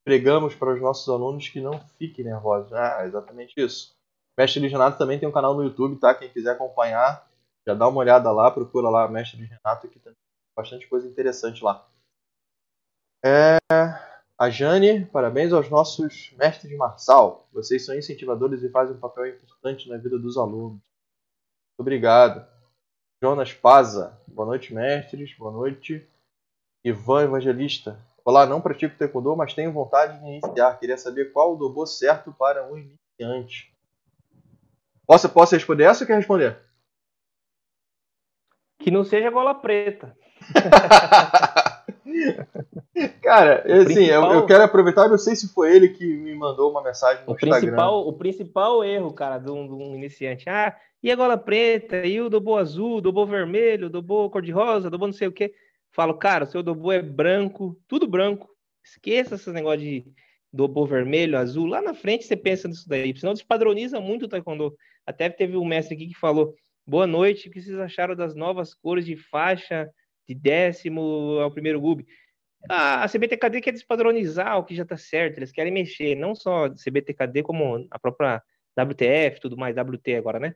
pregamos 0.05 0.55
para 0.55 0.75
os 0.75 0.81
nossos 0.81 1.09
alunos 1.09 1.49
que 1.49 1.61
não 1.61 1.81
fiquem 1.99 2.25
nervosos. 2.25 2.73
Ah, 2.73 3.05
exatamente 3.07 3.55
isso. 3.57 3.95
Mestre 4.39 4.61
Luiz 4.61 4.73
Renato 4.73 4.99
também 4.99 5.19
tem 5.19 5.29
um 5.29 5.33
canal 5.33 5.55
no 5.55 5.63
YouTube, 5.63 5.99
tá? 5.99 6.15
Quem 6.15 6.29
quiser 6.29 6.53
acompanhar, 6.53 7.27
já 7.67 7.73
dá 7.73 7.89
uma 7.89 8.01
olhada 8.01 8.31
lá, 8.33 8.51
procura 8.51 8.91
lá 8.91 9.09
Mestre 9.09 9.39
Luiz 9.39 9.51
Renato, 9.51 9.89
que 9.89 9.99
tem 9.99 10.13
bastante 10.57 10.87
coisa 10.89 11.07
interessante 11.09 11.63
lá. 11.63 11.87
É... 13.25 13.59
A 14.39 14.51
Jane, 14.51 15.05
parabéns 15.07 15.53
aos 15.53 15.71
nossos 15.71 16.35
mestres 16.39 16.71
de 16.71 16.77
marçal. 16.77 17.49
Vocês 17.53 17.85
são 17.85 17.95
incentivadores 17.95 18.63
e 18.63 18.69
fazem 18.69 18.97
um 18.97 19.01
papel 19.01 19.29
importante 19.29 19.89
na 19.89 19.97
vida 19.97 20.19
dos 20.19 20.37
alunos. 20.37 20.81
Obrigado. 21.79 22.47
Jonas 23.23 23.53
Paza, 23.53 24.19
boa 24.27 24.47
noite, 24.47 24.75
mestres. 24.75 25.37
Boa 25.37 25.53
noite. 25.53 26.07
Ivan 26.85 27.25
Evangelista, 27.25 27.99
Olá, 28.27 28.47
não 28.47 28.59
pratico 28.59 28.97
taekwondo, 28.97 29.37
mas 29.37 29.53
tenho 29.53 29.71
vontade 29.71 30.19
de 30.19 30.27
iniciar. 30.27 30.79
Queria 30.79 30.97
saber 30.97 31.31
qual 31.31 31.53
o 31.53 31.57
dobo 31.57 31.85
certo 31.85 32.33
para 32.33 32.67
um 32.67 32.79
iniciante. 32.79 33.71
Posso, 35.07 35.29
posso 35.29 35.55
responder 35.55 35.85
essa 35.85 36.05
ou 36.05 36.07
quer 36.07 36.17
responder? 36.17 36.59
Que 38.79 38.91
não 38.91 39.05
seja 39.05 39.31
gola 39.31 39.55
preta. 39.55 40.17
Cara, 43.23 43.65
assim, 43.83 44.05
eu, 44.05 44.23
eu, 44.25 44.47
quero 44.47 44.63
aproveitar, 44.63 45.09
não 45.09 45.19
sei 45.19 45.35
se 45.35 45.53
foi 45.53 45.75
ele 45.75 45.89
que 45.89 46.07
me 46.07 46.35
mandou 46.35 46.71
uma 46.71 46.83
mensagem 46.83 47.25
no 47.25 47.33
o 47.33 47.35
Instagram. 47.35 47.61
Principal, 47.61 48.09
o 48.09 48.13
principal 48.13 48.85
erro, 48.85 49.13
cara, 49.13 49.39
de 49.39 49.51
um, 49.51 49.67
de 49.67 49.73
um, 49.73 49.95
iniciante. 49.95 50.49
Ah, 50.49 50.77
e 51.03 51.11
a 51.11 51.17
gola 51.17 51.37
preta, 51.37 52.07
e 52.07 52.21
o 52.21 52.31
dobo 52.31 52.57
azul, 52.57 53.01
dobo 53.01 53.27
vermelho, 53.27 53.91
dobo 53.91 54.31
cor-de-rosa, 54.31 54.91
dobo 54.91 55.07
não 55.07 55.13
sei 55.13 55.29
o 55.29 55.33
quê. 55.33 55.53
Falo, 55.91 56.15
cara, 56.15 56.45
o 56.45 56.47
seu 56.47 56.63
dobo 56.63 56.91
é 56.93 57.03
branco, 57.03 57.77
tudo 57.89 58.07
branco. 58.07 58.49
Esqueça 58.85 59.35
esse 59.35 59.51
negócio 59.51 59.81
de 59.81 60.05
dobo 60.53 60.87
vermelho, 60.87 61.39
azul. 61.39 61.67
Lá 61.67 61.83
na 61.83 61.95
frente 61.95 62.25
você 62.25 62.37
pensa 62.37 62.69
nisso 62.69 62.89
daí, 62.89 63.17
senão 63.17 63.33
despadroniza 63.33 64.01
muito 64.01 64.27
o 64.27 64.29
taekwondo. 64.29 64.75
Até 65.07 65.29
teve 65.29 65.57
um 65.57 65.65
mestre 65.65 65.95
aqui 65.95 66.09
que 66.09 66.19
falou, 66.19 66.55
boa 66.87 67.07
noite, 67.07 67.49
o 67.49 67.51
que 67.51 67.61
vocês 67.61 67.79
acharam 67.79 68.15
das 68.15 68.35
novas 68.35 68.73
cores 68.73 69.05
de 69.05 69.17
faixa 69.17 69.91
de 70.29 70.35
décimo 70.35 71.39
ao 71.41 71.51
primeiro 71.51 71.81
GUB? 71.81 72.07
a 72.69 73.07
CBTKD 73.07 73.61
quer 73.61 73.73
despadronizar 73.73 74.59
o 74.59 74.65
que 74.65 74.75
já 74.75 74.85
está 74.85 74.97
certo, 74.97 75.39
eles 75.39 75.53
querem 75.53 75.73
mexer, 75.73 76.15
não 76.15 76.35
só 76.35 76.71
CBTKD, 76.71 77.43
como 77.43 77.87
a 77.91 77.99
própria 77.99 78.43
WTF, 78.75 79.41
tudo 79.41 79.57
mais, 79.57 79.77
WT 79.77 80.17
agora, 80.17 80.41
né? 80.41 80.55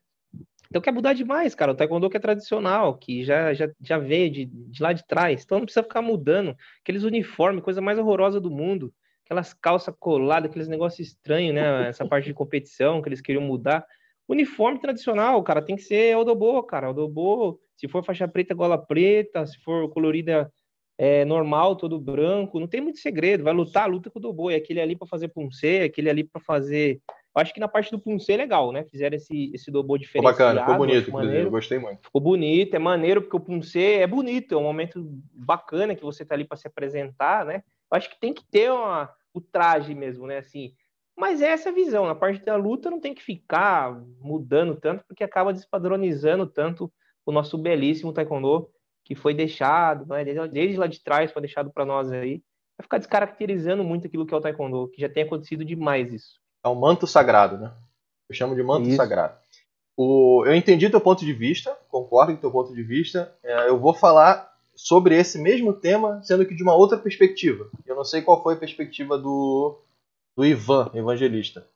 Então 0.71 0.83
quer 0.83 0.93
mudar 0.93 1.15
demais, 1.15 1.55
cara. 1.55 1.73
O 1.73 1.75
Taekwondo 1.75 2.11
que 2.11 2.17
é 2.17 2.21
tradicional, 2.21 2.97
que 2.97 3.25
já, 3.25 3.55
já, 3.55 3.71
já 3.81 3.99
veio 3.99 4.31
de, 4.31 4.45
de 4.45 4.83
lá 4.83 4.93
de 4.93 5.07
trás. 5.07 5.43
Então 5.43 5.59
não 5.59 5.65
precisa 5.65 5.83
ficar 5.83 6.03
mudando. 6.03 6.55
Aqueles 6.83 7.05
uniformes, 7.05 7.65
coisa 7.65 7.81
mais 7.81 7.99
horrorosa 7.99 8.39
do 8.39 8.51
mundo. 8.51 8.93
Aquelas 9.25 9.55
calças 9.55 9.95
coladas, 9.99 10.51
aqueles 10.51 10.69
negócios 10.69 11.09
estranhos, 11.09 11.55
né? 11.55 11.63
Essa 11.89 12.07
parte 12.07 12.27
de 12.27 12.35
competição 12.35 13.01
que 13.01 13.09
eles 13.09 13.23
queriam 13.23 13.43
mudar. 13.43 13.85
Uniforme 14.29 14.79
tradicional, 14.79 15.43
cara, 15.43 15.63
tem 15.63 15.75
que 15.75 15.83
ser 15.83 16.15
Odobo, 16.17 16.63
cara. 16.65 16.91
Odobo, 16.91 17.59
se 17.79 17.87
for 17.87 18.05
faixa 18.05 18.27
preta, 18.27 18.55
gola 18.55 18.77
preta, 18.77 19.47
se 19.47 19.57
for 19.61 19.89
colorida 19.89 20.53
é, 20.99 21.25
normal, 21.25 21.77
todo 21.77 22.01
branco, 22.01 22.59
não 22.59 22.67
tem 22.67 22.81
muito 22.81 22.99
segredo. 22.99 23.45
Vai 23.45 23.55
lutar, 23.55 23.89
luta 23.89 24.11
com 24.11 24.19
o 24.19 24.23
Doboi. 24.23 24.57
Aquele 24.57 24.81
ali 24.81 24.97
para 24.97 25.07
fazer 25.07 25.29
puncer, 25.29 25.85
aquele 25.85 26.11
ali 26.11 26.25
para 26.25 26.41
fazer. 26.41 27.01
Eu 27.07 27.41
acho 27.41 27.55
que 27.55 27.61
na 27.61 27.69
parte 27.69 27.93
do 27.93 28.01
puncer 28.01 28.35
é 28.35 28.39
legal, 28.39 28.73
né? 28.73 28.83
Fizeram 28.83 29.15
esse, 29.15 29.53
esse 29.55 29.71
Dobô 29.71 29.97
diferenciado. 29.97 30.37
Ficou 30.37 30.47
bacana, 30.47 30.67
ficou 30.67 30.87
bonito, 30.87 31.13
maneiro. 31.13 31.51
gostei 31.51 31.79
muito. 31.79 32.03
Ficou 32.03 32.21
bonito, 32.21 32.75
é 32.75 32.79
maneiro, 32.81 33.23
porque 33.23 33.37
o 33.37 33.41
puncer 33.41 34.01
é 34.01 34.07
bonito, 34.09 34.57
é 34.57 34.59
um 34.59 34.65
momento 34.65 35.01
bacana 35.33 35.95
que 35.95 36.03
você 36.03 36.25
tá 36.25 36.35
ali 36.35 36.45
para 36.45 36.57
se 36.57 36.67
apresentar, 36.67 37.45
né? 37.45 37.63
Eu 37.89 37.97
acho 37.97 38.11
que 38.11 38.19
tem 38.19 38.35
que 38.35 38.45
ter 38.45 38.73
uma, 38.73 39.09
o 39.33 39.41
traje 39.41 39.95
mesmo, 39.95 40.27
né? 40.27 40.39
Assim, 40.39 40.75
mas 41.17 41.41
é 41.41 41.53
essa 41.53 41.71
visão. 41.71 42.07
Na 42.07 42.15
parte 42.17 42.45
da 42.45 42.57
luta 42.57 42.91
não 42.91 42.99
tem 42.99 43.15
que 43.15 43.23
ficar 43.23 43.97
mudando 44.21 44.75
tanto, 44.75 45.05
porque 45.07 45.23
acaba 45.23 45.53
despadronizando 45.53 46.45
tanto 46.45 46.93
o 47.29 47.33
nosso 47.33 47.59
belíssimo 47.59 48.11
taekwondo 48.11 48.71
que 49.05 49.15
foi 49.15 49.35
deixado, 49.35 50.07
né, 50.07 50.25
desde, 50.25 50.79
lá 50.79 50.87
de 50.87 51.03
trás 51.03 51.31
foi 51.31 51.43
deixado 51.43 51.71
para 51.71 51.85
nós 51.85 52.11
aí, 52.11 52.43
vai 52.77 52.85
ficar 52.85 52.97
descaracterizando 52.97 53.85
muito 53.85 54.07
aquilo 54.07 54.25
que 54.25 54.33
é 54.33 54.37
o 54.37 54.41
taekwondo, 54.41 54.89
que 54.89 55.03
já 55.03 55.11
tem 55.11 55.25
acontecido 55.25 55.63
demais 55.63 56.11
isso. 56.11 56.41
É 56.65 56.69
um 56.69 56.75
manto 56.75 57.07
sagrado, 57.07 57.59
né? 57.59 57.71
Eu 58.31 58.35
chamo 58.35 58.55
de 58.55 58.63
manto 58.63 58.89
isso. 58.89 58.97
sagrado. 58.97 59.37
O, 59.95 60.43
eu 60.47 60.55
entendi 60.55 60.89
teu 60.89 61.03
ponto 61.03 61.23
de 61.23 61.33
vista, 61.35 61.77
concordo 61.91 62.33
com 62.33 62.41
teu 62.41 62.51
ponto 62.51 62.75
de 62.75 62.83
vista. 62.83 63.35
É, 63.43 63.69
eu 63.69 63.79
vou 63.79 63.93
falar 63.93 64.51
sobre 64.75 65.15
esse 65.15 65.39
mesmo 65.39 65.75
tema, 65.75 66.23
sendo 66.23 66.47
que 66.47 66.55
de 66.55 66.63
uma 66.63 66.75
outra 66.75 66.97
perspectiva. 66.97 67.69
Eu 67.85 67.95
não 67.95 68.05
sei 68.05 68.23
qual 68.23 68.43
foi 68.43 68.55
a 68.55 68.59
perspectiva 68.59 69.19
do, 69.19 69.79
do 70.35 70.47
Ivan, 70.47 70.91
evangelista. 70.95 71.67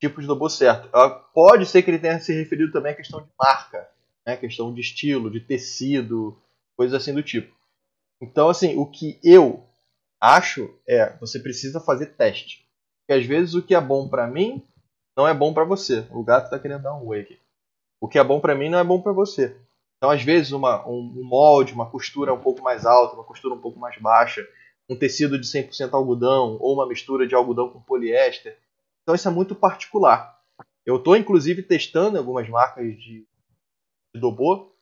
Tipos 0.00 0.24
do 0.24 0.48
certo. 0.48 0.88
Pode 1.34 1.66
ser 1.66 1.82
que 1.82 1.90
ele 1.90 1.98
tenha 1.98 2.20
se 2.20 2.32
referido 2.32 2.70
também 2.70 2.92
à 2.92 2.96
questão 2.96 3.20
de 3.20 3.28
marca 3.36 3.88
né? 4.26 4.36
questão 4.36 4.72
de 4.72 4.80
estilo, 4.80 5.30
de 5.30 5.40
tecido, 5.40 6.36
coisas 6.76 6.94
assim 6.94 7.14
do 7.14 7.22
tipo. 7.22 7.54
Então, 8.20 8.48
assim, 8.48 8.76
o 8.76 8.86
que 8.86 9.18
eu 9.22 9.66
acho 10.20 10.72
é 10.86 11.16
você 11.18 11.38
precisa 11.38 11.80
fazer 11.80 12.06
teste. 12.14 12.66
Porque 13.00 13.20
às 13.20 13.26
vezes 13.26 13.54
o 13.54 13.62
que 13.62 13.74
é 13.74 13.80
bom 13.80 14.08
para 14.08 14.26
mim 14.26 14.62
não 15.16 15.26
é 15.26 15.34
bom 15.34 15.52
para 15.52 15.64
você. 15.64 16.06
O 16.10 16.22
gato 16.22 16.44
está 16.44 16.58
querendo 16.58 16.82
dar 16.82 16.94
um 16.94 17.06
oi 17.06 17.20
aqui. 17.20 17.38
O 18.00 18.08
que 18.08 18.18
é 18.18 18.24
bom 18.24 18.40
para 18.40 18.54
mim 18.54 18.68
não 18.68 18.78
é 18.78 18.84
bom 18.84 19.00
para 19.00 19.12
você. 19.12 19.56
Então, 19.96 20.10
às 20.10 20.22
vezes, 20.22 20.50
uma, 20.50 20.86
um 20.88 21.22
molde, 21.22 21.72
uma 21.72 21.88
costura 21.88 22.34
um 22.34 22.40
pouco 22.40 22.62
mais 22.62 22.84
alta, 22.84 23.14
uma 23.14 23.24
costura 23.24 23.54
um 23.54 23.60
pouco 23.60 23.78
mais 23.78 23.96
baixa, 23.98 24.44
um 24.88 24.96
tecido 24.96 25.38
de 25.38 25.46
100% 25.46 25.92
algodão 25.92 26.56
ou 26.60 26.74
uma 26.74 26.88
mistura 26.88 27.26
de 27.26 27.34
algodão 27.34 27.68
com 27.68 27.80
poliéster. 27.80 28.58
Então, 29.02 29.14
isso 29.14 29.28
é 29.28 29.30
muito 29.30 29.54
particular. 29.54 30.40
Eu 30.84 30.96
estou, 30.96 31.16
inclusive, 31.16 31.62
testando 31.62 32.18
algumas 32.18 32.48
marcas 32.48 32.84
de 32.98 33.24
de 33.31 33.31
Dobô, 34.14 34.72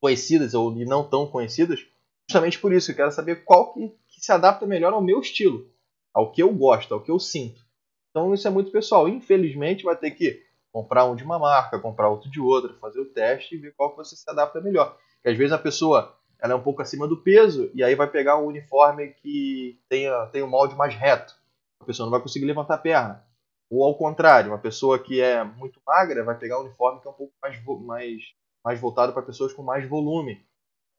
conhecidas 0.00 0.54
ou 0.54 0.70
não 0.72 1.08
tão 1.08 1.26
conhecidas, 1.26 1.86
justamente 2.28 2.58
por 2.58 2.72
isso. 2.72 2.90
Eu 2.90 2.96
quero 2.96 3.12
saber 3.12 3.44
qual 3.44 3.72
que, 3.72 3.88
que, 4.08 4.20
se 4.20 4.32
adapta 4.32 4.66
melhor 4.66 4.92
ao 4.92 5.02
meu 5.02 5.20
estilo, 5.20 5.70
ao 6.12 6.32
que 6.32 6.42
eu 6.42 6.52
gosto, 6.52 6.92
ao 6.92 7.02
que 7.02 7.10
eu 7.10 7.18
sinto. 7.18 7.64
Então 8.10 8.34
isso 8.34 8.46
é 8.46 8.50
muito 8.50 8.70
pessoal. 8.70 9.08
Infelizmente 9.08 9.84
vai 9.84 9.96
ter 9.96 10.10
que 10.10 10.44
comprar 10.72 11.04
um 11.04 11.14
de 11.14 11.24
uma 11.24 11.38
marca, 11.38 11.78
comprar 11.78 12.10
outro 12.10 12.30
de 12.30 12.40
outra, 12.40 12.74
fazer 12.74 13.00
o 13.00 13.06
teste 13.06 13.54
e 13.54 13.58
ver 13.58 13.74
qual 13.74 13.90
que 13.90 13.96
você 13.96 14.16
se 14.16 14.28
adapta 14.28 14.60
melhor. 14.60 14.98
Porque 15.14 15.28
às 15.30 15.36
vezes 15.36 15.52
a 15.52 15.58
pessoa 15.58 16.16
ela 16.38 16.52
é 16.52 16.56
um 16.56 16.62
pouco 16.62 16.82
acima 16.82 17.08
do 17.08 17.22
peso 17.22 17.70
e 17.74 17.82
aí 17.82 17.94
vai 17.94 18.10
pegar 18.10 18.38
um 18.38 18.46
uniforme 18.46 19.08
que 19.14 19.80
tenha, 19.88 20.26
tenha 20.26 20.44
um 20.44 20.50
molde 20.50 20.74
mais 20.74 20.94
reto. 20.94 21.34
A 21.80 21.84
pessoa 21.84 22.06
não 22.06 22.10
vai 22.10 22.20
conseguir 22.20 22.46
levantar 22.46 22.74
a 22.74 22.78
perna. 22.78 23.24
Ou 23.70 23.84
ao 23.84 23.96
contrário, 23.96 24.50
uma 24.50 24.58
pessoa 24.58 24.98
que 24.98 25.20
é 25.20 25.42
muito 25.42 25.80
magra 25.86 26.24
vai 26.24 26.38
pegar 26.38 26.58
um 26.58 26.64
uniforme 26.64 27.00
que 27.00 27.08
é 27.08 27.10
um 27.10 27.14
pouco 27.14 27.34
mais, 27.42 27.64
mais 27.84 28.22
mais 28.66 28.80
voltado 28.80 29.12
para 29.12 29.22
pessoas 29.22 29.52
com 29.52 29.62
mais 29.62 29.88
volume. 29.88 30.44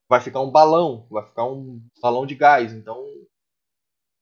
Vai 0.09 0.21
ficar 0.21 0.39
um 0.39 0.49
balão, 0.49 1.05
vai 1.11 1.25
ficar 1.25 1.43
um 1.43 1.85
balão 2.01 2.25
de 2.25 2.33
gás. 2.33 2.71
Então 2.71 3.05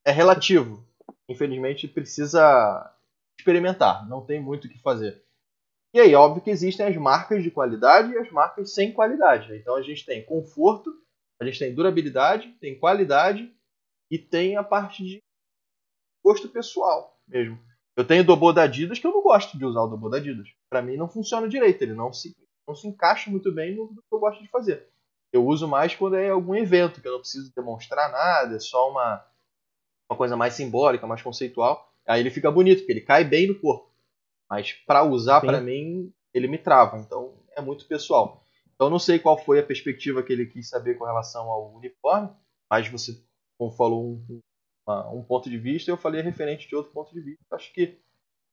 é 0.04 0.10
relativo. 0.10 0.84
Infelizmente 1.28 1.86
precisa 1.86 2.92
experimentar, 3.38 4.08
não 4.08 4.26
tem 4.26 4.42
muito 4.42 4.64
o 4.64 4.68
que 4.68 4.80
fazer. 4.80 5.24
E 5.94 6.00
aí, 6.00 6.12
óbvio 6.16 6.42
que 6.42 6.50
existem 6.50 6.86
as 6.86 6.96
marcas 6.96 7.40
de 7.44 7.50
qualidade 7.50 8.12
e 8.12 8.18
as 8.18 8.28
marcas 8.32 8.74
sem 8.74 8.92
qualidade. 8.92 9.54
Então 9.54 9.76
a 9.76 9.82
gente 9.82 10.04
tem 10.04 10.24
conforto, 10.24 10.90
a 11.40 11.44
gente 11.44 11.60
tem 11.60 11.72
durabilidade, 11.72 12.50
tem 12.60 12.76
qualidade 12.76 13.54
e 14.10 14.18
tem 14.18 14.56
a 14.56 14.64
parte 14.64 15.04
de 15.04 15.22
gosto 16.24 16.48
pessoal 16.48 17.16
mesmo. 17.28 17.64
Eu 17.96 18.04
tenho 18.04 18.22
o 18.22 18.26
Dobô 18.26 18.52
da 18.52 18.64
Adidas 18.64 18.98
que 18.98 19.06
eu 19.06 19.12
não 19.12 19.22
gosto 19.22 19.56
de 19.56 19.64
usar 19.64 19.82
o 19.82 19.88
Dobô 19.88 20.08
da 20.08 20.16
Adidas. 20.16 20.48
Para 20.68 20.82
mim 20.82 20.96
não 20.96 21.08
funciona 21.08 21.48
direito, 21.48 21.80
ele 21.82 21.94
não 21.94 22.12
se 22.12 22.34
não 22.66 22.74
se 22.74 22.86
encaixa 22.86 23.30
muito 23.30 23.52
bem 23.52 23.74
no 23.74 23.88
que 23.88 24.02
eu 24.12 24.18
gosto 24.18 24.42
de 24.42 24.48
fazer. 24.48 24.88
Eu 25.32 25.46
uso 25.46 25.68
mais 25.68 25.94
quando 25.94 26.16
é 26.16 26.30
algum 26.30 26.54
evento, 26.54 27.00
que 27.00 27.08
eu 27.08 27.12
não 27.12 27.20
preciso 27.20 27.52
demonstrar 27.54 28.10
nada, 28.10 28.56
é 28.56 28.60
só 28.60 28.90
uma, 28.90 29.24
uma 30.10 30.16
coisa 30.16 30.36
mais 30.36 30.54
simbólica, 30.54 31.06
mais 31.06 31.22
conceitual. 31.22 31.92
Aí 32.06 32.20
ele 32.20 32.30
fica 32.30 32.50
bonito, 32.50 32.78
porque 32.78 32.92
ele 32.92 33.00
cai 33.00 33.24
bem 33.24 33.48
no 33.48 33.60
corpo. 33.60 33.90
Mas 34.48 34.72
para 34.72 35.02
usar, 35.02 35.40
para 35.40 35.60
mim, 35.60 36.12
ele 36.32 36.48
me 36.48 36.58
trava. 36.58 36.98
Então 36.98 37.34
é 37.56 37.60
muito 37.60 37.86
pessoal. 37.86 38.44
Então 38.74 38.88
não 38.88 38.98
sei 38.98 39.18
qual 39.18 39.36
foi 39.36 39.58
a 39.58 39.66
perspectiva 39.66 40.22
que 40.22 40.32
ele 40.32 40.46
quis 40.46 40.68
saber 40.68 40.94
com 40.94 41.04
relação 41.04 41.50
ao 41.50 41.74
uniforme, 41.74 42.30
mas 42.70 42.88
você 42.88 43.20
como 43.58 43.70
falou 43.72 44.04
um, 44.04 44.40
um 45.14 45.22
ponto 45.22 45.48
de 45.48 45.58
vista, 45.58 45.90
eu 45.90 45.96
falei 45.96 46.20
referente 46.20 46.68
de 46.68 46.76
outro 46.76 46.92
ponto 46.92 47.12
de 47.12 47.20
vista. 47.20 47.44
Acho 47.50 47.72
que 47.72 47.98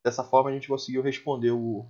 dessa 0.04 0.24
forma 0.24 0.50
a 0.50 0.54
gente 0.54 0.68
conseguiu 0.68 1.02
responder 1.02 1.52
o, 1.52 1.86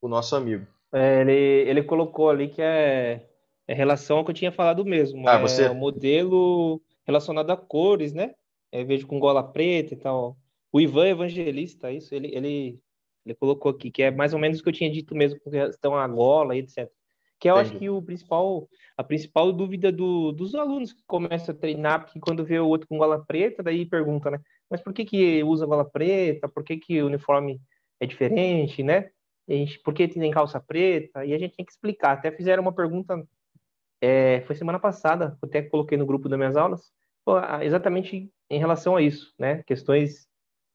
o 0.00 0.08
nosso 0.08 0.36
amigo. 0.36 0.66
É, 0.92 1.20
ele, 1.22 1.70
ele 1.70 1.82
colocou 1.82 2.28
ali 2.28 2.48
que 2.48 2.60
é, 2.60 3.26
é 3.66 3.74
relação 3.74 4.18
ao 4.18 4.24
que 4.24 4.30
eu 4.30 4.34
tinha 4.34 4.52
falado 4.52 4.84
mesmo. 4.84 5.26
Ah, 5.28 5.38
você... 5.38 5.64
É 5.64 5.70
o 5.70 5.74
modelo 5.74 6.80
relacionado 7.06 7.50
a 7.50 7.56
cores, 7.56 8.12
né? 8.12 8.34
É, 8.70 8.84
vejo 8.84 9.06
com 9.06 9.18
gola 9.18 9.42
preta 9.42 9.94
e 9.94 9.96
tal. 9.96 10.36
O 10.72 10.80
Ivan 10.80 11.08
Evangelista, 11.08 11.90
isso, 11.90 12.14
ele, 12.14 12.34
ele, 12.34 12.78
ele 13.26 13.34
colocou 13.34 13.70
aqui, 13.70 13.90
que 13.90 14.02
é 14.02 14.10
mais 14.10 14.32
ou 14.32 14.40
menos 14.40 14.60
o 14.60 14.62
que 14.62 14.68
eu 14.68 14.72
tinha 14.72 14.90
dito 14.90 15.14
mesmo 15.14 15.38
com 15.40 15.50
relação 15.50 15.94
à 15.94 16.06
gola 16.06 16.56
e 16.56 16.60
etc. 16.60 16.90
Que 17.38 17.50
eu 17.50 17.54
Entendi. 17.54 17.70
acho 17.70 17.78
que 17.78 17.90
o 17.90 18.00
principal, 18.00 18.68
a 18.96 19.02
principal 19.02 19.52
dúvida 19.52 19.90
do, 19.90 20.32
dos 20.32 20.54
alunos 20.54 20.92
que 20.92 21.02
começam 21.06 21.54
a 21.54 21.58
treinar, 21.58 22.04
porque 22.04 22.20
quando 22.20 22.44
vê 22.44 22.58
o 22.58 22.68
outro 22.68 22.86
com 22.88 22.96
gola 22.96 23.22
preta, 23.24 23.62
daí 23.62 23.84
pergunta, 23.84 24.30
né? 24.30 24.40
Mas 24.70 24.80
por 24.80 24.92
que 24.92 25.04
que 25.04 25.42
usa 25.42 25.66
gola 25.66 25.84
preta? 25.84 26.48
Por 26.48 26.64
que 26.64 26.76
que 26.76 27.02
o 27.02 27.06
uniforme 27.06 27.60
é 28.00 28.06
diferente, 28.06 28.82
né? 28.82 29.10
Gente, 29.48 29.78
por 29.80 29.94
que 29.94 30.08
tem 30.08 30.30
calça 30.30 30.60
preta? 30.60 31.24
E 31.24 31.34
a 31.34 31.38
gente 31.38 31.56
tem 31.56 31.64
que 31.64 31.72
explicar. 31.72 32.12
Até 32.12 32.30
fizeram 32.30 32.62
uma 32.62 32.72
pergunta, 32.72 33.26
é, 34.00 34.42
foi 34.42 34.56
semana 34.56 34.78
passada, 34.78 35.38
até 35.42 35.62
coloquei 35.62 35.96
no 35.98 36.06
grupo 36.06 36.28
das 36.28 36.38
minhas 36.38 36.56
aulas, 36.56 36.92
exatamente 37.62 38.30
em 38.50 38.58
relação 38.58 38.96
a 38.96 39.02
isso, 39.02 39.32
né? 39.38 39.62
Questões 39.64 40.26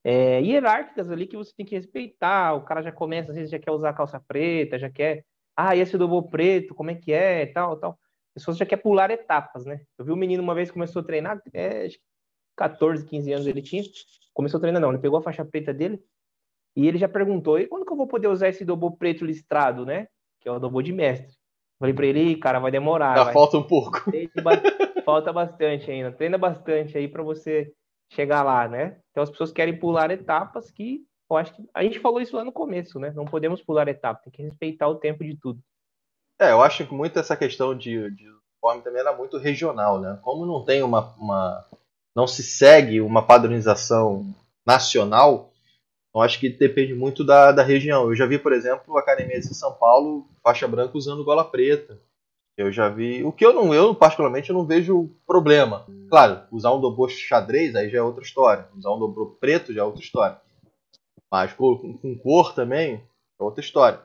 é, 0.03 0.41
hierárquicas 0.41 1.11
ali 1.11 1.27
que 1.27 1.35
você 1.35 1.53
tem 1.55 1.65
que 1.65 1.75
respeitar. 1.75 2.53
O 2.53 2.63
cara 2.63 2.81
já 2.81 2.91
começa, 2.91 3.31
às 3.31 3.35
vezes 3.35 3.51
já 3.51 3.59
quer 3.59 3.71
usar 3.71 3.93
calça 3.93 4.19
preta, 4.19 4.79
já 4.79 4.89
quer, 4.89 5.25
ah, 5.55 5.75
e 5.75 5.79
esse 5.79 5.97
dobro 5.97 6.29
preto, 6.29 6.75
como 6.75 6.91
é 6.91 6.95
que 6.95 7.11
é, 7.11 7.45
tal, 7.47 7.77
tal. 7.77 7.99
As 8.35 8.43
pessoas 8.43 8.57
já 8.57 8.65
quer 8.65 8.77
pular 8.77 9.11
etapas, 9.11 9.65
né? 9.65 9.81
Eu 9.97 10.05
vi 10.05 10.11
um 10.11 10.15
menino 10.15 10.41
uma 10.43 10.55
vez 10.55 10.71
começou 10.71 11.01
a 11.01 11.05
treinar, 11.05 11.41
é, 11.53 11.87
14, 12.55 13.05
15 13.05 13.33
anos 13.33 13.47
ele 13.47 13.61
tinha, 13.61 13.83
começou 14.33 14.59
a 14.59 14.61
treinar 14.61 14.81
não, 14.81 14.89
ele 14.89 14.99
pegou 14.99 15.19
a 15.19 15.21
faixa 15.21 15.43
preta 15.43 15.73
dele, 15.73 16.01
e 16.77 16.87
ele 16.87 16.99
já 16.99 17.09
perguntou, 17.09 17.57
e 17.57 17.65
quando 17.65 17.87
que 17.87 17.91
eu 17.91 17.97
vou 17.97 18.05
poder 18.05 18.27
usar 18.27 18.49
esse 18.49 18.63
dobô 18.63 18.91
preto 18.91 19.25
listrado, 19.25 19.83
né? 19.83 20.07
Que 20.39 20.47
é 20.47 20.51
o 20.51 20.59
dobô 20.59 20.79
de 20.79 20.93
mestre. 20.93 21.35
Falei 21.79 21.91
pra 21.91 22.05
ele, 22.05 22.37
cara, 22.37 22.59
vai 22.59 22.69
demorar. 22.69 23.17
Já 23.17 23.23
vai. 23.23 23.33
falta 23.33 23.57
um 23.57 23.63
pouco. 23.63 23.99
falta 25.03 25.33
bastante 25.33 25.89
ainda. 25.89 26.11
Treina 26.11 26.37
bastante 26.37 26.95
aí 26.95 27.07
para 27.07 27.23
você 27.23 27.73
chegar 28.13 28.43
lá, 28.43 28.67
né? 28.67 28.99
Então 29.09 29.23
as 29.23 29.29
pessoas 29.31 29.51
querem 29.51 29.75
pular 29.75 30.11
etapas 30.11 30.69
que 30.69 31.01
eu 31.27 31.35
acho 31.35 31.55
que 31.55 31.67
a 31.73 31.81
gente 31.81 31.99
falou 31.99 32.21
isso 32.21 32.35
lá 32.35 32.45
no 32.45 32.51
começo, 32.51 32.99
né? 32.99 33.11
Não 33.15 33.25
podemos 33.25 33.59
pular 33.63 33.87
etapas, 33.87 34.23
tem 34.25 34.31
que 34.31 34.43
respeitar 34.43 34.87
o 34.87 34.95
tempo 34.99 35.23
de 35.23 35.35
tudo. 35.35 35.59
É, 36.39 36.51
eu 36.51 36.61
acho 36.61 36.85
que 36.85 36.93
muito 36.93 37.17
essa 37.17 37.35
questão 37.35 37.75
de, 37.75 38.11
de 38.11 38.29
uniforme 38.29 38.83
também 38.83 39.01
era 39.01 39.17
muito 39.17 39.39
regional, 39.39 39.99
né? 39.99 40.19
Como 40.21 40.45
não 40.45 40.63
tem 40.63 40.83
uma, 40.83 41.11
uma 41.17 41.65
não 42.15 42.27
se 42.27 42.43
segue 42.43 43.01
uma 43.01 43.25
padronização 43.25 44.27
nacional, 44.63 45.51
eu 46.17 46.21
acho 46.23 46.39
que 46.39 46.49
depende 46.49 46.95
muito 46.95 47.23
da, 47.23 47.51
da 47.51 47.61
região. 47.61 48.05
Eu 48.05 48.15
já 48.15 48.25
vi, 48.25 48.39
por 48.39 48.51
exemplo, 48.51 48.97
academias 48.97 49.45
em 49.45 49.53
São 49.53 49.73
Paulo, 49.73 50.27
faixa 50.43 50.67
branca 50.67 50.97
usando 50.97 51.23
gola 51.23 51.45
preta. 51.45 51.99
Eu 52.57 52.71
já 52.71 52.89
vi. 52.89 53.23
O 53.23 53.31
que 53.31 53.45
eu 53.45 53.53
não, 53.53 53.71
eu 53.71 53.93
particularmente, 53.93 54.49
eu 54.49 54.55
não 54.55 54.65
vejo 54.65 55.11
problema. 55.27 55.85
Claro, 56.09 56.41
usar 56.51 56.73
um 56.73 56.81
dobro 56.81 57.07
xadrez 57.07 57.75
aí 57.75 57.89
já 57.89 57.99
é 57.99 58.01
outra 58.01 58.23
história. 58.23 58.67
Usar 58.75 58.91
um 58.93 58.99
dobro 58.99 59.37
preto 59.39 59.71
já 59.71 59.81
é 59.81 59.83
outra 59.83 60.01
história. 60.01 60.41
Mas 61.31 61.53
com, 61.53 61.97
com 61.97 62.17
cor 62.17 62.55
também 62.55 63.03
é 63.39 63.43
outra 63.43 63.63
história. 63.63 63.99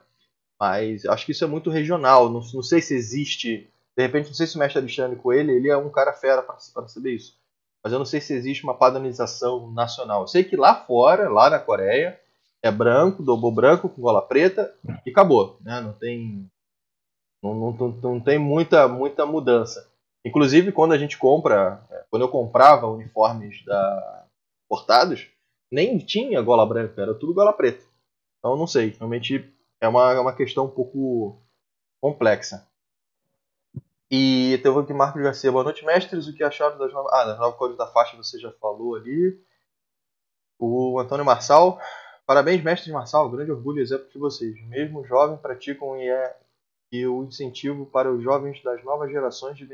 Mas 0.60 1.06
acho 1.06 1.24
que 1.24 1.32
isso 1.32 1.44
é 1.44 1.46
muito 1.46 1.70
regional. 1.70 2.28
Não, 2.28 2.42
não 2.52 2.62
sei 2.62 2.82
se 2.82 2.94
existe. 2.94 3.70
De 3.96 4.02
repente, 4.02 4.26
não 4.26 4.34
sei 4.34 4.46
se 4.46 4.56
o 4.56 4.58
mestre 4.58 4.80
Alexandre 4.80 5.18
Coelho 5.18 5.50
ele 5.50 5.70
é 5.70 5.76
um 5.76 5.88
cara 5.88 6.12
fera 6.12 6.42
para 6.42 6.88
saber 6.88 7.14
isso. 7.14 7.40
Mas 7.82 7.92
eu 7.92 7.98
não 7.98 8.06
sei 8.06 8.20
se 8.20 8.32
existe 8.32 8.62
uma 8.62 8.76
padronização 8.76 9.72
nacional. 9.72 10.22
Eu 10.22 10.28
sei 10.28 10.44
que 10.44 10.56
lá 10.56 10.74
fora, 10.74 11.28
lá 11.28 11.50
na 11.50 11.58
Coreia, 11.58 12.18
é 12.62 12.70
branco, 12.70 13.22
dobro 13.22 13.50
branco 13.50 13.88
com 13.88 14.00
gola 14.00 14.22
preta 14.22 14.72
e 15.04 15.10
acabou. 15.10 15.58
Né? 15.60 15.80
Não 15.80 15.92
tem 15.92 16.48
não, 17.42 17.54
não, 17.54 17.72
não 17.72 18.20
tem 18.20 18.38
muita, 18.38 18.86
muita 18.86 19.26
mudança. 19.26 19.90
Inclusive, 20.24 20.70
quando 20.70 20.92
a 20.92 20.98
gente 20.98 21.18
compra, 21.18 21.84
é, 21.90 22.04
quando 22.08 22.22
eu 22.22 22.28
comprava 22.28 22.86
uniformes 22.86 23.64
da 23.64 24.26
Portados, 24.68 25.28
nem 25.70 25.98
tinha 25.98 26.40
gola 26.40 26.64
branca, 26.64 27.02
era 27.02 27.14
tudo 27.14 27.34
gola 27.34 27.52
preta. 27.52 27.84
Então, 28.38 28.56
não 28.56 28.66
sei, 28.66 28.90
realmente 28.90 29.52
é 29.80 29.88
uma, 29.88 30.12
é 30.12 30.20
uma 30.20 30.34
questão 30.34 30.66
um 30.66 30.70
pouco 30.70 31.42
complexa. 32.00 32.66
E 34.14 34.58
teve 34.62 34.78
aqui 34.78 34.92
Marcos 34.92 35.22
Garcia. 35.22 35.50
Boa 35.50 35.64
noite, 35.64 35.86
mestres. 35.86 36.28
O 36.28 36.34
que 36.34 36.44
acharam 36.44 36.76
das 36.76 36.92
novas. 36.92 37.10
Ah, 37.14 37.24
das 37.24 37.38
novas 37.38 37.56
cores 37.56 37.78
da 37.78 37.86
faixa 37.86 38.14
você 38.14 38.38
já 38.38 38.52
falou 38.52 38.94
ali. 38.94 39.42
O 40.58 41.00
Antônio 41.00 41.24
Marçal. 41.24 41.80
Parabéns, 42.26 42.62
mestres 42.62 42.92
Marçal. 42.92 43.30
Grande 43.30 43.50
orgulho 43.50 43.78
e 43.78 43.82
exemplo 43.82 44.10
de 44.10 44.18
vocês. 44.18 44.62
Mesmo 44.66 45.02
jovem, 45.06 45.38
praticam 45.38 45.96
e 45.96 46.10
é 46.10 46.38
e 46.92 47.06
o 47.06 47.24
incentivo 47.24 47.86
para 47.86 48.12
os 48.12 48.22
jovens 48.22 48.62
das 48.62 48.84
novas 48.84 49.10
gerações 49.10 49.56
de. 49.56 49.66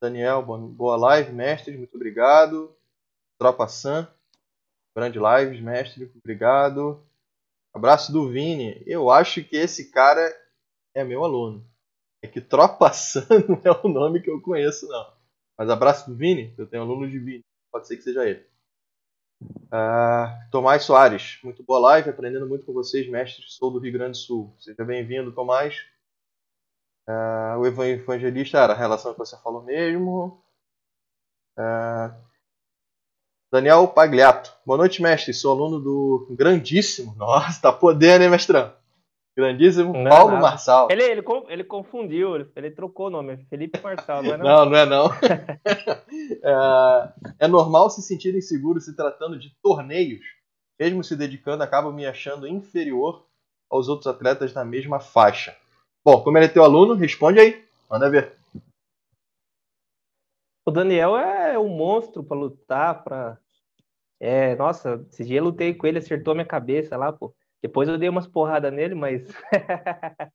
Daniel, 0.00 0.42
boa 0.42 0.96
live, 0.96 1.32
mestre, 1.32 1.76
muito 1.76 1.94
obrigado. 1.94 2.74
Tropa 3.38 3.68
Sam, 3.68 4.08
grande 4.96 5.18
live, 5.18 5.60
mestre, 5.60 6.10
obrigado. 6.16 7.04
Abraço 7.74 8.10
do 8.10 8.30
Vini. 8.30 8.82
Eu 8.86 9.10
acho 9.10 9.44
que 9.44 9.56
esse 9.56 9.90
cara 9.90 10.34
é 10.94 11.04
meu 11.04 11.22
aluno. 11.22 11.75
É 12.22 12.28
que 12.28 12.40
Tropa 12.40 12.90
Sam 12.94 13.26
não 13.48 13.60
é 13.64 13.80
o 13.82 13.88
nome 13.88 14.20
que 14.20 14.30
eu 14.30 14.40
conheço, 14.40 14.88
não. 14.88 15.12
Mas 15.58 15.70
abraço 15.70 16.10
do 16.10 16.16
Vini, 16.16 16.54
eu 16.58 16.66
tenho 16.66 16.82
aluno 16.82 17.08
de 17.08 17.18
Vini. 17.18 17.44
Pode 17.70 17.86
ser 17.86 17.96
que 17.96 18.02
seja 18.02 18.28
ele. 18.28 18.44
Uh, 19.42 20.50
Tomás 20.50 20.82
Soares, 20.84 21.38
muito 21.42 21.62
boa 21.62 21.78
live, 21.78 22.10
aprendendo 22.10 22.48
muito 22.48 22.64
com 22.64 22.72
vocês, 22.72 23.08
mestres. 23.08 23.54
Sou 23.54 23.70
do 23.70 23.78
Rio 23.78 23.92
Grande 23.92 24.12
do 24.12 24.16
Sul. 24.16 24.54
Seja 24.58 24.84
bem-vindo, 24.84 25.32
Tomás. 25.32 25.84
Uh, 27.08 27.58
o 27.60 27.66
evangelista 27.66 28.58
era 28.58 28.72
a 28.72 28.76
relação 28.76 29.12
que 29.12 29.18
você 29.18 29.36
falou 29.38 29.62
mesmo. 29.62 30.42
Uh, 31.58 32.14
Daniel 33.52 33.86
Pagliato. 33.88 34.52
Boa 34.64 34.76
noite, 34.76 35.00
mestre. 35.00 35.32
Sou 35.32 35.52
aluno 35.52 35.80
do 35.80 36.26
grandíssimo. 36.30 37.14
Nossa, 37.16 37.60
tá 37.60 37.72
podendo, 37.72 38.24
hein, 38.24 38.30
mestrão? 38.30 38.72
Grandíssimo 39.36 39.92
não, 39.92 40.10
Paulo 40.10 40.32
não. 40.32 40.40
Marçal. 40.40 40.88
Ele, 40.90 41.02
ele, 41.02 41.22
ele 41.48 41.64
confundiu, 41.64 42.50
ele 42.56 42.70
trocou 42.70 43.08
o 43.08 43.10
nome, 43.10 43.34
é 43.34 43.36
Felipe 43.50 43.78
Marçal, 43.82 44.22
não 44.22 44.32
é 44.32 44.36
não? 44.38 44.44
Não, 44.44 44.64
não 44.64 44.76
é 44.78 44.86
não. 44.86 45.10
é, 46.42 47.44
é, 47.44 47.46
normal 47.46 47.90
se 47.90 48.00
sentir 48.00 48.34
inseguro 48.34 48.80
se 48.80 48.96
tratando 48.96 49.38
de 49.38 49.54
torneios. 49.62 50.24
Mesmo 50.80 51.04
se 51.04 51.14
dedicando, 51.14 51.62
acaba 51.62 51.92
me 51.92 52.06
achando 52.06 52.48
inferior 52.48 53.26
aos 53.70 53.88
outros 53.88 54.06
atletas 54.06 54.54
na 54.54 54.64
mesma 54.64 55.00
faixa. 55.00 55.54
Bom, 56.02 56.22
como 56.22 56.38
ele 56.38 56.46
é 56.46 56.48
teu 56.48 56.64
aluno, 56.64 56.94
responde 56.94 57.38
aí. 57.38 57.62
Manda 57.90 58.08
ver. 58.08 58.36
O 60.64 60.70
Daniel 60.70 61.16
é 61.16 61.58
um 61.58 61.68
monstro 61.68 62.24
para 62.24 62.36
lutar, 62.36 63.04
para 63.04 63.38
é, 64.18 64.56
nossa, 64.56 65.04
esse 65.10 65.24
dia 65.24 65.40
eu 65.40 65.44
lutei 65.44 65.74
com 65.74 65.86
ele, 65.86 65.98
acertou 65.98 66.34
minha 66.34 66.46
cabeça 66.46 66.96
lá, 66.96 67.12
pô. 67.12 67.34
Depois 67.62 67.88
eu 67.88 67.98
dei 67.98 68.08
umas 68.08 68.26
porradas 68.26 68.72
nele, 68.72 68.94
mas. 68.94 69.28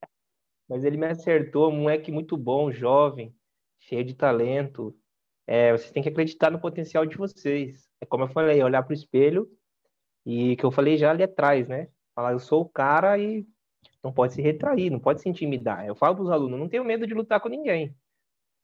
mas 0.67 0.83
ele 0.83 0.97
me 0.97 1.07
acertou, 1.07 1.69
um 1.69 1.81
moleque 1.81 2.11
muito 2.11 2.37
bom, 2.37 2.71
jovem, 2.71 3.33
cheio 3.79 4.03
de 4.03 4.13
talento. 4.13 4.95
É, 5.47 5.71
vocês 5.71 5.91
têm 5.91 6.03
que 6.03 6.09
acreditar 6.09 6.49
no 6.49 6.59
potencial 6.59 7.05
de 7.05 7.17
vocês. 7.17 7.89
É 7.99 8.05
como 8.05 8.23
eu 8.23 8.29
falei, 8.29 8.63
olhar 8.63 8.83
para 8.83 8.91
o 8.91 8.95
espelho 8.95 9.49
e 10.25 10.55
que 10.55 10.63
eu 10.63 10.71
falei 10.71 10.97
já 10.97 11.11
ali 11.11 11.23
atrás, 11.23 11.67
né? 11.67 11.87
Falar, 12.15 12.33
eu 12.33 12.39
sou 12.39 12.61
o 12.61 12.69
cara 12.69 13.17
e 13.17 13.45
não 14.03 14.11
pode 14.11 14.33
se 14.33 14.41
retrair, 14.41 14.89
não 14.89 14.99
pode 14.99 15.21
se 15.21 15.29
intimidar. 15.29 15.85
Eu 15.85 15.95
falo 15.95 16.15
para 16.15 16.23
os 16.23 16.31
alunos, 16.31 16.59
não 16.59 16.69
tenho 16.69 16.85
medo 16.85 17.05
de 17.07 17.13
lutar 17.13 17.39
com 17.39 17.49
ninguém. 17.49 17.95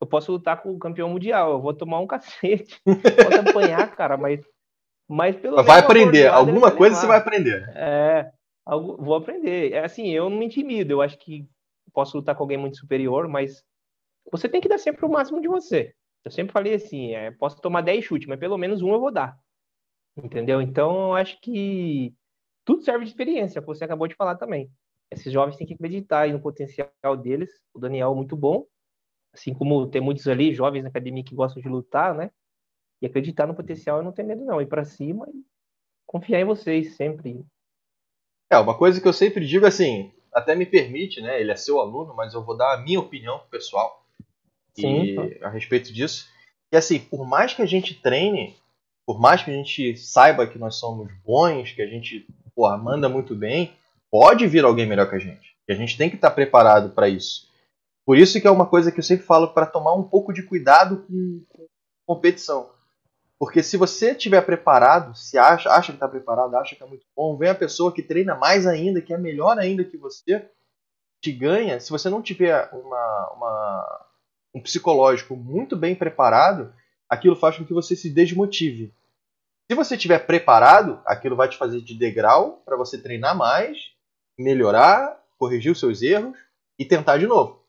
Eu 0.00 0.06
posso 0.06 0.30
lutar 0.30 0.62
com 0.62 0.70
o 0.70 0.78
campeão 0.78 1.08
mundial, 1.08 1.52
eu 1.52 1.60
vou 1.60 1.74
tomar 1.74 2.00
um 2.00 2.06
cacete, 2.08 2.80
posso 2.84 3.50
apanhar, 3.50 3.94
cara, 3.96 4.16
mas, 4.16 4.40
mas 5.08 5.36
pelo 5.36 5.62
Vai 5.62 5.80
aprender, 5.80 6.26
alguma 6.28 6.70
coisa 6.70 6.96
você 6.96 7.06
vai 7.06 7.18
aprender. 7.18 7.68
É, 7.74 8.30
algo, 8.68 9.02
vou 9.02 9.14
aprender. 9.14 9.72
É 9.72 9.84
assim, 9.84 10.10
eu 10.10 10.28
não 10.28 10.38
me 10.38 10.46
intimido, 10.46 10.92
eu 10.92 11.02
acho 11.02 11.18
que 11.18 11.48
posso 11.92 12.16
lutar 12.18 12.36
com 12.36 12.42
alguém 12.42 12.58
muito 12.58 12.76
superior, 12.76 13.26
mas 13.26 13.64
você 14.30 14.48
tem 14.48 14.60
que 14.60 14.68
dar 14.68 14.78
sempre 14.78 15.04
o 15.06 15.08
máximo 15.08 15.40
de 15.40 15.48
você. 15.48 15.94
Eu 16.24 16.30
sempre 16.30 16.52
falei 16.52 16.74
assim, 16.74 17.14
é, 17.14 17.30
posso 17.30 17.60
tomar 17.60 17.80
10 17.80 18.04
chutes, 18.04 18.28
mas 18.28 18.38
pelo 18.38 18.58
menos 18.58 18.82
um 18.82 18.92
eu 18.92 19.00
vou 19.00 19.10
dar. 19.10 19.38
Entendeu? 20.16 20.60
Então, 20.60 21.08
eu 21.08 21.14
acho 21.14 21.40
que 21.40 22.14
tudo 22.64 22.82
serve 22.82 23.04
de 23.04 23.10
experiência, 23.10 23.62
você 23.62 23.84
acabou 23.84 24.06
de 24.06 24.14
falar 24.14 24.36
também. 24.36 24.70
Esses 25.10 25.32
jovens 25.32 25.56
têm 25.56 25.66
que 25.66 25.72
acreditar 25.72 26.28
no 26.28 26.40
potencial 26.40 27.16
deles. 27.16 27.50
O 27.72 27.78
Daniel 27.78 28.12
é 28.12 28.14
muito 28.14 28.36
bom, 28.36 28.66
assim 29.32 29.54
como 29.54 29.88
tem 29.88 30.02
muitos 30.02 30.28
ali, 30.28 30.52
jovens 30.52 30.82
na 30.82 30.90
academia 30.90 31.24
que 31.24 31.34
gostam 31.34 31.62
de 31.62 31.68
lutar, 31.68 32.14
né? 32.14 32.30
E 33.00 33.06
acreditar 33.06 33.46
no 33.46 33.54
potencial 33.54 34.02
e 34.02 34.04
não 34.04 34.12
ter 34.12 34.24
medo 34.24 34.44
não, 34.44 34.60
ir 34.60 34.66
para 34.66 34.84
cima 34.84 35.26
e 35.32 35.42
confiar 36.06 36.40
em 36.40 36.44
vocês 36.44 36.96
sempre. 36.96 37.46
É, 38.50 38.58
uma 38.58 38.76
coisa 38.76 39.00
que 39.00 39.06
eu 39.06 39.12
sempre 39.12 39.46
digo 39.46 39.66
assim, 39.66 40.10
até 40.32 40.54
me 40.54 40.64
permite, 40.64 41.20
né? 41.20 41.40
Ele 41.40 41.50
é 41.50 41.56
seu 41.56 41.80
aluno, 41.80 42.14
mas 42.14 42.34
eu 42.34 42.42
vou 42.42 42.56
dar 42.56 42.74
a 42.74 42.80
minha 42.80 43.00
opinião 43.00 43.40
pessoal 43.50 44.04
e, 44.76 45.38
a 45.42 45.48
respeito 45.48 45.92
disso. 45.92 46.28
E 46.72 46.76
assim, 46.76 46.98
por 46.98 47.26
mais 47.26 47.54
que 47.54 47.62
a 47.62 47.66
gente 47.66 47.94
treine, 47.94 48.56
por 49.06 49.20
mais 49.20 49.42
que 49.42 49.50
a 49.50 49.54
gente 49.54 49.96
saiba 49.96 50.46
que 50.46 50.58
nós 50.58 50.76
somos 50.76 51.10
bons, 51.24 51.72
que 51.72 51.82
a 51.82 51.86
gente 51.86 52.26
porra, 52.54 52.76
manda 52.76 53.08
muito 53.08 53.34
bem, 53.34 53.72
pode 54.10 54.46
vir 54.46 54.64
alguém 54.64 54.86
melhor 54.86 55.08
que 55.08 55.16
a 55.16 55.20
gente. 55.20 55.56
E 55.68 55.72
a 55.72 55.76
gente 55.76 55.96
tem 55.96 56.10
que 56.10 56.16
estar 56.16 56.30
preparado 56.30 56.90
para 56.90 57.08
isso. 57.08 57.48
Por 58.04 58.16
isso 58.16 58.40
que 58.40 58.46
é 58.46 58.50
uma 58.50 58.66
coisa 58.66 58.90
que 58.90 58.98
eu 58.98 59.04
sempre 59.04 59.24
falo 59.24 59.48
para 59.48 59.66
tomar 59.66 59.94
um 59.94 60.02
pouco 60.02 60.32
de 60.32 60.42
cuidado 60.42 61.04
com, 61.06 61.44
com 61.48 61.66
competição. 62.06 62.70
Porque 63.38 63.62
se 63.62 63.76
você 63.76 64.12
estiver 64.12 64.40
preparado, 64.42 65.16
se 65.16 65.38
acha, 65.38 65.70
acha 65.70 65.92
que 65.92 65.96
está 65.96 66.08
preparado, 66.08 66.56
acha 66.56 66.74
que 66.74 66.82
é 66.82 66.86
muito 66.86 67.06
bom, 67.16 67.36
vem 67.36 67.50
a 67.50 67.54
pessoa 67.54 67.94
que 67.94 68.02
treina 68.02 68.34
mais 68.34 68.66
ainda, 68.66 69.00
que 69.00 69.14
é 69.14 69.18
melhor 69.18 69.58
ainda 69.58 69.84
que 69.84 69.96
você, 69.96 70.50
te 71.20 71.32
ganha. 71.32 71.80
Se 71.80 71.90
você 71.90 72.08
não 72.08 72.22
tiver 72.22 72.68
uma, 72.72 73.32
uma, 73.34 74.06
um 74.54 74.60
psicológico 74.60 75.36
muito 75.36 75.76
bem 75.76 75.94
preparado, 75.94 76.72
aquilo 77.08 77.36
faz 77.36 77.56
com 77.56 77.64
que 77.64 77.74
você 77.74 77.96
se 77.96 78.10
desmotive. 78.10 78.94
Se 79.70 79.74
você 79.74 79.96
estiver 79.96 80.20
preparado, 80.20 81.00
aquilo 81.04 81.36
vai 81.36 81.48
te 81.48 81.56
fazer 81.56 81.80
de 81.80 81.94
degrau 81.94 82.62
para 82.64 82.76
você 82.76 83.00
treinar 83.00 83.36
mais, 83.36 83.76
melhorar, 84.38 85.22
corrigir 85.36 85.72
os 85.72 85.80
seus 85.80 86.00
erros 86.02 86.36
e 86.78 86.84
tentar 86.84 87.18
de 87.18 87.26
novo. 87.26 87.62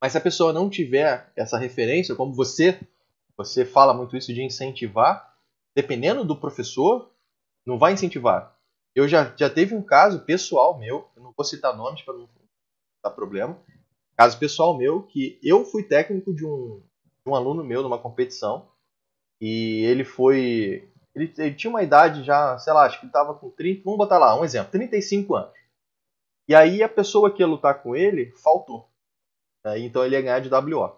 Mas 0.00 0.12
se 0.12 0.18
a 0.18 0.20
pessoa 0.20 0.52
não 0.52 0.70
tiver 0.70 1.32
essa 1.34 1.58
referência, 1.58 2.14
como 2.14 2.32
você 2.32 2.78
você 3.38 3.64
fala 3.64 3.94
muito 3.94 4.16
isso 4.16 4.34
de 4.34 4.42
incentivar. 4.42 5.32
Dependendo 5.74 6.24
do 6.24 6.34
professor, 6.34 7.08
não 7.64 7.78
vai 7.78 7.92
incentivar. 7.92 8.58
Eu 8.94 9.06
já, 9.06 9.32
já 9.36 9.48
teve 9.48 9.76
um 9.76 9.82
caso 9.82 10.24
pessoal 10.24 10.76
meu, 10.76 11.08
eu 11.14 11.22
não 11.22 11.32
vou 11.32 11.44
citar 11.44 11.76
nomes 11.76 12.02
para 12.02 12.14
não 12.14 12.28
dar 13.02 13.10
problema. 13.10 13.56
Caso 14.16 14.36
pessoal 14.36 14.76
meu, 14.76 15.04
que 15.04 15.38
eu 15.40 15.64
fui 15.64 15.84
técnico 15.84 16.34
de 16.34 16.44
um, 16.44 16.82
de 17.24 17.30
um 17.30 17.36
aluno 17.36 17.62
meu 17.62 17.80
numa 17.80 17.98
competição. 17.98 18.68
E 19.40 19.84
ele 19.84 20.02
foi. 20.02 20.90
Ele, 21.14 21.32
ele, 21.38 21.54
tinha 21.54 21.70
uma 21.70 21.84
idade 21.84 22.24
já, 22.24 22.58
sei 22.58 22.72
lá, 22.72 22.86
acho 22.86 22.98
que 22.98 23.04
ele 23.04 23.10
estava 23.10 23.34
com 23.34 23.50
30. 23.50 23.82
Vamos 23.84 23.98
botar 23.98 24.18
lá, 24.18 24.38
um 24.38 24.44
exemplo, 24.44 24.72
35 24.72 25.36
anos. 25.36 25.52
E 26.48 26.54
aí 26.54 26.82
a 26.82 26.88
pessoa 26.88 27.32
que 27.32 27.40
ia 27.40 27.46
lutar 27.46 27.82
com 27.82 27.94
ele 27.94 28.32
faltou. 28.32 28.90
Aí, 29.64 29.84
então 29.84 30.04
ele 30.04 30.16
ia 30.16 30.22
ganhar 30.22 30.40
de 30.40 30.48
WO. 30.52 30.96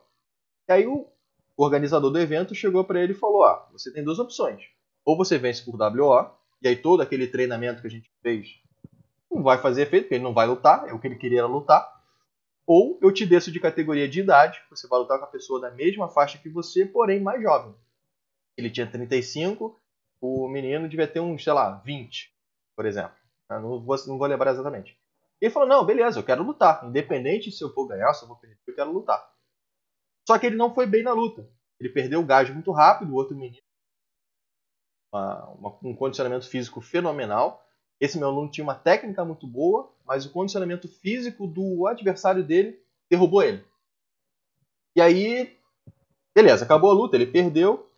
E 0.68 0.72
aí 0.72 0.86
o, 0.86 1.09
o 1.60 1.64
organizador 1.64 2.10
do 2.10 2.18
evento 2.18 2.54
chegou 2.54 2.82
para 2.84 3.02
ele 3.02 3.12
e 3.12 3.14
falou: 3.16 3.44
ah, 3.44 3.68
você 3.70 3.92
tem 3.92 4.02
duas 4.02 4.18
opções. 4.18 4.62
Ou 5.04 5.14
você 5.14 5.36
vence 5.36 5.62
por 5.62 5.78
WO, 5.78 6.30
e 6.62 6.68
aí 6.68 6.74
todo 6.74 7.02
aquele 7.02 7.26
treinamento 7.26 7.82
que 7.82 7.86
a 7.86 7.90
gente 7.90 8.10
fez 8.22 8.48
não 9.30 9.42
vai 9.42 9.58
fazer 9.58 9.82
efeito, 9.82 10.04
porque 10.04 10.14
ele 10.14 10.24
não 10.24 10.32
vai 10.32 10.46
lutar, 10.46 10.88
é 10.88 10.94
o 10.94 10.98
que 10.98 11.06
ele 11.06 11.16
queria 11.16 11.40
era 11.40 11.46
lutar. 11.46 11.86
Ou 12.66 12.98
eu 13.02 13.12
te 13.12 13.26
desço 13.26 13.52
de 13.52 13.60
categoria 13.60 14.08
de 14.08 14.20
idade, 14.20 14.58
você 14.70 14.88
vai 14.88 15.00
lutar 15.00 15.18
com 15.18 15.26
a 15.26 15.28
pessoa 15.28 15.60
da 15.60 15.70
mesma 15.70 16.08
faixa 16.08 16.38
que 16.38 16.48
você, 16.48 16.86
porém 16.86 17.20
mais 17.20 17.42
jovem. 17.42 17.74
Ele 18.56 18.70
tinha 18.70 18.86
35, 18.86 19.78
o 20.18 20.48
menino 20.48 20.88
devia 20.88 21.06
ter 21.06 21.20
uns, 21.20 21.44
sei 21.44 21.52
lá, 21.52 21.72
20, 21.84 22.34
por 22.74 22.86
exemplo. 22.86 23.12
Não 23.50 23.82
vou, 23.82 23.96
não 24.06 24.16
vou 24.16 24.26
lembrar 24.26 24.52
exatamente. 24.52 24.98
Ele 25.38 25.50
falou: 25.50 25.68
não, 25.68 25.84
beleza, 25.84 26.20
eu 26.20 26.24
quero 26.24 26.42
lutar. 26.42 26.82
Independente 26.86 27.52
se 27.52 27.62
eu 27.62 27.70
for 27.74 27.86
ganhar, 27.86 28.14
se 28.14 28.24
eu 28.24 28.28
vou 28.28 28.38
perder, 28.38 28.56
eu 28.66 28.74
quero 28.74 28.90
lutar. 28.90 29.29
Só 30.26 30.38
que 30.38 30.46
ele 30.46 30.56
não 30.56 30.74
foi 30.74 30.86
bem 30.86 31.02
na 31.02 31.12
luta. 31.12 31.48
Ele 31.78 31.88
perdeu 31.88 32.20
o 32.20 32.26
gás 32.26 32.50
muito 32.50 32.70
rápido, 32.72 33.12
o 33.12 33.16
outro 33.16 33.36
menino. 33.36 33.62
Uma, 35.12 35.48
uma, 35.50 35.78
um 35.82 35.94
condicionamento 35.94 36.48
físico 36.48 36.80
fenomenal. 36.80 37.66
Esse 38.00 38.18
meu 38.18 38.28
aluno 38.28 38.50
tinha 38.50 38.64
uma 38.64 38.74
técnica 38.74 39.24
muito 39.24 39.46
boa, 39.46 39.92
mas 40.04 40.24
o 40.24 40.32
condicionamento 40.32 40.88
físico 40.88 41.46
do 41.46 41.86
adversário 41.86 42.44
dele 42.44 42.80
derrubou 43.10 43.42
ele. 43.42 43.64
E 44.96 45.00
aí, 45.00 45.56
beleza, 46.34 46.64
acabou 46.64 46.90
a 46.90 46.94
luta, 46.94 47.16
ele 47.16 47.26
perdeu, 47.26 47.88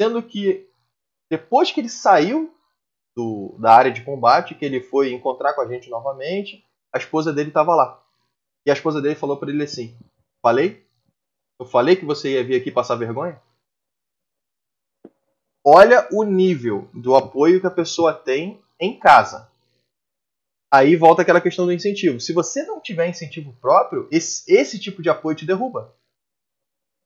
sendo 0.00 0.22
que 0.22 0.68
depois 1.30 1.70
que 1.70 1.80
ele 1.80 1.88
saiu 1.88 2.54
do, 3.16 3.56
da 3.58 3.74
área 3.74 3.90
de 3.90 4.04
combate, 4.04 4.54
que 4.54 4.64
ele 4.64 4.80
foi 4.82 5.12
encontrar 5.12 5.54
com 5.54 5.60
a 5.60 5.68
gente 5.68 5.88
novamente, 5.88 6.64
a 6.92 6.98
esposa 6.98 7.32
dele 7.32 7.48
estava 7.48 7.74
lá. 7.74 8.02
E 8.66 8.70
a 8.70 8.74
esposa 8.74 9.00
dele 9.00 9.14
falou 9.14 9.36
para 9.36 9.50
ele 9.50 9.62
assim: 9.62 9.96
Falei? 10.42 10.86
Eu 11.62 11.66
falei 11.66 11.94
que 11.94 12.04
você 12.04 12.32
ia 12.32 12.42
vir 12.42 12.56
aqui 12.56 12.72
passar 12.72 12.96
vergonha? 12.96 13.40
Olha 15.64 16.08
o 16.10 16.24
nível 16.24 16.90
do 16.92 17.14
apoio 17.14 17.60
que 17.60 17.66
a 17.68 17.70
pessoa 17.70 18.12
tem 18.12 18.60
em 18.80 18.98
casa. 18.98 19.48
Aí 20.72 20.96
volta 20.96 21.22
aquela 21.22 21.40
questão 21.40 21.64
do 21.64 21.72
incentivo. 21.72 22.18
Se 22.18 22.32
você 22.32 22.64
não 22.64 22.80
tiver 22.80 23.08
incentivo 23.08 23.52
próprio, 23.60 24.08
esse, 24.10 24.52
esse 24.52 24.76
tipo 24.76 25.00
de 25.00 25.08
apoio 25.08 25.36
te 25.36 25.46
derruba. 25.46 25.94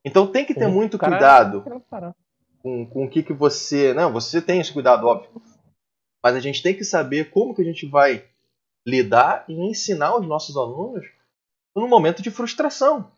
Então 0.03 0.27
tem 0.27 0.47
que 0.47 0.55
ter 0.55 0.65
Sim, 0.65 0.73
muito 0.73 0.99
cuidado 0.99 1.63
com, 2.63 2.87
com 2.87 3.05
o 3.05 3.11
que, 3.11 3.23
que 3.23 3.35
você. 3.35 3.93
Não, 3.93 4.11
você 4.11 4.41
tem 4.41 4.59
esse 4.59 4.73
cuidado, 4.73 5.07
óbvio. 5.07 5.31
Mas 6.25 6.35
a 6.35 6.41
gente 6.41 6.63
tem 6.63 6.75
que 6.75 6.85
saber 6.85 7.29
como 7.29 7.55
que 7.55 7.61
a 7.61 7.65
gente 7.67 7.87
vai 7.87 8.27
lidar 8.89 9.45
e 9.49 9.53
ensinar 9.53 10.17
os 10.17 10.27
nossos 10.27 10.57
alunos 10.57 11.05
num 11.75 11.87
momento 11.87 12.23
de 12.23 12.31
frustração. 12.31 13.15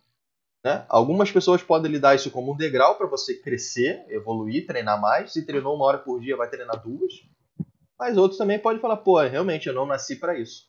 Né? 0.65 0.85
Algumas 0.89 1.31
pessoas 1.31 1.63
podem 1.63 1.91
lidar 1.91 2.15
isso 2.15 2.31
como 2.31 2.53
um 2.53 2.57
degrau 2.57 2.97
para 2.97 3.07
você 3.07 3.35
crescer, 3.35 4.05
evoluir, 4.09 4.67
treinar 4.67 5.01
mais. 5.01 5.33
Se 5.33 5.47
treinou 5.47 5.77
uma 5.77 5.85
hora 5.85 5.99
por 5.99 6.21
dia, 6.21 6.37
vai 6.37 6.49
treinar 6.49 6.83
duas. 6.83 7.13
Mas 7.99 8.17
outros 8.17 8.39
também 8.39 8.59
podem 8.59 8.81
falar, 8.81 8.99
pô, 8.99 9.21
realmente 9.21 9.69
eu 9.69 9.75
não 9.75 9.87
nasci 9.87 10.17
para 10.17 10.39
isso. 10.39 10.69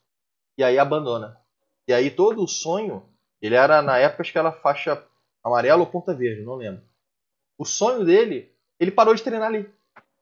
E 0.57 0.64
aí 0.64 0.78
abandona. 0.78 1.38
E 1.88 1.94
aí 1.94 2.11
todo 2.11 2.44
o 2.44 2.48
sonho, 2.48 3.03
ele 3.41 3.56
era 3.56 3.82
na 3.82 3.98
época 3.98 4.22
acho 4.22 4.32
que 4.32 4.38
era 4.38 4.52
faixa 4.52 5.03
amarela 5.44 5.82
ou 5.82 5.88
ponta 5.88 6.14
verde, 6.14 6.44
não 6.44 6.56
lembro. 6.56 6.84
O 7.57 7.66
sonho 7.66 8.06
dele, 8.06 8.52
ele 8.80 8.91
parou 8.91 9.14
de 9.14 9.24
treinar 9.24 9.48
ali. 9.48 9.70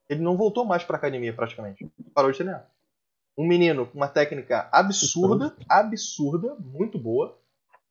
Ele 0.10 0.22
não 0.22 0.38
voltou 0.38 0.66
mais 0.66 0.84
para 0.84 0.98
academia 0.98 1.34
praticamente. 1.34 1.90
Parou 2.14 2.32
de 2.32 2.38
treinar. 2.38 2.70
Um 3.38 3.46
menino 3.46 3.86
com 3.86 3.98
uma 3.98 4.08
técnica 4.08 4.68
absurda, 4.72 5.56
absurda, 5.70 6.56
muito 6.56 6.98
boa, 6.98 7.38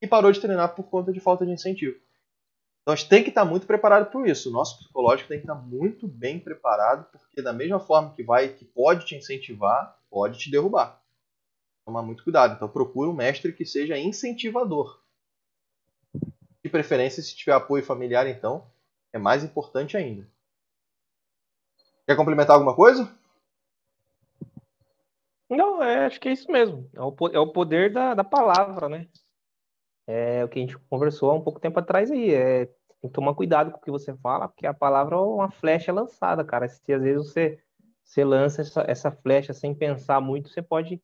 e 0.00 0.06
parou 0.06 0.30
de 0.30 0.40
treinar 0.40 0.74
por 0.74 0.84
conta 0.84 1.12
de 1.12 1.20
falta 1.20 1.44
de 1.44 1.52
incentivo. 1.52 1.96
Então 2.82 2.92
a 2.92 2.96
gente 2.96 3.08
tem 3.08 3.22
que 3.24 3.30
estar 3.30 3.44
muito 3.44 3.66
preparado 3.66 4.10
para 4.10 4.30
isso. 4.30 4.48
O 4.48 4.52
nosso 4.52 4.78
psicológico 4.78 5.28
tem 5.28 5.38
que 5.38 5.44
estar 5.44 5.56
muito 5.56 6.06
bem 6.06 6.38
preparado, 6.38 7.10
porque 7.10 7.42
da 7.42 7.52
mesma 7.52 7.80
forma 7.80 8.12
que 8.14 8.22
vai, 8.22 8.48
que 8.50 8.64
pode 8.64 9.04
te 9.04 9.16
incentivar, 9.16 9.98
pode 10.08 10.38
te 10.38 10.50
derrubar. 10.50 11.02
Tomar 11.84 12.02
muito 12.02 12.22
cuidado. 12.22 12.54
Então 12.54 12.68
procura 12.68 13.10
um 13.10 13.14
mestre 13.14 13.52
que 13.52 13.64
seja 13.64 13.98
incentivador. 13.98 15.00
De 16.62 16.70
preferência, 16.70 17.22
se 17.22 17.34
tiver 17.34 17.54
apoio 17.54 17.82
familiar, 17.82 18.26
então 18.28 18.64
é 19.12 19.18
mais 19.18 19.42
importante 19.42 19.96
ainda. 19.96 20.24
Quer 22.06 22.16
complementar 22.16 22.54
alguma 22.54 22.74
coisa? 22.74 23.12
Não, 25.50 25.82
é, 25.82 26.06
acho 26.06 26.20
que 26.20 26.28
é 26.28 26.32
isso 26.32 26.50
mesmo. 26.50 26.88
É 26.94 27.00
o, 27.00 27.14
é 27.32 27.38
o 27.38 27.52
poder 27.52 27.92
da, 27.92 28.14
da 28.14 28.24
palavra, 28.24 28.88
né? 28.88 29.08
É 30.06 30.44
o 30.44 30.48
que 30.48 30.58
a 30.58 30.62
gente 30.62 30.78
conversou 30.90 31.30
há 31.30 31.34
um 31.34 31.40
pouco 31.40 31.60
tempo 31.60 31.78
atrás 31.78 32.10
aí. 32.10 32.32
É, 32.32 32.66
tem 33.00 33.10
que 33.10 33.10
tomar 33.10 33.34
cuidado 33.34 33.70
com 33.70 33.78
o 33.78 33.80
que 33.80 33.90
você 33.90 34.14
fala, 34.16 34.48
porque 34.48 34.66
a 34.66 34.74
palavra 34.74 35.16
é 35.16 35.18
uma 35.18 35.50
flecha 35.50 35.92
lançada, 35.92 36.44
cara. 36.44 36.68
Se 36.68 36.92
às 36.92 37.02
vezes 37.02 37.26
você, 37.26 37.58
você 38.02 38.24
lança 38.24 38.62
essa, 38.62 38.84
essa 38.88 39.10
flecha 39.10 39.52
sem 39.52 39.74
pensar 39.74 40.20
muito, 40.20 40.48
você 40.48 40.62
pode 40.62 41.02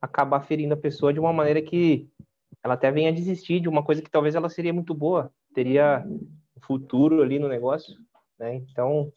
acabar 0.00 0.40
ferindo 0.40 0.74
a 0.74 0.78
pessoa 0.78 1.12
de 1.12 1.20
uma 1.20 1.32
maneira 1.32 1.60
que 1.60 2.08
ela 2.62 2.74
até 2.74 2.90
venha 2.90 3.10
a 3.10 3.14
desistir 3.14 3.60
de 3.60 3.68
uma 3.68 3.82
coisa 3.82 4.02
que 4.02 4.10
talvez 4.10 4.34
ela 4.34 4.48
seria 4.48 4.72
muito 4.72 4.94
boa, 4.94 5.32
teria 5.54 6.04
futuro 6.62 7.22
ali 7.22 7.38
no 7.38 7.48
negócio, 7.48 7.96
né? 8.38 8.54
Então, 8.54 9.12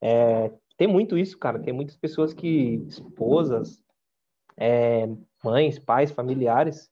é, 0.00 0.50
tem 0.76 0.86
muito 0.86 1.16
isso, 1.16 1.38
cara. 1.38 1.58
Tem 1.58 1.72
muitas 1.72 1.96
pessoas 1.96 2.32
que, 2.32 2.84
esposas, 2.88 3.82
é, 4.56 5.06
mães, 5.42 5.78
pais, 5.78 6.10
familiares. 6.10 6.90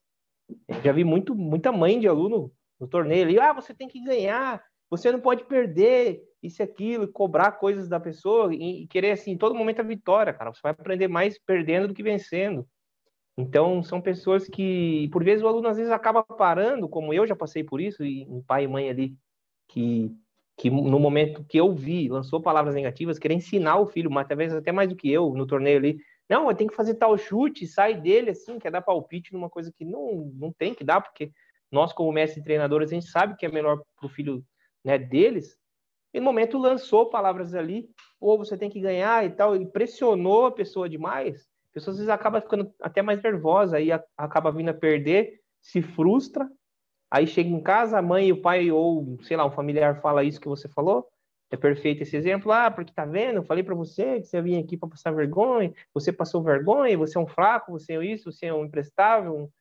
Já 0.83 0.91
vi 0.91 1.03
muito, 1.03 1.35
muita 1.35 1.71
mãe 1.71 1.99
de 1.99 2.07
aluno 2.07 2.51
no 2.79 2.87
torneio 2.87 3.23
ali, 3.23 3.39
ah, 3.39 3.53
você 3.53 3.73
tem 3.73 3.87
que 3.87 4.03
ganhar, 4.03 4.61
você 4.89 5.11
não 5.11 5.19
pode 5.19 5.45
perder 5.45 6.21
isso 6.41 6.61
aquilo, 6.61 7.07
cobrar 7.07 7.53
coisas 7.53 7.87
da 7.87 7.99
pessoa 7.99 8.53
e, 8.53 8.83
e 8.83 8.87
querer, 8.87 9.11
assim, 9.11 9.37
todo 9.37 9.55
momento 9.55 9.79
a 9.79 9.83
vitória, 9.83 10.33
cara. 10.33 10.53
Você 10.53 10.61
vai 10.61 10.71
aprender 10.71 11.07
mais 11.07 11.39
perdendo 11.39 11.87
do 11.87 11.93
que 11.93 12.03
vencendo. 12.03 12.67
Então, 13.37 13.83
são 13.83 13.99
pessoas 13.99 14.47
que, 14.47 15.09
por 15.11 15.23
vezes, 15.23 15.43
o 15.43 15.47
aluno 15.47 15.67
às 15.67 15.77
vezes 15.77 15.91
acaba 15.91 16.23
parando, 16.23 16.87
como 16.87 17.13
eu 17.13 17.27
já 17.27 17.35
passei 17.35 17.63
por 17.63 17.81
isso, 17.81 18.03
e 18.03 18.25
um 18.29 18.41
pai 18.41 18.63
e 18.63 18.67
mãe 18.67 18.89
ali, 18.89 19.15
que, 19.67 20.09
que 20.55 20.69
no 20.69 20.99
momento 20.99 21.43
que 21.43 21.57
eu 21.57 21.73
vi, 21.73 22.07
lançou 22.07 22.41
palavras 22.41 22.75
negativas, 22.75 23.19
querer 23.19 23.33
ensinar 23.33 23.77
o 23.77 23.87
filho, 23.87 24.09
mas 24.09 24.27
talvez 24.27 24.53
até 24.53 24.71
mais 24.71 24.87
do 24.87 24.95
que 24.95 25.11
eu, 25.11 25.33
no 25.33 25.45
torneio 25.45 25.77
ali, 25.77 25.97
não, 26.29 26.53
tem 26.53 26.67
que 26.67 26.75
fazer 26.75 26.95
tal 26.95 27.17
chute, 27.17 27.67
sai 27.67 27.99
dele 27.99 28.31
assim, 28.31 28.57
quer 28.57 28.71
dar 28.71 28.81
palpite 28.81 29.33
numa 29.33 29.49
coisa 29.49 29.71
que 29.71 29.85
não, 29.85 30.31
não 30.35 30.51
tem 30.51 30.73
que 30.73 30.83
dar, 30.83 31.01
porque 31.01 31.31
nós, 31.71 31.93
como 31.93 32.11
mestre 32.11 32.41
e 32.41 32.43
treinadores, 32.43 32.91
a 32.91 32.95
gente 32.95 33.07
sabe 33.07 33.35
que 33.35 33.45
é 33.45 33.49
melhor 33.49 33.81
para 33.95 34.05
o 34.05 34.09
filho 34.09 34.43
né, 34.83 34.97
deles. 34.97 35.57
E 36.13 36.19
no 36.19 36.25
momento 36.25 36.57
lançou 36.57 37.09
palavras 37.09 37.53
ali, 37.53 37.89
ou 38.19 38.37
você 38.37 38.57
tem 38.57 38.69
que 38.69 38.79
ganhar 38.79 39.25
e 39.25 39.29
tal, 39.31 39.55
e 39.55 39.65
pressionou 39.65 40.45
a 40.45 40.51
pessoa 40.51 40.87
demais. 40.87 41.41
A 41.71 41.73
pessoa 41.73 41.91
às 41.91 41.97
vezes 41.97 42.09
acaba 42.09 42.41
ficando 42.41 42.73
até 42.81 43.01
mais 43.01 43.21
nervosa, 43.21 43.77
aí 43.77 43.89
acaba 44.17 44.51
vindo 44.51 44.69
a 44.69 44.73
perder, 44.73 45.41
se 45.61 45.81
frustra, 45.81 46.49
aí 47.11 47.27
chega 47.27 47.49
em 47.49 47.61
casa, 47.61 47.97
a 47.97 48.01
mãe 48.01 48.27
e 48.27 48.31
o 48.31 48.41
pai, 48.41 48.71
ou 48.71 49.17
sei 49.23 49.35
lá, 49.35 49.45
um 49.45 49.51
familiar 49.51 50.01
fala 50.01 50.23
isso 50.23 50.39
que 50.39 50.47
você 50.47 50.69
falou, 50.69 51.07
é 51.51 51.57
perfeito 51.57 52.03
esse 52.03 52.15
exemplo. 52.15 52.51
Ah, 52.51 52.71
porque 52.71 52.93
tá 52.93 53.05
vendo? 53.05 53.37
Eu 53.37 53.43
falei 53.43 53.63
para 53.63 53.75
você 53.75 54.19
que 54.19 54.27
você 54.27 54.41
vinha 54.41 54.59
aqui 54.59 54.77
para 54.77 54.89
passar 54.89 55.11
vergonha, 55.11 55.73
você 55.93 56.11
passou 56.11 56.43
vergonha, 56.43 56.97
você 56.97 57.17
é 57.17 57.21
um 57.21 57.27
fraco, 57.27 57.71
você 57.71 57.93
é 57.93 58.05
isso, 58.05 58.31
você 58.31 58.47
é 58.47 58.53
um 58.53 58.65
imprestável. 58.65 59.51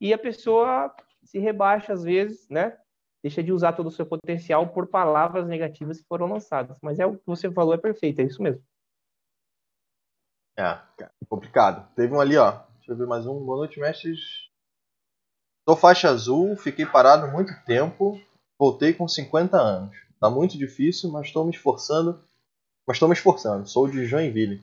E 0.00 0.12
a 0.12 0.18
pessoa 0.18 0.94
se 1.22 1.38
rebaixa 1.38 1.92
às 1.92 2.02
vezes, 2.02 2.48
né? 2.48 2.76
Deixa 3.22 3.42
de 3.42 3.52
usar 3.52 3.72
todo 3.72 3.86
o 3.86 3.90
seu 3.90 4.04
potencial 4.04 4.68
por 4.68 4.88
palavras 4.88 5.46
negativas 5.46 6.00
que 6.00 6.06
foram 6.08 6.26
lançadas. 6.26 6.76
Mas 6.82 6.98
é 6.98 7.06
o 7.06 7.16
que 7.16 7.26
você 7.26 7.50
falou, 7.50 7.72
é 7.72 7.78
perfeito, 7.78 8.20
é 8.20 8.24
isso 8.24 8.42
mesmo. 8.42 8.62
É, 10.58 10.78
complicado. 11.28 11.88
Teve 11.94 12.12
um 12.12 12.20
ali, 12.20 12.36
ó. 12.36 12.60
Deixa 12.76 12.92
eu 12.92 12.96
ver 12.96 13.06
mais 13.06 13.26
um. 13.26 13.44
Boa 13.44 13.58
noite, 13.58 13.80
mestres. 13.80 14.50
Sou 15.66 15.76
faixa 15.76 16.10
azul, 16.10 16.56
fiquei 16.56 16.84
parado 16.84 17.30
muito 17.30 17.52
tempo, 17.64 18.20
voltei 18.58 18.92
com 18.92 19.06
50 19.06 19.56
anos. 19.56 19.96
Tá 20.22 20.30
muito 20.30 20.56
difícil, 20.56 21.10
mas 21.10 21.26
estou 21.26 21.44
me 21.44 21.50
esforçando. 21.50 22.22
Mas 22.86 22.94
estou 22.94 23.08
me 23.08 23.14
esforçando. 23.14 23.68
Sou 23.68 23.88
de 23.88 24.06
Joinville. 24.06 24.62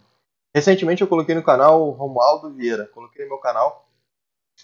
Recentemente 0.56 1.02
eu 1.02 1.08
coloquei 1.08 1.36
no 1.36 1.44
canal 1.44 1.90
Romualdo 1.90 2.54
Vieira. 2.54 2.86
Coloquei 2.86 3.26
no 3.26 3.32
meu 3.32 3.40
canal 3.40 3.86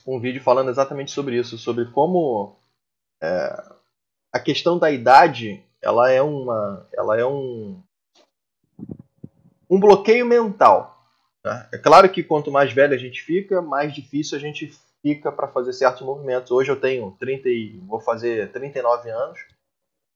um 0.08 0.22
vídeo 0.22 0.42
falando 0.42 0.70
exatamente 0.70 1.12
sobre 1.12 1.38
isso, 1.38 1.58
sobre 1.58 1.92
como 1.92 2.56
é, 3.22 3.74
a 4.32 4.40
questão 4.40 4.80
da 4.80 4.90
idade 4.90 5.62
ela 5.82 6.10
é 6.10 6.22
uma, 6.22 6.88
ela 6.94 7.20
é 7.20 7.26
um 7.26 7.84
um 9.70 9.78
bloqueio 9.78 10.26
mental. 10.26 10.98
Né? 11.44 11.70
É 11.74 11.78
claro 11.78 12.10
que 12.10 12.24
quanto 12.24 12.52
mais 12.52 12.72
velho 12.72 12.94
a 12.94 12.98
gente 12.98 13.22
fica, 13.22 13.62
mais 13.62 13.94
difícil 13.94 14.38
a 14.38 14.42
gente 14.42 14.74
fica 15.02 15.30
para 15.30 15.50
fazer 15.50 15.74
certos 15.74 16.04
movimentos. 16.04 16.52
Hoje 16.52 16.72
eu 16.72 16.80
tenho 16.80 17.12
30 17.20 17.50
e 17.50 17.80
vou 17.86 18.00
fazer 18.00 18.50
39 18.54 19.10
anos 19.10 19.55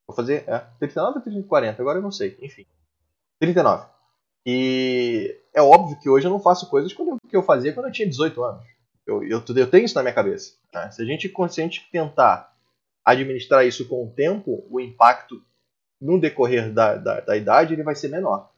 Vou 0.10 0.15
fazer. 0.15 0.44
É, 0.48 0.57
39 0.80 1.38
ou 1.38 1.44
40? 1.44 1.80
Agora 1.80 1.99
eu 1.99 2.02
não 2.02 2.11
sei. 2.11 2.36
Enfim. 2.41 2.65
39. 3.40 3.86
E 4.44 5.38
é 5.53 5.61
óbvio 5.61 5.99
que 5.99 6.10
hoje 6.10 6.26
eu 6.26 6.31
não 6.31 6.40
faço 6.40 6.68
coisas 6.68 6.91
que 6.91 7.38
eu 7.38 7.44
fazia 7.44 7.72
quando 7.73 7.86
eu 7.86 7.91
tinha 7.91 8.10
18 8.10 8.44
anos. 8.44 8.65
Eu, 9.06 9.23
eu, 9.23 9.44
eu 9.56 9.69
tenho 9.69 9.86
isso 9.86 9.94
na 9.94 10.02
minha 10.02 10.14
cabeça. 10.14 10.53
Né? 10.73 10.90
Se 10.90 11.03
a 11.03 11.06
gente 11.06 11.30
consciente 11.30 11.88
tentar 11.91 12.52
administrar 13.06 13.64
isso 13.68 13.88
com 13.88 14.03
o 14.03 14.10
tempo, 14.10 14.65
o 14.72 14.80
impacto 14.80 15.44
no 16.02 16.19
decorrer 16.19 16.73
da, 16.73 16.95
da, 16.95 17.19
da 17.19 17.38
idade, 17.38 17.76
ele 17.76 17.84
vai 17.84 17.94
ser 17.94 18.07
menor. 18.07 18.49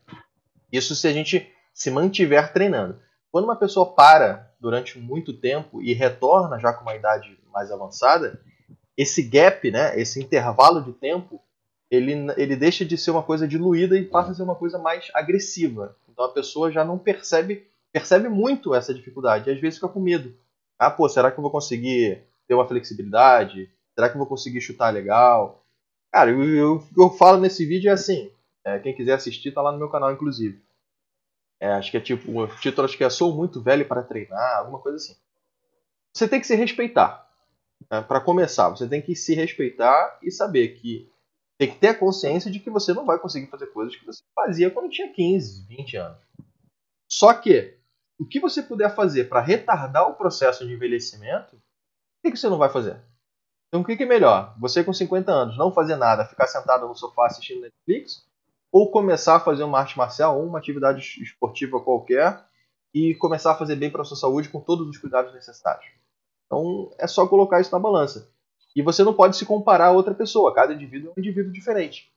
Isso 0.72 0.96
se 0.96 1.06
a 1.06 1.12
gente 1.12 1.52
se 1.74 1.92
mantiver 1.92 2.54
treinando. 2.54 2.98
Quando 3.30 3.44
uma 3.44 3.58
pessoa 3.58 3.94
para 3.94 4.50
durante 4.58 4.98
muito 4.98 5.34
tempo 5.34 5.82
e 5.82 5.92
retorna 5.94 6.58
já 6.58 6.72
com 6.72 6.84
uma 6.84 6.96
idade 6.96 7.38
mais 7.52 7.70
avançada, 7.72 8.42
esse 8.98 9.24
gap, 9.24 9.70
né, 9.72 10.00
esse 10.00 10.20
intervalo 10.22 10.84
de 10.84 10.94
tempo, 10.94 11.42
ele, 11.90 12.14
ele 12.38 12.56
deixa 12.56 12.86
de 12.86 12.98
ser 12.98 13.12
uma 13.12 13.24
coisa 13.24 13.48
diluída 13.48 13.98
e 13.98 14.06
passa 14.06 14.32
a 14.32 14.34
ser 14.34 14.44
uma 14.44 14.56
coisa 14.56 14.78
mais 14.78 15.10
agressiva. 15.14 15.96
Então 16.10 16.26
a 16.26 16.30
pessoa 16.30 16.72
já 16.72 16.86
não 16.86 16.98
percebe 16.98 17.68
percebe 17.92 18.30
muito 18.30 18.74
essa 18.74 18.94
dificuldade 18.94 19.50
e 19.50 19.54
às 19.54 19.60
vezes 19.60 19.78
fica 19.78 19.90
com 19.90 20.00
medo. 20.00 20.34
Ah, 20.80 20.90
pô, 20.90 21.08
será 21.10 21.30
que 21.30 21.38
eu 21.38 21.42
vou 21.42 21.52
conseguir 21.52 22.24
ter 22.48 22.54
uma 22.54 22.68
flexibilidade? 22.68 23.70
Será 23.94 24.10
que 24.10 24.16
eu 24.16 24.20
vou 24.20 24.28
conseguir 24.28 24.62
chutar 24.62 24.94
legal? 24.94 25.66
Cara, 26.12 26.32
o 26.36 26.44
eu, 26.44 26.84
eu, 26.98 27.10
falo 27.10 27.40
nesse 27.40 27.66
vídeo 27.66 27.90
é 27.90 27.94
assim. 27.94 28.32
É, 28.64 28.80
quem 28.80 28.96
quiser 28.96 29.14
assistir 29.14 29.52
tá 29.52 29.62
lá 29.62 29.72
no 29.72 29.78
meu 29.78 29.90
canal, 29.90 30.12
inclusive. 30.12 30.62
É, 31.60 31.74
acho 31.74 31.92
que 31.92 31.98
é 31.98 32.00
tipo, 32.00 32.42
o 32.42 32.48
título 32.48 32.86
acho 32.86 32.98
que 32.98 33.04
é 33.04 33.10
Sou 33.10 33.36
Muito 33.36 33.62
Velho 33.62 33.88
para 33.88 34.04
Treinar, 34.04 34.60
alguma 34.60 34.80
coisa 34.80 34.98
assim. 34.98 35.16
Você 36.14 36.28
tem 36.28 36.40
que 36.40 36.48
se 36.48 36.56
respeitar. 36.56 37.31
Né? 37.92 38.02
Para 38.02 38.22
começar, 38.22 38.70
você 38.70 38.88
tem 38.88 39.02
que 39.02 39.14
se 39.14 39.36
respeitar 39.36 40.18
e 40.24 40.32
saber 40.32 40.70
que 40.80 41.12
tem 41.60 41.70
que 41.70 41.78
ter 41.78 41.90
a 41.90 41.98
consciência 41.98 42.50
de 42.50 42.60
que 42.60 42.70
você 42.70 42.94
não 42.94 43.06
vai 43.06 43.20
conseguir 43.20 43.48
fazer 43.48 43.68
coisas 43.68 43.96
que 43.96 44.06
você 44.06 44.24
fazia 44.34 44.72
quando 44.72 44.90
tinha 44.90 45.14
15, 45.14 45.68
20 45.68 45.98
anos. 45.98 46.18
Só 47.08 47.34
que 47.34 47.78
o 48.18 48.26
que 48.26 48.40
você 48.40 48.64
puder 48.64 48.96
fazer 48.96 49.26
para 49.26 49.42
retardar 49.42 50.10
o 50.10 50.16
processo 50.16 50.66
de 50.66 50.74
envelhecimento, 50.74 51.56
o 51.56 52.32
que 52.32 52.36
você 52.36 52.48
não 52.48 52.58
vai 52.58 52.70
fazer? 52.70 53.00
Então 53.68 53.82
o 53.82 53.86
que 53.86 54.02
é 54.02 54.06
melhor? 54.06 54.56
Você 54.60 54.84
com 54.84 54.94
50 54.94 55.32
anos 55.32 55.58
não 55.58 55.72
fazer 55.72 55.96
nada, 55.98 56.26
ficar 56.26 56.48
sentado 56.48 56.88
no 56.88 56.96
sofá 56.96 57.28
assistindo 57.28 57.62
Netflix? 57.62 58.26
Ou 58.72 58.90
começar 58.90 59.36
a 59.36 59.40
fazer 59.40 59.64
uma 59.64 59.80
arte 59.80 59.98
marcial 59.98 60.40
ou 60.40 60.48
uma 60.48 60.60
atividade 60.60 61.02
esportiva 61.22 61.80
qualquer 61.80 62.44
e 62.94 63.14
começar 63.16 63.52
a 63.52 63.56
fazer 63.56 63.76
bem 63.76 63.92
para 63.92 64.02
a 64.02 64.06
sua 64.06 64.18
saúde 64.18 64.50
com 64.50 64.62
todos 64.62 64.88
os 64.88 64.98
cuidados 64.98 65.34
necessários? 65.34 66.01
Então 66.52 66.92
é 67.00 67.08
só 67.08 67.26
colocar 67.26 67.62
isso 67.62 67.72
na 67.72 67.80
balança. 67.80 68.30
E 68.76 68.82
você 68.82 69.06
não 69.06 69.14
pode 69.14 69.38
se 69.38 69.46
comparar 69.46 69.88
a 69.88 69.92
outra 69.92 70.14
pessoa, 70.14 70.54
cada 70.54 70.74
indivíduo 70.74 71.10
é 71.10 71.14
um 71.18 71.22
indivíduo 71.22 71.52
diferente. 71.52 72.12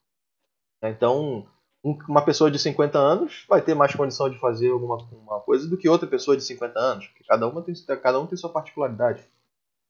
Então, 0.82 1.46
uma 2.08 2.24
pessoa 2.24 2.50
de 2.50 2.58
50 2.58 2.98
anos 2.98 3.44
vai 3.48 3.62
ter 3.62 3.74
mais 3.74 3.94
condição 3.94 4.28
de 4.28 4.38
fazer 4.40 4.70
alguma 4.70 4.96
uma 5.12 5.40
coisa 5.40 5.68
do 5.68 5.76
que 5.76 5.88
outra 5.88 6.08
pessoa 6.08 6.36
de 6.36 6.42
50 6.42 6.76
anos, 6.76 7.06
porque 7.06 7.22
cada, 7.22 7.46
uma 7.46 7.62
tem, 7.62 7.74
cada 8.02 8.20
um 8.20 8.26
tem 8.26 8.36
sua 8.36 8.50
particularidade. 8.50 9.22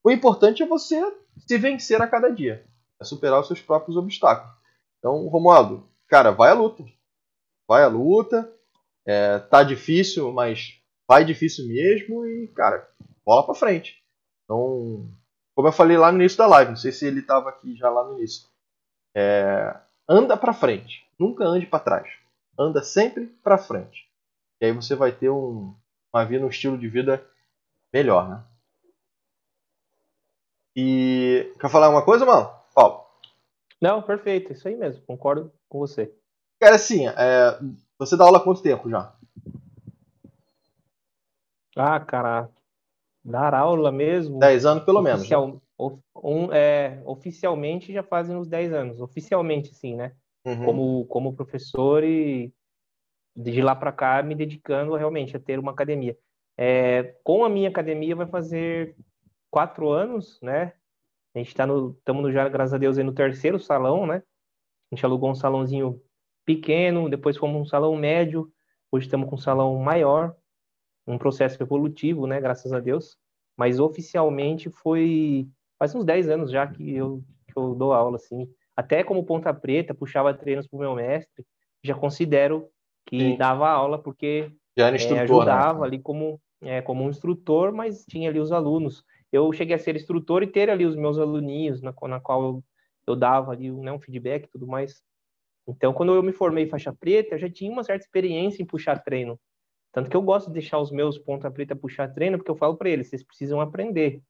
O 0.03 0.11
importante 0.11 0.62
é 0.62 0.66
você 0.66 1.01
se 1.47 1.57
vencer 1.57 2.03
a 2.03 2.07
cada 2.07 2.29
dia, 2.29 2.66
é 3.01 3.05
superar 3.05 3.41
os 3.41 3.47
seus 3.47 3.62
próprios 3.62 3.97
obstáculos. 3.97 4.55
Então, 4.99 5.27
Romualdo, 5.29 5.89
cara, 6.07 6.31
vai 6.31 6.51
à 6.51 6.55
luta. 6.55 6.85
Vai 7.66 7.83
à 7.83 7.89
luta. 7.89 8.51
É, 9.07 9.39
tá 9.39 9.62
difícil, 9.62 10.31
mas 10.33 10.81
vai 11.09 11.25
difícil 11.25 11.66
mesmo 11.66 12.27
e, 12.27 12.49
cara, 12.49 12.87
bola 13.25 13.45
pra 13.45 13.55
frente. 13.55 14.03
Então, 14.45 15.09
como 15.55 15.69
eu 15.69 15.73
falei 15.73 15.97
lá 15.97 16.11
no 16.11 16.19
início 16.19 16.39
da 16.39 16.47
live, 16.47 16.71
não 16.71 16.77
sei 16.77 16.93
se 16.93 17.07
ele 17.07 17.21
estava 17.21 17.49
aqui 17.49 17.77
já 17.77 17.89
lá 17.89 18.05
no 18.05 18.19
início. 18.19 18.49
É, 19.15 19.77
anda 20.09 20.37
para 20.37 20.53
frente, 20.53 21.07
nunca 21.19 21.45
ande 21.45 21.66
para 21.66 21.81
trás. 21.81 22.12
Anda 22.59 22.83
sempre 22.83 23.27
para 23.43 23.59
frente. 23.59 24.09
E 24.61 24.66
aí 24.66 24.73
você 24.73 24.95
vai 24.95 25.12
ter 25.12 25.31
um, 25.31 25.75
uma 26.12 26.25
vida, 26.25 26.45
um 26.45 26.49
estilo 26.49 26.79
de 26.79 26.89
vida 26.89 27.25
melhor, 27.93 28.29
né? 28.29 28.43
E 30.77 31.53
quer 31.61 31.71
falar 31.71 31.87
alguma 31.87 32.05
coisa, 32.05 32.27
mano? 32.27 32.51
Paulo? 32.75 33.05
Não, 33.81 34.03
perfeito, 34.03 34.53
isso 34.53 34.66
aí 34.66 34.77
mesmo, 34.77 35.03
concordo 35.05 35.53
com 35.69 35.79
você. 35.79 36.12
Cara, 36.61 36.77
assim, 36.77 37.07
é, 37.07 37.61
você 37.99 38.16
dá 38.16 38.25
aula 38.25 38.39
há 38.39 38.41
quanto 38.41 38.62
tempo 38.62 38.89
já? 38.89 39.12
Ah, 41.77 42.01
cara, 42.01 42.49
Dar 43.25 43.55
aula 43.55 43.91
mesmo. 43.91 44.39
10 44.39 44.67
anos 44.67 44.85
pelo 44.85 45.01
oficial, 45.01 45.47
menos. 45.47 45.61
Né? 45.61 45.65
Um, 46.23 46.53
é, 46.53 47.03
oficialmente 47.05 47.93
já 47.93 48.03
fazem 48.03 48.37
uns 48.37 48.49
10 48.49 48.73
anos. 48.73 49.01
Oficialmente, 49.01 49.75
sim, 49.75 49.97
né? 49.97 50.13
Uhum. 50.45 50.65
Como, 50.65 51.07
como 51.07 51.35
professor 51.35 52.05
e 52.05 52.53
de 53.37 53.63
lá 53.63 53.75
para 53.75 53.91
cá 53.91 54.23
me 54.23 54.35
dedicando 54.35 54.95
realmente 54.95 55.37
a 55.37 55.41
ter 55.41 55.59
uma 55.59 55.73
academia. 55.73 56.17
É, 56.57 57.17
com 57.25 57.45
a 57.45 57.49
minha 57.49 57.69
academia 57.69 58.15
vai 58.15 58.27
fazer 58.27 58.95
quatro 59.51 59.91
anos, 59.91 60.39
né? 60.41 60.73
A 61.35 61.39
gente 61.39 61.49
está 61.49 61.67
no, 61.67 61.97
estamos 61.99 62.33
já, 62.33 62.49
graças 62.49 62.75
a 62.75 62.79
Deus, 62.79 62.97
no 62.99 63.13
terceiro 63.13 63.59
salão, 63.59 64.07
né? 64.07 64.23
A 64.91 64.95
gente 64.95 65.05
alugou 65.05 65.31
um 65.31 65.35
salãozinho 65.35 66.01
pequeno, 66.45 67.09
depois 67.09 67.37
fomos 67.37 67.61
um 67.61 67.65
salão 67.65 67.97
médio, 67.97 68.53
hoje 68.93 69.07
estamos 69.07 69.29
com 69.29 69.35
um 69.35 69.39
salão 69.39 69.77
maior, 69.79 70.37
um 71.06 71.18
processo 71.18 71.62
evolutivo, 71.62 72.26
né, 72.26 72.40
graças 72.40 72.72
a 72.72 72.81
Deus, 72.81 73.16
mas 73.56 73.78
oficialmente 73.78 74.70
foi 74.70 75.47
faz 75.78 75.94
uns 75.94 76.05
10 76.05 76.28
anos 76.28 76.51
já 76.51 76.66
que 76.66 76.94
eu, 76.94 77.22
que 77.47 77.59
eu 77.59 77.74
dou 77.74 77.93
aula, 77.93 78.16
assim, 78.16 78.48
até 78.76 79.05
como 79.05 79.24
ponta 79.24 79.52
preta, 79.52 79.94
puxava 79.94 80.35
treinos 80.35 80.66
para 80.66 80.76
o 80.76 80.81
meu 80.81 80.94
mestre, 80.94 81.44
já 81.82 81.94
considero 81.94 82.68
que 83.06 83.18
Sim. 83.18 83.36
dava 83.36 83.68
aula, 83.68 83.98
porque 83.98 84.51
já 84.76 84.89
era 84.89 84.97
é, 84.97 85.18
ajudava 85.20 85.81
né? 85.81 85.86
ali 85.86 85.98
como, 85.98 86.40
é, 86.62 86.81
como 86.81 87.05
um 87.05 87.10
instrutor, 87.10 87.72
mas 87.72 88.05
tinha 88.09 88.31
ali 88.31 88.40
os 88.40 88.51
alunos. 88.51 89.05
Eu 89.31 89.52
cheguei 89.52 89.74
a 89.74 89.78
ser 89.78 89.94
instrutor 89.94 90.43
e 90.43 90.47
ter 90.47 90.70
ali 90.70 90.86
os 90.86 90.97
meus 90.97 91.18
aluninhos, 91.18 91.82
na, 91.82 91.94
na 92.09 92.20
qual 92.20 92.43
eu, 92.43 92.64
eu 93.06 93.16
dava 93.16 93.52
ali 93.52 93.70
né, 93.70 93.93
um 93.93 94.01
feedback 94.01 94.44
e 94.44 94.51
tudo 94.51 94.66
mais. 94.66 95.02
Então, 95.66 95.93
quando 95.93 96.14
eu 96.14 96.22
me 96.22 96.32
formei 96.32 96.66
faixa 96.66 96.93
preta, 96.93 97.35
eu 97.35 97.39
já 97.39 97.51
tinha 97.51 97.70
uma 97.70 97.85
certa 97.85 98.05
experiência 98.05 98.62
em 98.62 98.66
puxar 98.66 99.02
treino. 99.02 99.39
Tanto 99.95 100.11
que 100.11 100.16
eu 100.16 100.23
gosto 100.23 100.49
de 100.49 100.55
deixar 100.55 100.81
os 100.81 100.91
meus 100.91 101.16
ponta 101.16 101.49
preta 101.49 101.77
puxar 101.77 102.12
treino, 102.12 102.37
porque 102.37 102.51
eu 102.51 102.57
falo 102.57 102.77
para 102.77 102.91
eles, 102.91 103.09
vocês 103.09 103.23
precisam 103.23 103.61
aprender, 103.61 104.21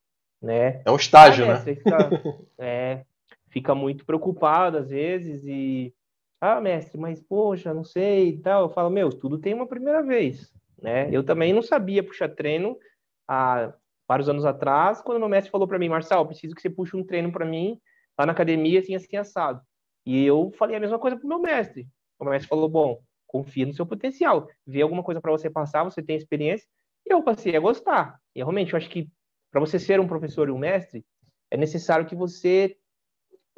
né? 0.41 0.83
É 0.85 0.91
um 0.91 0.97
estágio, 0.97 1.47
ah, 1.47 1.55
né? 1.55 1.61
Fica, 1.61 1.99
é, 2.59 3.05
fica 3.49 3.75
muito 3.75 4.05
preocupado 4.05 4.77
às 4.77 4.91
vezes 4.91 5.43
e 5.47 5.95
ah, 6.39 6.61
mestre, 6.61 7.01
mas 7.01 7.19
poxa, 7.19 7.73
não 7.73 7.83
sei 7.83 8.29
e 8.29 8.39
tal. 8.39 8.65
Eu 8.65 8.69
falo, 8.69 8.91
meu, 8.91 9.09
tudo 9.09 9.39
tem 9.39 9.55
uma 9.55 9.67
primeira 9.67 10.03
vez, 10.03 10.53
né? 10.83 11.09
Eu 11.11 11.25
também 11.25 11.55
não 11.55 11.63
sabia 11.63 12.05
puxar 12.05 12.29
treino 12.29 12.79
há 13.27 13.73
vários 14.07 14.29
anos 14.29 14.45
atrás, 14.45 15.01
quando 15.01 15.19
meu 15.19 15.31
mestre 15.31 15.51
falou 15.51 15.67
para 15.67 15.79
mim, 15.79 15.89
Marcel, 15.89 16.27
preciso 16.27 16.55
que 16.55 16.61
você 16.61 16.69
puxe 16.69 16.95
um 16.95 17.03
treino 17.03 17.33
para 17.33 17.47
mim 17.47 17.81
lá 18.19 18.27
na 18.27 18.33
academia, 18.33 18.81
assim, 18.81 18.95
assim, 18.95 19.17
assado. 19.17 19.63
E 20.05 20.27
eu 20.27 20.53
falei 20.59 20.77
a 20.77 20.81
mesma 20.81 20.99
coisa 20.99 21.17
pro 21.17 21.27
meu 21.27 21.39
mestre. 21.39 21.89
O 22.19 22.27
mestre 22.27 22.49
falou, 22.49 22.69
bom, 22.69 23.01
confia 23.35 23.67
no 23.67 23.75
seu 23.75 23.85
potencial. 23.85 24.49
Vê 24.65 24.81
alguma 24.81 25.03
coisa 25.03 25.21
para 25.21 25.33
você 25.33 25.51
passar, 25.51 25.83
você 25.83 26.01
tem 26.01 26.15
experiência. 26.17 26.69
E 27.05 27.13
eu 27.13 27.21
passei 27.21 27.57
a 27.57 27.61
gostar. 27.61 28.21
E 28.33 28.39
realmente, 28.39 28.73
eu 28.73 28.77
acho 28.77 28.89
que 28.89 29.11
para 29.51 29.59
você 29.59 29.77
ser 29.77 29.99
um 29.99 30.07
professor 30.07 30.49
e 30.49 30.53
um 30.53 30.59
mestre, 30.59 31.05
é 31.51 31.57
necessário 31.57 32.07
que 32.07 32.15
você, 32.15 32.77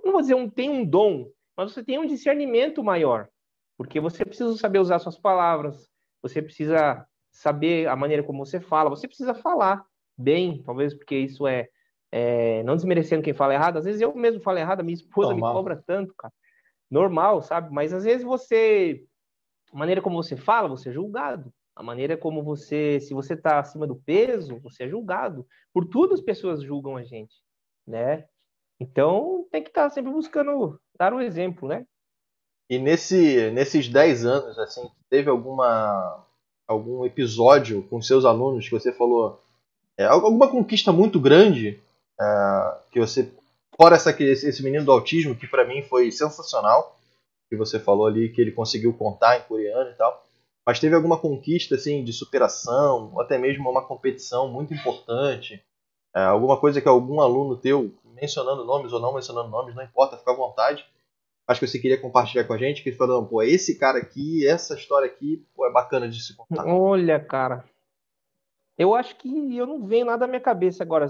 não 0.02 0.12
vou 0.12 0.22
dizer 0.22 0.34
um 0.34 0.48
tem 0.48 0.70
um 0.70 0.82
dom, 0.82 1.30
mas 1.54 1.72
você 1.72 1.84
tenha 1.84 2.00
um 2.00 2.06
discernimento 2.06 2.82
maior. 2.82 3.28
Porque 3.76 4.00
você 4.00 4.24
precisa 4.24 4.56
saber 4.56 4.78
usar 4.78 4.98
suas 4.98 5.18
palavras, 5.18 5.90
você 6.22 6.40
precisa 6.40 7.06
saber 7.30 7.86
a 7.86 7.94
maneira 7.94 8.22
como 8.22 8.46
você 8.46 8.58
fala, 8.58 8.88
você 8.88 9.06
precisa 9.06 9.34
falar 9.34 9.84
bem, 10.16 10.62
talvez 10.62 10.94
porque 10.94 11.18
isso 11.18 11.46
é, 11.46 11.68
é 12.10 12.62
não 12.62 12.76
desmerecendo 12.76 13.22
quem 13.22 13.34
fala 13.34 13.52
errado. 13.52 13.76
Às 13.76 13.84
vezes 13.84 14.00
eu 14.00 14.14
mesmo 14.14 14.40
falo 14.40 14.56
errado, 14.56 14.80
a 14.80 14.82
minha 14.82 14.94
esposa 14.94 15.32
Normal. 15.32 15.50
me 15.50 15.54
cobra 15.58 15.84
tanto, 15.86 16.14
cara. 16.14 16.32
Normal, 16.90 17.42
sabe? 17.42 17.70
Mas 17.70 17.92
às 17.92 18.04
vezes 18.04 18.24
você 18.24 19.04
a 19.76 19.78
maneira 19.78 20.00
como 20.00 20.16
você 20.16 20.38
fala, 20.38 20.70
você 20.70 20.88
é 20.88 20.92
julgado. 20.92 21.52
A 21.76 21.82
maneira 21.82 22.16
como 22.16 22.42
você, 22.42 22.98
se 22.98 23.12
você 23.12 23.34
está 23.34 23.58
acima 23.58 23.86
do 23.86 23.94
peso, 23.94 24.58
você 24.60 24.84
é 24.84 24.88
julgado. 24.88 25.46
Por 25.70 25.84
tudo 25.84 26.14
as 26.14 26.20
pessoas 26.22 26.62
julgam 26.62 26.96
a 26.96 27.04
gente, 27.04 27.34
né? 27.86 28.24
Então 28.80 29.46
tem 29.52 29.62
que 29.62 29.68
estar 29.68 29.82
tá 29.82 29.90
sempre 29.90 30.10
buscando 30.10 30.80
dar 30.98 31.12
um 31.12 31.20
exemplo, 31.20 31.68
né? 31.68 31.84
E 32.70 32.78
nesse, 32.78 33.50
nesses 33.50 33.86
10 33.86 34.24
anos, 34.24 34.58
assim, 34.58 34.90
teve 35.10 35.28
alguma 35.28 36.24
algum 36.66 37.04
episódio 37.04 37.82
com 37.82 38.00
seus 38.00 38.24
alunos 38.24 38.66
que 38.66 38.74
você 38.74 38.90
falou 38.94 39.40
é, 39.98 40.06
alguma 40.06 40.48
conquista 40.48 40.90
muito 40.90 41.20
grande 41.20 41.78
é, 42.18 42.78
que 42.90 42.98
você 42.98 43.30
fora 43.78 43.94
essa 43.94 44.10
esse 44.22 44.62
menino 44.64 44.86
do 44.86 44.90
autismo 44.90 45.36
que 45.36 45.46
para 45.46 45.66
mim 45.66 45.82
foi 45.82 46.10
sensacional 46.10 46.95
que 47.48 47.56
você 47.56 47.78
falou 47.78 48.06
ali, 48.06 48.30
que 48.30 48.40
ele 48.40 48.52
conseguiu 48.52 48.92
contar 48.94 49.38
em 49.38 49.42
coreano 49.42 49.90
e 49.90 49.94
tal. 49.94 50.24
Mas 50.64 50.80
teve 50.80 50.96
alguma 50.96 51.18
conquista 51.18 51.76
assim 51.76 52.02
de 52.02 52.12
superação, 52.12 53.12
ou 53.14 53.20
até 53.20 53.38
mesmo 53.38 53.70
uma 53.70 53.86
competição 53.86 54.48
muito 54.48 54.74
importante? 54.74 55.62
É, 56.14 56.24
alguma 56.24 56.58
coisa 56.58 56.80
que 56.80 56.88
algum 56.88 57.20
aluno 57.20 57.56
teu, 57.56 57.94
mencionando 58.04 58.64
nomes 58.64 58.92
ou 58.92 59.00
não 59.00 59.14
mencionando 59.14 59.48
nomes, 59.48 59.74
não 59.74 59.84
importa, 59.84 60.16
fica 60.16 60.32
à 60.32 60.34
vontade. 60.34 60.84
Acho 61.46 61.60
que 61.60 61.66
você 61.68 61.78
queria 61.78 62.00
compartilhar 62.00 62.44
com 62.44 62.52
a 62.52 62.58
gente, 62.58 62.82
que 62.82 62.90
falou, 62.90 63.24
pô, 63.24 63.42
esse 63.42 63.78
cara 63.78 63.98
aqui, 63.98 64.44
essa 64.44 64.74
história 64.74 65.06
aqui, 65.06 65.46
pô, 65.54 65.64
é 65.64 65.72
bacana 65.72 66.08
de 66.08 66.20
se 66.20 66.34
contar. 66.34 66.66
Olha, 66.66 67.20
cara, 67.20 67.64
eu 68.76 68.94
acho 68.94 69.14
que 69.16 69.56
eu 69.56 69.66
não 69.66 69.86
venho 69.86 70.06
nada 70.06 70.26
na 70.26 70.30
minha 70.30 70.40
cabeça 70.40 70.82
agora. 70.82 71.06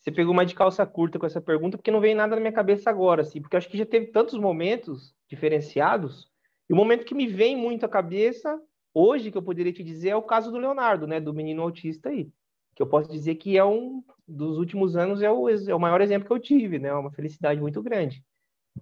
Você 0.00 0.12
pegou 0.12 0.32
mais 0.32 0.48
de 0.48 0.54
calça 0.54 0.86
curta 0.86 1.18
com 1.18 1.26
essa 1.26 1.40
pergunta, 1.40 1.76
porque 1.76 1.90
não 1.90 2.00
vem 2.00 2.14
nada 2.14 2.34
na 2.34 2.40
minha 2.40 2.52
cabeça 2.52 2.88
agora, 2.88 3.22
assim, 3.22 3.40
porque 3.40 3.56
eu 3.56 3.58
acho 3.58 3.68
que 3.68 3.78
já 3.78 3.86
teve 3.86 4.06
tantos 4.06 4.38
momentos 4.38 5.14
diferenciados. 5.28 6.30
E 6.68 6.72
o 6.72 6.76
momento 6.76 7.04
que 7.04 7.14
me 7.14 7.26
vem 7.26 7.56
muito 7.56 7.84
à 7.84 7.88
cabeça, 7.88 8.60
hoje, 8.94 9.30
que 9.30 9.38
eu 9.38 9.42
poderia 9.42 9.72
te 9.72 9.82
dizer, 9.82 10.10
é 10.10 10.16
o 10.16 10.22
caso 10.22 10.50
do 10.50 10.58
Leonardo, 10.58 11.06
né? 11.06 11.20
Do 11.20 11.34
menino 11.34 11.62
autista 11.62 12.10
aí. 12.10 12.30
Que 12.74 12.82
eu 12.82 12.86
posso 12.86 13.10
dizer 13.10 13.34
que 13.36 13.56
é 13.58 13.64
um 13.64 14.02
dos 14.26 14.58
últimos 14.58 14.96
anos, 14.96 15.20
é 15.20 15.30
o, 15.30 15.48
é 15.48 15.74
o 15.74 15.80
maior 15.80 16.00
exemplo 16.00 16.26
que 16.26 16.32
eu 16.32 16.38
tive, 16.38 16.78
né? 16.78 16.92
Uma 16.92 17.10
felicidade 17.10 17.60
muito 17.60 17.82
grande. 17.82 18.22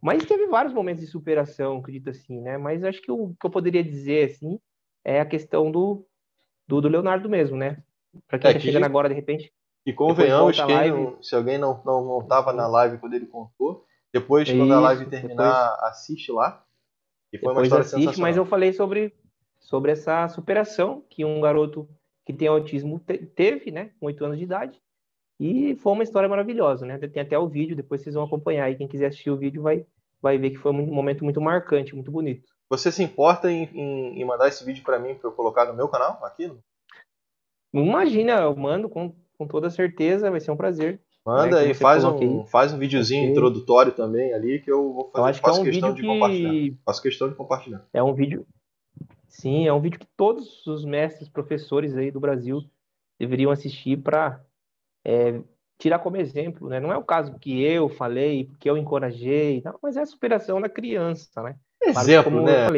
Mas 0.03 0.27
teve 0.27 0.47
vários 0.47 0.75
momentos 0.75 1.03
de 1.03 1.11
superação, 1.11 1.79
acredito 1.79 2.11
assim, 2.11 2.41
né? 2.41 2.59
Mas 2.59 2.85
acho 2.85 3.01
que 3.01 3.11
o 3.11 3.35
que 3.41 3.47
eu 3.47 3.51
poderia 3.51 3.83
dizer, 3.83 4.31
assim, 4.31 4.59
é 5.05 5.21
a 5.21 5.27
questão 5.27 5.71
do, 5.71 6.07
do, 6.69 6.81
do 6.81 6.89
Leonardo 6.89 7.29
mesmo, 7.29 7.57
né? 7.57 7.83
Para 8.27 8.39
quem 8.39 8.51
é, 8.51 8.55
tá 8.55 8.61
chegando 8.61 8.85
agora, 8.85 9.09
de 9.09 9.15
repente. 9.15 9.53
E 9.87 9.93
convenhamos, 9.93 10.57
quem, 10.57 10.75
live... 10.75 11.17
se 11.23 11.37
alguém 11.37 11.59
não, 11.59 11.81
não, 11.85 12.05
não 12.05 12.27
tava 12.27 12.53
na 12.53 12.67
live 12.67 12.99
quando 12.99 13.15
ele 13.15 13.27
contou, 13.27 13.85
depois, 14.13 14.51
quando 14.51 14.73
a 14.73 14.81
live 14.81 15.07
terminar, 15.07 15.71
depois... 15.71 15.91
assiste 15.91 16.33
lá. 16.33 16.65
E 17.33 17.39
foi 17.39 17.49
depois 17.49 17.57
uma 17.57 17.63
história 17.63 17.85
assiste, 17.85 18.21
mas 18.21 18.37
eu 18.37 18.45
falei 18.45 18.73
sobre, 18.73 19.15
sobre 19.61 19.93
essa 19.93 20.27
superação 20.29 21.05
que 21.09 21.25
um 21.25 21.41
garoto 21.41 21.89
que 22.25 22.33
tem 22.33 22.49
autismo 22.49 22.99
te 22.99 23.19
teve, 23.19 23.71
né? 23.71 23.93
Com 24.01 24.07
oito 24.07 24.25
anos 24.25 24.39
de 24.39 24.45
idade. 24.45 24.83
E 25.39 25.77
foi 25.77 25.93
uma 25.93 26.03
história 26.03 26.29
maravilhosa, 26.29 26.85
né? 26.85 26.99
Tem 26.99 27.23
até 27.23 27.39
o 27.39 27.47
vídeo, 27.47 27.77
depois 27.77 28.01
vocês 28.03 28.15
vão 28.15 28.25
acompanhar. 28.25 28.71
E 28.71 28.75
quem 28.75 28.89
quiser 28.89 29.07
assistir 29.07 29.31
o 29.31 29.37
vídeo 29.37 29.63
vai, 29.63 29.87
vai 30.21 30.37
ver 30.37 30.51
que 30.51 30.57
foi 30.57 30.73
um 30.73 30.87
momento 30.87 31.23
muito 31.23 31.41
marcante, 31.41 31.95
muito 31.95 32.11
bonito. 32.11 32.49
Você 32.69 32.91
se 32.91 33.03
importa 33.05 33.51
em, 33.51 33.65
em, 33.73 34.21
em 34.21 34.25
mandar 34.25 34.49
esse 34.49 34.65
vídeo 34.65 34.83
para 34.83 34.99
mim 34.99 35.15
para 35.15 35.29
eu 35.29 35.33
colocar 35.33 35.67
no 35.67 35.75
meu 35.75 35.89
canal 35.89 36.19
aqui? 36.25 36.53
Imagina, 37.73 38.41
eu 38.41 38.57
mando 38.57 38.89
com, 38.89 39.15
com 39.39 39.47
toda 39.47 39.71
certeza, 39.71 40.31
vai 40.31 40.41
ser 40.41 40.51
um 40.51 40.57
prazer. 40.57 41.01
Manda 41.25 41.63
né, 41.63 41.71
e 41.71 41.75
faz 41.75 42.05
um, 42.05 42.45
faz 42.45 42.73
um 42.73 42.79
videozinho 42.79 43.31
introdutório 43.31 43.91
também 43.91 44.33
ali 44.33 44.61
que 44.61 44.71
eu 44.71 44.93
vou 44.93 45.11
fazer. 45.11 45.19
Eu 45.19 45.25
acho 45.25 45.43
que 45.43 45.49
é 45.49 45.53
um 45.53 45.65
questão 45.65 45.93
vídeo 45.93 45.95
de 45.95 46.03
que... 46.03 46.07
compartilhar. 46.07 46.77
Faço 46.85 47.03
questão 47.03 47.29
de 47.29 47.35
compartilhar. 47.35 47.85
É 47.93 48.03
um 48.03 48.15
vídeo. 48.15 48.47
Sim, 49.27 49.67
é 49.67 49.73
um 49.73 49.81
vídeo 49.81 49.99
que 49.99 50.07
todos 50.17 50.65
os 50.67 50.85
mestres, 50.85 51.29
professores 51.29 51.97
aí 51.97 52.13
do 52.13 52.21
Brasil 52.21 52.63
deveriam 53.19 53.51
assistir 53.51 53.97
para 53.97 54.41
é, 55.05 55.41
tirar 55.79 55.99
como 55.99 56.17
exemplo, 56.17 56.69
né? 56.69 56.81
Não 56.81 56.93
é 56.93 56.97
o 56.97 57.05
caso 57.05 57.39
que 57.39 57.63
eu 57.63 57.89
falei, 57.89 58.51
que 58.61 58.71
eu 58.71 58.77
encorajei, 58.77 59.63
não, 59.65 59.79
mas 59.83 59.97
é 59.97 60.03
a 60.03 60.07
superação 60.07 60.61
da 60.61 60.69
criança, 60.69 61.43
né? 61.43 61.57
Exemplo, 61.83 62.43
né? 62.43 62.69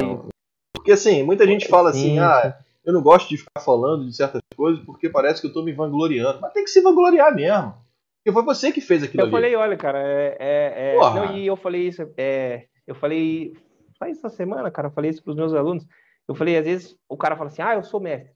Porque 0.74 0.92
assim, 0.92 1.22
muita 1.22 1.46
gente 1.46 1.68
fala 1.68 1.90
assim, 1.90 2.14
Sim. 2.14 2.18
ah, 2.18 2.58
eu 2.88 2.94
não 2.94 3.02
gosto 3.02 3.28
de 3.28 3.36
ficar 3.36 3.60
falando 3.60 4.06
de 4.06 4.16
certas 4.16 4.40
coisas 4.56 4.82
porque 4.82 5.10
parece 5.10 5.42
que 5.42 5.46
eu 5.46 5.50
estou 5.50 5.62
me 5.62 5.74
vangloriando. 5.74 6.40
Mas 6.40 6.54
tem 6.54 6.64
que 6.64 6.70
se 6.70 6.80
vangloriar 6.80 7.34
mesmo. 7.34 7.74
Porque 8.16 8.32
foi 8.32 8.42
você 8.42 8.72
que 8.72 8.80
fez 8.80 9.02
aquilo 9.02 9.20
eu 9.20 9.26
ali. 9.26 9.30
falei, 9.30 9.54
olha, 9.56 9.76
cara, 9.76 9.98
é. 9.98 10.36
é, 10.40 10.94
é 10.94 10.96
não, 10.96 11.36
e 11.36 11.46
eu 11.46 11.54
falei 11.54 11.86
isso, 11.86 12.10
é, 12.16 12.66
eu 12.86 12.94
falei. 12.94 13.52
Faz 13.98 14.16
essa 14.16 14.30
semana, 14.30 14.70
cara, 14.70 14.88
eu 14.88 14.92
falei 14.92 15.10
isso 15.10 15.22
para 15.22 15.32
os 15.32 15.36
meus 15.36 15.52
alunos. 15.52 15.86
Eu 16.26 16.34
falei, 16.34 16.56
às 16.56 16.64
vezes, 16.64 16.96
o 17.06 17.16
cara 17.16 17.36
fala 17.36 17.50
assim, 17.50 17.60
ah, 17.60 17.74
eu 17.74 17.82
sou 17.82 18.00
mestre. 18.00 18.32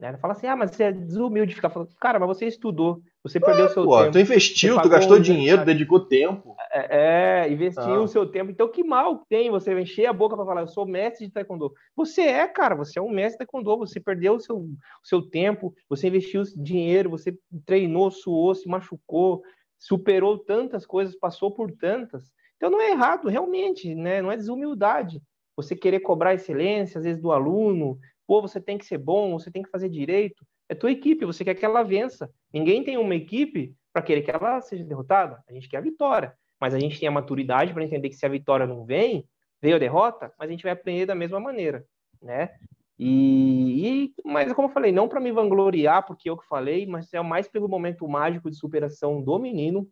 Né? 0.00 0.08
Ele 0.08 0.18
fala 0.18 0.32
assim, 0.32 0.48
ah, 0.48 0.56
mas 0.56 0.72
você 0.72 0.84
é 0.84 0.92
desumilde 0.92 1.50
de 1.50 1.54
ficar 1.54 1.70
falando. 1.70 1.94
Cara, 2.00 2.18
mas 2.18 2.26
você 2.26 2.46
estudou, 2.46 3.00
você 3.24 3.40
perdeu 3.40 3.64
o 3.64 3.68
seu 3.70 3.84
pô, 3.84 3.98
tempo. 4.00 4.12
Tu 4.12 4.18
investiu, 4.18 4.82
tu 4.82 4.88
gastou 4.90 5.18
dinheiro, 5.18 5.64
dedicou 5.64 5.98
tempo. 5.98 6.54
É, 6.70 7.46
é 7.46 7.50
investiu 7.50 7.82
ah. 7.82 8.02
o 8.02 8.06
seu 8.06 8.26
tempo. 8.26 8.50
Então, 8.50 8.70
que 8.70 8.84
mal 8.84 9.24
tem 9.30 9.50
você 9.50 9.72
encher 9.80 10.04
a 10.04 10.12
boca 10.12 10.36
para 10.36 10.44
falar, 10.44 10.60
eu 10.60 10.68
sou 10.68 10.86
mestre 10.86 11.26
de 11.26 11.32
taekwondo. 11.32 11.72
Você 11.96 12.20
é, 12.20 12.46
cara, 12.46 12.74
você 12.74 12.98
é 12.98 13.02
um 13.02 13.08
mestre 13.08 13.32
de 13.32 13.38
taekwondo. 13.38 13.78
Você 13.78 13.98
perdeu 13.98 14.34
o 14.34 14.40
seu, 14.40 14.58
o 14.58 14.76
seu 15.02 15.22
tempo, 15.22 15.74
você 15.88 16.08
investiu 16.08 16.42
dinheiro, 16.54 17.08
você 17.08 17.34
treinou, 17.64 18.10
suou, 18.10 18.54
se 18.54 18.68
machucou, 18.68 19.42
superou 19.78 20.38
tantas 20.38 20.84
coisas, 20.84 21.16
passou 21.16 21.50
por 21.50 21.72
tantas. 21.72 22.30
Então, 22.58 22.68
não 22.68 22.80
é 22.80 22.90
errado, 22.90 23.28
realmente, 23.28 23.94
né? 23.94 24.20
Não 24.20 24.30
é 24.30 24.36
desumildade. 24.36 25.22
Você 25.56 25.74
querer 25.74 26.00
cobrar 26.00 26.34
excelência, 26.34 26.98
às 26.98 27.04
vezes, 27.04 27.22
do 27.22 27.32
aluno, 27.32 27.98
pô, 28.26 28.42
você 28.42 28.60
tem 28.60 28.76
que 28.76 28.84
ser 28.84 28.98
bom, 28.98 29.38
você 29.38 29.50
tem 29.50 29.62
que 29.62 29.70
fazer 29.70 29.88
direito. 29.88 30.44
É 30.68 30.74
tua 30.74 30.90
equipe, 30.90 31.24
você 31.24 31.44
quer 31.44 31.54
que 31.54 31.64
ela 31.64 31.82
vença. 31.82 32.30
Ninguém 32.52 32.82
tem 32.82 32.96
uma 32.96 33.14
equipe 33.14 33.74
para 33.92 34.02
querer 34.02 34.22
que 34.22 34.30
ela 34.30 34.60
seja 34.60 34.84
derrotada. 34.84 35.42
A 35.48 35.52
gente 35.52 35.68
quer 35.68 35.78
a 35.78 35.82
vitória, 35.82 36.34
mas 36.60 36.74
a 36.74 36.78
gente 36.78 36.98
tem 36.98 37.08
a 37.08 37.12
maturidade 37.12 37.72
para 37.72 37.84
entender 37.84 38.08
que 38.08 38.16
se 38.16 38.26
a 38.26 38.28
vitória 38.28 38.66
não 38.66 38.84
vem, 38.84 39.28
veio 39.60 39.76
a 39.76 39.78
derrota, 39.78 40.32
mas 40.38 40.48
a 40.48 40.52
gente 40.52 40.62
vai 40.62 40.72
aprender 40.72 41.06
da 41.06 41.14
mesma 41.14 41.38
maneira, 41.38 41.84
né? 42.20 42.50
E, 42.98 44.04
e 44.04 44.14
mas 44.24 44.52
como 44.52 44.68
eu 44.68 44.72
falei, 44.72 44.92
não 44.92 45.08
para 45.08 45.20
me 45.20 45.32
vangloriar, 45.32 46.06
porque 46.06 46.30
eu 46.30 46.36
que 46.36 46.46
falei, 46.46 46.86
mas 46.86 47.12
é 47.12 47.20
mais 47.20 47.48
pelo 47.48 47.68
momento 47.68 48.06
mágico 48.08 48.50
de 48.50 48.56
superação 48.56 49.22
do 49.22 49.38
menino. 49.38 49.88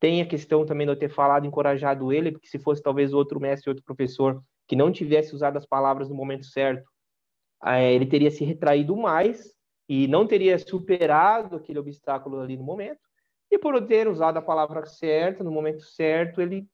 Tem 0.00 0.20
a 0.20 0.26
questão 0.26 0.66
também 0.66 0.86
de 0.86 0.92
eu 0.92 0.98
ter 0.98 1.08
falado, 1.08 1.46
encorajado 1.46 2.12
ele, 2.12 2.32
porque 2.32 2.48
se 2.48 2.58
fosse 2.58 2.82
talvez 2.82 3.12
outro 3.12 3.40
mestre, 3.40 3.70
outro 3.70 3.84
professor 3.84 4.42
que 4.66 4.74
não 4.74 4.90
tivesse 4.90 5.34
usado 5.34 5.56
as 5.56 5.66
palavras 5.66 6.08
no 6.08 6.14
momento 6.14 6.44
certo, 6.46 6.88
é, 7.64 7.92
ele 7.92 8.06
teria 8.06 8.30
se 8.30 8.44
retraído 8.44 8.96
mais 8.96 9.52
e 9.88 10.06
não 10.06 10.26
teria 10.26 10.58
superado 10.58 11.56
aquele 11.56 11.78
obstáculo 11.78 12.40
ali 12.40 12.56
no 12.56 12.64
momento. 12.64 13.00
E 13.50 13.58
por 13.58 13.80
ter 13.86 14.08
usado 14.08 14.38
a 14.38 14.42
palavra 14.42 14.86
certa, 14.86 15.44
no 15.44 15.50
momento 15.50 15.82
certo, 15.82 16.40
ele 16.40 16.66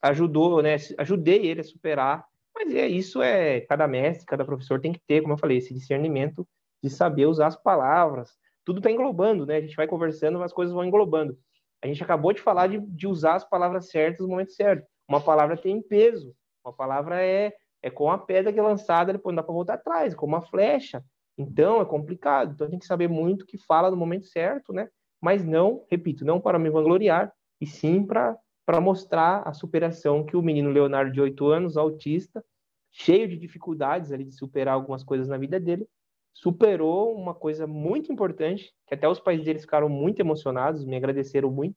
ajudou, 0.00 0.62
né? 0.62 0.76
Ajudei 0.98 1.46
ele 1.46 1.60
a 1.60 1.64
superar. 1.64 2.24
Mas 2.54 2.74
é 2.74 2.86
isso 2.86 3.20
é 3.20 3.60
cada 3.62 3.86
mestre, 3.86 4.24
cada 4.24 4.44
professor 4.44 4.80
tem 4.80 4.92
que 4.92 5.00
ter, 5.06 5.20
como 5.20 5.34
eu 5.34 5.38
falei, 5.38 5.58
esse 5.58 5.74
discernimento 5.74 6.46
de 6.82 6.88
saber 6.88 7.26
usar 7.26 7.48
as 7.48 7.56
palavras. 7.56 8.30
Tudo 8.64 8.78
está 8.78 8.90
englobando, 8.90 9.44
né? 9.44 9.56
A 9.56 9.60
gente 9.60 9.76
vai 9.76 9.86
conversando, 9.86 10.42
as 10.42 10.52
coisas 10.52 10.74
vão 10.74 10.84
englobando. 10.84 11.36
A 11.82 11.86
gente 11.86 12.02
acabou 12.02 12.32
de 12.32 12.40
falar 12.40 12.68
de, 12.68 12.78
de 12.80 13.06
usar 13.06 13.34
as 13.34 13.44
palavras 13.48 13.90
certas 13.90 14.20
no 14.20 14.28
momento 14.28 14.52
certo. 14.52 14.86
Uma 15.08 15.20
palavra 15.20 15.56
tem 15.56 15.82
peso. 15.82 16.34
Uma 16.64 16.72
palavra 16.72 17.22
é 17.22 17.52
é 17.82 17.90
com 17.90 18.10
a 18.10 18.18
pedra 18.18 18.52
que 18.52 18.58
é 18.58 18.62
lançada, 18.62 19.12
depois 19.12 19.32
não 19.32 19.40
dá 19.40 19.44
para 19.44 19.54
voltar 19.54 19.74
atrás, 19.74 20.12
com 20.12 20.26
uma 20.26 20.42
flecha. 20.42 21.04
Então 21.38 21.80
é 21.80 21.84
complicado. 21.84 22.52
Então 22.52 22.68
tem 22.68 22.78
que 22.78 22.86
saber 22.86 23.08
muito 23.08 23.42
o 23.42 23.46
que 23.46 23.58
fala 23.58 23.90
no 23.90 23.96
momento 23.96 24.26
certo, 24.26 24.72
né? 24.72 24.88
Mas 25.20 25.44
não, 25.44 25.84
repito, 25.90 26.24
não 26.24 26.40
para 26.40 26.58
me 26.58 26.70
vangloriar, 26.70 27.32
e 27.60 27.66
sim 27.66 28.04
para 28.06 28.38
mostrar 28.80 29.42
a 29.46 29.52
superação 29.52 30.24
que 30.24 30.36
o 30.36 30.42
menino 30.42 30.70
Leonardo 30.70 31.12
de 31.12 31.20
8 31.20 31.46
anos, 31.46 31.76
autista, 31.76 32.44
cheio 32.90 33.28
de 33.28 33.36
dificuldades 33.36 34.12
ali 34.12 34.24
de 34.24 34.32
superar 34.32 34.74
algumas 34.74 35.04
coisas 35.04 35.28
na 35.28 35.36
vida 35.36 35.58
dele, 35.60 35.86
superou 36.32 37.14
uma 37.14 37.34
coisa 37.34 37.66
muito 37.66 38.12
importante, 38.12 38.74
que 38.86 38.94
até 38.94 39.08
os 39.08 39.18
pais 39.18 39.42
dele 39.42 39.58
ficaram 39.58 39.88
muito 39.88 40.20
emocionados, 40.20 40.84
me 40.84 40.96
agradeceram 40.96 41.50
muito. 41.50 41.76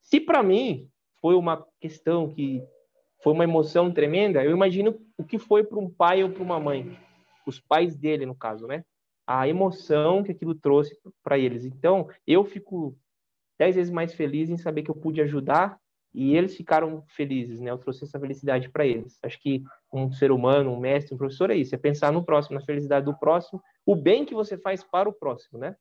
Se 0.00 0.18
para 0.20 0.42
mim 0.42 0.88
foi 1.20 1.34
uma 1.34 1.66
questão 1.80 2.32
que 2.32 2.62
foi 3.22 3.32
uma 3.32 3.44
emoção 3.44 3.92
tremenda. 3.92 4.42
Eu 4.42 4.52
imagino 4.52 4.98
o 5.18 5.24
que 5.24 5.38
foi 5.38 5.64
para 5.64 5.78
um 5.78 5.90
pai 5.90 6.22
ou 6.22 6.30
para 6.30 6.42
uma 6.42 6.58
mãe, 6.58 6.98
os 7.48 7.60
pais 7.60 7.96
dele, 7.96 8.26
no 8.26 8.34
caso, 8.34 8.66
né? 8.66 8.84
A 9.26 9.48
emoção 9.48 10.22
que 10.22 10.32
aquilo 10.32 10.54
trouxe 10.54 10.96
para 11.22 11.38
eles. 11.38 11.64
Então, 11.64 12.08
eu 12.26 12.44
fico 12.44 12.96
dez 13.58 13.76
vezes 13.76 13.92
mais 13.92 14.14
feliz 14.14 14.48
em 14.48 14.56
saber 14.56 14.82
que 14.82 14.90
eu 14.90 14.94
pude 14.94 15.20
ajudar 15.20 15.78
e 16.14 16.34
eles 16.34 16.56
ficaram 16.56 17.04
felizes, 17.08 17.60
né? 17.60 17.70
Eu 17.70 17.78
trouxe 17.78 18.04
essa 18.04 18.18
felicidade 18.18 18.68
para 18.70 18.86
eles. 18.86 19.18
Acho 19.22 19.38
que 19.40 19.62
um 19.92 20.10
ser 20.10 20.30
humano, 20.30 20.72
um 20.72 20.80
mestre, 20.80 21.14
um 21.14 21.18
professor 21.18 21.50
é 21.50 21.56
isso, 21.56 21.74
é 21.74 21.78
pensar 21.78 22.12
no 22.12 22.24
próximo, 22.24 22.58
na 22.58 22.64
felicidade 22.64 23.04
do 23.04 23.18
próximo, 23.18 23.62
o 23.84 23.94
bem 23.94 24.24
que 24.24 24.34
você 24.34 24.56
faz 24.56 24.82
para 24.82 25.08
o 25.08 25.12
próximo, 25.12 25.58
né? 25.58 25.76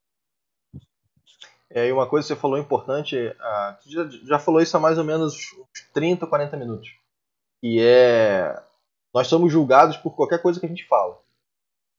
É, 1.69 1.87
e 1.87 1.91
uma 1.91 2.07
coisa 2.07 2.25
que 2.25 2.33
você 2.33 2.39
falou 2.39 2.57
importante, 2.57 3.17
ah, 3.39 3.77
já, 3.85 4.07
já 4.07 4.39
falou 4.39 4.61
isso 4.61 4.75
há 4.75 4.79
mais 4.79 4.97
ou 4.97 5.03
menos 5.03 5.35
uns 5.35 5.91
30, 5.93 6.25
40 6.25 6.55
minutos 6.57 6.89
que 7.61 7.79
é 7.81 8.61
nós 9.13 9.27
somos 9.27 9.51
julgados 9.51 9.97
por 9.97 10.15
qualquer 10.15 10.41
coisa 10.41 10.59
que 10.59 10.65
a 10.65 10.69
gente 10.69 10.85
fala. 10.87 11.19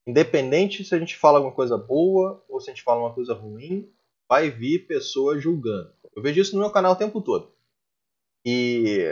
Independente 0.09 0.83
se 0.83 0.95
a 0.95 0.99
gente 0.99 1.15
fala 1.15 1.37
alguma 1.37 1.55
coisa 1.55 1.77
boa 1.77 2.43
ou 2.49 2.59
se 2.63 2.71
a 2.71 2.73
gente 2.73 2.83
fala 2.83 3.01
uma 3.01 3.13
coisa 3.13 3.35
ruim, 3.35 3.93
vai 4.27 4.51
vir 4.51 4.87
pessoa 4.87 5.39
julgando. 5.39 5.93
Eu 6.17 6.23
vejo 6.23 6.41
isso 6.41 6.55
no 6.55 6.63
meu 6.63 6.71
canal 6.71 6.93
o 6.93 6.97
tempo 6.97 7.21
todo. 7.21 7.53
E 8.43 9.05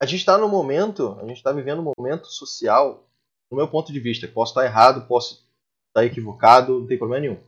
a 0.00 0.06
gente 0.06 0.20
está 0.20 0.38
no 0.38 0.48
momento, 0.48 1.14
a 1.20 1.26
gente 1.26 1.36
está 1.36 1.52
vivendo 1.52 1.80
um 1.80 1.92
momento 1.94 2.28
social, 2.28 3.06
no 3.50 3.56
meu 3.58 3.68
ponto 3.68 3.92
de 3.92 4.00
vista, 4.00 4.26
posso 4.26 4.52
estar 4.52 4.64
errado, 4.64 5.06
posso 5.06 5.46
estar 5.88 6.06
equivocado, 6.06 6.80
não 6.80 6.86
tem 6.86 6.96
problema 6.96 7.20
nenhum. 7.20 7.40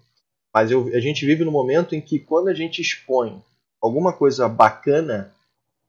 Mas 0.52 0.70
eu, 0.70 0.88
a 0.88 1.00
gente 1.00 1.24
vive 1.24 1.46
no 1.46 1.50
momento 1.50 1.94
em 1.94 2.00
que 2.02 2.18
quando 2.18 2.48
a 2.48 2.54
gente 2.54 2.82
expõe 2.82 3.42
alguma 3.80 4.12
coisa 4.12 4.46
bacana, 4.50 5.34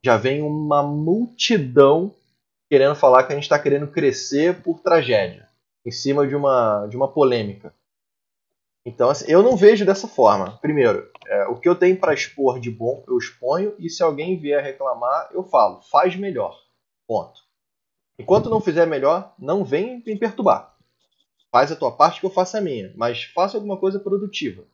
já 0.01 0.15
vem 0.15 0.41
uma 0.41 0.81
multidão 0.81 2.15
querendo 2.69 2.95
falar 2.95 3.25
que 3.25 3.33
a 3.33 3.35
gente 3.35 3.43
está 3.43 3.59
querendo 3.59 3.87
crescer 3.87 4.61
por 4.61 4.79
tragédia, 4.79 5.49
em 5.85 5.91
cima 5.91 6.27
de 6.27 6.35
uma, 6.35 6.87
de 6.87 6.95
uma 6.95 7.11
polêmica. 7.11 7.73
Então, 8.85 9.09
assim, 9.09 9.25
eu 9.31 9.41
não 9.41 9.55
vejo 9.55 9.85
dessa 9.85 10.07
forma. 10.07 10.57
Primeiro, 10.59 11.09
é, 11.25 11.47
o 11.47 11.57
que 11.57 11.69
eu 11.69 11.75
tenho 11.75 11.97
para 11.97 12.13
expor 12.13 12.59
de 12.59 12.69
bom, 12.69 13.03
eu 13.07 13.17
exponho, 13.17 13.75
e 13.79 13.89
se 13.89 14.03
alguém 14.03 14.37
vier 14.37 14.61
reclamar, 14.61 15.29
eu 15.31 15.43
falo, 15.43 15.81
faz 15.83 16.15
melhor. 16.15 16.59
Ponto. 17.07 17.41
Enquanto 18.19 18.49
não 18.49 18.61
fizer 18.61 18.85
melhor, 18.85 19.33
não 19.39 19.63
vem 19.63 20.03
me 20.05 20.17
perturbar. 20.17 20.75
Faz 21.51 21.71
a 21.71 21.75
tua 21.75 21.95
parte 21.95 22.19
que 22.19 22.25
eu 22.25 22.29
faço 22.29 22.57
a 22.57 22.61
minha, 22.61 22.93
mas 22.95 23.23
faça 23.23 23.57
alguma 23.57 23.77
coisa 23.77 23.99
produtiva. 23.99 24.65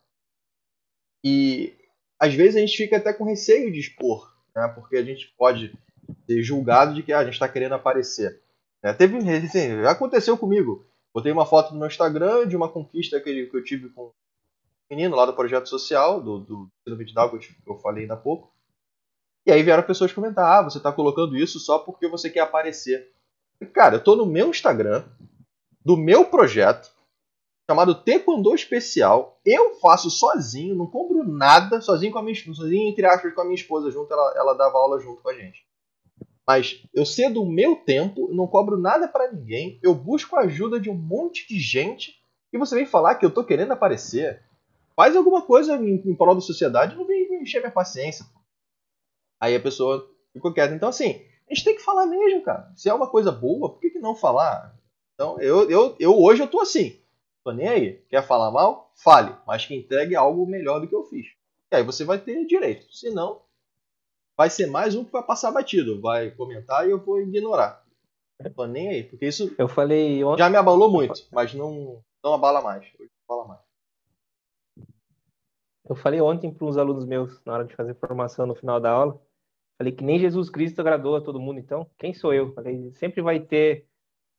E 1.23 1.76
às 2.19 2.34
vezes 2.34 2.56
a 2.56 2.60
gente 2.60 2.76
fica 2.76 2.98
até 2.98 3.14
com 3.14 3.23
receio 3.23 3.72
de 3.72 3.80
expor, 3.80 4.34
né? 4.56 4.68
porque 4.69 4.98
a 4.98 5.03
gente 5.03 5.34
pode 5.38 5.73
ser 6.26 6.41
julgado 6.41 6.94
de 6.94 7.03
que 7.03 7.14
ah, 7.14 7.19
a 7.19 7.23
gente 7.23 7.34
está 7.34 7.48
querendo 7.48 7.76
aparecer. 7.76 8.41
É, 8.81 8.94
teve, 8.94 9.18
assim, 9.18 9.72
aconteceu 9.86 10.38
comigo. 10.38 10.89
Botei 11.14 11.31
uma 11.31 11.45
foto 11.45 11.73
no 11.73 11.80
meu 11.80 11.88
Instagram 11.88 12.48
de 12.48 12.56
uma 12.56 12.69
conquista 12.69 13.19
que, 13.19 13.49
eu 13.52 13.64
tive 13.64 13.90
com 13.90 14.06
um 14.07 14.11
menino 14.90 15.15
lá 15.15 15.26
do 15.26 15.34
projeto 15.34 15.68
social, 15.68 16.22
do, 16.22 16.40
do 16.40 16.69
Silvio 16.88 17.40
que 17.40 17.69
eu 17.69 17.77
falei 17.77 18.03
ainda 18.03 18.14
há 18.14 18.18
pouco. 18.18 18.53
E 19.45 19.52
aí 19.52 19.64
vieram 19.64 19.84
pessoas 19.84 20.14
comentar: 20.14 20.45
ah, 20.45 20.64
você 20.64 20.77
está 20.77 20.91
colocando 20.91 21.36
isso 21.36 21.60
só 21.60 21.80
porque 21.80 22.07
você 22.07 22.30
quer 22.30 22.41
aparecer. 22.41 23.11
Cara, 23.73 23.95
eu 23.95 24.03
tô 24.03 24.15
no 24.15 24.26
meu 24.26 24.49
Instagram, 24.49 25.03
do 25.84 25.98
meu 25.98 26.26
projeto, 26.26 26.91
chamado 27.69 27.95
Taekwondo 27.95 28.53
Especial. 28.53 29.40
Eu 29.45 29.80
faço 29.80 30.10
sozinho, 30.10 30.76
não 30.76 30.88
compro 30.88 31.23
nada, 31.23 31.81
sozinho 31.81 32.11
com 32.11 32.19
a 32.19 32.23
minha 32.23 32.36
sozinho, 32.36 32.90
entre 32.90 33.06
aspas, 33.06 33.34
com 33.34 33.41
a 33.41 33.44
minha 33.44 33.56
esposa 33.56 33.91
junto, 33.91 34.11
ela, 34.14 34.34
ela 34.36 34.53
dava 34.53 34.77
aula 34.77 34.99
junto 34.99 35.22
com 35.22 35.30
a 35.30 35.34
gente. 35.34 35.69
Mas 36.50 36.84
eu 36.96 37.06
cedo 37.06 37.44
o 37.44 37.46
meu 37.48 37.76
tempo, 37.76 38.28
não 38.34 38.48
cobro 38.48 38.76
nada 38.76 39.08
para 39.08 39.32
ninguém, 39.32 39.80
eu 39.84 39.94
busco 39.94 40.36
a 40.36 40.40
ajuda 40.40 40.80
de 40.80 40.90
um 40.90 40.96
monte 40.96 41.48
de 41.48 41.60
gente 41.60 42.16
e 42.52 42.58
você 42.58 42.74
vem 42.74 42.88
falar 42.88 43.14
que 43.14 43.24
eu 43.24 43.30
tô 43.30 43.44
querendo 43.44 43.72
aparecer. 43.72 44.42
Faz 44.96 45.16
alguma 45.16 45.44
coisa 45.44 45.76
em, 45.76 46.02
em 46.04 46.16
prol 46.16 46.34
da 46.34 46.42
sociedade, 46.42 46.96
não 46.96 47.06
vem 47.06 47.40
encher 47.40 47.60
minha 47.60 47.72
paciência. 47.72 48.26
Aí 49.40 49.56
a 49.56 49.60
pessoa 49.60 50.10
ficou 50.34 50.52
quieta. 50.52 50.74
Então, 50.74 50.90
assim, 50.90 51.24
a 51.48 51.54
gente 51.54 51.66
tem 51.66 51.76
que 51.76 51.84
falar 51.84 52.08
mesmo, 52.08 52.42
cara. 52.42 52.74
Se 52.76 52.90
é 52.90 52.94
uma 52.96 53.08
coisa 53.08 53.32
boa, 53.32 53.70
por 53.70 53.80
que, 53.80 53.92
que 53.92 54.00
não 54.00 54.16
falar? 54.16 54.76
Então, 55.14 55.40
eu, 55.40 55.70
eu, 55.70 55.96
eu 56.00 56.20
hoje 56.20 56.42
eu 56.42 56.48
tô 56.48 56.62
assim. 56.62 57.00
Tô 57.44 57.52
nem 57.52 57.68
aí. 57.68 58.04
Quer 58.10 58.26
falar 58.26 58.50
mal? 58.50 58.92
Fale. 58.96 59.36
Mas 59.46 59.68
que 59.68 59.76
entregue 59.76 60.16
algo 60.16 60.48
melhor 60.48 60.82
do 60.82 60.88
que 60.88 60.96
eu 60.96 61.04
fiz. 61.04 61.28
E 61.72 61.76
aí 61.76 61.84
você 61.84 62.04
vai 62.04 62.18
ter 62.18 62.44
direito. 62.48 62.92
Se 62.92 63.12
não, 63.12 63.40
vai 64.40 64.49
ser 64.49 64.68
mais 64.68 64.95
um 64.95 65.03
que 65.03 65.11
vai 65.11 65.22
passar 65.22 65.52
batido. 65.52 65.99
Vai 65.99 66.32
comentar 66.32 66.88
e 66.88 66.91
eu 66.91 66.98
vou 66.98 67.20
ignorar. 67.20 67.84
Tô 68.56 68.66
nem 68.66 68.88
aí. 68.88 69.03
Porque 69.03 69.26
isso 69.26 69.53
eu 69.57 69.68
falei 69.68 70.24
ontem... 70.24 70.40
já 70.40 70.49
me 70.49 70.56
abalou 70.56 70.90
muito, 70.90 71.28
mas 71.30 71.53
não, 71.53 72.02
não 72.24 72.34
abala 72.36 72.61
mais. 72.61 72.86
Hoje 72.98 73.11
não 73.28 73.36
abala 73.36 73.48
mais. 73.49 74.88
Eu 75.90 75.94
falei 75.94 76.22
ontem 76.22 76.53
para 76.53 76.66
uns 76.66 76.78
alunos 76.78 77.03
meus, 77.03 77.44
na 77.44 77.52
hora 77.52 77.66
de 77.66 77.76
fazer 77.76 77.94
formação 77.95 78.45
no 78.45 78.56
final 78.56 78.80
da 78.80 78.90
aula, 78.90 79.22
falei 79.78 79.91
que 79.91 80.06
nem 80.06 80.18
Jesus 80.18 80.49
Cristo 80.49 80.80
agradou 80.80 81.18
a 81.18 81.22
todo 81.22 81.40
mundo, 81.40 81.60
então 81.60 81.86
quem 81.98 82.14
sou 82.14 82.34
eu? 82.34 82.53
Falei, 82.53 82.94
sempre 82.94 83.22
vai 83.22 83.41
ter 83.41 83.88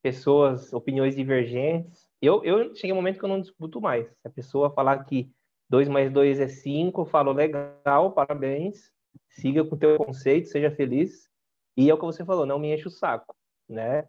pessoas, 0.02 0.72
opiniões 0.72 1.14
divergentes. 1.14 2.08
Eu, 2.22 2.42
eu 2.42 2.74
cheguei 2.74 2.92
um 2.92 2.96
momento 2.96 3.18
que 3.18 3.24
eu 3.26 3.28
não 3.28 3.40
discuto 3.40 3.82
mais. 3.82 4.06
Se 4.06 4.28
a 4.28 4.30
pessoa 4.30 4.70
falar 4.70 5.04
que 5.04 5.30
2 5.68 5.88
mais 5.88 6.10
2 6.10 6.40
é 6.40 6.48
5, 6.48 7.02
eu 7.02 7.04
falo 7.04 7.32
legal, 7.32 8.12
parabéns, 8.12 8.90
siga 9.30 9.64
com 9.64 9.74
o 9.74 9.78
teu 9.78 9.96
conceito, 9.96 10.48
seja 10.48 10.70
feliz. 10.70 11.28
E 11.76 11.88
é 11.88 11.94
o 11.94 11.98
que 11.98 12.04
você 12.04 12.24
falou, 12.24 12.44
não 12.44 12.58
me 12.58 12.74
enche 12.74 12.88
o 12.88 12.90
saco, 12.90 13.34
né? 13.68 14.06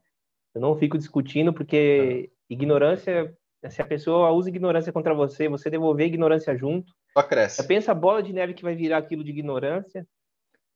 Eu 0.53 0.61
não 0.61 0.75
fico 0.75 0.97
discutindo 0.97 1.53
porque 1.53 2.31
ignorância, 2.49 3.33
se 3.69 3.81
a 3.81 3.85
pessoa 3.85 4.31
usa 4.31 4.49
ignorância 4.49 4.91
contra 4.91 5.13
você, 5.13 5.47
você 5.47 5.69
devolver 5.69 6.07
ignorância 6.07 6.55
junto, 6.57 6.93
só 7.13 7.23
cresce. 7.23 7.65
Pensa 7.67 7.91
a 7.91 7.95
bola 7.95 8.21
de 8.23 8.33
neve 8.33 8.53
que 8.53 8.63
vai 8.63 8.75
virar 8.75 8.97
aquilo 8.97 9.23
de 9.23 9.31
ignorância 9.31 10.05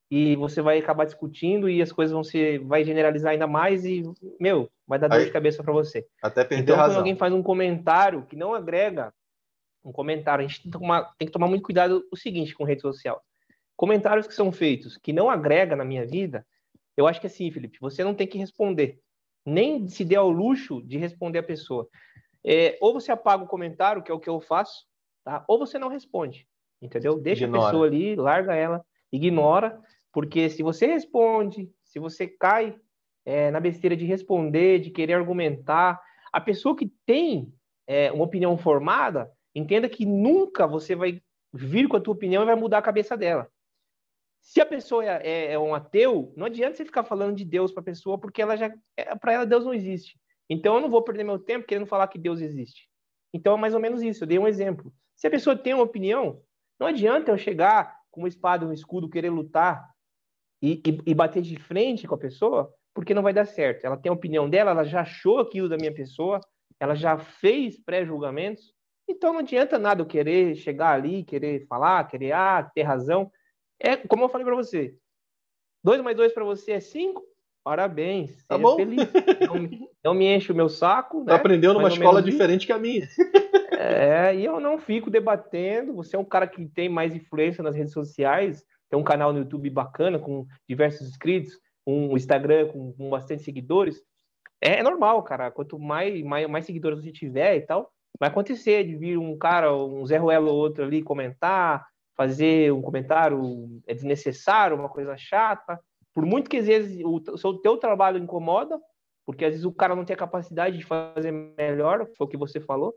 e 0.09 0.35
você 0.35 0.61
vai 0.61 0.77
acabar 0.77 1.05
discutindo 1.05 1.69
e 1.69 1.81
as 1.81 1.91
coisas 1.91 2.13
vão 2.13 2.23
ser 2.23 2.59
vai 2.59 2.83
generalizar 2.83 3.31
ainda 3.31 3.47
mais 3.47 3.85
e 3.85 4.03
meu 4.39 4.69
vai 4.87 4.99
dar 4.99 5.07
dor 5.07 5.19
Aí, 5.19 5.25
de 5.25 5.31
cabeça 5.31 5.63
para 5.63 5.73
você 5.73 6.05
até 6.21 6.43
perder 6.43 6.63
então 6.63 6.75
razão. 6.75 6.91
quando 6.91 6.97
alguém 6.99 7.15
faz 7.15 7.33
um 7.33 7.41
comentário 7.41 8.25
que 8.25 8.35
não 8.35 8.53
agrega 8.53 9.11
um 9.83 9.91
comentário 9.91 10.45
a 10.45 10.47
gente 10.47 10.61
tem 10.61 10.71
que 10.71 10.77
tomar, 10.77 11.13
tem 11.17 11.27
que 11.27 11.31
tomar 11.31 11.47
muito 11.47 11.63
cuidado 11.63 12.05
o 12.11 12.15
seguinte 12.15 12.53
com 12.53 12.63
rede 12.63 12.81
social 12.81 13.21
comentários 13.75 14.27
que 14.27 14.33
são 14.33 14.51
feitos 14.51 14.97
que 14.97 15.13
não 15.13 15.29
agrega 15.29 15.75
na 15.75 15.85
minha 15.85 16.05
vida 16.05 16.45
eu 16.97 17.07
acho 17.07 17.19
que 17.19 17.27
é 17.27 17.29
assim 17.29 17.51
Felipe 17.51 17.77
você 17.79 18.03
não 18.03 18.13
tem 18.13 18.27
que 18.27 18.37
responder 18.37 18.99
nem 19.45 19.87
se 19.87 20.03
dê 20.03 20.15
ao 20.15 20.29
luxo 20.29 20.81
de 20.83 20.97
responder 20.97 21.39
a 21.39 21.43
pessoa 21.43 21.87
é, 22.43 22.77
ou 22.79 22.93
você 22.93 23.11
apaga 23.11 23.43
o 23.43 23.47
comentário 23.47 24.03
que 24.03 24.11
é 24.11 24.13
o 24.13 24.19
que 24.19 24.29
eu 24.29 24.39
faço 24.39 24.85
tá? 25.25 25.43
Ou 25.47 25.57
você 25.57 25.77
não 25.77 25.89
responde, 25.89 26.47
entendeu? 26.81 27.19
Deixa 27.19 27.43
ignora. 27.43 27.63
a 27.63 27.65
pessoa 27.65 27.87
ali, 27.87 28.15
larga 28.15 28.53
ela, 28.53 28.85
ignora, 29.11 29.81
porque 30.13 30.49
se 30.49 30.63
você 30.63 30.85
responde, 30.85 31.69
se 31.83 31.99
você 31.99 32.27
cai 32.27 32.77
é, 33.25 33.49
na 33.51 33.59
besteira 33.59 33.97
de 33.97 34.05
responder, 34.05 34.79
de 34.79 34.91
querer 34.91 35.13
argumentar, 35.13 35.99
a 36.31 36.39
pessoa 36.39 36.75
que 36.75 36.93
tem 37.05 37.51
é, 37.87 38.11
uma 38.11 38.23
opinião 38.23 38.55
formada, 38.57 39.29
entenda 39.53 39.89
que 39.89 40.05
nunca 40.05 40.67
você 40.67 40.95
vai 40.95 41.21
vir 41.51 41.87
com 41.87 41.97
a 41.97 41.99
tua 41.99 42.13
opinião 42.13 42.43
e 42.43 42.45
vai 42.45 42.55
mudar 42.55 42.77
a 42.77 42.83
cabeça 42.83 43.17
dela. 43.17 43.49
Se 44.45 44.61
a 44.61 44.65
pessoa 44.65 45.03
é, 45.03 45.27
é, 45.27 45.53
é 45.53 45.59
um 45.59 45.73
ateu, 45.73 46.31
não 46.37 46.45
adianta 46.45 46.77
você 46.77 46.85
ficar 46.85 47.03
falando 47.03 47.35
de 47.35 47.43
Deus 47.43 47.71
para 47.71 47.81
a 47.81 47.85
pessoa, 47.85 48.15
porque 48.19 48.43
ela 48.43 48.55
já, 48.55 48.71
é, 48.95 49.15
para 49.15 49.33
ela 49.33 49.45
Deus 49.45 49.65
não 49.65 49.73
existe. 49.73 50.19
Então 50.47 50.75
eu 50.75 50.81
não 50.81 50.89
vou 50.89 51.01
perder 51.01 51.23
meu 51.23 51.39
tempo 51.39 51.65
querendo 51.65 51.87
falar 51.87 52.07
que 52.07 52.19
Deus 52.19 52.39
existe. 52.39 52.87
Então 53.33 53.55
é 53.55 53.57
mais 53.57 53.73
ou 53.73 53.79
menos 53.79 54.03
isso. 54.03 54.23
Eu 54.23 54.27
dei 54.27 54.37
um 54.37 54.47
exemplo. 54.47 54.93
Se 55.15 55.25
a 55.25 55.31
pessoa 55.31 55.57
tem 55.57 55.73
uma 55.73 55.81
opinião, 55.81 56.43
não 56.79 56.85
adianta 56.85 57.31
eu 57.31 57.37
chegar 57.39 57.97
com 58.11 58.21
uma 58.21 58.27
espada, 58.27 58.67
um 58.67 58.71
escudo, 58.71 59.09
querer 59.09 59.31
lutar 59.31 59.89
e, 60.61 60.73
e, 60.85 61.01
e, 61.07 61.15
bater 61.15 61.41
de 61.41 61.57
frente 61.57 62.07
com 62.07 62.13
a 62.13 62.19
pessoa, 62.19 62.71
porque 62.93 63.15
não 63.15 63.23
vai 63.23 63.33
dar 63.33 63.45
certo. 63.45 63.83
Ela 63.83 63.97
tem 63.97 64.11
a 64.11 64.13
opinião 64.13 64.47
dela, 64.47 64.69
ela 64.69 64.83
já 64.83 65.01
achou 65.01 65.39
aquilo 65.39 65.67
da 65.67 65.75
minha 65.75 65.93
pessoa, 65.93 66.39
ela 66.79 66.93
já 66.93 67.17
fez 67.17 67.79
pré-julgamentos, 67.83 68.75
então 69.09 69.33
não 69.33 69.39
adianta 69.39 69.79
nada 69.79 70.03
eu 70.03 70.05
querer 70.05 70.55
chegar 70.55 70.91
ali, 70.91 71.23
querer 71.23 71.65
falar, 71.65 72.07
querer 72.07 72.31
ah, 72.31 72.63
ter 72.75 72.83
razão. 72.83 73.31
É 73.79 73.95
como 73.97 74.23
eu 74.23 74.29
falei 74.29 74.45
para 74.45 74.55
você. 74.55 74.95
Dois 75.83 76.01
mais 76.01 76.17
dois 76.17 76.33
para 76.33 76.43
você 76.43 76.73
é 76.73 76.79
cinco. 76.79 77.23
Parabéns. 77.63 78.45
Tá 78.47 78.57
bom. 78.57 78.75
Feliz. 78.75 79.09
Não, 79.47 79.89
não, 80.03 80.13
me 80.13 80.25
enche 80.27 80.51
o 80.51 80.55
meu 80.55 80.69
saco. 80.69 81.23
Né? 81.23 81.33
aprendeu 81.33 81.73
numa 81.73 81.87
escola 81.87 82.21
diferente 82.21 82.61
isso. 82.61 82.67
que 82.67 82.73
a 82.73 82.77
minha. 82.77 83.07
É, 83.71 84.35
e 84.35 84.45
eu 84.45 84.59
não 84.59 84.77
fico 84.77 85.09
debatendo. 85.09 85.93
Você 85.95 86.15
é 86.15 86.19
um 86.19 86.25
cara 86.25 86.47
que 86.47 86.65
tem 86.67 86.87
mais 86.87 87.13
influência 87.13 87.63
nas 87.63 87.75
redes 87.75 87.91
sociais, 87.91 88.63
tem 88.89 88.99
um 88.99 89.03
canal 89.03 89.33
no 89.33 89.39
YouTube 89.39 89.69
bacana, 89.69 90.17
com 90.17 90.45
diversos 90.67 91.07
inscritos, 91.09 91.59
um 91.85 92.15
Instagram 92.15 92.67
com, 92.67 92.93
com 92.93 93.09
bastante 93.09 93.43
seguidores. 93.43 94.01
É, 94.61 94.79
é, 94.79 94.83
normal, 94.83 95.21
cara. 95.23 95.51
Quanto 95.51 95.77
mais, 95.77 96.23
mais, 96.23 96.47
mais 96.47 96.65
seguidores 96.65 96.99
você 96.99 97.11
tiver 97.11 97.57
e 97.57 97.61
tal, 97.61 97.91
vai 98.19 98.29
acontecer 98.29 98.83
de 98.85 98.95
vir 98.95 99.17
um 99.17 99.37
cara, 99.37 99.75
um 99.75 100.05
Zé 100.05 100.17
Ruelo 100.17 100.51
ou 100.51 100.57
outro 100.57 100.83
ali 100.83 101.01
comentar, 101.01 101.85
fazer 102.15 102.71
um 102.71 102.81
comentário 102.81 103.81
é 103.85 103.93
desnecessário, 103.93 104.77
uma 104.77 104.89
coisa 104.89 105.17
chata. 105.17 105.79
Por 106.13 106.25
muito 106.25 106.49
que 106.49 106.57
às 106.57 106.67
vezes 106.67 107.03
o, 107.03 107.15
o 107.15 107.53
teu 107.59 107.77
trabalho 107.77 108.17
incomoda, 108.17 108.79
porque 109.25 109.45
às 109.45 109.51
vezes 109.51 109.65
o 109.65 109.71
cara 109.71 109.95
não 109.95 110.05
tem 110.05 110.13
a 110.13 110.17
capacidade 110.17 110.77
de 110.77 110.85
fazer 110.85 111.31
melhor, 111.31 112.07
foi 112.17 112.25
o 112.25 112.29
que 112.29 112.37
você 112.37 112.59
falou. 112.59 112.95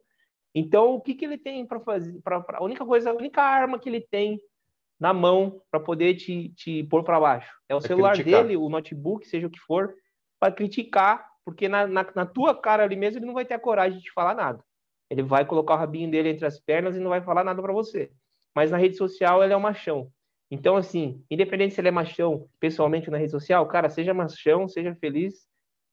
Então, 0.54 0.94
o 0.94 1.00
que, 1.00 1.14
que 1.14 1.24
ele 1.24 1.38
tem 1.38 1.66
para 1.66 1.80
fazer? 1.80 2.20
Pra, 2.22 2.40
pra, 2.40 2.58
a 2.58 2.64
única 2.64 2.84
coisa, 2.84 3.10
a 3.10 3.14
única 3.14 3.42
arma 3.42 3.78
que 3.78 3.88
ele 3.88 4.00
tem 4.00 4.38
na 4.98 5.12
mão 5.12 5.60
para 5.70 5.80
poder 5.80 6.14
te, 6.14 6.50
te 6.50 6.82
pôr 6.84 7.04
para 7.04 7.20
baixo 7.20 7.52
é 7.68 7.74
o 7.74 7.80
celular 7.80 8.14
criticar. 8.14 8.42
dele, 8.42 8.56
o 8.56 8.68
notebook, 8.68 9.26
seja 9.26 9.46
o 9.46 9.50
que 9.50 9.60
for, 9.60 9.94
para 10.40 10.52
criticar, 10.52 11.28
porque 11.44 11.68
na, 11.68 11.86
na, 11.86 12.06
na, 12.14 12.26
tua 12.26 12.54
cara 12.54 12.82
ali 12.82 12.96
mesmo 12.96 13.18
ele 13.18 13.26
não 13.26 13.34
vai 13.34 13.44
ter 13.44 13.54
a 13.54 13.58
coragem 13.58 13.98
de 13.98 14.04
te 14.04 14.12
falar 14.12 14.34
nada. 14.34 14.62
Ele 15.10 15.22
vai 15.22 15.44
colocar 15.44 15.74
o 15.74 15.78
rabinho 15.78 16.10
dele 16.10 16.30
entre 16.30 16.46
as 16.46 16.58
pernas 16.60 16.96
e 16.96 17.00
não 17.00 17.10
vai 17.10 17.22
falar 17.22 17.44
nada 17.44 17.62
para 17.62 17.72
você. 17.72 18.10
Mas 18.54 18.70
na 18.70 18.76
rede 18.76 18.96
social 18.96 19.42
ele 19.42 19.52
é 19.52 19.56
um 19.56 19.60
machão. 19.60 20.10
Então, 20.50 20.76
assim, 20.76 21.22
independente 21.30 21.74
se 21.74 21.80
ele 21.80 21.88
é 21.88 21.92
machão 21.92 22.48
pessoalmente 22.58 23.10
na 23.10 23.18
rede 23.18 23.30
social, 23.30 23.66
cara, 23.68 23.90
seja 23.90 24.14
machão, 24.14 24.66
seja 24.66 24.94
feliz, 24.94 25.46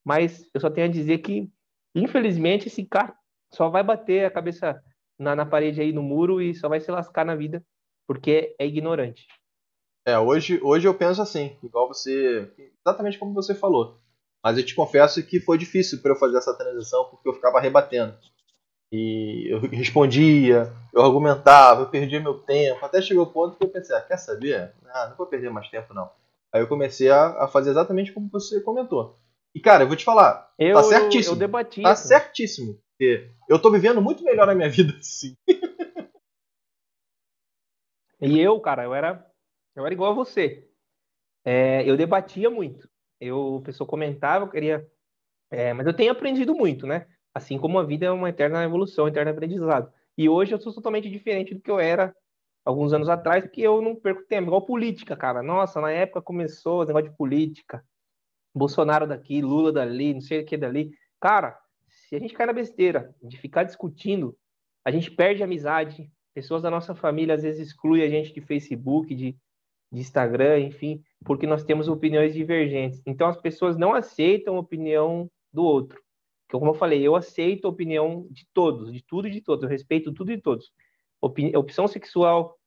mas 0.06 0.49
eu 0.53 0.61
só 0.61 0.69
tenho 0.69 0.88
a 0.88 0.91
dizer 0.91 1.18
que, 1.18 1.49
infelizmente, 1.94 2.68
esse 2.68 2.86
cara 2.86 3.14
só 3.53 3.69
vai 3.69 3.84
bater 3.84 4.26
a 4.26 4.32
cabeça 4.32 4.82
na, 5.19 5.36
na 5.36 5.45
parede 5.45 5.82
aí, 5.82 5.91
no 5.91 6.02
muro, 6.02 6.41
e 6.41 6.53
só 6.53 6.69
vai 6.69 6.80
se 6.80 6.90
lascar 6.91 7.26
na 7.26 7.36
vida, 7.36 7.64
porque 8.07 8.56
é 8.60 8.65
ignorante. 8.65 9.27
É, 10.07 10.18
hoje, 10.19 10.60
hoje 10.61 10.88
eu 10.88 10.94
penso 10.94 11.22
assim, 11.22 11.57
igual 11.64 11.88
você. 11.88 12.52
Exatamente 12.86 13.18
como 13.18 13.34
você 13.34 13.56
falou. 13.56 13.99
Mas 14.44 14.57
eu 14.57 14.64
te 14.64 14.76
confesso 14.76 15.26
que 15.26 15.40
foi 15.40 15.57
difícil 15.57 16.02
para 16.02 16.11
eu 16.11 16.15
fazer 16.15 16.38
essa 16.38 16.56
transição, 16.56 17.06
porque 17.06 17.27
eu 17.27 17.34
ficava 17.34 17.60
rebatendo. 17.60 18.15
E 18.91 19.48
eu 19.52 19.60
respondia, 19.60 20.72
eu 20.94 21.02
argumentava, 21.02 21.82
eu 21.82 21.90
perdia 21.90 22.20
meu 22.20 22.36
tempo. 22.36 22.86
Até 22.86 23.02
chegou 23.02 23.24
o 23.24 23.32
ponto 23.32 23.57
que 23.57 23.64
eu 23.64 23.70
pensei, 23.70 23.95
ah, 23.95 24.02
quer 24.02 24.18
saber? 24.18 24.74
Ah, 24.88 25.07
não 25.10 25.18
vou 25.18 25.28
perder 25.28 25.49
mais 25.49 25.70
tempo 25.70 25.94
não. 25.94 26.10
Aí 26.53 26.62
eu 26.62 26.68
comecei 26.68 27.10
a, 27.10 27.44
a 27.44 27.48
fazer 27.48 27.72
exatamente 27.72 28.14
como 28.14 28.30
você 28.32 28.62
comentou. 28.62 29.20
E 29.53 29.60
cara, 29.60 29.84
eu 29.84 29.88
vou 29.88 29.95
te 29.95 30.06
falar, 30.06 30.53
eu, 30.57 30.76
tá 30.76 30.84
certíssimo. 30.84 31.36
Eu 31.36 31.40
debati. 31.40 31.82
Tá 31.82 31.95
certíssimo. 31.95 32.80
Porque 32.91 33.30
eu 33.49 33.62
tô 33.62 33.70
vivendo 33.70 34.02
muito 34.02 34.24
melhor 34.24 34.49
a 34.49 34.56
minha 34.56 34.70
vida 34.72 34.94
assim. 34.98 35.36
e 38.22 38.40
eu, 38.40 38.60
cara, 38.60 38.84
eu 38.84 38.94
era, 38.94 39.26
eu 39.76 39.86
era 39.86 39.94
igual 39.94 40.12
a 40.12 40.16
você. 40.16 40.70
É, 41.44 41.88
eu 41.90 41.98
debatia 41.98 42.49
muito. 42.49 42.90
Eu, 43.20 43.60
a 43.62 43.66
pessoa 43.66 43.88
comentava, 43.88 44.45
eu 44.45 44.49
queria. 44.49 44.90
É, 45.52 45.74
mas 45.74 45.86
eu 45.86 45.94
tenho 45.94 46.12
aprendido 46.12 46.56
muito, 46.56 46.88
né? 46.88 47.07
Assim 47.36 47.57
como 47.60 47.78
a 47.78 47.84
vida 47.84 48.06
é 48.06 48.12
uma 48.12 48.30
eterna 48.30 48.64
evolução, 48.64 49.03
um 49.03 49.07
eterno 49.10 49.30
aprendizado. 49.30 49.91
E 50.18 50.30
hoje 50.30 50.53
eu 50.53 50.60
sou 50.60 50.74
totalmente 50.74 51.10
diferente 51.10 51.53
do 51.53 51.60
que 51.60 51.70
eu 51.70 51.82
era 51.82 52.16
alguns 52.64 52.94
anos 52.94 53.10
atrás, 53.10 53.45
que 53.45 53.62
eu 53.62 53.82
não 53.82 53.94
perco 53.94 54.24
tempo. 54.24 54.48
Igual 54.48 54.66
política, 54.66 55.18
cara. 55.18 55.44
Nossa, 55.44 55.82
na 55.82 55.91
época 55.91 56.22
começou 56.22 56.82
o 56.82 56.86
negócio 56.86 57.10
de 57.10 57.18
política. 57.18 57.86
Bolsonaro 58.56 59.06
daqui, 59.06 59.41
Lula 59.41 59.74
dali, 59.74 60.14
não 60.14 60.22
sei 60.22 60.40
o 60.41 60.45
que 60.45 60.56
dali. 60.56 60.91
Cara, 61.20 61.60
se 61.90 62.16
a 62.16 62.20
gente 62.20 62.34
cai 62.34 62.45
na 62.45 62.53
besteira 62.53 63.14
de 63.22 63.38
ficar 63.38 63.64
discutindo, 63.64 64.38
a 64.86 64.90
gente 64.90 65.12
perde 65.12 65.41
a 65.41 65.45
amizade. 65.45 66.10
Pessoas 66.34 66.62
da 66.62 66.72
nossa 66.72 66.95
família 66.95 67.36
às 67.36 67.44
vezes 67.44 67.68
excluem 67.68 68.03
a 68.03 68.10
gente 68.10 68.34
de 68.34 68.40
Facebook, 68.40 69.14
de, 69.14 69.38
de 69.91 69.99
Instagram, 69.99 70.60
enfim, 70.60 71.03
porque 71.26 71.45
nós 71.45 71.66
temos 71.66 71.90
opiniões 71.90 72.34
divergentes. 72.34 73.02
Então 73.06 73.28
as 73.28 73.41
pessoas 73.41 73.76
não 73.76 73.94
aceitam 73.94 74.56
a 74.56 74.60
opinião 74.60 75.30
do 75.52 75.64
outro. 75.64 76.05
Como 76.51 76.72
eu 76.72 76.73
falei, 76.73 77.05
eu 77.05 77.15
aceito 77.15 77.65
a 77.65 77.69
opinião 77.69 78.27
de 78.30 78.47
todos, 78.53 78.91
de 78.91 79.01
tudo 79.01 79.27
e 79.27 79.31
de 79.31 79.41
todos. 79.41 79.63
Eu 79.63 79.69
respeito 79.69 80.13
tudo 80.13 80.31
e 80.31 80.39
todos. 80.39 80.72
Opini 81.22 81.55
opção 81.55 81.88
sexual, 81.88 82.57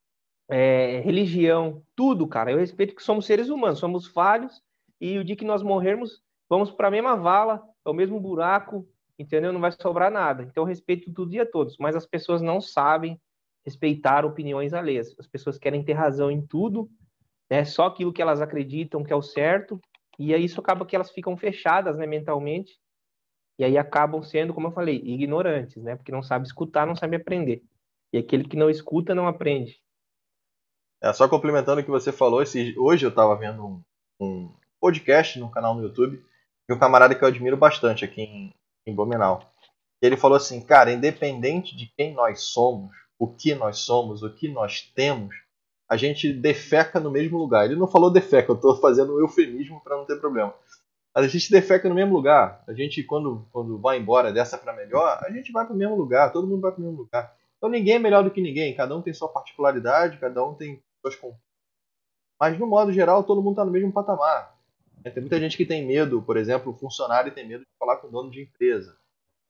é, 0.49 1.01
religião, 1.01 1.83
tudo, 1.95 2.27
cara. 2.27 2.51
Eu 2.51 2.59
respeito 2.59 2.95
que 2.95 3.03
somos 3.03 3.27
seres 3.27 3.49
humanos, 3.49 3.79
somos 3.79 4.07
falhos 4.07 4.63
e 5.01 5.19
o 5.19 5.25
dia 5.25 5.37
que 5.37 5.45
nós 5.45 5.63
morrermos, 5.63 6.23
vamos 6.49 6.71
para 6.71 6.89
a 6.89 6.91
mesma 6.91 7.17
vala, 7.17 7.63
é 7.85 7.91
o 7.91 7.95
mesmo 7.95 8.19
buraco, 8.21 8.87
entendeu? 9.19 9.53
Não 9.53 9.61
vai 9.61 9.73
sobrar 9.73 10.11
nada. 10.11 10.43
Então, 10.43 10.63
eu 10.63 10.67
respeito 10.67 11.13
tudo 11.13 11.35
e 11.35 11.41
a 11.41 11.47
todos, 11.47 11.77
mas 11.79 11.95
as 11.95 12.07
pessoas 12.07 12.43
não 12.43 12.61
sabem 12.61 13.21
respeitar 13.65 14.25
opiniões 14.25 14.73
alheias. 14.73 15.15
As 15.19 15.27
pessoas 15.27 15.59
querem 15.59 15.85
ter 15.85 15.93
razão 15.93 16.31
em 16.31 16.45
tudo, 16.45 16.89
né? 17.51 17.65
Só 17.65 17.87
aquilo 17.87 18.13
que 18.13 18.23
elas 18.23 18.41
acreditam 18.41 19.05
que 19.05 19.13
é 19.13 19.17
o 19.17 19.23
certo, 19.23 19.81
e 20.19 20.35
aí 20.35 20.45
isso 20.45 20.61
acaba 20.61 20.85
que 20.85 20.97
elas 20.97 21.11
ficam 21.11 21.37
fechadas, 21.37 21.97
né, 21.97 22.07
mentalmente, 22.07 22.79
e 23.59 23.65
aí 23.65 23.77
acabam 23.77 24.23
sendo, 24.23 24.55
como 24.55 24.69
eu 24.69 24.73
falei, 24.73 24.97
ignorantes, 25.05 25.83
né? 25.83 25.97
Porque 25.97 26.13
não 26.13 26.23
sabe 26.23 26.47
escutar, 26.47 26.87
não 26.87 26.95
sabe 26.95 27.17
aprender. 27.17 27.63
E 28.13 28.19
aquele 28.19 28.45
que 28.45 28.57
não 28.57 28.71
escuta 28.71 29.15
não 29.15 29.27
aprende. 29.27 29.81
É, 31.03 31.13
só 31.13 31.29
complementando 31.29 31.81
o 31.81 31.85
que 31.85 31.91
você 31.91 32.13
falou, 32.13 32.41
esse, 32.41 32.75
hoje 32.79 33.05
eu 33.05 33.11
estava 33.11 33.35
vendo 33.37 33.65
um, 33.65 33.83
um, 34.21 34.53
podcast 34.81 35.39
no 35.39 35.51
canal 35.51 35.75
no 35.75 35.83
YouTube 35.83 36.23
de 36.69 36.75
um 36.75 36.79
camarada 36.79 37.15
que 37.15 37.23
eu 37.23 37.29
admiro 37.29 37.57
bastante 37.57 38.05
aqui 38.05 38.23
em, 38.23 38.55
em 38.87 38.95
Blumenau. 38.95 39.43
Ele 40.01 40.17
falou 40.17 40.37
assim, 40.37 40.61
cara, 40.61 40.93
independente 40.93 41.77
de 41.77 41.93
quem 41.97 42.15
nós 42.15 42.43
somos, 42.43 42.95
o 43.19 43.27
que 43.27 43.55
nós 43.55 43.79
somos, 43.79 44.23
o 44.23 44.33
que 44.33 44.49
nós 44.49 44.83
temos, 44.95 45.35
a 45.89 45.97
gente 45.97 46.33
defeca 46.33 47.01
no 47.01 47.11
mesmo 47.11 47.39
lugar. 47.39 47.65
Ele 47.65 47.77
não 47.77 47.89
falou 47.89 48.13
defeca, 48.13 48.53
eu 48.53 48.57
estou 48.57 48.77
fazendo 48.81 49.17
um 49.17 49.21
eufemismo 49.21 49.81
para 49.83 49.97
não 49.97 50.05
ter 50.05 50.21
problema. 50.21 50.55
A 51.19 51.27
gente 51.27 51.51
defeca 51.51 51.89
no 51.89 51.97
mesmo 51.97 52.15
lugar. 52.15 52.63
A 52.67 52.73
gente, 52.73 53.03
quando, 53.03 53.45
quando 53.51 53.77
vai 53.77 53.99
embora 53.99 54.33
dessa 54.33 54.57
para 54.57 54.73
melhor, 54.73 55.19
a 55.21 55.31
gente 55.33 55.51
vai 55.51 55.67
para 55.67 55.75
o 55.75 55.77
mesmo 55.77 55.97
lugar, 55.97 56.33
todo 56.33 56.47
mundo 56.47 56.61
vai 56.61 56.71
para 56.71 56.81
o 56.81 56.85
mesmo 56.85 56.97
lugar. 56.97 57.37
Então 57.57 57.69
ninguém 57.69 57.97
é 57.97 57.99
melhor 57.99 58.23
do 58.23 58.31
que 58.31 58.41
ninguém, 58.41 58.73
cada 58.77 58.97
um 58.97 59.03
tem 59.03 59.13
sua 59.13 59.29
particularidade, 59.29 60.19
cada 60.19 60.45
um 60.47 60.55
tem 60.55 60.81
suas 61.03 61.19
Mas 62.41 62.57
no 62.57 62.69
modo 62.69 62.93
geral, 62.93 63.25
todo 63.25 63.43
mundo 63.43 63.55
está 63.55 63.65
no 63.65 63.73
mesmo 63.73 63.91
patamar. 63.91 64.57
É, 65.03 65.11
tem 65.11 65.21
muita 65.21 65.41
gente 65.41 65.57
que 65.57 65.67
tem 65.67 65.85
medo, 65.85 66.23
por 66.23 66.37
exemplo, 66.37 66.71
o 66.71 66.77
funcionário 66.77 67.35
tem 67.35 67.47
medo 67.47 67.65
de 67.65 67.79
falar 67.81 67.97
com 67.97 68.07
o 68.07 68.11
dono 68.11 68.31
de 68.31 68.43
empresa, 68.43 68.97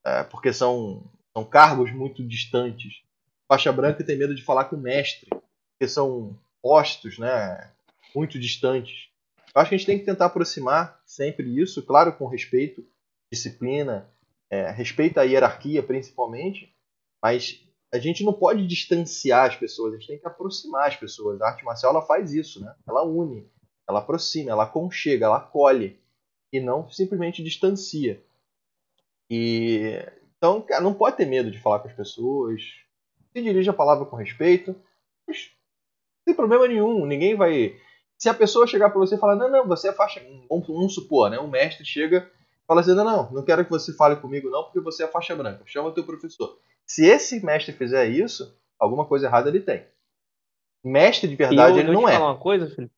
é, 0.07 0.25
porque 0.25 0.55
são, 0.55 1.05
são 1.35 1.45
cargos 1.45 1.93
muito 1.93 2.27
distantes. 2.27 3.03
Faixa 3.47 3.71
branca 3.71 4.03
tem 4.03 4.17
medo 4.17 4.35
de 4.35 4.43
falar 4.43 4.65
com 4.65 4.77
o 4.77 4.81
mestre, 4.81 5.29
porque 5.29 5.87
são 5.87 6.35
postos 6.63 7.19
né, 7.19 7.71
muito 8.15 8.39
distantes. 8.39 9.08
Acho 9.55 9.69
que 9.69 9.75
a 9.75 9.79
gente 9.79 9.87
tem 9.87 9.99
que 9.99 10.05
tentar 10.05 10.27
aproximar 10.27 11.01
sempre 11.05 11.61
isso, 11.61 11.83
claro, 11.83 12.13
com 12.13 12.27
respeito, 12.27 12.85
disciplina, 13.33 14.09
é, 14.51 14.71
respeito 14.71 15.19
à 15.19 15.23
hierarquia 15.23 15.83
principalmente, 15.83 16.75
mas 17.23 17.65
a 17.93 17.99
gente 17.99 18.25
não 18.25 18.33
pode 18.33 18.67
distanciar 18.67 19.49
as 19.49 19.57
pessoas, 19.57 19.95
a 19.95 19.97
gente 19.97 20.09
tem 20.09 20.19
que 20.19 20.27
aproximar 20.27 20.89
as 20.89 20.97
pessoas. 20.97 21.41
A 21.41 21.49
arte 21.49 21.65
marcial 21.65 21.93
ela 21.93 22.07
faz 22.07 22.33
isso, 22.33 22.61
né? 22.61 22.75
Ela 22.87 23.03
une 23.03 23.51
ela 23.89 24.01
aproxima, 24.01 24.51
ela 24.51 24.67
conchega, 24.67 25.25
ela 25.25 25.39
acolhe 25.39 25.99
e 26.53 26.61
não 26.61 26.91
simplesmente 26.91 27.43
distancia. 27.43 28.23
E 29.31 30.05
então, 30.37 30.61
cara, 30.61 30.83
não 30.83 30.95
pode 30.95 31.17
ter 31.17 31.27
medo 31.27 31.51
de 31.51 31.59
falar 31.59 31.81
com 31.81 31.89
as 31.89 31.95
pessoas. 31.95 32.63
Se 33.33 33.43
dirige 33.43 33.71
a 33.71 33.75
palavra 33.75 34.05
com 34.05 34.17
respeito. 34.17 34.77
Mas 35.27 35.51
problema 36.37 36.69
nenhum. 36.69 37.05
Ninguém 37.07 37.35
vai. 37.35 37.81
Se 38.19 38.29
a 38.29 38.35
pessoa 38.35 38.67
chegar 38.67 38.91
para 38.91 38.99
você 38.99 39.15
e 39.15 39.19
falar, 39.19 39.37
não, 39.37 39.49
não, 39.49 39.67
você 39.67 39.89
é 39.89 39.93
faixa. 39.93 40.21
Vamos, 40.49 40.67
vamos 40.67 40.95
supor, 40.95 41.31
né? 41.31 41.39
Um 41.39 41.49
mestre 41.49 41.85
chega 41.85 42.29
e 42.29 42.67
fala 42.67 42.81
assim, 42.81 42.95
não, 42.95 43.05
não, 43.05 43.31
não 43.31 43.45
quero 43.45 43.65
que 43.65 43.71
você 43.71 43.93
fale 43.95 44.17
comigo, 44.17 44.51
não, 44.51 44.65
porque 44.65 44.81
você 44.81 45.05
é 45.05 45.09
faixa 45.09 45.37
branca. 45.37 45.63
Chama 45.65 45.89
o 45.89 45.93
teu 45.93 46.05
professor. 46.05 46.59
Se 46.85 47.07
esse 47.07 47.45
mestre 47.45 47.73
fizer 47.73 48.07
isso, 48.07 48.59
alguma 48.79 49.07
coisa 49.07 49.27
errada 49.27 49.49
ele 49.49 49.61
tem. 49.61 49.87
Mestre 50.85 51.29
de 51.29 51.37
verdade 51.37 51.79
eu, 51.79 51.85
ele 51.85 51.93
não 51.93 52.09
é. 52.09 52.15
falar 52.15 52.33
uma 52.33 52.39
coisa, 52.39 52.69
Felipe? 52.69 52.93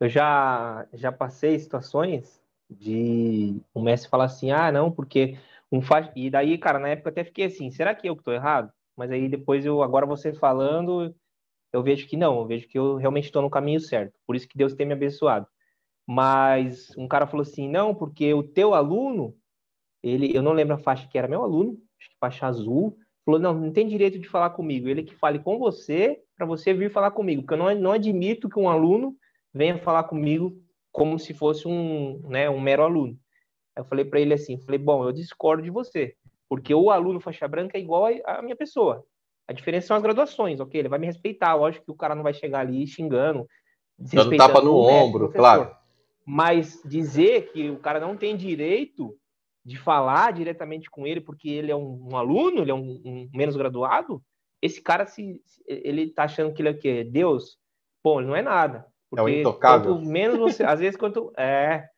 Eu 0.00 0.08
já, 0.08 0.86
já 0.94 1.12
passei 1.12 1.58
situações 1.58 2.42
de 2.68 3.60
o 3.74 3.82
mestre 3.82 4.10
falar 4.10 4.24
assim, 4.24 4.50
ah, 4.50 4.72
não, 4.72 4.90
porque 4.90 5.38
um 5.70 5.80
faz... 5.80 6.10
E 6.16 6.30
daí, 6.30 6.58
cara, 6.58 6.78
na 6.78 6.88
época 6.88 7.10
eu 7.10 7.12
até 7.12 7.22
fiquei 7.22 7.44
assim, 7.44 7.70
será 7.70 7.94
que 7.94 8.08
eu 8.08 8.16
que 8.16 8.24
tô 8.24 8.32
errado? 8.32 8.72
Mas 8.96 9.10
aí 9.10 9.28
depois 9.28 9.64
eu, 9.64 9.82
agora 9.82 10.06
você 10.06 10.32
falando, 10.32 11.14
eu 11.72 11.82
vejo 11.82 12.06
que 12.08 12.16
não, 12.16 12.38
eu 12.38 12.46
vejo 12.46 12.68
que 12.68 12.78
eu 12.78 12.96
realmente 12.96 13.26
estou 13.26 13.42
no 13.42 13.50
caminho 13.50 13.80
certo. 13.80 14.18
Por 14.26 14.34
isso 14.34 14.48
que 14.48 14.58
Deus 14.58 14.74
tem 14.74 14.86
me 14.86 14.92
abençoado. 14.92 15.46
Mas 16.06 16.90
um 16.96 17.06
cara 17.06 17.26
falou 17.26 17.42
assim, 17.42 17.68
não, 17.68 17.94
porque 17.94 18.34
o 18.34 18.42
teu 18.42 18.74
aluno, 18.74 19.36
ele, 20.02 20.36
eu 20.36 20.42
não 20.42 20.52
lembro 20.52 20.74
a 20.74 20.78
faixa 20.78 21.08
que 21.08 21.16
era 21.16 21.28
meu 21.28 21.42
aluno, 21.42 21.78
acho 22.00 22.10
que 22.10 22.16
faixa 22.18 22.46
azul, 22.46 22.96
falou, 23.24 23.40
não, 23.40 23.54
não 23.54 23.72
tem 23.72 23.86
direito 23.86 24.18
de 24.18 24.28
falar 24.28 24.50
comigo. 24.50 24.88
Ele 24.88 25.04
que 25.04 25.14
fale 25.14 25.38
com 25.38 25.58
você, 25.58 26.20
para 26.36 26.46
você 26.46 26.74
vir 26.74 26.90
falar 26.90 27.12
comigo, 27.12 27.42
porque 27.42 27.54
eu 27.54 27.58
não, 27.58 27.74
não 27.76 27.92
admito 27.92 28.48
que 28.48 28.58
um 28.58 28.68
aluno 28.68 29.14
venha 29.54 29.78
falar 29.78 30.04
comigo 30.04 30.52
como 30.90 31.18
se 31.18 31.32
fosse 31.32 31.68
um, 31.68 32.20
né, 32.28 32.50
um 32.50 32.60
mero 32.60 32.82
aluno. 32.82 33.16
Eu 33.76 33.84
falei 33.84 34.04
para 34.04 34.20
ele 34.20 34.34
assim, 34.34 34.58
falei, 34.58 34.78
bom, 34.78 35.04
eu 35.04 35.12
discordo 35.12 35.62
de 35.62 35.70
você, 35.70 36.16
porque 36.48 36.74
o 36.74 36.90
aluno 36.90 37.20
faixa 37.20 37.46
branca 37.46 37.78
é 37.78 37.80
igual 37.80 38.06
a 38.26 38.42
minha 38.42 38.56
pessoa. 38.56 39.04
A 39.50 39.52
diferença 39.52 39.88
são 39.88 39.96
as 39.96 40.02
graduações, 40.02 40.60
ok? 40.60 40.80
Ele 40.80 40.88
vai 40.88 41.00
me 41.00 41.06
respeitar, 41.06 41.56
lógico 41.56 41.84
que 41.86 41.90
o 41.90 41.96
cara 41.96 42.14
não 42.14 42.22
vai 42.22 42.32
chegar 42.32 42.60
ali 42.60 42.86
xingando, 42.86 43.48
dando 43.98 44.36
tapa 44.36 44.60
no 44.60 44.76
ombro, 44.76 45.28
claro. 45.32 45.74
Mas 46.24 46.80
dizer 46.84 47.50
que 47.50 47.68
o 47.68 47.76
cara 47.76 47.98
não 47.98 48.16
tem 48.16 48.36
direito 48.36 49.12
de 49.64 49.76
falar 49.76 50.32
diretamente 50.32 50.88
com 50.88 51.04
ele 51.04 51.20
porque 51.20 51.48
ele 51.48 51.72
é 51.72 51.74
um, 51.74 52.10
um 52.12 52.16
aluno, 52.16 52.62
ele 52.62 52.70
é 52.70 52.74
um, 52.74 53.02
um, 53.04 53.30
menos 53.34 53.56
graduado, 53.56 54.22
esse 54.62 54.80
cara 54.80 55.04
se 55.04 55.42
ele 55.66 56.10
tá 56.10 56.22
achando 56.22 56.52
que 56.54 56.62
ele 56.62 56.68
é 56.68 56.72
o 56.72 56.78
quê? 56.78 57.02
Deus? 57.02 57.58
Bom, 58.04 58.20
ele 58.20 58.28
não 58.28 58.36
é 58.36 58.42
nada. 58.42 58.86
Porque 59.10 59.20
é 59.20 59.24
o 59.24 59.28
intocável. 59.28 59.96
Quanto 59.96 60.06
menos 60.06 60.38
você. 60.38 60.62
às 60.62 60.78
vezes, 60.78 60.96
quanto. 60.96 61.32
É. 61.36 61.88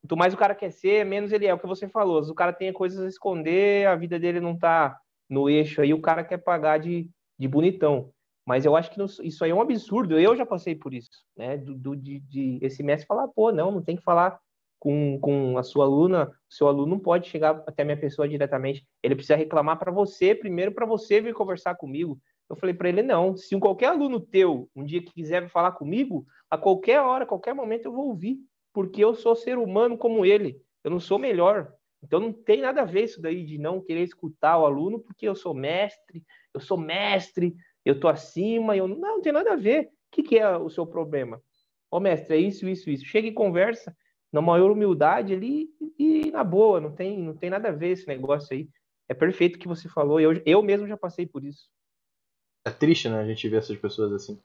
Quanto 0.00 0.16
mais 0.16 0.32
o 0.32 0.36
cara 0.36 0.54
quer 0.54 0.70
ser, 0.70 1.04
menos 1.04 1.32
ele 1.32 1.46
é. 1.46 1.52
O 1.52 1.58
que 1.58 1.66
você 1.66 1.88
falou. 1.88 2.22
O 2.22 2.34
cara 2.34 2.52
tem 2.52 2.72
coisas 2.72 3.04
a 3.04 3.08
esconder, 3.08 3.88
a 3.88 3.96
vida 3.96 4.16
dele 4.16 4.38
não 4.38 4.56
tá 4.56 4.96
no 5.30 5.48
eixo 5.48 5.80
aí, 5.80 5.94
o 5.94 6.02
cara 6.02 6.24
quer 6.24 6.38
pagar 6.38 6.78
de, 6.78 7.08
de 7.38 7.48
bonitão. 7.48 8.12
Mas 8.44 8.64
eu 8.64 8.74
acho 8.74 8.90
que 8.90 9.00
isso 9.26 9.44
aí 9.44 9.50
é 9.50 9.54
um 9.54 9.60
absurdo. 9.60 10.18
Eu 10.18 10.36
já 10.36 10.44
passei 10.44 10.74
por 10.74 10.92
isso, 10.92 11.10
né? 11.36 11.56
Do, 11.56 11.74
do 11.74 11.96
de, 11.96 12.18
de, 12.20 12.58
esse 12.60 12.82
mestre 12.82 13.06
falar, 13.06 13.28
pô, 13.28 13.52
não, 13.52 13.70
não 13.70 13.82
tem 13.82 13.96
que 13.96 14.02
falar 14.02 14.40
com, 14.78 15.20
com 15.20 15.56
a 15.56 15.62
sua 15.62 15.84
aluna. 15.84 16.32
O 16.50 16.54
seu 16.54 16.66
aluno 16.66 16.96
não 16.96 16.98
pode 16.98 17.28
chegar 17.28 17.62
até 17.66 17.84
minha 17.84 18.00
pessoa 18.00 18.28
diretamente. 18.28 18.84
Ele 19.02 19.14
precisa 19.14 19.36
reclamar 19.36 19.78
para 19.78 19.92
você 19.92 20.34
primeiro, 20.34 20.72
para 20.72 20.84
você 20.84 21.20
vir 21.20 21.32
conversar 21.32 21.76
comigo. 21.76 22.18
Eu 22.48 22.56
falei 22.56 22.74
para 22.74 22.88
ele, 22.88 23.02
não. 23.02 23.36
Se 23.36 23.54
um 23.54 23.60
qualquer 23.60 23.86
aluno 23.86 24.18
teu 24.18 24.68
um 24.74 24.84
dia 24.84 25.00
que 25.00 25.12
quiser 25.12 25.48
falar 25.48 25.72
comigo, 25.72 26.26
a 26.50 26.58
qualquer 26.58 27.00
hora, 27.00 27.24
qualquer 27.24 27.54
momento 27.54 27.84
eu 27.84 27.92
vou 27.92 28.08
ouvir, 28.08 28.38
porque 28.72 29.04
eu 29.04 29.14
sou 29.14 29.36
ser 29.36 29.56
humano 29.58 29.96
como 29.96 30.26
ele. 30.26 30.60
Eu 30.82 30.90
não 30.90 30.98
sou 30.98 31.18
melhor. 31.18 31.72
Então 32.02 32.18
não 32.18 32.32
tem 32.32 32.62
nada 32.62 32.82
a 32.82 32.84
ver 32.84 33.04
isso 33.04 33.20
daí 33.20 33.44
de 33.44 33.58
não 33.58 33.80
querer 33.80 34.02
escutar 34.02 34.58
o 34.58 34.64
aluno 34.64 34.98
porque 34.98 35.28
eu 35.28 35.34
sou 35.34 35.54
mestre, 35.54 36.24
eu 36.54 36.60
sou 36.60 36.78
mestre, 36.78 37.54
eu 37.84 37.98
tô 37.98 38.08
acima, 38.08 38.76
eu 38.76 38.88
não, 38.88 38.96
não 38.96 39.20
tem 39.20 39.32
nada 39.32 39.52
a 39.52 39.56
ver. 39.56 39.86
O 39.86 39.90
que, 40.10 40.22
que 40.22 40.38
é 40.38 40.56
o 40.56 40.70
seu 40.70 40.86
problema? 40.86 41.42
Ô 41.90 42.00
mestre, 42.00 42.36
é 42.36 42.38
isso, 42.38 42.68
isso, 42.68 42.88
isso. 42.88 43.04
Chega 43.04 43.28
e 43.28 43.32
conversa 43.32 43.94
na 44.32 44.40
maior 44.40 44.70
humildade 44.70 45.34
ali 45.34 45.68
e 45.98 46.30
na 46.30 46.44
boa, 46.44 46.80
não 46.80 46.94
tem, 46.94 47.18
não 47.18 47.36
tem 47.36 47.50
nada 47.50 47.68
a 47.68 47.72
ver 47.72 47.90
esse 47.90 48.06
negócio 48.06 48.54
aí. 48.54 48.68
É 49.08 49.14
perfeito 49.14 49.56
o 49.56 49.58
que 49.58 49.68
você 49.68 49.88
falou, 49.88 50.20
eu, 50.20 50.40
eu 50.46 50.62
mesmo 50.62 50.86
já 50.86 50.96
passei 50.96 51.26
por 51.26 51.44
isso. 51.44 51.68
É 52.64 52.70
triste, 52.70 53.08
né, 53.08 53.18
a 53.18 53.26
gente 53.26 53.48
ver 53.48 53.56
essas 53.56 53.76
pessoas 53.76 54.12
assim. 54.12 54.40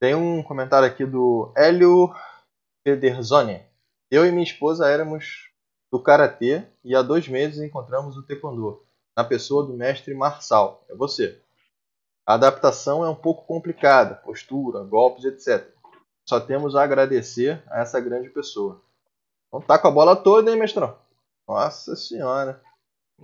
Tem 0.00 0.14
um 0.14 0.42
comentário 0.42 0.86
aqui 0.86 1.04
do 1.04 1.52
Hélio 1.56 2.14
Pederzoni. 2.84 3.64
Eu 4.10 4.24
e 4.26 4.30
minha 4.30 4.44
esposa 4.44 4.88
éramos 4.88 5.50
do 5.94 6.00
Karatê 6.00 6.64
e 6.84 6.96
há 6.96 7.02
dois 7.02 7.28
meses 7.28 7.62
encontramos 7.62 8.16
o 8.16 8.22
Taekwondo, 8.24 8.82
na 9.16 9.22
pessoa 9.22 9.64
do 9.64 9.74
mestre 9.74 10.12
Marçal. 10.12 10.84
É 10.90 10.94
você. 10.96 11.40
A 12.26 12.34
adaptação 12.34 13.04
é 13.04 13.08
um 13.08 13.14
pouco 13.14 13.46
complicada, 13.46 14.16
postura, 14.16 14.82
golpes, 14.82 15.24
etc. 15.24 15.72
Só 16.28 16.40
temos 16.40 16.74
a 16.74 16.82
agradecer 16.82 17.62
a 17.68 17.80
essa 17.80 18.00
grande 18.00 18.28
pessoa. 18.28 18.82
Então 19.46 19.60
tá 19.60 19.78
com 19.78 19.86
a 19.86 19.90
bola 19.92 20.16
toda, 20.16 20.50
hein, 20.50 20.58
mestrão? 20.58 20.98
Nossa 21.46 21.94
senhora. 21.94 22.60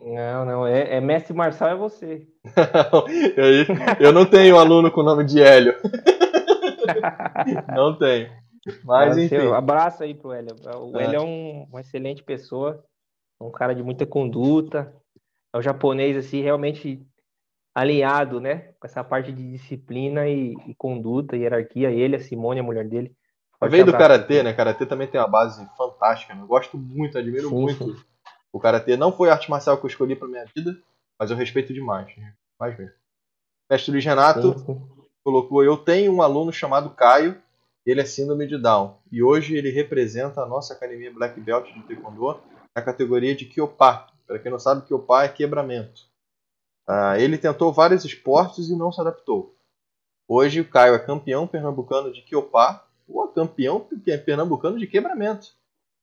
Não, 0.01 0.45
não, 0.45 0.65
é, 0.65 0.95
é 0.95 1.01
mestre 1.01 1.35
Marçal 1.35 1.71
é 1.71 1.75
você. 1.75 2.25
eu 3.99 4.13
não 4.13 4.25
tenho 4.25 4.57
aluno 4.57 4.93
com 4.93 5.01
o 5.01 5.05
nome 5.05 5.25
de 5.25 5.43
Hélio. 5.43 5.75
não 7.75 7.99
tenho. 7.99 8.31
Mas, 8.85 9.17
enfim. 9.17 9.53
abraço 9.53 10.03
aí 10.03 10.15
pro 10.15 10.33
Hélio. 10.33 10.55
O 10.79 10.99
é. 10.99 11.05
Hélio 11.05 11.17
é 11.17 11.21
um, 11.21 11.63
uma 11.65 11.81
excelente 11.81 12.23
pessoa, 12.23 12.85
um 13.41 13.51
cara 13.51 13.75
de 13.75 13.83
muita 13.83 14.05
conduta. 14.07 14.95
É 15.53 15.59
um 15.59 15.63
japonês, 15.63 16.17
assim, 16.17 16.43
realmente 16.43 17.05
alinhado, 17.75 18.41
né? 18.41 18.73
Com 18.79 18.87
essa 18.87 19.03
parte 19.03 19.33
de 19.33 19.51
disciplina 19.51 20.29
e, 20.29 20.55
e 20.67 20.75
conduta, 20.75 21.37
hierarquia. 21.37 21.91
Ele, 21.91 22.17
a 22.17 22.21
Simone, 22.21 22.61
a 22.61 22.63
mulher 22.63 22.87
dele. 22.87 23.15
Veio 23.69 23.85
do 23.85 23.93
Karatê, 23.93 24.43
né? 24.43 24.53
Karatê 24.53 24.87
também 24.87 25.07
tem 25.07 25.21
uma 25.21 25.29
base 25.29 25.67
fantástica. 25.77 26.35
Né? 26.35 26.43
Eu 26.43 26.47
gosto 26.47 26.79
muito, 26.79 27.19
admiro 27.19 27.49
sim, 27.49 27.55
muito 27.55 27.97
sim. 27.97 28.05
o 28.53 28.59
Karatê. 28.59 28.97
Não 28.97 29.13
foi 29.13 29.29
a 29.29 29.33
arte 29.33 29.51
marcial 29.51 29.77
que 29.77 29.85
eu 29.85 29.89
escolhi 29.89 30.17
pra 30.17 30.29
minha 30.29 30.47
vida, 30.55 30.77
mas 31.19 31.31
eu 31.31 31.37
respeito 31.37 31.75
demais. 31.75 32.17
Né? 32.17 32.33
Mais 32.59 32.79
mesmo. 32.79 32.95
Mestre 33.71 33.93
Luiz 33.93 34.05
Renato 34.05 34.59
sim, 34.59 34.83
colocou: 35.23 35.63
Eu 35.63 35.77
tenho 35.77 36.13
um 36.13 36.23
aluno 36.23 36.53
chamado 36.53 36.91
Caio, 36.91 37.41
ele 37.91 38.01
é 38.01 38.05
síndrome 38.05 38.47
de 38.47 38.59
Down. 38.59 38.97
E 39.11 39.23
hoje 39.23 39.57
ele 39.57 39.71
representa 39.71 40.43
a 40.43 40.47
nossa 40.47 40.75
academia 40.75 41.13
Black 41.13 41.41
Belt 41.41 41.73
de 41.73 41.83
Taekwondo 41.83 42.41
na 42.75 42.83
categoria 42.83 43.35
de 43.35 43.45
Kyopá. 43.47 44.09
Para 44.27 44.39
quem 44.39 44.51
não 44.51 44.59
sabe, 44.59 44.87
Kyopá 44.87 45.25
é 45.25 45.29
quebramento. 45.29 46.03
Uh, 46.89 47.17
ele 47.19 47.39
tentou 47.39 47.73
vários 47.73 48.05
esportes 48.05 48.69
e 48.69 48.77
não 48.77 48.93
se 48.93 49.01
adaptou. 49.01 49.57
Hoje 50.29 50.61
o 50.61 50.69
Caio 50.69 50.95
é 50.95 50.99
campeão 50.99 51.47
pernambucano 51.47 52.13
de 52.13 52.23
Kyopá 52.23 52.87
Pô, 53.11 53.27
campeão 53.27 53.85
pernambucano 54.25 54.79
de 54.79 54.87
quebramento. 54.87 55.49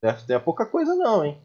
Certo? 0.03 0.27
Tem 0.27 0.35
é 0.35 0.39
pouca 0.39 0.65
coisa 0.65 0.93
não, 0.93 1.23
hein? 1.23 1.41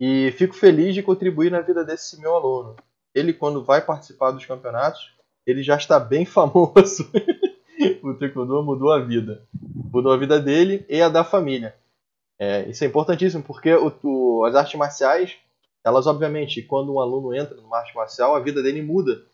E 0.00 0.32
fico 0.32 0.54
feliz 0.54 0.94
de 0.94 1.02
contribuir 1.02 1.50
na 1.50 1.60
vida 1.60 1.84
desse 1.84 2.18
meu 2.20 2.34
aluno. 2.34 2.74
Ele, 3.14 3.32
quando 3.32 3.64
vai 3.64 3.84
participar 3.84 4.30
dos 4.30 4.46
campeonatos, 4.46 5.14
ele 5.46 5.62
já 5.62 5.76
está 5.76 6.00
bem 6.00 6.24
famoso. 6.26 7.10
O 8.02 8.14
Taekwondo 8.14 8.62
mudou 8.62 8.92
a 8.92 9.00
vida. 9.00 9.46
Mudou 9.92 10.12
a 10.12 10.16
vida 10.16 10.40
dele 10.40 10.84
e 10.88 11.00
a 11.00 11.08
da 11.08 11.24
família. 11.24 11.74
É, 12.38 12.68
isso 12.68 12.84
é 12.84 12.86
importantíssimo, 12.86 13.42
porque 13.42 13.74
o, 13.74 13.92
o, 14.02 14.44
as 14.44 14.54
artes 14.54 14.78
marciais, 14.78 15.36
elas 15.84 16.06
obviamente, 16.06 16.62
quando 16.62 16.94
um 16.94 17.00
aluno 17.00 17.34
entra 17.34 17.56
numa 17.56 17.78
arte 17.78 17.94
marcial, 17.94 18.34
a 18.34 18.40
vida 18.40 18.62
dele 18.62 18.82
muda. 18.82 19.24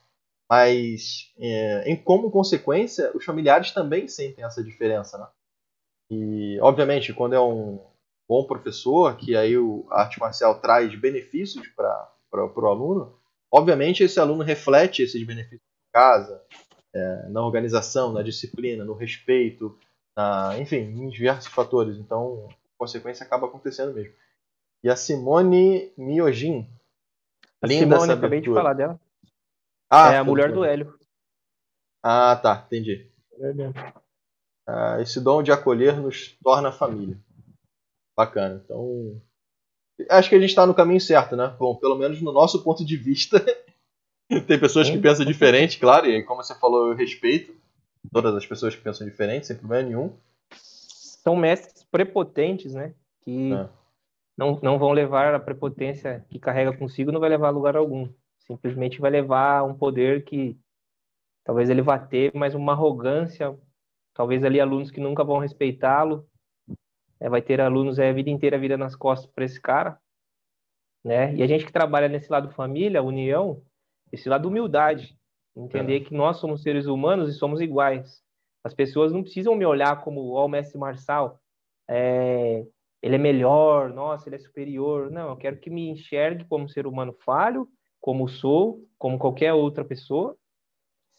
Mas, 0.51 1.32
é, 1.39 1.91
em 1.91 1.97
como 1.97 2.31
consequência, 2.31 3.11
os 3.15 3.24
familiares 3.24 3.73
também 3.73 4.09
sentem 4.09 4.45
essa 4.45 4.62
diferença. 4.62 5.19
Né? 5.19 5.27
E, 6.11 6.59
obviamente, 6.61 7.12
quando 7.12 7.35
é 7.35 7.41
um 7.41 7.81
bom 8.28 8.45
professor, 8.45 9.16
que 9.16 9.36
aí 9.36 9.57
o, 9.57 9.86
a 9.91 10.03
arte 10.03 10.19
marcial 10.19 10.61
traz 10.61 10.95
benefícios 10.99 11.66
para 11.69 12.09
o 12.32 12.66
aluno, 12.66 13.19
obviamente 13.53 14.03
esse 14.03 14.19
aluno 14.19 14.43
reflete 14.43 15.03
esses 15.03 15.24
benefícios 15.27 15.61
em 15.61 15.93
casa, 15.93 16.43
é, 16.95 17.29
na 17.29 17.45
organização, 17.45 18.12
na 18.12 18.23
disciplina, 18.23 18.85
no 18.85 18.95
respeito, 18.95 19.77
na, 20.16 20.59
enfim, 20.59 20.77
em 20.77 21.09
diversos 21.09 21.49
fatores. 21.49 21.97
Então, 21.97 22.49
a 22.49 22.79
consequência 22.79 23.27
acaba 23.27 23.47
acontecendo 23.47 23.93
mesmo. 23.93 24.15
E 24.83 24.89
a 24.89 24.97
Simone 24.97 25.93
Miojin. 25.97 26.69
Linda 27.65 27.99
Simone, 27.99 28.12
acabei 28.12 28.41
de 28.41 28.53
falar 28.53 28.75
dela. 28.75 29.01
Ah, 29.91 30.12
é 30.12 30.19
a 30.19 30.25
mulher 30.25 30.53
do 30.53 30.65
Hélio. 30.65 30.99
Ah, 32.03 32.37
tá, 32.37 32.65
entendi. 32.66 33.11
É 33.41 33.53
mesmo. 33.53 33.75
Ah, 34.66 35.01
esse 35.01 35.21
dom 35.21 35.43
de 35.43 35.51
acolher 35.51 35.97
nos 35.97 36.37
torna 36.43 36.71
família. 36.71 37.19
Bacana. 38.16 38.61
Então, 38.65 39.21
acho 40.11 40.29
que 40.29 40.35
a 40.35 40.41
gente 40.41 40.51
está 40.51 40.66
no 40.66 40.75
caminho 40.75 41.01
certo, 41.01 41.35
né? 41.35 41.55
Bom, 41.59 41.77
pelo 41.77 41.97
menos 41.97 42.21
no 42.21 42.33
nosso 42.33 42.62
ponto 42.62 42.85
de 42.85 42.97
vista. 42.97 43.39
Tem 44.47 44.59
pessoas 44.59 44.89
que 44.89 44.99
pensam 44.99 45.25
diferente, 45.25 45.79
claro, 45.79 46.07
e 46.07 46.23
como 46.23 46.43
você 46.43 46.55
falou, 46.59 46.89
eu 46.89 46.97
respeito 46.97 47.55
todas 48.13 48.35
as 48.35 48.47
pessoas 48.47 48.75
que 48.75 48.83
pensam 48.83 49.07
diferente, 49.07 49.47
sem 49.47 49.57
problema 49.57 49.89
nenhum. 49.89 50.17
São 50.53 51.35
mestres 51.35 51.85
prepotentes, 51.85 52.75
né? 52.75 52.95
Que 53.23 53.53
é. 53.53 53.69
não, 54.37 54.59
não 54.63 54.79
vão 54.79 54.93
levar 54.93 55.35
a 55.35 55.41
prepotência 55.41 56.25
que 56.29 56.39
carrega 56.39 56.77
consigo, 56.77 57.13
não 57.13 57.21
vai 57.21 57.31
levar 57.31 57.49
a 57.49 57.51
lugar 57.51 57.77
algum. 57.77 58.09
Simplesmente 58.41 59.01
vai 59.01 59.11
levar 59.11 59.65
um 59.65 59.75
poder 59.75 60.25
que 60.25 60.59
talvez 61.45 61.71
ele 61.71 61.81
vá 61.81 61.99
ter, 61.99 62.31
mas 62.35 62.55
uma 62.55 62.73
arrogância 62.73 63.59
Talvez 64.15 64.45
ali 64.45 64.61
alunos 64.61 64.93
que 64.93 65.01
nunca 65.01 65.25
vão 65.25 65.39
respeitá-lo. 65.39 66.27
É, 67.19 67.29
vai 67.29 67.43
ter 67.43 67.61
alunos 67.61 67.99
é, 67.99 68.09
a 68.09 68.13
vida 68.13 68.31
inteira 68.31 68.57
a 68.57 68.61
vida 68.61 68.77
nas 68.77 68.95
costas 68.95 69.31
para 69.31 69.45
esse 69.45 69.61
cara. 69.61 69.99
Né? 71.05 71.35
E 71.35 71.43
a 71.43 71.47
gente 71.47 71.67
que 71.67 71.73
trabalha 71.73 72.09
nesse 72.09 72.31
lado 72.31 72.51
família, 72.51 73.03
união, 73.03 73.61
esse 74.13 74.29
lado 74.29 74.49
humildade. 74.49 75.17
Entender 75.57 75.97
é. 75.97 76.01
que 76.01 76.15
nós 76.15 76.39
somos 76.39 76.63
seres 76.63 76.87
humanos 76.87 77.29
e 77.29 77.39
somos 77.39 77.61
iguais. 77.61 78.23
As 78.65 78.75
pessoas 78.75 79.13
não 79.13 79.23
precisam 79.23 79.55
me 79.55 79.65
olhar 79.65 80.03
como 80.03 80.33
o 80.33 80.49
mestre 80.49 80.79
Marçal. 80.79 81.39
É, 81.89 82.67
ele 83.03 83.17
é 83.17 83.19
melhor, 83.19 83.93
nossa, 83.93 84.29
ele 84.29 84.37
é 84.37 84.39
superior. 84.39 85.11
Não, 85.11 85.29
eu 85.29 85.37
quero 85.37 85.59
que 85.59 85.71
me 85.71 85.89
enxergue 85.89 86.45
como 86.47 86.69
ser 86.69 86.87
humano 86.87 87.13
falho, 87.13 87.69
como 88.01 88.27
sou, 88.27 88.83
como 88.99 89.19
qualquer 89.19 89.53
outra 89.53 89.85
pessoa, 89.85 90.37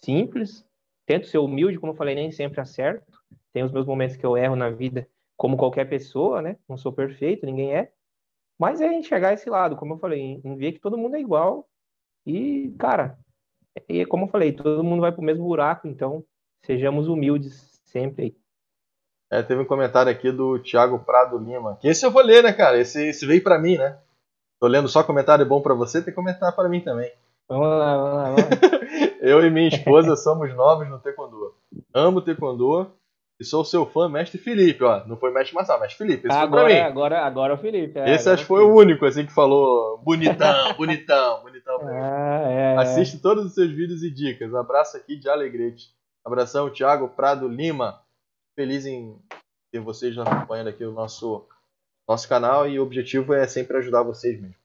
simples, 0.03 0.67
tento 1.05 1.27
ser 1.27 1.37
humilde, 1.37 1.77
como 1.77 1.93
eu 1.93 1.95
falei, 1.97 2.15
nem 2.15 2.31
sempre 2.31 2.59
acerto. 2.59 3.13
Tem 3.53 3.63
os 3.63 3.71
meus 3.71 3.85
momentos 3.85 4.15
que 4.15 4.25
eu 4.25 4.35
erro 4.35 4.55
na 4.55 4.69
vida, 4.69 5.07
como 5.37 5.57
qualquer 5.57 5.85
pessoa, 5.85 6.41
né? 6.41 6.57
Não 6.67 6.77
sou 6.77 6.91
perfeito, 6.91 7.45
ninguém 7.45 7.73
é. 7.73 7.91
Mas 8.57 8.81
é 8.81 8.93
enxergar 8.93 9.33
esse 9.33 9.49
lado, 9.49 9.75
como 9.75 9.93
eu 9.93 9.97
falei, 9.97 10.41
em 10.43 10.55
ver 10.55 10.73
que 10.73 10.79
todo 10.79 10.97
mundo 10.97 11.15
é 11.15 11.19
igual. 11.19 11.67
E, 12.25 12.73
cara, 12.79 13.17
e 13.87 14.05
como 14.05 14.25
eu 14.25 14.29
falei, 14.29 14.51
todo 14.51 14.83
mundo 14.83 15.01
vai 15.01 15.11
pro 15.11 15.21
mesmo 15.21 15.45
buraco, 15.45 15.87
então 15.87 16.23
sejamos 16.65 17.07
humildes 17.07 17.81
sempre 17.85 18.23
aí. 18.23 18.35
É, 19.31 19.41
teve 19.41 19.61
um 19.61 19.65
comentário 19.65 20.11
aqui 20.11 20.31
do 20.31 20.59
Thiago 20.59 20.99
Prado 20.99 21.37
Lima. 21.37 21.77
Que 21.81 21.87
esse 21.87 22.05
eu 22.05 22.11
vou 22.11 22.23
ler, 22.23 22.43
né, 22.43 22.53
cara? 22.53 22.79
Esse, 22.79 23.09
esse 23.09 23.25
veio 23.25 23.43
para 23.43 23.59
mim, 23.59 23.77
né? 23.77 23.97
Tô 24.59 24.67
lendo 24.67 24.87
só 24.87 25.03
comentário 25.03 25.45
bom 25.45 25.61
para 25.61 25.73
você, 25.73 25.99
tem 25.99 26.13
que 26.13 26.15
comentar 26.15 26.55
para 26.55 26.69
mim 26.69 26.81
também. 26.81 27.11
Vamos 27.47 27.67
lá, 27.67 27.97
vamos 27.97 28.13
lá. 28.13 28.23
Vamos 28.23 28.41
lá. 28.41 28.75
Eu 29.21 29.43
e 29.43 29.49
minha 29.49 29.67
esposa 29.67 30.15
somos 30.15 30.53
novos 30.55 30.87
no 30.87 30.99
Taekwondo. 30.99 31.55
Amo 31.93 32.21
Taekwondo 32.21 32.91
e 33.39 33.43
sou 33.43 33.65
seu 33.65 33.85
fã, 33.85 34.07
mestre 34.07 34.37
Felipe, 34.37 34.83
ó. 34.83 35.05
Não 35.05 35.17
foi 35.17 35.31
mestre 35.31 35.53
Marçal, 35.53 35.79
mestre 35.79 35.97
Felipe. 35.97 36.27
Esse 36.27 36.37
agora, 36.37 36.63
foi 36.63 36.73
pra 36.73 36.83
mim. 36.83 36.89
Agora, 36.89 37.25
agora 37.25 37.53
é 37.53 37.55
o 37.55 37.59
Felipe. 37.59 37.99
É, 37.99 38.13
Esse 38.13 38.29
acho 38.29 38.43
que 38.43 38.47
foi 38.47 38.63
o 38.63 38.73
único, 38.73 39.05
assim, 39.05 39.25
que 39.25 39.33
falou 39.33 39.97
bonitão, 39.97 40.73
bonitão, 40.77 41.41
bonitão. 41.41 41.89
É, 41.89 42.75
é, 42.75 42.77
Assiste 42.77 43.19
todos 43.19 43.45
os 43.45 43.53
seus 43.53 43.71
vídeos 43.71 44.03
e 44.03 44.09
dicas. 44.09 44.53
Abraço 44.53 44.95
aqui 44.95 45.17
de 45.17 45.29
Alegrete. 45.29 45.93
Abração, 46.23 46.69
Thiago 46.69 47.09
Prado 47.09 47.47
Lima. 47.47 48.01
Feliz 48.55 48.85
em 48.85 49.19
ter 49.69 49.81
vocês 49.81 50.17
acompanhando 50.17 50.69
aqui 50.69 50.85
o 50.85 50.93
nosso, 50.93 51.45
nosso 52.07 52.29
canal 52.29 52.69
e 52.69 52.79
o 52.79 52.83
objetivo 52.83 53.33
é 53.33 53.45
sempre 53.47 53.77
ajudar 53.77 54.01
vocês 54.01 54.39
mesmo. 54.39 54.55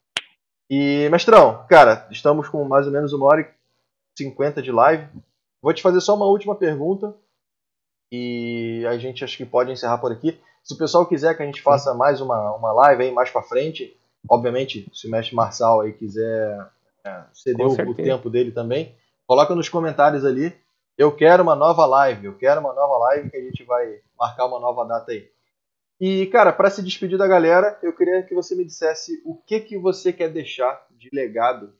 E, 0.69 1.09
mestrão, 1.11 1.65
cara, 1.67 2.07
estamos 2.09 2.47
com 2.47 2.63
mais 2.63 2.87
ou 2.87 2.93
menos 2.93 3.11
uma 3.11 3.25
hora 3.25 3.41
e 3.41 3.47
50 4.17 4.61
de 4.61 4.71
live. 4.71 5.05
Vou 5.61 5.73
te 5.73 5.81
fazer 5.81 5.99
só 5.99 6.15
uma 6.15 6.25
última 6.25 6.55
pergunta 6.55 7.13
e 8.11 8.85
a 8.87 8.97
gente 8.97 9.23
acho 9.23 9.37
que 9.37 9.45
pode 9.45 9.71
encerrar 9.71 9.97
por 9.99 10.11
aqui. 10.11 10.39
Se 10.63 10.73
o 10.73 10.77
pessoal 10.77 11.05
quiser 11.05 11.35
que 11.35 11.41
a 11.41 11.45
gente 11.45 11.61
faça 11.61 11.93
mais 11.93 12.19
uma, 12.21 12.55
uma 12.55 12.71
live 12.73 13.03
aí 13.03 13.11
mais 13.11 13.29
para 13.29 13.41
frente, 13.41 13.97
obviamente, 14.29 14.89
se 14.93 15.07
o 15.07 15.11
mestre 15.11 15.35
Marçal 15.35 15.81
aí 15.81 15.93
quiser 15.93 16.67
é, 17.03 17.23
ceder 17.33 17.65
o, 17.65 17.71
o 17.71 17.95
tempo 17.95 18.29
dele 18.29 18.51
também, 18.51 18.95
coloca 19.25 19.55
nos 19.55 19.69
comentários 19.69 20.25
ali. 20.25 20.53
Eu 20.97 21.15
quero 21.15 21.41
uma 21.41 21.55
nova 21.55 21.85
live, 21.85 22.25
eu 22.25 22.37
quero 22.37 22.59
uma 22.59 22.73
nova 22.73 22.97
live 22.97 23.29
que 23.29 23.37
a 23.37 23.41
gente 23.41 23.63
vai 23.63 24.01
marcar 24.19 24.45
uma 24.45 24.59
nova 24.59 24.85
data 24.85 25.11
aí. 25.11 25.29
E, 25.99 26.25
cara, 26.27 26.51
para 26.51 26.69
se 26.69 26.81
despedir 26.81 27.17
da 27.17 27.27
galera, 27.27 27.79
eu 27.81 27.95
queria 27.95 28.23
que 28.23 28.33
você 28.33 28.55
me 28.55 28.65
dissesse 28.65 29.21
o 29.23 29.35
que 29.35 29.59
que 29.59 29.77
você 29.77 30.11
quer 30.11 30.29
deixar 30.29 30.85
de 30.91 31.09
legado 31.13 31.73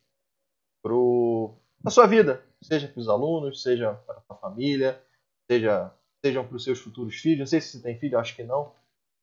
pro, 0.82 1.56
na 1.84 1.92
sua 1.92 2.06
vida, 2.08 2.44
seja 2.62 2.88
para 2.88 3.00
os 3.00 3.10
alunos, 3.10 3.62
seja 3.62 3.94
para 4.06 4.22
a 4.30 4.36
família, 4.36 5.02
seja 5.50 5.92
sejam 6.24 6.46
para 6.46 6.56
os 6.56 6.64
seus 6.64 6.80
futuros 6.80 7.16
filhos. 7.16 7.40
Não 7.40 7.48
sei 7.48 7.62
se 7.62 7.78
você 7.78 7.82
tem 7.82 7.98
filho, 7.98 8.20
acho 8.20 8.36
que 8.36 8.44
não, 8.44 8.74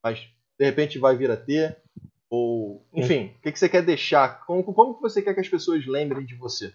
mas 0.03 0.21
de 0.59 0.65
repente 0.65 0.99
vai 0.99 1.17
vir 1.17 1.31
a 1.31 1.37
ter. 1.37 1.81
Ou, 2.31 2.87
enfim, 2.93 3.35
o 3.39 3.41
que, 3.41 3.53
que 3.53 3.59
você 3.59 3.69
quer 3.69 3.83
deixar? 3.83 4.45
Como, 4.45 4.63
como 4.75 4.95
que 4.97 5.01
você 5.01 5.23
quer 5.23 5.33
que 5.33 5.41
as 5.41 5.49
pessoas 5.49 5.87
lembrem 5.87 6.27
de 6.27 6.35
você? 6.35 6.75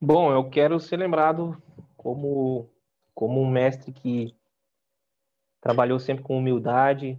Bom, 0.00 0.32
eu 0.32 0.48
quero 0.48 0.80
ser 0.80 0.96
lembrado 0.96 1.60
como, 1.96 2.70
como 3.14 3.40
um 3.40 3.50
mestre 3.50 3.92
que 3.92 4.34
trabalhou 5.60 5.98
sempre 5.98 6.22
com 6.22 6.38
humildade, 6.38 7.18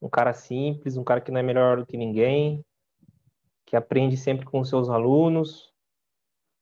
um 0.00 0.08
cara 0.08 0.32
simples, 0.32 0.96
um 0.96 1.04
cara 1.04 1.20
que 1.20 1.30
não 1.30 1.38
é 1.38 1.42
melhor 1.42 1.78
do 1.78 1.86
que 1.86 1.96
ninguém, 1.96 2.64
que 3.66 3.76
aprende 3.76 4.16
sempre 4.16 4.46
com 4.46 4.60
os 4.60 4.68
seus 4.68 4.88
alunos, 4.88 5.70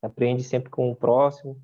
aprende 0.02 0.42
sempre 0.42 0.70
com 0.70 0.90
o 0.90 0.96
próximo. 0.96 1.60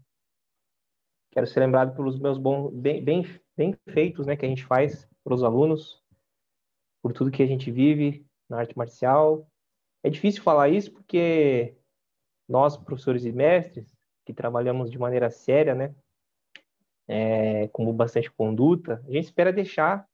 Quero 1.35 1.49
ser 1.49 1.59
lembrado 1.59 1.97
pelos 1.97 2.17
meus 2.17 2.39
bons, 2.39 2.73
bem, 2.73 3.03
bem, 3.03 3.27
bem 3.57 3.75
feitos, 3.89 4.25
né, 4.25 4.37
que 4.37 4.47
a 4.47 4.49
gente 4.49 4.65
faz 4.65 5.09
para 5.25 5.35
os 5.35 5.43
alunos, 5.43 6.01
por 7.03 7.13
tudo 7.13 7.33
que 7.33 7.43
a 7.43 7.47
gente 7.47 7.73
vive, 7.73 8.25
na 8.49 8.59
arte 8.59 8.79
marcial. 8.79 9.45
É 10.05 10.09
difícil 10.09 10.45
falar 10.45 10.69
isso 10.69 10.93
porque 10.93 11.77
nós, 12.49 12.77
professores 12.77 13.25
e 13.25 13.33
mestres, 13.33 13.93
que 14.25 14.33
trabalhamos 14.33 14.93
de 14.93 14.97
maneira 14.97 15.29
séria, 15.29 15.75
né, 15.75 15.93
é, 17.09 17.67
com 17.69 17.93
bastante 17.93 18.31
conduta, 18.31 19.03
a 19.05 19.11
gente 19.11 19.25
espera 19.25 19.53
deixar 19.53 20.09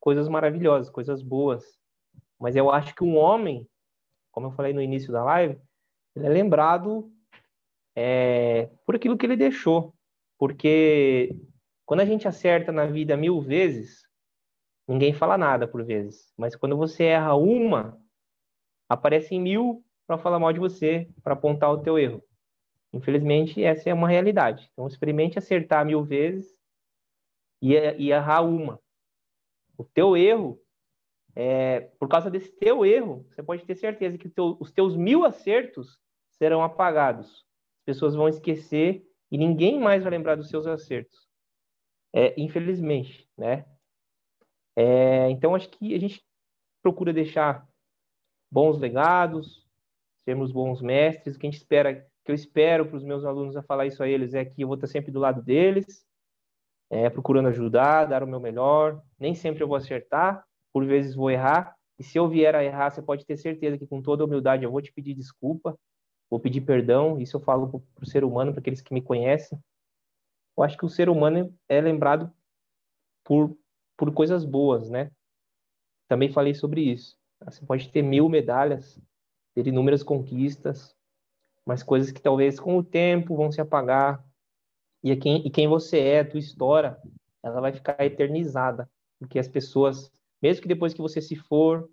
coisas 0.00 0.28
maravilhosas, 0.28 0.90
coisas 0.90 1.22
boas. 1.22 1.78
Mas 2.36 2.56
eu 2.56 2.68
acho 2.68 2.96
que 2.96 3.04
um 3.04 3.16
homem, 3.16 3.64
como 4.32 4.48
eu 4.48 4.50
falei 4.50 4.72
no 4.72 4.82
início 4.82 5.12
da 5.12 5.22
live, 5.22 5.56
ele 6.16 6.26
é 6.26 6.28
lembrado 6.28 7.12
é, 7.94 8.68
por 8.84 8.96
aquilo 8.96 9.16
que 9.16 9.24
ele 9.24 9.36
deixou. 9.36 9.94
Porque 10.38 11.36
quando 11.84 12.00
a 12.00 12.04
gente 12.04 12.28
acerta 12.28 12.70
na 12.70 12.86
vida 12.86 13.16
mil 13.16 13.40
vezes, 13.40 14.06
ninguém 14.86 15.12
fala 15.12 15.36
nada 15.36 15.66
por 15.66 15.84
vezes. 15.84 16.32
Mas 16.36 16.54
quando 16.54 16.76
você 16.76 17.04
erra 17.04 17.34
uma, 17.34 18.00
aparecem 18.88 19.40
mil 19.40 19.84
para 20.06 20.18
falar 20.18 20.38
mal 20.38 20.52
de 20.52 20.60
você, 20.60 21.08
para 21.22 21.34
apontar 21.34 21.70
o 21.70 21.82
teu 21.82 21.98
erro. 21.98 22.22
Infelizmente, 22.92 23.62
essa 23.62 23.90
é 23.90 23.94
uma 23.94 24.08
realidade. 24.08 24.68
Então, 24.72 24.86
experimente 24.86 25.38
acertar 25.38 25.84
mil 25.84 26.02
vezes 26.02 26.56
e, 27.60 27.74
e 27.74 28.10
errar 28.10 28.42
uma. 28.42 28.80
O 29.76 29.84
teu 29.84 30.16
erro, 30.16 30.60
é, 31.34 31.80
por 31.98 32.08
causa 32.08 32.30
desse 32.30 32.50
teu 32.52 32.84
erro, 32.84 33.26
você 33.30 33.42
pode 33.42 33.64
ter 33.64 33.74
certeza 33.74 34.16
que 34.16 34.28
teu, 34.28 34.56
os 34.58 34.72
teus 34.72 34.96
mil 34.96 35.24
acertos 35.24 35.98
serão 36.30 36.62
apagados. 36.62 37.46
As 37.80 37.84
pessoas 37.84 38.14
vão 38.14 38.28
esquecer 38.28 39.07
e 39.30 39.38
ninguém 39.38 39.78
mais 39.78 40.02
vai 40.02 40.10
lembrar 40.10 40.36
dos 40.36 40.48
seus 40.48 40.66
acertos. 40.66 41.28
É, 42.12 42.38
infelizmente, 42.40 43.28
né? 43.36 43.64
É, 44.74 45.28
então, 45.30 45.54
acho 45.54 45.68
que 45.68 45.94
a 45.94 45.98
gente 45.98 46.24
procura 46.82 47.12
deixar 47.12 47.66
bons 48.50 48.78
legados, 48.78 49.66
sermos 50.24 50.52
bons 50.52 50.80
mestres. 50.80 51.36
O 51.36 51.38
que 51.38 51.46
a 51.46 51.50
gente 51.50 51.60
espera, 51.60 51.94
que 52.24 52.30
eu 52.30 52.34
espero 52.34 52.86
para 52.86 52.96
os 52.96 53.04
meus 53.04 53.24
alunos 53.24 53.56
a 53.56 53.62
falar 53.62 53.86
isso 53.86 54.02
a 54.02 54.08
eles 54.08 54.34
é 54.34 54.44
que 54.44 54.62
eu 54.62 54.68
vou 54.68 54.76
estar 54.76 54.86
sempre 54.86 55.10
do 55.10 55.18
lado 55.18 55.42
deles, 55.42 56.06
é, 56.90 57.10
procurando 57.10 57.48
ajudar, 57.48 58.06
dar 58.06 58.22
o 58.22 58.26
meu 58.26 58.40
melhor. 58.40 59.02
Nem 59.18 59.34
sempre 59.34 59.62
eu 59.62 59.68
vou 59.68 59.76
acertar, 59.76 60.44
por 60.72 60.84
vezes 60.86 61.14
vou 61.14 61.30
errar. 61.30 61.74
E 61.98 62.04
se 62.04 62.16
eu 62.16 62.28
vier 62.28 62.54
a 62.54 62.64
errar, 62.64 62.90
você 62.90 63.02
pode 63.02 63.26
ter 63.26 63.36
certeza 63.36 63.76
que 63.76 63.86
com 63.86 64.00
toda 64.00 64.24
humildade 64.24 64.64
eu 64.64 64.70
vou 64.70 64.80
te 64.80 64.92
pedir 64.92 65.14
desculpa, 65.14 65.78
vou 66.30 66.40
pedir 66.40 66.60
perdão. 66.60 67.20
Isso 67.20 67.36
eu 67.36 67.40
falo 67.40 67.82
para 67.94 68.04
o 68.04 68.06
ser 68.06 68.24
humano, 68.24 68.52
para 68.52 68.60
aqueles 68.60 68.80
que 68.80 68.94
me 68.94 69.02
conhecem. 69.02 69.58
Eu 70.56 70.64
acho 70.64 70.76
que 70.76 70.84
o 70.84 70.88
ser 70.88 71.08
humano 71.08 71.54
é 71.68 71.80
lembrado 71.80 72.32
por, 73.24 73.56
por 73.96 74.12
coisas 74.12 74.44
boas, 74.44 74.90
né? 74.90 75.10
Também 76.08 76.30
falei 76.30 76.54
sobre 76.54 76.80
isso. 76.80 77.16
Você 77.44 77.64
pode 77.64 77.88
ter 77.90 78.02
mil 78.02 78.28
medalhas, 78.28 79.00
ter 79.54 79.66
inúmeras 79.66 80.02
conquistas, 80.02 80.96
mas 81.64 81.82
coisas 81.82 82.10
que 82.10 82.20
talvez 82.20 82.58
com 82.58 82.76
o 82.76 82.82
tempo 82.82 83.36
vão 83.36 83.52
se 83.52 83.60
apagar. 83.60 84.24
E 85.02 85.14
quem, 85.16 85.46
e 85.46 85.50
quem 85.50 85.68
você 85.68 86.00
é, 86.00 86.20
a 86.20 86.28
tua 86.28 86.40
história, 86.40 86.98
ela 87.42 87.60
vai 87.60 87.72
ficar 87.72 88.04
eternizada. 88.04 88.90
Porque 89.18 89.38
as 89.38 89.46
pessoas, 89.46 90.10
mesmo 90.42 90.62
que 90.62 90.68
depois 90.68 90.92
que 90.92 91.00
você 91.00 91.20
se 91.20 91.36
for, 91.36 91.88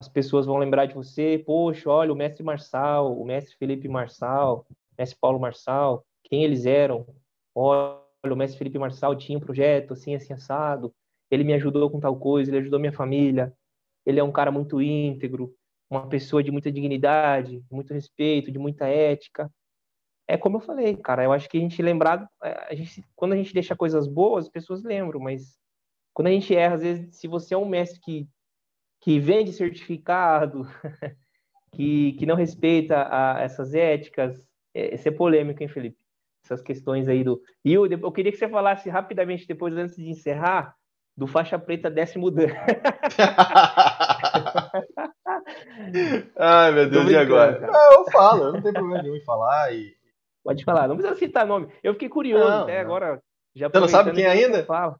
as 0.00 0.08
pessoas 0.08 0.46
vão 0.46 0.56
lembrar 0.56 0.86
de 0.86 0.94
você, 0.94 1.42
poxa, 1.44 1.88
olha, 1.88 2.12
o 2.12 2.16
mestre 2.16 2.42
Marçal, 2.42 3.16
o 3.16 3.24
mestre 3.24 3.56
Felipe 3.56 3.88
Marçal, 3.88 4.66
o 4.70 4.74
mestre 4.98 5.18
Paulo 5.20 5.38
Marçal, 5.38 6.04
quem 6.24 6.42
eles 6.42 6.66
eram. 6.66 7.06
Olha, 7.54 8.00
o 8.24 8.36
mestre 8.36 8.58
Felipe 8.58 8.78
Marçal 8.78 9.14
tinha 9.16 9.38
um 9.38 9.40
projeto 9.40 9.92
assim, 9.92 10.14
assim, 10.14 10.32
assado, 10.32 10.92
ele 11.30 11.44
me 11.44 11.54
ajudou 11.54 11.90
com 11.90 12.00
tal 12.00 12.16
coisa, 12.18 12.50
ele 12.50 12.58
ajudou 12.58 12.80
minha 12.80 12.92
família, 12.92 13.52
ele 14.04 14.18
é 14.18 14.24
um 14.24 14.32
cara 14.32 14.50
muito 14.50 14.80
íntegro, 14.80 15.54
uma 15.90 16.08
pessoa 16.08 16.42
de 16.42 16.50
muita 16.50 16.72
dignidade, 16.72 17.60
de 17.60 17.74
muito 17.74 17.92
respeito, 17.94 18.50
de 18.50 18.58
muita 18.58 18.86
ética. 18.86 19.50
É 20.26 20.36
como 20.36 20.56
eu 20.56 20.60
falei, 20.60 20.96
cara, 20.96 21.24
eu 21.24 21.32
acho 21.32 21.48
que 21.48 21.56
a 21.56 21.60
gente 21.60 21.80
lembrado, 21.80 22.28
é, 22.42 22.66
a 22.70 22.74
gente, 22.74 23.02
quando 23.16 23.32
a 23.32 23.36
gente 23.36 23.54
deixa 23.54 23.76
coisas 23.76 24.06
boas, 24.06 24.46
as 24.46 24.50
pessoas 24.50 24.82
lembram, 24.82 25.20
mas 25.20 25.58
quando 26.12 26.28
a 26.28 26.30
gente 26.30 26.54
erra, 26.54 26.74
às 26.74 26.82
vezes, 26.82 27.16
se 27.16 27.28
você 27.28 27.54
é 27.54 27.56
um 27.56 27.68
mestre 27.68 28.00
que, 28.00 28.28
que 29.00 29.18
vende 29.20 29.52
certificado, 29.52 30.66
que, 31.72 32.12
que 32.12 32.26
não 32.26 32.34
respeita 32.34 33.06
a, 33.10 33.40
essas 33.40 33.74
éticas, 33.74 34.36
é, 34.74 34.94
isso 34.94 35.08
é 35.08 35.12
polêmico, 35.12 35.62
hein, 35.62 35.68
Felipe? 35.68 35.96
Essas 36.44 36.62
questões 36.62 37.08
aí 37.08 37.24
do. 37.24 37.40
E 37.64 37.72
eu, 37.72 37.86
eu 37.86 38.12
queria 38.12 38.32
que 38.32 38.38
você 38.38 38.48
falasse 38.48 38.88
rapidamente, 38.88 39.46
depois, 39.46 39.76
antes 39.76 39.96
de 39.96 40.08
encerrar, 40.08 40.74
do 41.16 41.26
faixa 41.26 41.58
preta 41.58 41.90
décimo 41.90 42.30
dan. 42.30 42.46
Ai, 46.36 46.72
meu 46.72 46.88
Deus, 46.88 47.10
e 47.10 47.16
agora? 47.16 47.60
Não, 47.60 47.92
eu 47.92 48.04
falo, 48.10 48.44
eu 48.44 48.52
não 48.52 48.62
tenho 48.62 48.74
problema 48.74 49.02
nenhum 49.02 49.16
em 49.16 49.24
falar. 49.24 49.74
E... 49.74 49.96
Pode 50.44 50.64
falar, 50.64 50.86
não 50.88 50.96
precisa 50.96 51.18
citar 51.18 51.46
nome. 51.46 51.68
Eu 51.82 51.92
fiquei 51.94 52.08
curioso 52.08 52.48
não, 52.48 52.62
até 52.62 52.74
não. 52.74 52.80
agora. 52.80 53.22
Já 53.54 53.68
Você 53.68 53.80
não 53.80 53.88
sabe 53.88 54.12
quem 54.12 54.26
ainda? 54.26 54.64
Fala. 54.64 54.96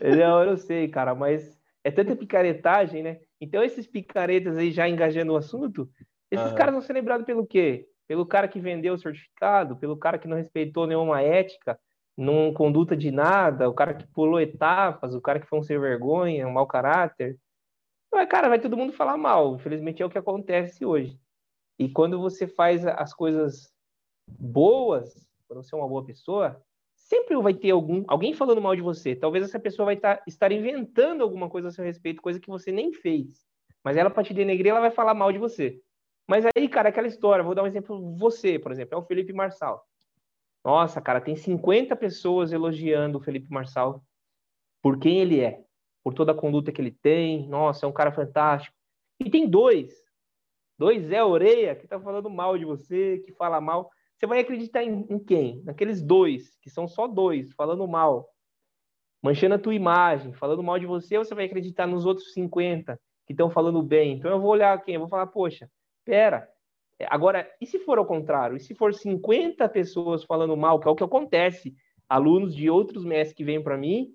Não, 0.00 0.40
eu 0.40 0.50
não 0.50 0.56
sei, 0.56 0.88
cara, 0.88 1.14
mas 1.14 1.57
é 1.88 1.90
tanta 1.90 2.14
picaretagem, 2.14 3.02
né? 3.02 3.18
Então, 3.40 3.62
esses 3.62 3.86
picaretas 3.86 4.56
aí 4.56 4.70
já 4.70 4.88
engajando 4.88 5.32
o 5.32 5.36
assunto, 5.36 5.88
esses 6.30 6.50
uhum. 6.50 6.54
caras 6.54 6.72
vão 6.72 6.82
ser 6.82 6.92
lembrados 6.92 7.24
pelo 7.24 7.46
quê? 7.46 7.88
Pelo 8.06 8.26
cara 8.26 8.46
que 8.46 8.60
vendeu 8.60 8.94
o 8.94 8.98
certificado, 8.98 9.76
pelo 9.76 9.96
cara 9.96 10.18
que 10.18 10.28
não 10.28 10.36
respeitou 10.36 10.86
nenhuma 10.86 11.22
ética, 11.22 11.78
não 12.16 12.52
conduta 12.52 12.96
de 12.96 13.10
nada, 13.10 13.68
o 13.68 13.74
cara 13.74 13.94
que 13.94 14.06
pulou 14.08 14.40
etapas, 14.40 15.14
o 15.14 15.20
cara 15.20 15.40
que 15.40 15.46
foi 15.46 15.58
um 15.58 15.62
sem 15.62 15.78
vergonha, 15.78 16.46
um 16.46 16.52
mau 16.52 16.66
caráter. 16.66 17.38
Mas, 18.12 18.28
cara, 18.28 18.48
vai 18.48 18.58
todo 18.58 18.76
mundo 18.76 18.92
falar 18.92 19.16
mal. 19.16 19.54
Infelizmente 19.54 20.02
é 20.02 20.06
o 20.06 20.10
que 20.10 20.18
acontece 20.18 20.84
hoje. 20.84 21.18
E 21.78 21.88
quando 21.88 22.20
você 22.20 22.46
faz 22.46 22.86
as 22.86 23.14
coisas 23.14 23.72
boas, 24.28 25.26
quando 25.46 25.62
você 25.62 25.74
é 25.74 25.78
uma 25.78 25.88
boa 25.88 26.04
pessoa, 26.04 26.62
sempre 27.08 27.34
vai 27.40 27.54
ter 27.54 27.70
algum 27.70 28.04
alguém 28.06 28.34
falando 28.34 28.60
mal 28.60 28.76
de 28.76 28.82
você. 28.82 29.16
Talvez 29.16 29.42
essa 29.42 29.58
pessoa 29.58 29.86
vai 29.86 29.96
tá, 29.96 30.22
estar 30.26 30.52
inventando 30.52 31.22
alguma 31.22 31.48
coisa 31.48 31.68
a 31.68 31.70
seu 31.70 31.84
respeito, 31.84 32.22
coisa 32.22 32.38
que 32.38 32.48
você 32.48 32.70
nem 32.70 32.92
fez. 32.92 33.46
Mas 33.82 33.96
ela, 33.96 34.10
para 34.10 34.22
te 34.22 34.34
denegrir, 34.34 34.70
ela 34.70 34.80
vai 34.80 34.90
falar 34.90 35.14
mal 35.14 35.32
de 35.32 35.38
você. 35.38 35.80
Mas 36.28 36.44
aí, 36.54 36.68
cara, 36.68 36.90
aquela 36.90 37.06
história, 37.06 37.42
vou 37.42 37.54
dar 37.54 37.62
um 37.62 37.66
exemplo. 37.66 38.14
Você, 38.16 38.58
por 38.58 38.70
exemplo, 38.70 38.94
é 38.94 38.98
o 38.98 39.04
Felipe 39.04 39.32
Marçal. 39.32 39.82
Nossa, 40.62 41.00
cara, 41.00 41.20
tem 41.20 41.34
50 41.34 41.96
pessoas 41.96 42.52
elogiando 42.52 43.16
o 43.16 43.20
Felipe 43.22 43.50
Marçal 43.50 44.04
por 44.82 44.98
quem 44.98 45.20
ele 45.20 45.40
é, 45.40 45.64
por 46.04 46.12
toda 46.12 46.32
a 46.32 46.34
conduta 46.34 46.70
que 46.70 46.80
ele 46.80 46.90
tem. 46.90 47.48
Nossa, 47.48 47.86
é 47.86 47.88
um 47.88 47.92
cara 47.92 48.12
fantástico. 48.12 48.76
E 49.18 49.30
tem 49.30 49.48
dois. 49.48 49.94
Dois 50.76 51.10
é 51.10 51.24
Oreia, 51.24 51.74
que 51.74 51.88
tá 51.88 51.98
falando 51.98 52.28
mal 52.28 52.58
de 52.58 52.66
você, 52.66 53.18
que 53.24 53.32
fala 53.32 53.60
mal. 53.60 53.90
Você 54.18 54.26
vai 54.26 54.40
acreditar 54.40 54.82
em, 54.82 55.06
em 55.08 55.18
quem? 55.18 55.62
Naqueles 55.64 56.02
dois, 56.02 56.56
que 56.60 56.68
são 56.68 56.88
só 56.88 57.06
dois, 57.06 57.52
falando 57.54 57.86
mal. 57.86 58.28
Manchando 59.22 59.54
a 59.54 59.58
tua 59.58 59.74
imagem, 59.74 60.32
falando 60.32 60.62
mal 60.62 60.78
de 60.78 60.86
você, 60.86 61.16
ou 61.16 61.24
você 61.24 61.34
vai 61.34 61.46
acreditar 61.46 61.86
nos 61.86 62.04
outros 62.04 62.32
50 62.32 63.00
que 63.26 63.32
estão 63.32 63.50
falando 63.50 63.82
bem? 63.82 64.14
Então 64.14 64.30
eu 64.30 64.40
vou 64.40 64.50
olhar 64.50 64.82
quem? 64.82 64.94
Eu 64.94 65.00
vou 65.00 65.08
falar, 65.08 65.26
poxa, 65.26 65.70
pera, 66.04 66.48
Agora, 67.06 67.48
e 67.60 67.66
se 67.66 67.78
for 67.78 67.98
ao 67.98 68.06
contrário? 68.06 68.56
E 68.56 68.60
se 68.60 68.74
for 68.74 68.92
50 68.92 69.68
pessoas 69.68 70.24
falando 70.24 70.56
mal, 70.56 70.80
que 70.80 70.88
é 70.88 70.90
o 70.90 70.96
que 70.96 71.04
acontece, 71.04 71.74
alunos 72.08 72.54
de 72.54 72.68
outros 72.68 73.04
mestres 73.04 73.36
que 73.36 73.44
vêm 73.44 73.62
para 73.62 73.76
mim, 73.76 74.12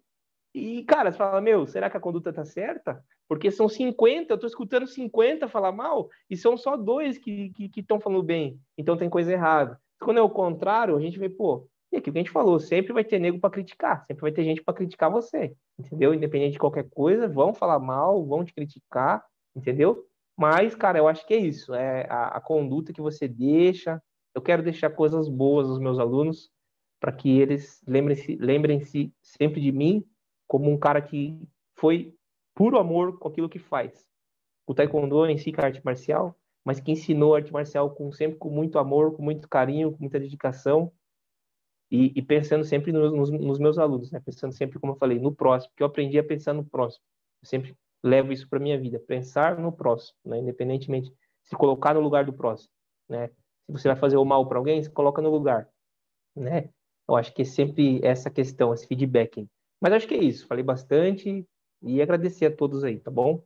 e, 0.53 0.83
cara, 0.83 1.11
você 1.11 1.17
fala, 1.17 1.41
meu, 1.41 1.65
será 1.65 1.89
que 1.89 1.97
a 1.97 2.01
conduta 2.01 2.31
tá 2.31 2.43
certa? 2.43 3.03
Porque 3.27 3.49
são 3.49 3.69
50, 3.69 4.33
eu 4.33 4.37
tô 4.37 4.45
escutando 4.45 4.85
50 4.85 5.47
falar 5.47 5.71
mal, 5.71 6.09
e 6.29 6.35
são 6.35 6.57
só 6.57 6.75
dois 6.75 7.17
que 7.17 7.51
estão 7.57 7.69
que, 7.69 7.83
que 7.83 8.03
falando 8.03 8.21
bem. 8.21 8.59
Então 8.77 8.97
tem 8.97 9.09
coisa 9.09 9.31
errada. 9.31 9.79
Quando 10.03 10.17
é 10.17 10.21
o 10.21 10.29
contrário, 10.29 10.95
a 10.95 10.99
gente 10.99 11.17
vê, 11.17 11.29
pô, 11.29 11.67
e 11.91 11.97
aquilo 11.97 12.13
que 12.13 12.19
a 12.19 12.23
gente 12.23 12.31
falou, 12.31 12.59
sempre 12.59 12.91
vai 12.91 13.03
ter 13.03 13.19
nego 13.19 13.39
para 13.39 13.51
criticar, 13.51 14.03
sempre 14.05 14.21
vai 14.21 14.31
ter 14.31 14.43
gente 14.43 14.63
para 14.63 14.73
criticar 14.73 15.11
você, 15.11 15.55
entendeu? 15.77 16.13
Independente 16.13 16.53
de 16.53 16.59
qualquer 16.59 16.89
coisa, 16.89 17.27
vão 17.27 17.53
falar 17.53 17.79
mal, 17.79 18.25
vão 18.25 18.43
te 18.43 18.53
criticar, 18.53 19.23
entendeu? 19.55 20.03
Mas, 20.35 20.73
cara, 20.75 20.97
eu 20.97 21.07
acho 21.07 21.25
que 21.27 21.33
é 21.33 21.37
isso. 21.37 21.73
É 21.73 22.07
a, 22.09 22.37
a 22.37 22.41
conduta 22.41 22.91
que 22.91 23.01
você 23.01 23.27
deixa. 23.27 24.01
Eu 24.33 24.41
quero 24.41 24.63
deixar 24.63 24.89
coisas 24.89 25.29
boas 25.29 25.69
aos 25.69 25.79
meus 25.79 25.99
alunos 25.99 26.49
para 26.99 27.11
que 27.11 27.39
eles 27.39 27.81
lembrem-se 27.87 28.35
lembrem 28.37 28.79
-se 28.79 29.13
sempre 29.21 29.61
de 29.61 29.71
mim 29.71 30.03
como 30.47 30.71
um 30.71 30.77
cara 30.79 31.01
que 31.01 31.37
foi 31.75 32.15
puro 32.55 32.79
amor 32.79 33.19
com 33.19 33.27
aquilo 33.27 33.49
que 33.49 33.59
faz. 33.59 34.05
O 34.65 34.73
taekwondo 34.73 35.25
em 35.27 35.37
si, 35.37 35.51
que 35.51 35.59
é 35.59 35.65
arte 35.65 35.81
marcial, 35.83 36.35
mas 36.65 36.79
que 36.79 36.91
ensinou 36.91 37.35
arte 37.35 37.51
marcial 37.51 37.89
com 37.91 38.11
sempre 38.11 38.37
com 38.37 38.49
muito 38.49 38.79
amor, 38.79 39.15
com 39.15 39.21
muito 39.21 39.47
carinho, 39.47 39.91
com 39.91 39.99
muita 39.99 40.19
dedicação 40.19 40.91
e, 41.91 42.11
e 42.15 42.21
pensando 42.21 42.63
sempre 42.63 42.91
nos, 42.91 43.13
nos, 43.13 43.29
nos, 43.29 43.59
meus 43.59 43.77
alunos, 43.77 44.11
né? 44.11 44.19
Pensando 44.19 44.53
sempre, 44.53 44.79
como 44.79 44.93
eu 44.93 44.97
falei, 44.97 45.19
no 45.19 45.33
próximo, 45.33 45.71
porque 45.71 45.83
eu 45.83 45.87
aprendi 45.87 46.17
a 46.17 46.23
pensar 46.23 46.53
no 46.53 46.65
próximo. 46.65 47.03
Eu 47.41 47.47
sempre 47.47 47.77
levo 48.03 48.31
isso 48.31 48.47
para 48.49 48.59
minha 48.59 48.79
vida, 48.79 48.99
pensar 48.99 49.57
no 49.57 49.71
próximo, 49.71 50.17
né? 50.25 50.39
independentemente 50.39 51.13
se 51.43 51.55
colocar 51.55 51.93
no 51.93 52.01
lugar 52.01 52.25
do 52.25 52.33
próximo, 52.33 52.71
né? 53.07 53.27
Se 53.27 53.71
você 53.71 53.87
vai 53.87 53.97
fazer 53.97 54.17
o 54.17 54.25
mal 54.25 54.47
para 54.47 54.57
alguém, 54.57 54.81
se 54.81 54.89
coloca 54.89 55.21
no 55.21 55.29
lugar, 55.29 55.69
né? 56.35 56.69
Eu 57.07 57.15
acho 57.15 57.33
que 57.33 57.41
é 57.41 57.45
sempre 57.45 57.99
essa 58.03 58.29
questão, 58.29 58.73
esse 58.73 58.87
feedback. 58.87 59.47
Mas 59.81 59.93
acho 59.93 60.07
que 60.07 60.13
é 60.13 60.23
isso. 60.23 60.47
Falei 60.47 60.63
bastante 60.63 61.45
e 61.81 62.01
agradecer 62.01 62.45
a 62.45 62.55
todos 62.55 62.83
aí, 62.83 62.99
tá 62.99 63.11
bom? 63.11 63.43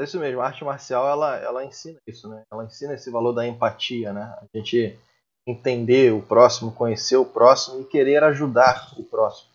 É 0.00 0.04
isso 0.04 0.18
mesmo, 0.18 0.40
a 0.40 0.46
arte 0.46 0.64
marcial 0.64 1.06
ela, 1.06 1.36
ela 1.36 1.62
ensina 1.62 1.98
isso, 2.06 2.26
né? 2.26 2.42
Ela 2.50 2.64
ensina 2.64 2.94
esse 2.94 3.10
valor 3.10 3.34
da 3.34 3.46
empatia, 3.46 4.14
né? 4.14 4.34
A 4.40 4.56
gente 4.56 4.98
entender 5.46 6.10
o 6.14 6.22
próximo, 6.22 6.72
conhecer 6.72 7.16
o 7.16 7.26
próximo 7.26 7.82
e 7.82 7.84
querer 7.84 8.24
ajudar 8.24 8.94
o 8.96 9.04
próximo. 9.04 9.50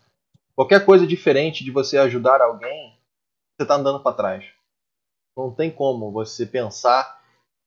Qualquer 0.54 0.84
coisa 0.84 1.04
diferente 1.04 1.64
de 1.64 1.72
você 1.72 1.98
ajudar 1.98 2.40
alguém, 2.40 2.96
você 3.56 3.64
está 3.64 3.74
andando 3.74 4.00
para 4.00 4.16
trás. 4.16 4.44
Não 5.36 5.52
tem 5.52 5.68
como 5.68 6.12
você 6.12 6.46
pensar 6.46 7.20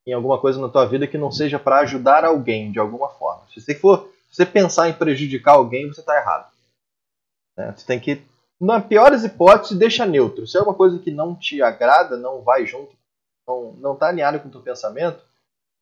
em 0.07 0.14
alguma 0.14 0.39
coisa 0.39 0.60
na 0.61 0.69
tua 0.69 0.85
vida 0.85 1.06
que 1.06 1.18
não 1.18 1.31
seja 1.31 1.60
para 1.60 1.80
ajudar 1.80 2.23
alguém 2.23 2.72
de 2.72 2.80
alguma 2.80 3.10
forma. 3.10 3.45
Se 3.53 3.60
você 3.60 3.76
for, 3.76 4.10
se 4.30 4.38
você 4.38 4.45
pensar 4.45 4.88
em 4.88 4.93
prejudicar 4.93 5.56
alguém, 5.56 5.88
você 5.88 5.99
está 5.99 6.15
errado. 6.18 6.49
Né? 7.57 7.73
Você 7.76 7.85
tem 7.85 7.99
que, 7.99 8.23
na 8.60 8.81
pior 8.81 9.11
das 9.11 9.23
hipóteses, 9.23 9.77
deixa 9.77 10.06
neutro. 10.06 10.45
Se 10.45 10.57
é 10.57 10.61
uma 10.61 10.73
coisa 10.73 10.99
que 10.99 11.11
não 11.11 11.36
te 11.36 11.61
agrada, 11.61 12.18
não 12.18 12.41
vai 12.41 12.65
junto, 12.65 12.95
não 13.48 13.73
não 13.73 13.94
está 13.94 14.10
alinhado 14.10 14.40
com 14.40 14.49
o 14.49 14.52
teu 14.52 14.61
pensamento, 14.61 15.23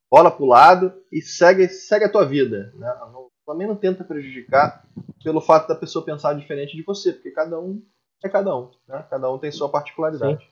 bola 0.10 0.32
pro 0.32 0.46
lado 0.46 0.94
e 1.12 1.22
segue, 1.22 1.68
segue 1.70 2.06
a 2.06 2.12
tua 2.12 2.26
vida. 2.26 2.72
Né? 2.76 2.88
Não, 3.12 3.30
também 3.46 3.68
não 3.68 3.76
tenta 3.76 4.04
prejudicar 4.04 4.86
pelo 5.24 5.42
fato 5.42 5.68
da 5.68 5.76
pessoa 5.76 6.06
pensar 6.06 6.34
diferente 6.34 6.76
de 6.76 6.84
você, 6.84 7.14
porque 7.14 7.32
cada 7.32 7.60
um 7.60 7.82
é 8.24 8.30
cada 8.30 8.56
um. 8.56 8.72
Né? 8.88 9.06
Cada 9.10 9.32
um 9.32 9.38
tem 9.38 9.52
sua 9.52 9.70
particularidade. 9.70 10.44
Sim. 10.44 10.52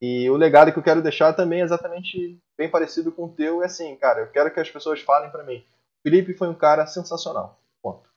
E 0.00 0.30
o 0.30 0.36
legado 0.36 0.72
que 0.72 0.78
eu 0.78 0.82
quero 0.82 1.02
deixar 1.02 1.34
também 1.34 1.60
é 1.60 1.64
exatamente 1.64 2.40
bem 2.56 2.70
parecido 2.70 3.12
com 3.12 3.26
o 3.26 3.32
teu. 3.32 3.62
É 3.62 3.66
assim, 3.66 3.94
cara, 3.96 4.20
eu 4.20 4.30
quero 4.30 4.52
que 4.52 4.58
as 4.58 4.70
pessoas 4.70 5.00
falem 5.00 5.30
para 5.30 5.44
mim. 5.44 5.58
O 5.58 6.02
Felipe 6.02 6.32
foi 6.32 6.48
um 6.48 6.54
cara 6.54 6.86
sensacional. 6.86 7.60
Ponto. 7.82 8.09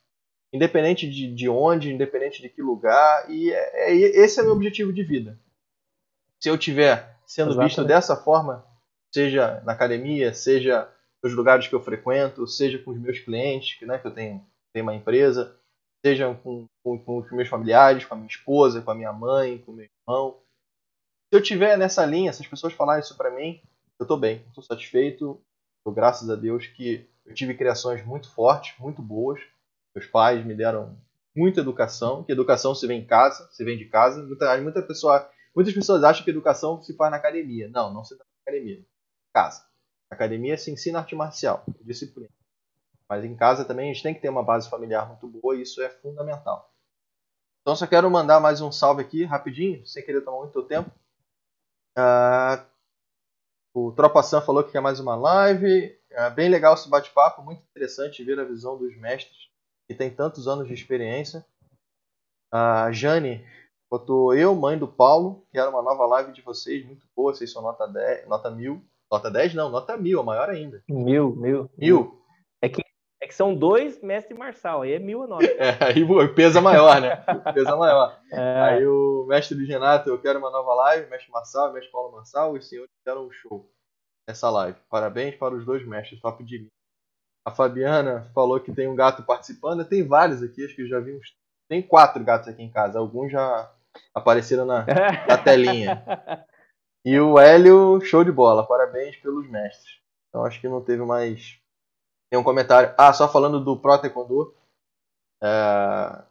Independente 0.54 1.10
de, 1.10 1.34
de 1.34 1.48
onde, 1.48 1.92
independente 1.92 2.40
de 2.40 2.48
que 2.48 2.62
lugar. 2.62 3.28
E 3.28 3.52
é, 3.52 3.90
é, 3.90 3.94
esse 3.94 4.38
é 4.38 4.42
o 4.42 4.46
meu 4.46 4.54
objetivo 4.54 4.92
de 4.92 5.02
vida. 5.02 5.36
Se 6.40 6.48
eu 6.48 6.56
tiver 6.56 7.18
sendo 7.26 7.48
exatamente. 7.50 7.70
visto 7.70 7.84
dessa 7.84 8.14
forma, 8.14 8.64
seja 9.12 9.60
na 9.64 9.72
academia, 9.72 10.32
seja 10.32 10.88
nos 11.22 11.34
lugares 11.34 11.66
que 11.66 11.74
eu 11.74 11.80
frequento, 11.80 12.46
seja 12.46 12.78
com 12.78 12.92
os 12.92 13.00
meus 13.00 13.18
clientes, 13.18 13.76
que, 13.76 13.84
né, 13.84 13.98
que 13.98 14.06
eu 14.06 14.14
tenho, 14.14 14.46
tenho 14.72 14.84
uma 14.84 14.94
empresa, 14.94 15.58
seja 16.04 16.32
com, 16.34 16.66
com, 16.84 16.98
com, 16.98 17.18
os 17.18 17.32
meus 17.32 17.48
familiares, 17.48 18.04
com 18.04 18.14
a 18.14 18.16
minha 18.16 18.28
esposa, 18.28 18.80
com 18.80 18.90
a 18.90 18.94
minha 18.94 19.12
mãe, 19.12 19.58
com 19.58 19.72
o 19.72 19.74
meu 19.74 19.88
irmão. 20.06 20.38
Se 21.32 21.38
eu 21.38 21.42
tiver 21.42 21.76
nessa 21.76 22.04
linha, 22.06 22.32
se 22.32 22.42
as 22.42 22.48
pessoas 22.48 22.74
falarem 22.74 23.02
isso 23.02 23.16
para 23.16 23.30
mim, 23.30 23.60
eu 23.98 24.04
estou 24.04 24.16
bem, 24.16 24.44
estou 24.48 24.62
satisfeito. 24.62 25.40
Eu, 25.84 25.92
graças 25.92 26.30
a 26.30 26.36
Deus 26.36 26.66
que 26.66 27.08
eu 27.24 27.34
tive 27.34 27.54
criações 27.54 28.04
muito 28.04 28.30
fortes, 28.30 28.78
muito 28.78 29.00
boas. 29.00 29.40
Meus 29.94 30.06
pais 30.06 30.44
me 30.44 30.54
deram 30.54 30.98
muita 31.34 31.60
educação, 31.60 32.24
que 32.24 32.32
educação 32.32 32.74
se 32.74 32.86
vem 32.86 33.00
em 33.00 33.06
casa, 33.06 33.48
se 33.52 33.64
vem 33.64 33.78
de 33.78 33.84
casa. 33.86 34.22
Muita, 34.60 34.82
pessoa, 34.82 35.28
muitas 35.54 35.72
pessoas 35.72 36.02
acham 36.02 36.24
que 36.24 36.30
educação 36.30 36.82
se 36.82 36.96
faz 36.96 37.10
na 37.10 37.16
academia. 37.16 37.68
Não, 37.68 37.92
não 37.92 38.04
se 38.04 38.16
faz 38.16 38.28
na 38.28 38.52
academia 38.52 38.84
casa. 39.32 39.66
academia 40.08 40.56
se 40.56 40.70
ensina 40.70 41.00
arte 41.00 41.16
marcial, 41.16 41.64
disciplina. 41.80 42.30
Mas 43.08 43.24
em 43.24 43.34
casa 43.34 43.64
também 43.64 43.90
a 43.90 43.92
gente 43.92 44.02
tem 44.02 44.14
que 44.14 44.20
ter 44.20 44.28
uma 44.28 44.44
base 44.44 44.70
familiar 44.70 45.08
muito 45.08 45.26
boa 45.26 45.56
e 45.56 45.62
isso 45.62 45.82
é 45.82 45.90
fundamental. 45.90 46.72
Então 47.60 47.74
só 47.74 47.86
quero 47.86 48.08
mandar 48.10 48.40
mais 48.40 48.60
um 48.60 48.70
salve 48.70 49.02
aqui, 49.02 49.24
rapidinho, 49.24 49.84
sem 49.86 50.04
querer 50.04 50.20
tomar 50.20 50.38
muito 50.38 50.62
tempo. 50.62 50.90
Uh, 51.98 52.64
o 53.74 53.92
Tropa 53.92 54.22
Sam 54.22 54.40
falou 54.40 54.62
que 54.62 54.70
quer 54.70 54.80
mais 54.80 55.00
uma 55.00 55.16
live. 55.16 55.98
Uh, 56.12 56.34
bem 56.34 56.48
legal 56.48 56.74
esse 56.74 56.88
bate-papo, 56.88 57.42
muito 57.42 57.62
interessante 57.64 58.22
ver 58.22 58.38
a 58.38 58.44
visão 58.44 58.78
dos 58.78 58.96
mestres 58.96 59.53
que 59.88 59.94
tem 59.94 60.10
tantos 60.10 60.48
anos 60.48 60.66
de 60.66 60.74
experiência. 60.74 61.44
A 62.52 62.90
Jane 62.92 63.44
botou 63.90 64.34
eu, 64.34 64.54
mãe 64.54 64.78
do 64.78 64.88
Paulo, 64.88 65.46
quero 65.52 65.70
uma 65.70 65.82
nova 65.82 66.06
live 66.06 66.32
de 66.32 66.42
vocês, 66.42 66.84
muito 66.84 67.06
boa, 67.14 67.34
vocês 67.34 67.52
são 67.52 67.62
nota, 67.62 67.86
10, 67.86 68.28
nota 68.28 68.50
mil. 68.50 68.82
Nota 69.10 69.30
10 69.30 69.54
não, 69.54 69.70
nota 69.70 69.96
mil, 69.96 70.20
a 70.20 70.22
maior 70.22 70.50
ainda. 70.50 70.82
Mil, 70.88 71.36
mil. 71.36 71.70
Mil. 71.76 72.20
É 72.60 72.68
que, 72.68 72.82
é 73.20 73.26
que 73.26 73.34
são 73.34 73.54
dois 73.54 74.02
mestre 74.02 74.36
marçal, 74.36 74.82
aí 74.82 74.92
é 74.92 74.98
mil 74.98 75.22
a 75.22 75.26
nota. 75.26 75.44
É, 75.58 75.84
aí 75.84 76.04
pesa 76.34 76.60
maior, 76.60 77.00
né? 77.00 77.16
pesa 77.52 77.76
maior. 77.76 78.20
É. 78.32 78.60
Aí 78.60 78.86
o 78.86 79.26
mestre 79.28 79.56
do 79.56 79.66
Renato, 79.66 80.08
eu 80.08 80.20
quero 80.20 80.38
uma 80.38 80.50
nova 80.50 80.74
live, 80.74 81.10
mestre 81.10 81.30
Marçal, 81.30 81.72
mestre 81.72 81.92
Paulo 81.92 82.12
Marçal, 82.12 82.52
os 82.52 82.68
senhores 82.68 82.90
fizeram 82.98 83.26
um 83.26 83.30
show 83.30 83.70
nessa 84.26 84.50
live. 84.50 84.78
Parabéns 84.88 85.36
para 85.36 85.54
os 85.54 85.64
dois 85.64 85.86
mestres, 85.86 86.20
top 86.20 86.42
de 86.42 86.60
mim. 86.60 86.68
A 87.46 87.50
Fabiana 87.50 88.30
falou 88.34 88.58
que 88.58 88.72
tem 88.72 88.88
um 88.88 88.96
gato 88.96 89.22
participando, 89.22 89.84
tem 89.84 90.06
vários 90.06 90.42
aqui, 90.42 90.64
acho 90.64 90.74
que 90.74 90.88
já 90.88 90.98
vi 90.98 91.14
uns. 91.14 91.34
Tem 91.68 91.82
quatro 91.82 92.22
gatos 92.24 92.48
aqui 92.48 92.62
em 92.62 92.70
casa, 92.70 92.98
alguns 92.98 93.32
já 93.32 93.72
apareceram 94.14 94.64
na, 94.64 94.86
na 95.28 95.38
telinha. 95.38 96.02
E 97.06 97.20
o 97.20 97.38
Hélio, 97.38 98.00
show 98.00 98.24
de 98.24 98.32
bola. 98.32 98.66
Parabéns 98.66 99.14
pelos 99.16 99.46
mestres. 99.46 100.00
Então 100.28 100.42
acho 100.42 100.58
que 100.58 100.66
não 100.66 100.82
teve 100.82 101.04
mais 101.04 101.60
nenhum 102.32 102.42
comentário. 102.42 102.94
Ah, 102.96 103.12
só 103.12 103.28
falando 103.28 103.62
do 103.62 103.78
Pro 103.78 103.98
Taekwondo. 103.98 104.54
É... 105.42 106.24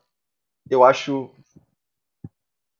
Eu 0.68 0.84
acho. 0.84 1.30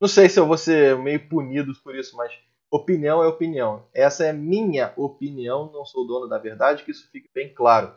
Não 0.02 0.08
sei 0.08 0.28
se 0.28 0.40
eu 0.40 0.48
vou 0.48 0.58
ser 0.58 0.98
meio 0.98 1.30
punido 1.30 1.72
por 1.84 1.96
isso, 1.96 2.18
mas 2.18 2.34
opinião 2.72 3.24
é 3.24 3.28
opinião. 3.28 3.88
Essa 3.94 4.26
é 4.26 4.34
minha 4.34 4.92
opinião, 4.98 5.72
não 5.72 5.86
sou 5.86 6.08
dono 6.08 6.28
da 6.28 6.40
verdade, 6.40 6.84
que 6.84 6.90
isso 6.90 7.08
fique 7.12 7.30
bem 7.32 7.54
claro. 7.54 7.96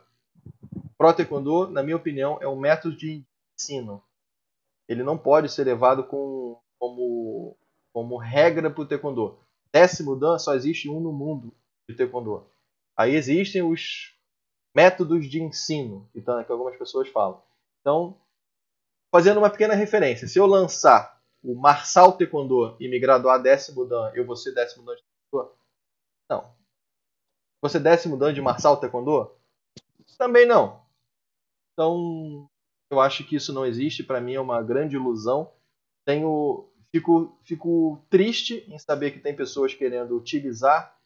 Pro 0.99 1.13
Taekwondo, 1.13 1.69
na 1.69 1.83
minha 1.83 1.97
opinião, 1.97 2.39
é 2.41 2.49
um 2.49 2.59
método 2.59 2.97
de 2.97 3.25
ensino. 3.55 4.03
Ele 4.89 5.03
não 5.03 5.19
pode 5.19 5.49
ser 5.51 5.65
levado 5.65 6.05
com, 6.05 6.61
como, 6.79 7.57
como 7.93 8.17
regra 8.17 8.71
para 8.71 8.83
o 8.83 8.87
Taekwondo 8.87 9.39
décimo 9.77 10.17
dan 10.17 10.39
só 10.39 10.55
existe 10.55 10.89
um 10.89 11.01
no 11.01 11.13
mundo 11.13 11.55
de 11.89 11.95
taekwondo. 11.95 12.49
Aí 12.97 13.15
existem 13.15 13.63
os 13.63 14.17
métodos 14.75 15.29
de 15.29 15.43
ensino, 15.43 16.09
então, 16.15 16.43
que 16.43 16.51
algumas 16.51 16.77
pessoas 16.79 17.09
falam. 17.09 17.43
Então, 17.81 18.19
fazendo 19.15 19.39
uma 19.39 19.51
pequena 19.51 19.75
referência, 19.75 20.27
se 20.27 20.39
eu 20.39 20.47
lançar 20.47 21.21
o 21.43 21.55
Marçal 21.55 22.17
Taekwondo 22.17 22.75
e 22.81 22.89
me 22.89 22.99
graduar 22.99 23.41
décimo 23.41 23.85
dan, 23.85 24.13
eu 24.15 24.25
vou 24.25 24.35
ser 24.35 24.55
décimo 24.55 24.85
dan 24.87 24.97
de 24.97 25.03
taekwondo? 25.03 25.55
Não. 26.31 26.55
Você 27.61 27.79
décimo 27.79 28.17
dan 28.17 28.33
de 28.33 28.41
Marçal 28.41 28.79
Taekwondo? 28.79 29.31
Também 30.17 30.47
não. 30.47 30.86
Então, 31.77 32.49
eu 32.91 33.01
acho 33.01 33.23
que 33.25 33.37
isso 33.37 33.53
não 33.53 33.67
existe, 33.67 34.03
para 34.03 34.21
mim 34.21 34.33
é 34.33 34.41
uma 34.41 34.63
grande 34.63 34.97
ilusão. 34.97 35.53
Tenho 36.07 36.71
Fico, 36.97 37.39
fico 37.45 38.03
triste 38.09 38.65
em 38.69 38.79
saber 38.79 39.11
que 39.11 39.19
tem 39.19 39.37
pessoas 39.37 39.75
querendo 39.75 40.17
utilizar 40.17 40.97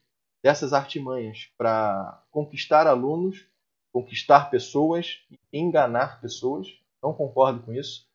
dessas 0.40 0.72
artimanhas 0.72 1.51
para 1.59 2.22
conquistar 2.30 2.86
alunos, 2.86 3.44
conquistar 3.92 4.51
pessoas, 4.51 5.18
enganar 5.52 6.20
pessoas. 6.20 6.68
Não 7.02 7.12
concordo 7.12 7.62
com 7.64 7.72
isso. 7.72 8.06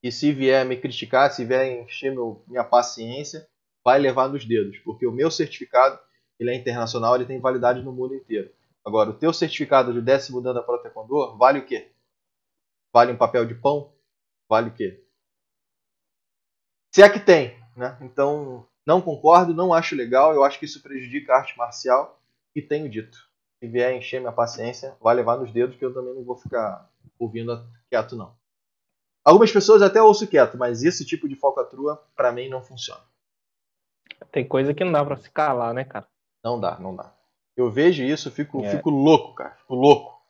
E 0.00 0.12
se 0.12 0.32
vier 0.32 0.64
me 0.64 0.76
criticar, 0.76 1.32
se 1.32 1.44
vier 1.44 1.82
encher 1.82 2.12
meu, 2.12 2.44
minha 2.46 2.62
paciência, 2.62 3.48
vai 3.84 3.98
levar 3.98 4.28
nos 4.28 4.44
dedos, 4.44 4.78
porque 4.84 5.06
o 5.08 5.12
meu 5.12 5.28
certificado 5.28 5.98
ele 6.38 6.50
é 6.50 6.54
internacional, 6.54 7.16
ele 7.16 7.24
tem 7.24 7.40
validade 7.40 7.82
no 7.82 7.92
mundo 7.92 8.14
inteiro. 8.14 8.48
Agora, 8.86 9.10
o 9.10 9.18
teu 9.18 9.32
certificado 9.32 9.92
de 9.92 10.00
décimo 10.00 10.40
dan 10.40 10.54
da 10.54 10.62
Pro 10.62 10.80
Taekwondo 10.80 11.36
vale 11.36 11.58
o 11.58 11.66
quê? 11.66 11.90
Vale 12.94 13.12
um 13.12 13.16
papel 13.16 13.44
de 13.44 13.56
pão? 13.56 13.92
Vale 14.48 14.68
o 14.70 14.72
quê? 14.72 15.04
Se 16.94 17.02
é 17.02 17.10
que 17.10 17.18
tem, 17.18 17.60
né? 17.76 17.98
Então, 18.00 18.64
não 18.86 19.02
concordo, 19.02 19.52
não 19.52 19.74
acho 19.74 19.96
legal, 19.96 20.32
eu 20.32 20.44
acho 20.44 20.60
que 20.60 20.66
isso 20.66 20.80
prejudica 20.80 21.32
a 21.32 21.38
arte 21.38 21.58
marcial 21.58 22.22
e 22.54 22.62
tenho 22.62 22.88
dito. 22.88 23.28
Se 23.58 23.66
vier 23.66 23.92
encher 23.92 24.20
minha 24.20 24.32
paciência, 24.32 24.96
vai 25.00 25.16
levar 25.16 25.36
nos 25.36 25.52
dedos 25.52 25.76
que 25.76 25.84
eu 25.84 25.92
também 25.92 26.14
não 26.14 26.22
vou 26.22 26.36
ficar 26.36 26.88
ouvindo 27.18 27.68
quieto 27.90 28.14
não. 28.14 28.36
Algumas 29.24 29.50
pessoas 29.50 29.82
até 29.82 30.00
ouço 30.00 30.28
quieto, 30.28 30.56
mas 30.56 30.84
esse 30.84 31.04
tipo 31.04 31.28
de 31.28 31.34
falcatrua 31.34 32.00
para 32.14 32.30
mim 32.30 32.48
não 32.48 32.62
funciona. 32.62 33.02
Tem 34.30 34.46
coisa 34.46 34.72
que 34.72 34.84
não 34.84 34.92
dá 34.92 35.04
para 35.04 35.16
se 35.16 35.28
calar, 35.28 35.74
né, 35.74 35.84
cara? 35.84 36.06
Não 36.44 36.60
dá, 36.60 36.78
não 36.78 36.94
dá. 36.94 37.15
Eu 37.56 37.70
vejo 37.70 38.02
isso, 38.02 38.30
fico, 38.30 38.62
é. 38.62 38.76
fico 38.76 38.90
louco, 38.90 39.34
cara, 39.34 39.54
fico 39.56 39.74
louco. 39.74 40.20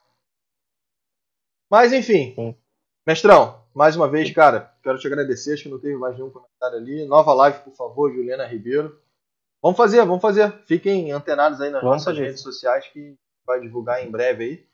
Mas 1.68 1.92
enfim, 1.92 2.32
Sim. 2.34 2.56
mestrão, 3.04 3.64
mais 3.74 3.96
uma 3.96 4.08
vez, 4.08 4.30
cara, 4.32 4.72
quero 4.82 4.98
te 4.98 5.06
agradecer. 5.06 5.54
Acho 5.54 5.64
que 5.64 5.68
não 5.68 5.80
teve 5.80 5.96
mais 5.96 6.14
nenhum 6.14 6.30
comentário 6.30 6.78
ali. 6.78 7.04
Nova 7.04 7.34
live, 7.34 7.58
por 7.60 7.74
favor, 7.74 8.12
Juliana 8.12 8.46
Ribeiro. 8.46 9.00
Vamos 9.60 9.76
fazer, 9.76 9.98
vamos 9.98 10.22
fazer. 10.22 10.52
Fiquem 10.64 11.10
antenados 11.10 11.60
aí 11.60 11.70
nas 11.70 11.82
vamos 11.82 11.96
nossas 11.96 12.14
fazer. 12.14 12.28
redes 12.28 12.40
sociais 12.40 12.86
que 12.88 13.18
vai 13.44 13.60
divulgar 13.60 14.04
em 14.04 14.10
breve 14.10 14.44
aí. 14.44 14.66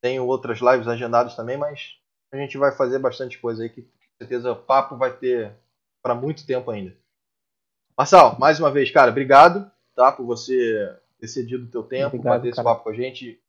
Tenho 0.00 0.26
outras 0.26 0.60
lives 0.60 0.88
agendadas 0.88 1.36
também, 1.36 1.56
mas 1.56 1.98
a 2.32 2.36
gente 2.36 2.56
vai 2.56 2.72
fazer 2.72 2.98
bastante 2.98 3.38
coisa 3.38 3.62
aí 3.62 3.68
que 3.68 3.82
com 3.82 3.90
certeza 4.18 4.52
o 4.52 4.56
papo 4.56 4.96
vai 4.96 5.12
ter 5.12 5.54
para 6.02 6.14
muito 6.14 6.46
tempo 6.46 6.70
ainda. 6.70 6.96
Marçal, 7.96 8.38
mais 8.38 8.58
uma 8.58 8.70
vez, 8.70 8.90
cara, 8.90 9.10
obrigado, 9.10 9.70
tá, 9.94 10.12
por 10.12 10.24
você 10.24 10.98
ter 11.18 11.28
cedido 11.28 11.64
o 11.64 11.70
teu 11.70 11.82
tempo, 11.82 12.16
obrigado, 12.16 12.36
bater 12.36 12.48
esse 12.48 12.62
papo 12.62 12.84
com 12.84 12.90
a 12.90 12.94
gente, 12.94 13.40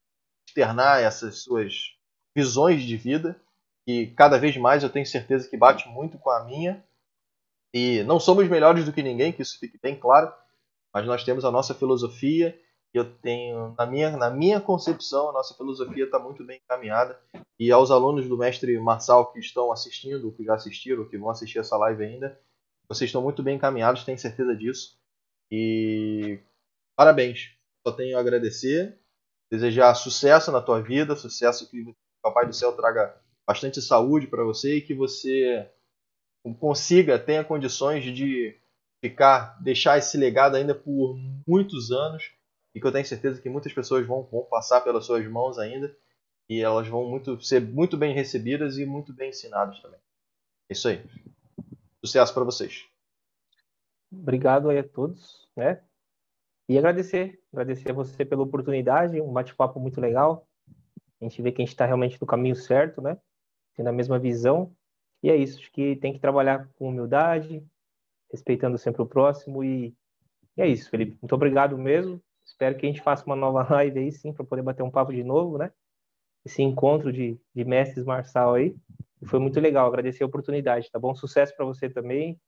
externar 0.48 1.02
essas 1.02 1.40
suas 1.44 1.96
visões 2.36 2.84
de 2.84 2.96
vida 2.96 3.40
que 3.86 4.08
cada 4.08 4.38
vez 4.38 4.56
mais 4.58 4.84
eu 4.84 4.90
tenho 4.90 5.06
certeza 5.06 5.50
que 5.50 5.58
bate 5.58 5.88
muito 5.88 6.18
com 6.18 6.30
a 6.30 6.44
minha. 6.44 6.84
E 7.74 8.04
não 8.04 8.20
somos 8.20 8.48
melhores 8.48 8.86
do 8.86 8.94
que 8.94 9.04
ninguém, 9.04 9.32
que 9.32 9.42
isso 9.42 9.60
fique 9.60 9.80
bem 9.82 9.96
claro, 9.96 10.34
mas 10.94 11.06
nós 11.06 11.24
temos 11.24 11.46
a 11.46 11.52
nossa 11.52 11.74
filosofia 11.74 12.58
eu 12.98 13.06
tenho, 13.06 13.76
na 13.78 13.86
minha, 13.86 14.18
na 14.18 14.30
minha 14.30 14.60
concepção, 14.60 15.30
a 15.30 15.34
nossa 15.34 15.54
filosofia 15.54 16.06
está 16.06 16.20
muito 16.20 16.44
bem 16.44 16.60
encaminhada. 16.64 17.20
E 17.60 17.72
aos 17.72 17.92
alunos 17.92 18.28
do 18.28 18.38
mestre 18.38 18.78
Marçal 18.80 19.32
que 19.32 19.40
estão 19.40 19.72
assistindo, 19.72 20.32
que 20.32 20.44
já 20.44 20.56
assistiram, 20.56 21.08
que 21.08 21.18
vão 21.18 21.30
assistir 21.30 21.60
essa 21.60 21.78
live 21.78 22.04
ainda, 22.04 22.40
vocês 22.88 23.10
estão 23.10 23.22
muito 23.22 23.44
bem 23.44 23.56
encaminhados, 23.56 24.04
tenho 24.04 24.18
certeza 24.18 24.56
disso. 24.56 24.98
E 25.52 26.40
parabéns. 26.96 27.57
Só 27.88 27.94
tenho 27.94 28.18
a 28.18 28.20
agradecer, 28.20 29.00
desejar 29.50 29.96
sucesso 29.96 30.52
na 30.52 30.62
tua 30.62 30.82
vida, 30.82 31.16
sucesso 31.16 31.72
que 31.72 31.82
o 31.82 31.96
Papai 32.22 32.46
do 32.46 32.52
Céu 32.52 32.76
traga 32.76 33.18
bastante 33.48 33.82
saúde 33.82 34.28
para 34.28 34.44
você 34.44 34.76
e 34.76 34.82
que 34.82 34.94
você 34.94 35.72
consiga, 36.60 37.18
tenha 37.18 37.46
condições 37.46 38.04
de 38.04 38.60
ficar, 39.02 39.58
deixar 39.64 39.98
esse 39.98 40.18
legado 40.18 40.58
ainda 40.58 40.76
por 40.76 41.16
muitos 41.48 41.90
anos 41.90 42.30
e 42.76 42.82
que 42.82 42.86
eu 42.86 42.92
tenho 42.92 43.06
certeza 43.06 43.42
que 43.42 43.50
muitas 43.50 43.72
pessoas 43.72 44.06
vão, 44.06 44.24
vão 44.24 44.44
passar 44.44 44.82
pelas 44.82 45.06
suas 45.06 45.26
mãos 45.26 45.58
ainda 45.58 45.96
e 46.50 46.60
elas 46.60 46.90
vão 46.90 47.10
muito, 47.10 47.42
ser 47.42 47.62
muito 47.62 47.96
bem 47.96 48.14
recebidas 48.14 48.78
e 48.78 48.86
muito 48.86 49.14
bem 49.14 49.30
ensinadas 49.30 49.80
também. 49.80 50.00
É 50.70 50.74
isso 50.74 50.90
aí. 50.90 51.02
Sucesso 52.04 52.34
para 52.34 52.44
vocês. 52.44 52.86
Obrigado 54.12 54.70
aí 54.70 54.78
a 54.78 54.84
todos, 54.84 55.48
né? 55.56 55.82
E 56.70 56.78
agradecer, 56.78 57.40
agradecer 57.52 57.92
a 57.92 57.94
você 57.94 58.26
pela 58.26 58.44
oportunidade, 58.44 59.22
um 59.22 59.32
bate-papo 59.32 59.80
muito 59.80 60.02
legal. 60.02 60.46
A 61.22 61.24
gente 61.24 61.42
vê 61.42 61.52
que 61.52 61.62
a 61.62 61.66
gente 61.66 61.74
está 61.74 61.86
realmente 61.86 62.20
no 62.20 62.28
caminho 62.28 62.56
certo, 62.56 63.02
né? 63.02 63.18
Tendo 63.76 63.88
a 63.88 63.94
mesma 63.94 64.20
visão. 64.20 64.76
E 65.24 65.30
é 65.30 65.36
isso, 65.36 65.60
acho 65.60 65.72
que 65.72 65.96
tem 65.96 66.14
que 66.14 66.20
trabalhar 66.20 66.70
com 66.76 66.90
humildade, 66.90 67.66
respeitando 68.32 68.78
sempre 68.78 69.02
o 69.02 69.06
próximo 69.06 69.64
e, 69.64 69.96
e 70.56 70.62
é 70.62 70.68
isso, 70.68 70.90
Felipe. 70.90 71.18
Muito 71.22 71.34
obrigado 71.34 71.78
mesmo. 71.78 72.22
Espero 72.46 72.78
que 72.78 72.86
a 72.86 72.90
gente 72.90 73.02
faça 73.02 73.26
uma 73.26 73.36
nova 73.36 73.66
live 73.76 74.00
aí, 74.00 74.12
sim, 74.12 74.34
para 74.34 74.46
poder 74.46 74.62
bater 74.62 74.84
um 74.84 74.92
papo 74.92 75.14
de 75.14 75.24
novo, 75.24 75.58
né? 75.58 75.72
Esse 76.46 76.62
encontro 76.62 77.12
de, 77.12 77.40
de 77.56 77.66
mestres 77.66 78.06
marçal 78.06 78.54
aí. 78.54 78.76
Foi 79.26 79.40
muito 79.40 79.60
legal, 79.60 79.88
agradecer 79.88 80.24
a 80.24 80.28
oportunidade, 80.28 80.92
tá 80.92 81.00
bom? 81.00 81.16
Sucesso 81.16 81.56
para 81.56 81.66
você 81.66 81.90
também. 81.90 82.40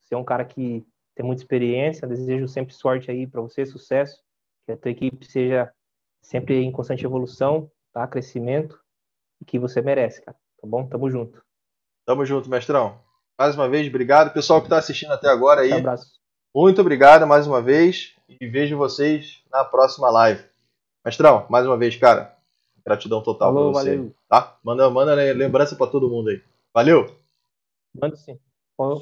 Você 0.00 0.14
é 0.14 0.18
um 0.18 0.24
cara 0.24 0.44
que 0.44 0.86
tem 1.14 1.24
muita 1.24 1.42
experiência, 1.42 2.08
desejo 2.08 2.48
sempre 2.48 2.74
sorte 2.74 3.10
aí 3.10 3.26
para 3.26 3.40
você, 3.40 3.64
sucesso. 3.64 4.22
Que 4.66 4.72
a 4.72 4.76
tua 4.76 4.90
equipe 4.90 5.24
seja 5.24 5.72
sempre 6.20 6.62
em 6.62 6.72
constante 6.72 7.04
evolução, 7.04 7.70
tá? 7.92 8.06
Crescimento, 8.06 8.80
e 9.40 9.44
que 9.44 9.58
você 9.58 9.80
merece, 9.80 10.22
cara. 10.22 10.36
Tá 10.60 10.66
bom? 10.66 10.86
Tamo 10.86 11.10
junto. 11.10 11.42
Tamo 12.06 12.24
junto, 12.24 12.48
mestrão. 12.48 12.98
Mais 13.38 13.54
uma 13.54 13.68
vez, 13.68 13.86
obrigado. 13.88 14.32
Pessoal 14.32 14.60
que 14.60 14.66
está 14.66 14.78
assistindo 14.78 15.12
até 15.12 15.28
agora 15.28 15.62
aí. 15.62 15.72
Um 15.72 15.78
abraço. 15.78 16.18
Muito 16.54 16.80
obrigado 16.80 17.26
mais 17.26 17.46
uma 17.46 17.60
vez 17.60 18.14
e 18.28 18.46
vejo 18.46 18.76
vocês 18.76 19.42
na 19.50 19.64
próxima 19.64 20.10
live. 20.10 20.44
Mestrão, 21.04 21.46
mais 21.50 21.66
uma 21.66 21.76
vez, 21.76 21.96
cara, 21.96 22.36
gratidão 22.84 23.22
total 23.22 23.52
Falou, 23.52 23.72
pra 23.72 23.82
você. 23.82 23.96
Valeu. 23.96 24.14
Tá? 24.28 24.56
Manda, 24.62 24.88
manda 24.88 25.14
lembrança 25.14 25.76
para 25.76 25.90
todo 25.90 26.08
mundo 26.08 26.30
aí. 26.30 26.42
Valeu! 26.72 27.14
Manda 27.94 28.16
sim. 28.16 28.38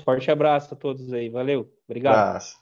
Forte 0.05 0.31
abraço 0.31 0.75
a 0.75 0.77
todos 0.77 1.13
aí. 1.13 1.29
Valeu. 1.29 1.73
Obrigado. 1.89 2.15
Abraço. 2.15 2.62